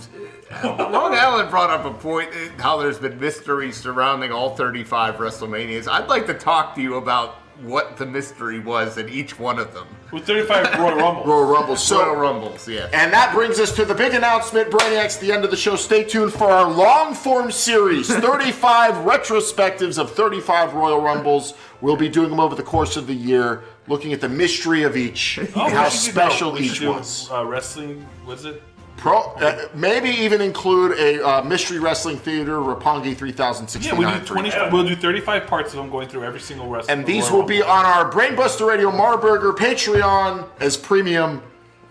Long 0.62 1.14
Island 1.14 1.50
brought 1.50 1.70
up 1.70 1.86
a 1.86 1.94
point 1.98 2.28
uh, 2.30 2.62
how 2.62 2.76
there's 2.76 2.98
been 2.98 3.18
mystery 3.18 3.72
surrounding 3.72 4.30
all 4.30 4.54
35 4.54 5.16
WrestleManias. 5.16 5.88
I'd 5.90 6.08
like 6.08 6.26
to 6.26 6.34
talk 6.34 6.74
to 6.74 6.82
you 6.82 6.96
about 6.96 7.36
what 7.62 7.96
the 7.96 8.04
mystery 8.04 8.60
was 8.60 8.98
in 8.98 9.08
each 9.08 9.38
one 9.38 9.58
of 9.58 9.72
them. 9.72 9.88
With 10.12 10.26
35 10.26 10.78
Royal 10.78 10.96
Rumbles. 10.98 11.26
Royal 11.26 11.44
Rumble. 11.46 11.76
So, 11.76 11.98
Royal 12.04 12.16
Rumbles, 12.16 12.68
yeah. 12.68 12.88
And 12.92 13.12
that 13.14 13.34
brings 13.34 13.58
us 13.58 13.74
to 13.76 13.84
the 13.86 13.94
big 13.94 14.12
announcement, 14.14 14.70
Brainiacs, 14.70 15.18
the 15.18 15.32
end 15.32 15.44
of 15.44 15.50
the 15.50 15.56
show. 15.56 15.74
Stay 15.74 16.04
tuned 16.04 16.32
for 16.34 16.44
our 16.50 16.70
long 16.70 17.14
form 17.14 17.50
series 17.50 18.08
35 18.14 18.94
retrospectives 19.06 19.98
of 19.98 20.10
35 20.12 20.74
Royal 20.74 21.00
Rumbles. 21.00 21.54
We'll 21.80 21.96
be 21.96 22.08
doing 22.10 22.30
them 22.30 22.40
over 22.40 22.54
the 22.54 22.62
course 22.62 22.96
of 22.96 23.06
the 23.06 23.14
year, 23.14 23.64
looking 23.88 24.12
at 24.12 24.20
the 24.20 24.28
mystery 24.28 24.82
of 24.82 24.96
each 24.96 25.38
Oh, 25.56 25.64
and 25.64 25.72
how 25.72 25.88
should 25.88 26.04
do- 26.06 26.12
special 26.12 26.60
each 26.60 26.78
do, 26.80 26.90
was. 26.92 27.28
Uh, 27.30 27.44
wrestling, 27.46 28.06
was 28.26 28.44
it? 28.44 28.62
Pro, 29.02 29.18
uh, 29.18 29.66
maybe 29.74 30.10
even 30.10 30.40
include 30.40 30.96
a 30.96 31.26
uh, 31.26 31.42
mystery 31.42 31.80
wrestling 31.80 32.18
theater, 32.18 32.58
Rapongi 32.58 33.16
3069. 33.16 34.00
Yeah, 34.00 34.12
we 34.12 34.20
do 34.20 34.24
20. 34.24 34.52
We'll 34.70 34.86
do 34.86 34.94
35 34.94 35.44
parts 35.48 35.72
of 35.72 35.78
them 35.78 35.90
going 35.90 36.08
through 36.08 36.22
every 36.22 36.38
single 36.38 36.68
wrestling. 36.68 36.98
And 36.98 37.04
these 37.04 37.28
will 37.28 37.42
be 37.42 37.62
on 37.62 37.84
our 37.84 38.08
Brainbuster 38.08 38.68
Radio 38.68 38.92
Marburger 38.92 39.56
Patreon 39.56 40.48
as 40.60 40.76
premium 40.76 41.42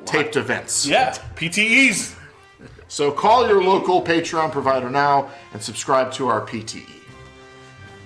taped 0.05 0.38
events. 0.38 0.85
Yeah, 0.85 1.13
PTEs. 1.35 2.15
So 2.88 3.11
call 3.11 3.45
your 3.45 3.61
local 3.61 4.01
Patreon 4.01 4.53
provider 4.53 4.89
now 4.89 5.31
and 5.51 5.61
subscribe 5.61 6.13
to 6.13 6.29
our. 6.29 6.39
PTE. 6.47 6.88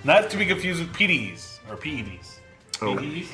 Not 0.02 0.30
to 0.30 0.36
be 0.36 0.46
confused 0.46 0.80
with 0.80 0.92
PDs 0.92 1.60
or 1.70 1.76
PEDs. 1.76 2.38
Oh. 2.82 2.96
PEDs? 2.96 3.28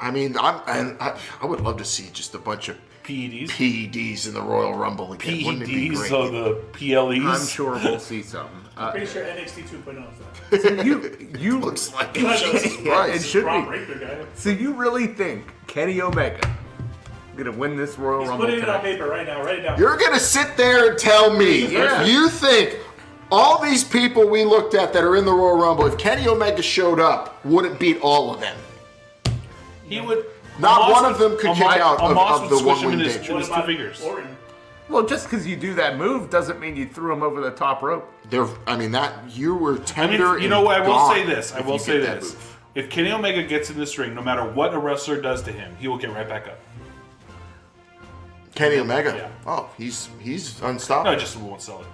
I 0.00 0.10
mean, 0.10 0.36
I'm, 0.36 0.60
and 0.66 0.96
I, 1.00 1.16
I 1.40 1.46
would 1.46 1.60
love 1.60 1.76
to 1.76 1.84
see 1.84 2.10
just 2.12 2.34
a 2.34 2.38
bunch 2.38 2.68
of 2.68 2.76
PEDs, 3.04 3.48
PEDs 3.50 4.28
in 4.28 4.34
the 4.34 4.42
Royal 4.42 4.74
Rumble 4.74 5.12
again. 5.12 5.44
Wouldn't 5.44 5.62
it 5.64 5.66
be 5.66 5.90
PEDs, 5.90 5.94
great? 5.96 6.08
so 6.10 6.30
the 6.30 6.54
PLEs. 6.72 7.24
I'm 7.40 7.46
sure 7.46 7.72
we'll 7.74 7.98
see 7.98 8.22
something. 8.22 8.58
Uh, 8.74 8.90
Pretty 8.90 9.04
sure 9.04 9.22
NXT 9.22 9.64
2.0 9.68 10.12
is 10.12 10.18
that. 10.50 10.62
so 10.62 10.82
you, 10.82 11.28
you 11.38 11.58
looks 11.60 11.92
like 11.92 12.14
Jesus 12.14 12.64
Yeah, 12.80 13.04
it 13.04 13.10
Christ. 13.10 13.26
should 13.28 13.44
Braun 13.44 13.70
be. 13.70 14.26
So 14.34 14.48
you 14.48 14.72
really 14.72 15.06
think 15.08 15.44
Kenny 15.66 16.00
Omega 16.00 16.40
gonna 17.36 17.52
win 17.52 17.76
this 17.76 17.98
Royal 17.98 18.20
He's 18.20 18.28
Rumble 18.30 18.46
putting 18.46 18.62
it 18.62 18.68
on 18.70 18.80
paper 18.80 19.06
right 19.06 19.26
now. 19.26 19.42
Write 19.44 19.58
it 19.58 19.62
down. 19.62 19.78
You're 19.78 19.98
gonna 19.98 20.18
sit 20.18 20.56
there 20.56 20.88
and 20.90 20.98
tell 20.98 21.36
me 21.36 21.66
Yeah. 21.72 22.00
if 22.02 22.08
you 22.08 22.30
think 22.30 22.78
all 23.30 23.62
these 23.62 23.84
people 23.84 24.26
we 24.26 24.42
looked 24.42 24.74
at 24.74 24.94
that 24.94 25.04
are 25.04 25.16
in 25.16 25.26
the 25.26 25.32
Royal 25.32 25.58
Rumble, 25.58 25.84
if 25.86 25.98
Kenny 25.98 26.26
Omega 26.26 26.62
showed 26.62 26.98
up, 26.98 27.44
wouldn't 27.44 27.78
beat 27.78 28.00
all 28.00 28.32
of 28.34 28.40
them. 28.40 28.56
He 29.86 30.00
would. 30.00 30.24
Not 30.58 30.82
Omos 30.82 30.92
one 30.92 31.04
of 31.06 31.18
them 31.18 31.36
could 31.38 31.50
Omos- 31.50 31.54
kick 31.56 31.80
out 31.80 32.00
of, 32.00 32.16
Omos 32.16 32.34
of 32.34 32.40
would 32.42 32.50
the 32.50 32.56
squish 32.58 32.76
one 32.76 32.84
him 32.84 32.90
in 32.92 32.98
wing 32.98 33.06
his, 33.06 33.16
date. 33.16 33.36
his 33.36 33.48
two 33.48 33.62
fingers. 33.62 34.02
Well, 34.88 35.06
just 35.06 35.24
because 35.30 35.46
you 35.46 35.56
do 35.56 35.74
that 35.74 35.96
move 35.96 36.28
doesn't 36.28 36.60
mean 36.60 36.76
you 36.76 36.86
threw 36.86 37.12
him 37.12 37.22
over 37.22 37.40
the 37.40 37.50
top 37.52 37.82
rope. 37.82 38.12
There, 38.28 38.46
I 38.66 38.76
mean 38.76 38.90
that 38.92 39.14
you 39.34 39.54
were 39.54 39.72
I 39.72 39.76
mean, 39.76 39.84
tender. 39.86 40.38
you 40.38 40.48
know 40.48 40.60
what? 40.60 40.82
I 40.82 40.86
will 40.86 41.08
say 41.08 41.24
this. 41.24 41.52
I 41.54 41.60
will 41.60 41.78
say 41.78 41.98
this. 41.98 42.36
If 42.74 42.90
Kenny 42.90 43.10
Omega 43.12 43.42
gets 43.42 43.70
in 43.70 43.78
this 43.78 43.96
ring, 43.98 44.14
no 44.14 44.22
matter 44.22 44.44
what 44.44 44.72
a 44.74 44.78
wrestler 44.78 45.20
does 45.20 45.42
to 45.42 45.52
him, 45.52 45.74
he 45.78 45.88
will 45.88 45.98
get 45.98 46.10
right 46.10 46.28
back 46.28 46.46
up. 46.48 46.58
Kenny 48.54 48.78
Omega. 48.78 49.14
Yeah. 49.16 49.30
Oh, 49.46 49.70
he's 49.78 50.10
he's 50.20 50.60
unstoppable. 50.62 50.66
No, 50.66 50.70
unstoppable. 51.12 51.18
just 51.18 51.36
won't 51.38 51.62
sell 51.62 51.80
it. 51.80 51.86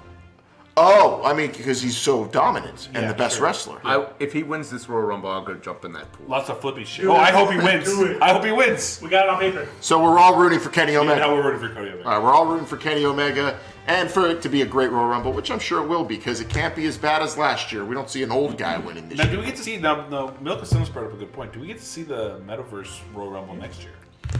Oh, 0.80 1.20
I 1.24 1.34
mean 1.34 1.50
because 1.50 1.82
he's 1.82 1.96
so 1.96 2.26
dominant 2.26 2.86
and 2.94 3.02
Yeah, 3.02 3.08
the 3.08 3.14
best 3.18 3.36
sure. 3.36 3.44
wrestler. 3.46 3.80
I, 3.84 4.06
if 4.20 4.32
he 4.32 4.42
wins 4.44 4.70
this 4.70 4.88
Royal 4.88 5.02
Rumble, 5.06 5.28
I'll 5.30 5.44
go 5.44 5.54
jump 5.54 5.84
in 5.84 5.92
that 5.94 6.10
pool. 6.12 6.26
Lots 6.28 6.48
of 6.50 6.60
flippy 6.60 6.84
shit. 6.84 7.02
Do 7.04 7.12
oh, 7.12 7.16
it. 7.16 7.18
I 7.18 7.30
hope 7.32 7.50
he 7.50 7.56
Do 7.58 7.64
wins. 7.64 7.88
it. 7.88 8.22
I 8.22 8.32
hope 8.32 8.44
he 8.44 8.52
wins. 8.52 9.00
We 9.02 9.08
got 9.08 9.24
it 9.24 9.30
on 9.30 9.40
paper. 9.40 9.68
So 9.80 10.00
we're 10.02 10.18
all 10.18 10.36
rooting 10.36 10.60
for 10.60 10.70
Kenny 10.70 10.96
Omega. 10.96 11.20
Now 11.20 11.34
we're 11.34 11.42
rooting 11.50 11.68
for 11.68 11.74
Cody 11.74 11.88
Omega. 11.90 12.08
All 12.08 12.14
right, 12.14 12.22
we're 12.22 12.32
all 12.32 12.46
rooting 12.46 12.66
for 12.66 12.76
Kenny 12.76 13.04
Omega 13.04 13.58
and 13.88 14.10
for 14.10 14.28
it 14.28 14.40
to 14.42 14.48
be 14.48 14.62
a 14.62 14.66
great 14.66 14.90
Royal 14.92 15.08
Rumble, 15.08 15.32
which 15.32 15.50
I'm 15.50 15.58
sure 15.58 15.82
it 15.82 15.88
will 15.88 16.04
be 16.04 16.16
because 16.16 16.40
it 16.40 16.48
can't 16.48 16.76
be 16.76 16.86
as 16.86 16.96
bad 16.98 17.22
as 17.22 17.36
last 17.38 17.72
year. 17.72 17.84
We 17.84 17.94
don't 17.94 18.08
see 18.08 18.22
an 18.22 18.30
old 18.30 18.56
guy 18.58 18.76
winning 18.78 19.08
this 19.08 19.18
Now, 19.18 19.24
year. 19.24 19.32
do 19.32 19.38
we 19.40 19.46
get 19.46 19.56
to 19.56 19.62
see 19.62 19.78
now? 19.78 20.06
No, 20.08 20.34
Milka 20.40 20.64
Simmons 20.66 20.90
brought 20.90 21.06
up 21.06 21.14
a 21.14 21.16
good 21.16 21.32
point. 21.32 21.52
Do 21.54 21.60
we 21.60 21.66
get 21.66 21.78
to 21.78 21.84
see 21.84 22.02
the 22.02 22.40
Metaverse 22.46 23.00
Royal 23.14 23.30
Rumble 23.30 23.54
next 23.56 23.82
year? 23.82 23.92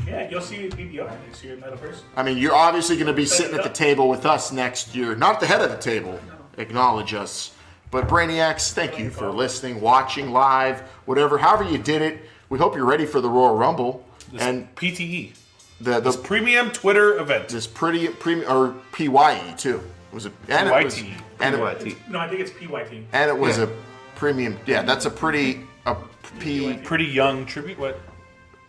Yeah, 0.06 0.28
you'll 0.31 0.40
see 0.40 0.69
PBR 0.69 1.10
next 1.27 1.44
year 1.44 1.55
in 1.55 1.60
Metaverse. 1.60 2.01
I 2.16 2.23
mean, 2.23 2.39
you're 2.39 2.55
obviously 2.55 2.97
going 2.97 3.06
to 3.09 3.12
be 3.12 3.27
sitting 3.27 3.56
at 3.56 3.62
the 3.62 3.70
table 3.70 4.09
with 4.09 4.27
us 4.27 4.52
next 4.52 4.94
year. 4.94 5.15
Not 5.15 5.35
at 5.35 5.40
the 5.40 5.47
head 5.47 5.60
of 5.60 5.70
the 5.70 5.77
table. 5.77 6.19
Acknowledge 6.56 7.15
us. 7.15 7.55
But 7.90 8.06
Brainiacs, 8.09 8.73
thank 8.73 8.98
you 8.98 9.10
for 9.10 9.31
listening, 9.31 9.81
watching 9.81 10.31
live, 10.31 10.81
whatever, 11.06 11.39
however 11.39 11.65
you 11.65 11.78
did 11.78 12.02
it. 12.02 12.20
We 12.51 12.59
hope 12.59 12.74
you're 12.74 12.85
ready 12.85 13.06
for 13.06 13.20
the 13.20 13.31
Royal 13.31 13.56
Rumble. 13.56 14.05
This 14.32 14.43
and 14.43 14.74
PTE, 14.74 15.32
the 15.81 15.93
the 15.93 16.01
this 16.01 16.16
premium 16.16 16.70
Twitter 16.70 17.19
event. 17.19 17.48
this 17.48 17.66
pretty 17.66 18.09
premium 18.09 18.51
or 18.51 18.74
PYE 18.93 19.55
too. 19.56 19.77
It 20.12 20.15
was 20.15 20.27
a 20.27 20.32
and 20.48 20.69
it 20.69 20.85
was 20.85 20.94
PYT. 20.94 21.06
it, 21.40 21.60
PYT. 21.60 22.10
No, 22.10 22.19
I 22.19 22.28
think 22.28 22.40
it's 22.40 22.51
PYT. 22.51 23.05
and 23.12 23.31
it 23.31 23.39
was 23.39 23.59
a 23.59 23.70
premium. 24.16 24.59
Yeah, 24.66 24.82
that's 24.82 25.06
a 25.06 25.10
pretty 25.10 25.60
a 25.86 25.97
P. 26.40 26.74
Pretty 26.85 27.06
young 27.06 27.47
tribute. 27.47 27.78
What? 27.78 27.98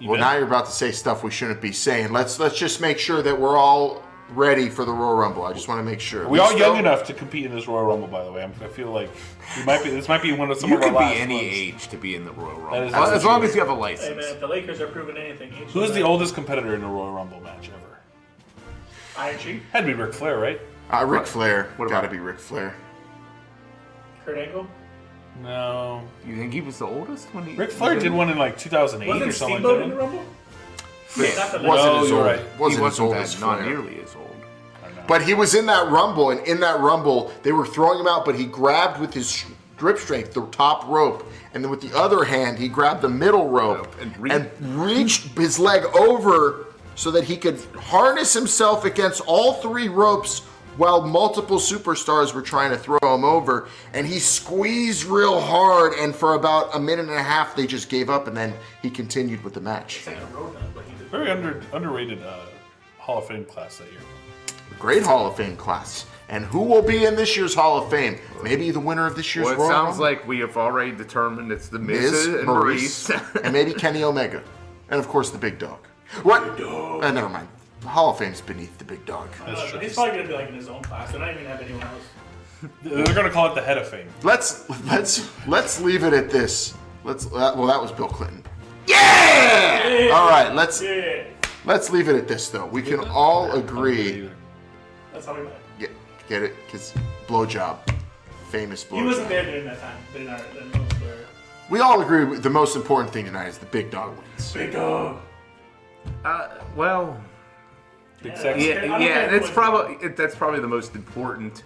Well, 0.01 0.19
now 0.19 0.34
you're 0.35 0.45
about 0.47 0.65
to 0.67 0.71
say 0.71 0.91
stuff 0.91 1.23
we 1.23 1.31
shouldn't 1.31 1.61
be 1.61 1.71
saying. 1.71 2.11
Let's 2.13 2.39
let's 2.39 2.57
just 2.57 2.80
make 2.81 2.97
sure 2.99 3.21
that 3.21 3.38
we're 3.39 3.57
all 3.57 4.01
ready 4.30 4.69
for 4.69 4.85
the 4.85 4.93
Royal 4.93 5.15
Rumble. 5.15 5.43
I 5.43 5.53
just 5.53 5.67
want 5.67 5.80
to 5.80 5.84
make 5.84 5.99
sure. 5.99 6.26
Are 6.26 6.30
we 6.30 6.39
all 6.39 6.57
young 6.57 6.77
enough 6.77 7.03
to 7.05 7.13
compete 7.13 7.45
in 7.45 7.53
this 7.53 7.67
Royal 7.67 7.85
Rumble? 7.85 8.07
By 8.07 8.23
the 8.23 8.31
way, 8.31 8.43
I'm, 8.43 8.53
I 8.63 8.67
feel 8.67 8.91
like 8.91 9.09
we 9.57 9.63
might 9.65 9.84
be. 9.84 9.89
This 9.89 10.07
might 10.07 10.21
be 10.21 10.31
one 10.31 10.51
of 10.51 10.57
some 10.57 10.69
You 10.69 10.77
of 10.77 10.84
our 10.84 10.89
could 10.89 10.97
be 10.99 11.03
last 11.05 11.17
any 11.17 11.35
ones. 11.35 11.47
age 11.51 11.88
to 11.89 11.97
be 11.97 12.15
in 12.15 12.23
the 12.26 12.31
Royal 12.31 12.59
Rumble, 12.59 12.84
is 12.84 12.93
as, 12.93 13.09
as 13.09 13.26
long 13.26 13.43
as 13.43 13.53
you 13.53 13.59
have 13.59 13.69
a 13.69 13.73
license. 13.73 14.07
Hey 14.07 14.15
license. 14.15 14.26
man, 14.27 14.35
if 14.35 14.39
the 14.39 14.47
Lakers 14.47 14.80
are 14.81 14.88
proving 14.88 15.17
anything, 15.17 15.51
Who's 15.51 15.91
the 15.91 16.01
oldest 16.03 16.34
competitor 16.34 16.76
in 16.76 16.84
a 16.84 16.88
Royal 16.88 17.11
Rumble 17.11 17.41
match 17.41 17.69
ever? 17.69 17.97
Iron 19.17 19.38
Sheik, 19.39 19.61
Had 19.73 19.81
to 19.81 19.88
be 19.88 19.93
Ric 19.93 20.13
Flair, 20.13 20.38
right? 20.39 20.61
Uh, 20.91 21.05
Ric 21.05 21.26
Flair. 21.27 21.73
What 21.76 21.89
Got 21.89 22.01
to 22.01 22.07
about- 22.07 22.11
be 22.13 22.19
Ric 22.19 22.39
Flair. 22.39 22.73
Kurt 24.23 24.38
Angle. 24.38 24.65
No. 25.41 26.02
You 26.28 26.36
think 26.36 26.53
he 26.53 26.61
was 26.61 26.80
the 26.80 26.86
oldest 26.86 27.28
when 27.34 27.45
he? 27.45 27.56
Ric 27.56 27.72
Flair 27.72 27.98
did 27.99 28.11
one 28.11 28.30
in 28.30 28.38
like 28.38 28.57
2008 28.57 29.07
Wasn't 29.07 29.30
or 29.30 29.32
something 29.34 29.57
Steamboat 29.57 29.76
like 29.78 29.84
in 29.84 29.90
the 29.90 29.95
that. 29.95 30.02
Rumble? 30.02 30.24
Yeah, 31.18 31.26
wasn't 31.26 31.64
No, 31.64 32.03
as 32.03 32.10
you're 32.10 32.18
old. 32.18 32.26
right. 32.28 32.60
Wasn't, 32.60 32.60
he 32.60 32.76
as 32.76 32.80
wasn't 32.82 33.06
old 33.07 33.16
that, 33.16 33.22
as 33.24 33.40
not 33.41 33.57
Flair. 33.60 33.70
nearly 33.70 33.99
as 34.02 34.16
old. 34.16 34.26
But 35.07 35.24
he 35.24 35.34
was 35.34 35.56
in 35.56 35.66
that 35.66 35.90
rumble, 35.90 36.30
and 36.30 36.45
in 36.48 36.60
that 36.60 36.80
rumble, 36.80 37.32
they 37.41 37.52
were 37.52 37.66
throwing 37.66 37.99
him 37.99 38.06
out, 38.07 38.26
but 38.26 38.36
he 38.36 38.45
grabbed 38.45 38.99
with 39.02 39.11
his 39.14 39.44
grip 39.76 39.98
strength 39.98 40.34
the 40.36 40.45
top 40.48 40.88
rope, 40.88 41.26
and 41.53 41.64
then 41.64 41.72
with 41.72 41.82
the 41.82 41.98
other 41.98 42.24
hand, 42.26 42.60
he 42.60 42.68
grabbed 42.68 43.02
the 43.02 43.10
middle 43.10 43.48
rope 43.49 43.95
And 43.99 44.14
and, 44.30 44.52
re- 44.76 44.94
reached 44.94 45.36
his 45.38 45.57
leg 45.57 45.84
over 45.95 46.68
so 46.94 47.10
that 47.11 47.24
he 47.24 47.38
could 47.38 47.60
harness 47.76 48.34
himself 48.34 48.86
against 48.86 49.22
all 49.26 49.53
three 49.53 49.88
ropes 49.88 50.41
while 50.80 51.01
multiple 51.01 51.57
superstars 51.57 52.34
were 52.34 52.41
trying 52.41 52.72
to 52.72 52.77
throw 52.77 52.97
him 53.03 53.26
over. 53.26 53.68
And 53.93 54.07
he 54.07 54.18
squeezed 54.18 55.03
real 55.03 55.39
hard, 55.41 55.93
and 55.93 56.15
for 56.15 56.35
about 56.35 56.73
a 56.73 56.80
minute 56.80 57.07
and 57.10 57.18
a 57.18 57.22
half, 57.22 57.53
they 57.56 57.68
just 57.68 57.89
gave 57.89 58.10
up, 58.10 58.27
and 58.27 58.35
then 58.35 58.53
he 58.81 58.89
continued 58.89 59.43
with 59.43 59.53
the 59.53 59.60
match. 59.60 60.07
Very 61.11 61.30
under, 61.30 61.61
underrated 61.73 62.23
uh, 62.23 62.39
Hall 62.97 63.18
of 63.18 63.27
Fame 63.27 63.43
class 63.43 63.77
that 63.80 63.91
year. 63.91 63.99
Great 64.80 65.03
Hall 65.03 65.27
of 65.27 65.35
Fame 65.35 65.57
class. 65.57 66.06
And 66.30 66.45
who 66.45 66.61
will 66.61 66.84
be 66.84 67.03
in 67.06 67.15
this 67.15 67.35
year's 67.35 67.53
Hall 67.53 67.84
of 67.84 67.89
Fame? 67.89 68.18
Maybe 68.41 68.72
the 68.72 68.80
winner 68.80 69.06
of 69.06 69.15
this 69.15 69.35
year's 69.35 69.47
Well, 69.47 69.56
it 69.56 69.57
Royal 69.57 69.69
sounds 69.69 69.97
Rumble? 69.97 70.03
like 70.06 70.27
we 70.27 70.39
have 70.39 70.56
already 70.56 70.91
determined 70.91 71.51
it's 71.51 71.68
the 71.68 71.80
Miz, 71.80 72.11
Miz, 72.11 72.27
and 72.27 72.47
Maryse, 72.47 73.10
Maryse. 73.11 73.43
and 73.43 73.51
maybe 73.51 73.73
Kenny 73.73 74.03
Omega. 74.03 74.41
And 74.89 74.99
of 74.99 75.07
course, 75.10 75.31
the 75.31 75.38
Big 75.39 75.60
Dog. 75.60 75.80
What? 76.23 76.41
Uh, 76.61 77.11
never 77.11 77.27
mind. 77.27 77.47
The 77.81 77.88
Hall 77.88 78.11
of 78.11 78.18
Fame's 78.18 78.41
beneath 78.41 78.77
the 78.77 78.84
Big 78.84 79.06
Dog. 79.06 79.30
Uh, 79.45 79.72
but 79.72 79.81
he's 79.81 79.93
probably 79.93 80.18
gonna 80.18 80.27
be 80.27 80.34
like 80.34 80.49
in 80.49 80.56
his 80.56 80.68
own 80.68 80.81
class. 80.84 81.11
They're 81.11 81.19
not 81.19 81.31
even 81.31 81.43
gonna 81.43 81.56
have 81.56 81.64
anyone 81.64 81.84
else. 81.84 82.03
They're 82.84 83.06
going 83.06 83.26
to 83.26 83.31
call 83.31 83.49
it 83.49 83.56
the 83.56 83.61
Head 83.61 83.77
of 83.77 83.88
Fame. 83.88 84.10
Let's 84.23 84.69
let's 84.85 85.30
let's 85.47 85.80
leave 85.80 86.03
it 86.03 86.14
at 86.14 86.30
this. 86.30 86.73
Let's 87.03 87.26
uh, 87.27 87.53
well, 87.56 87.68
that 87.68 87.81
was 87.81 87.91
Bill 87.91 88.10
Clinton. 88.10 88.43
Yeah! 88.85 90.10
All 90.14 90.30
right, 90.30 90.51
let's 90.53 90.81
Yeah, 90.81 91.23
let's 91.65 91.89
leave 91.89 92.10
it 92.10 92.15
at 92.15 92.27
this 92.27 92.49
though. 92.49 92.65
We 92.65 92.81
can 92.81 92.99
all 92.99 93.51
agree. 93.53 94.30
that's 95.14 95.26
how 95.26 95.35
we 95.35 95.43
met. 95.43 95.61
Get, 95.80 95.91
get 96.27 96.43
it? 96.43 96.56
Because 96.65 96.93
blowjob, 97.27 97.77
famous 98.49 98.84
He 98.84 99.01
wasn't 99.03 99.30
there 99.30 99.45
during 99.45 99.65
that 99.65 99.80
time. 99.80 99.97
During 100.11 100.27
our, 100.27 100.41
during 100.53 100.72
those 100.72 100.99
were 100.99 101.15
We 101.69 101.80
all 101.80 102.01
agree 102.01 102.38
the 102.39 102.49
most 102.49 102.76
important 102.76 103.14
thing 103.14 103.26
tonight 103.26 103.47
is 103.47 103.57
the 103.57 103.68
Big 103.68 103.89
Dog 103.89 104.18
wins. 104.18 104.51
big 104.51 104.73
dog. 104.73 105.22
Uh, 106.26 106.49
well, 106.76 107.22
Big 108.21 108.33
Yeah. 108.33 108.37
sex. 108.39 108.63
yeah, 108.63 108.73
I 108.73 108.85
yeah, 108.85 108.97
care 108.97 109.31
that's 109.31 109.45
what- 109.45 109.53
probably 109.53 110.07
that's 110.09 110.35
probably 110.35 110.59
the 110.59 110.67
most 110.67 110.95
important 110.95 111.63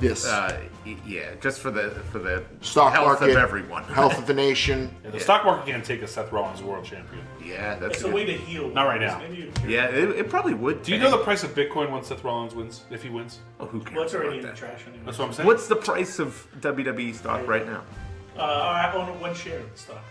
Yes. 0.00 0.26
Uh, 0.26 0.58
yeah, 1.06 1.34
just 1.40 1.60
for 1.60 1.70
the 1.70 1.90
for 2.10 2.18
the 2.18 2.42
Stock 2.60 2.92
health 2.92 3.06
market, 3.20 3.30
of 3.30 3.36
everyone. 3.36 3.84
health 3.84 4.18
of 4.18 4.26
the 4.26 4.34
nation. 4.48 4.92
Yeah, 5.04 5.10
the 5.10 5.20
stock 5.20 5.44
market 5.44 5.70
can't 5.70 5.84
take 5.84 6.02
a 6.02 6.08
Seth 6.08 6.32
Rollins 6.32 6.60
world 6.62 6.84
champion. 6.84 7.22
Yeah, 7.44 7.76
that's 7.76 7.96
It's 7.96 8.02
a 8.04 8.10
way 8.10 8.24
to 8.24 8.32
heal. 8.32 8.68
Not 8.70 8.84
right 8.88 9.00
now. 9.00 9.20
Yeah, 9.66 9.86
it, 9.90 10.08
it 10.10 10.28
probably 10.30 10.54
would. 10.54 10.82
Do 10.82 10.92
you 10.92 10.98
know 10.98 11.10
the 11.10 11.18
price 11.18 11.44
of 11.44 11.54
Bitcoin 11.54 11.90
once 11.90 12.08
Seth 12.08 12.24
Rollins 12.24 12.54
wins? 12.54 12.84
If 12.90 13.02
he 13.04 13.10
wins? 13.10 13.40
Oh, 13.60 13.66
who 13.66 13.80
cares? 13.80 14.12
Well, 14.12 14.22
already 14.22 14.38
in 14.38 14.44
about 14.44 14.54
the 14.56 14.60
trash 14.60 14.80
anyway. 14.88 15.02
That's 15.04 15.18
what 15.18 15.28
I'm 15.28 15.34
saying. 15.34 15.46
What's 15.46 15.68
the 15.68 15.76
price 15.76 16.18
of 16.18 16.48
WWE 16.60 17.14
stock 17.14 17.46
right 17.46 17.66
now? 17.66 17.82
Uh, 18.36 18.40
I 18.42 18.92
own 18.94 19.20
one 19.20 19.34
share 19.34 19.58
of 19.58 19.70
the 19.70 19.78
stock. 19.78 20.02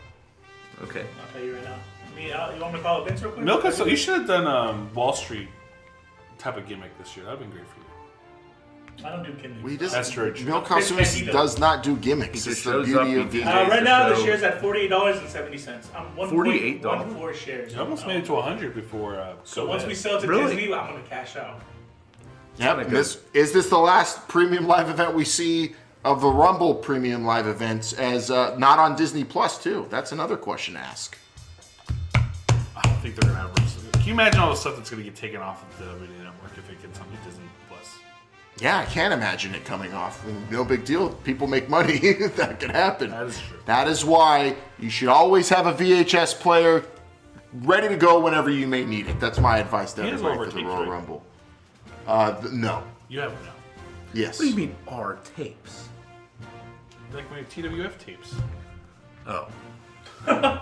Okay. 0.84 1.02
I'll 1.02 1.34
tell 1.34 1.44
you 1.44 1.56
right 1.56 1.64
now. 1.66 1.76
Me, 2.16 2.32
uh, 2.32 2.54
you 2.54 2.62
want 2.62 2.74
me 2.74 2.80
to 2.80 2.84
call 2.84 3.02
it 3.04 3.10
Vince 3.10 3.22
real 3.24 3.32
quick? 3.32 3.44
Milk? 3.44 3.70
So 3.74 3.86
you 3.86 3.98
should 3.98 4.20
have 4.20 4.28
done 4.28 4.48
um, 4.48 4.94
Wall 4.94 5.12
Street 5.14 5.50
type 6.42 6.58
of 6.58 6.68
gimmick 6.68 6.98
this 6.98 7.16
year. 7.16 7.26
That'd 7.26 7.40
been 7.40 7.50
great 7.52 7.68
for 7.68 7.80
you. 7.80 7.86
I 9.06 9.10
don't 9.16 9.24
do 9.24 9.34
gimmicks. 9.34 9.64
We 9.64 9.78
just, 9.78 9.94
That's 9.96 10.12
true. 10.12 10.34
Milk 10.44 10.66
Chris 10.66 11.22
does 11.26 11.58
not 11.58 11.82
do 11.82 11.96
gimmicks. 11.98 12.44
He 12.44 12.52
It's 12.52 12.62
just 12.62 12.64
the 12.66 12.72
shows 12.72 12.94
up, 12.96 13.06
beauty 13.06 13.38
he 13.38 13.42
of 13.42 13.48
DJs. 13.48 13.66
Uh, 13.68 13.70
right 13.70 13.84
now, 13.84 14.10
the 14.10 14.16
show. 14.16 14.26
share's 14.26 14.44
at 14.44 14.62
forty-eight 14.62 14.90
dollars 14.90 15.18
and 15.18 15.30
seventy 15.30 15.58
cents. 15.58 15.90
I'm 15.96 16.16
one 16.16 16.30
$48? 16.30 16.84
one 16.84 17.16
four 17.16 17.34
shares. 17.34 17.74
You 17.74 17.80
almost 17.80 18.06
made 18.06 18.18
it 18.18 18.26
to 18.26 18.34
100 18.34 18.76
before. 18.76 19.16
Uh, 19.20 19.34
So 19.44 19.66
once 19.66 19.86
we 19.86 19.96
sell 19.96 20.20
to 20.22 20.28
Really? 20.28 20.56
Disney, 20.56 20.74
I'm 20.74 20.92
gonna 20.92 21.04
cash 21.10 21.36
out. 21.36 21.62
Yep. 22.58 22.78
and 22.80 22.92
This, 22.92 23.20
is 23.34 23.54
this 23.54 23.70
the 23.70 23.78
last 23.78 24.28
premium 24.28 24.68
live 24.68 24.90
event 24.90 25.16
we 25.16 25.26
see 25.26 25.74
of 26.04 26.22
the 26.22 26.30
Rumble 26.30 26.76
premium 26.76 27.24
live 27.26 27.48
events 27.48 27.94
as 27.94 28.30
uh, 28.30 28.56
not 28.58 28.78
on 28.78 28.96
Disney 28.96 29.24
Plus 29.24 29.58
too? 29.64 29.88
That's 29.90 30.12
another 30.12 30.36
question 30.38 30.74
to 30.76 30.80
ask. 30.82 31.18
I 32.14 32.82
don't 32.84 32.98
think 33.02 33.16
they're 33.16 33.32
gonna 33.32 33.48
have. 33.48 33.52
Can 33.94 34.04
you 34.08 34.14
imagine 34.14 34.42
all 34.42 34.50
the 34.50 34.56
stuff 34.56 34.76
that's 34.76 34.90
gonna 34.90 35.04
get 35.04 35.16
taken 35.16 35.42
off 35.42 35.64
of 35.64 35.78
the 35.80 35.86
WWE 36.06 36.21
network 36.94 37.08
if 37.14 37.14
it 37.14 37.24
gets 37.24 37.26
on 37.26 37.26
Disney 37.32 37.46
Plus? 37.70 37.96
Yeah, 38.60 38.78
I 38.80 38.86
can't 38.86 39.14
imagine 39.14 39.56
it 39.56 39.66
coming 39.66 39.94
off. 39.94 40.24
No 40.50 40.64
big 40.64 40.86
deal. 40.86 41.10
People 41.24 41.48
make 41.48 41.70
money. 41.70 41.98
that 42.38 42.60
can 42.60 42.70
happen. 42.70 43.10
That 43.12 43.28
is 43.28 43.40
true. 43.40 43.58
That 43.66 43.88
is 43.88 44.06
why 44.06 44.56
you 44.80 44.90
should 44.90 45.10
always 45.10 45.50
have 45.50 45.68
a 45.68 45.74
VHS 45.74 46.40
player 46.40 46.84
ready 47.64 47.88
to 47.88 47.98
go 47.98 48.20
whenever 48.20 48.50
you 48.50 48.68
may 48.68 48.86
need 48.86 49.08
it. 49.08 49.20
That's 49.20 49.40
my 49.40 49.58
advice 49.60 49.94
to 49.94 50.04
He 50.04 50.10
everybody 50.10 50.36
over 50.40 50.52
for 50.52 50.58
the 50.58 50.64
Royal 50.64 50.80
right? 50.82 50.90
Rumble. 50.90 51.24
Uh, 52.08 52.40
th- 52.40 52.54
no. 52.54 52.84
You 53.10 53.20
have 53.22 53.32
no. 53.34 53.50
Yes. 54.14 54.40
What 54.40 54.46
do 54.46 54.50
you 54.52 54.56
mean 54.56 54.76
our 54.88 55.20
tapes? 55.36 55.88
Like 57.14 57.30
my 57.32 57.42
TWF 57.44 57.98
tapes. 57.98 58.36
Oh. 59.28 59.48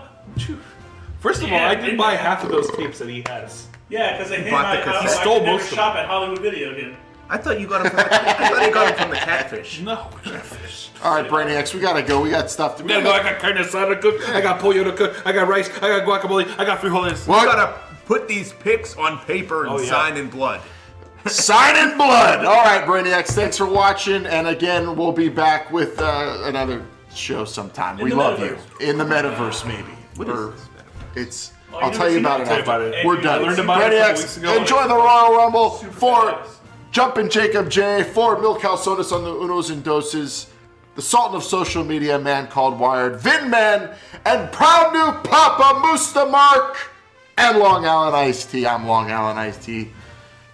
First 1.20 1.42
of 1.42 1.52
all, 1.52 1.58
I 1.58 1.74
did 1.74 1.90
and- 1.90 1.98
buy 1.98 2.14
half 2.14 2.42
of 2.44 2.50
those 2.50 2.70
tapes 2.76 2.98
that 2.98 3.08
he 3.08 3.22
has. 3.26 3.68
Yeah, 3.90 4.16
because 4.16 4.32
I 4.32 4.36
hit 4.36 4.50
bought 4.50 4.62
my. 4.62 4.76
the 4.76 4.82
I, 4.82 4.84
cassette. 4.84 5.02
I, 5.02 5.20
I 5.20 5.22
Stole 5.22 5.34
could 5.38 5.44
never 5.46 5.58
most 5.58 5.72
of 5.72 5.76
shop 5.78 5.96
at 5.96 6.06
Hollywood 6.06 6.38
Video 6.40 6.72
again. 6.72 6.96
I 7.28 7.36
thought 7.38 7.60
you 7.60 7.66
got 7.68 7.82
them 7.84 7.90
from 7.92 7.98
the, 7.98 8.14
I 8.14 8.48
thought 8.48 8.66
you 8.66 8.72
got 8.74 8.88
them 8.88 8.98
from 8.98 9.10
the 9.10 9.16
catfish. 9.16 9.80
No, 9.82 10.08
catfish. 10.24 10.90
All 11.02 11.14
right, 11.14 11.28
Brainiacs, 11.30 11.72
we 11.74 11.80
gotta 11.80 12.02
go. 12.02 12.20
We 12.20 12.30
got 12.30 12.50
stuff 12.50 12.76
to 12.78 12.82
We 12.82 12.88
gotta 12.88 13.02
go. 13.04 13.12
I 13.12 13.22
got 13.22 13.38
carne 13.38 13.56
asada 13.56 13.94
to 13.94 14.00
cook. 14.00 14.28
I 14.30 14.40
got 14.40 14.60
pollo 14.60 14.82
to 14.84 14.92
cook. 14.92 15.22
I 15.26 15.32
got 15.32 15.46
rice. 15.48 15.68
I 15.80 16.00
got 16.00 16.06
guacamole. 16.06 16.46
I 16.58 16.64
got 16.64 16.80
frijoles. 16.80 17.26
We 17.28 17.34
gotta 17.34 17.78
put 18.06 18.26
these 18.26 18.52
pics 18.52 18.96
on 18.96 19.18
paper 19.26 19.64
and 19.64 19.74
Oh, 19.74 19.80
yeah. 19.80 19.88
sign 19.90 20.16
in 20.16 20.28
blood. 20.28 20.60
Sign 21.26 21.76
in 21.76 21.96
blood. 21.98 22.44
All 22.46 22.64
right, 22.64 22.82
Brainiacs, 22.84 23.32
thanks 23.32 23.58
for 23.58 23.66
watching. 23.66 24.24
And 24.24 24.48
again, 24.48 24.96
we'll 24.96 25.12
be 25.12 25.28
back 25.28 25.70
with 25.70 26.00
uh, 26.00 26.40
another 26.44 26.84
show 27.14 27.44
sometime. 27.44 27.98
In 27.98 28.04
we 28.06 28.12
love 28.12 28.38
metaverse. 28.38 28.80
you. 28.80 28.88
In 28.88 28.96
the 28.98 29.04
metaverse, 29.04 29.66
maybe. 29.66 29.92
What 30.16 30.28
Or- 30.30 30.54
is 30.54 30.62
this? 30.62 30.72
It's. 31.14 31.52
You 31.70 31.78
I'll 31.78 31.90
tell 31.92 32.10
you 32.10 32.18
about 32.18 32.40
it? 32.40 32.48
after. 32.48 32.62
about 32.62 32.80
it. 32.82 33.06
We're 33.06 33.20
done. 33.20 33.42
learned 33.42 33.58
about 33.60 33.92
it 33.92 34.00
a 34.02 34.14
weeks 34.14 34.36
ago. 34.36 34.56
enjoy 34.56 34.88
the 34.88 34.94
Royal 34.94 35.36
Rumble 35.36 35.70
for 35.70 36.32
fast. 36.32 36.60
Jumpin' 36.90 37.30
Jacob 37.30 37.70
J, 37.70 38.02
for 38.02 38.36
House 38.58 38.84
Sodas 38.84 39.12
on 39.12 39.22
the 39.22 39.30
Unos 39.30 39.70
and 39.70 39.84
Doses, 39.84 40.48
the 40.96 41.02
Sultan 41.02 41.36
of 41.36 41.44
social 41.44 41.84
media, 41.84 42.18
man 42.18 42.48
called 42.48 42.80
Wired, 42.80 43.20
Vin 43.20 43.48
Man, 43.48 43.94
and 44.24 44.50
proud 44.50 44.92
new 44.92 45.12
Papa 45.30 45.78
Musta 45.78 46.26
Mark, 46.26 46.90
and 47.38 47.58
Long 47.58 47.86
Island 47.86 48.16
Iced 48.16 48.50
Tea. 48.50 48.66
I'm 48.66 48.88
Long 48.88 49.08
Island 49.08 49.38
Iced 49.38 49.62
Tea, 49.62 49.92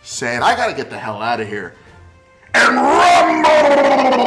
saying 0.02 0.42
I 0.42 0.54
gotta 0.54 0.74
get 0.74 0.90
the 0.90 0.98
hell 0.98 1.22
out 1.22 1.40
of 1.40 1.48
here. 1.48 1.74
And 2.52 2.76
rumble! 2.76 4.26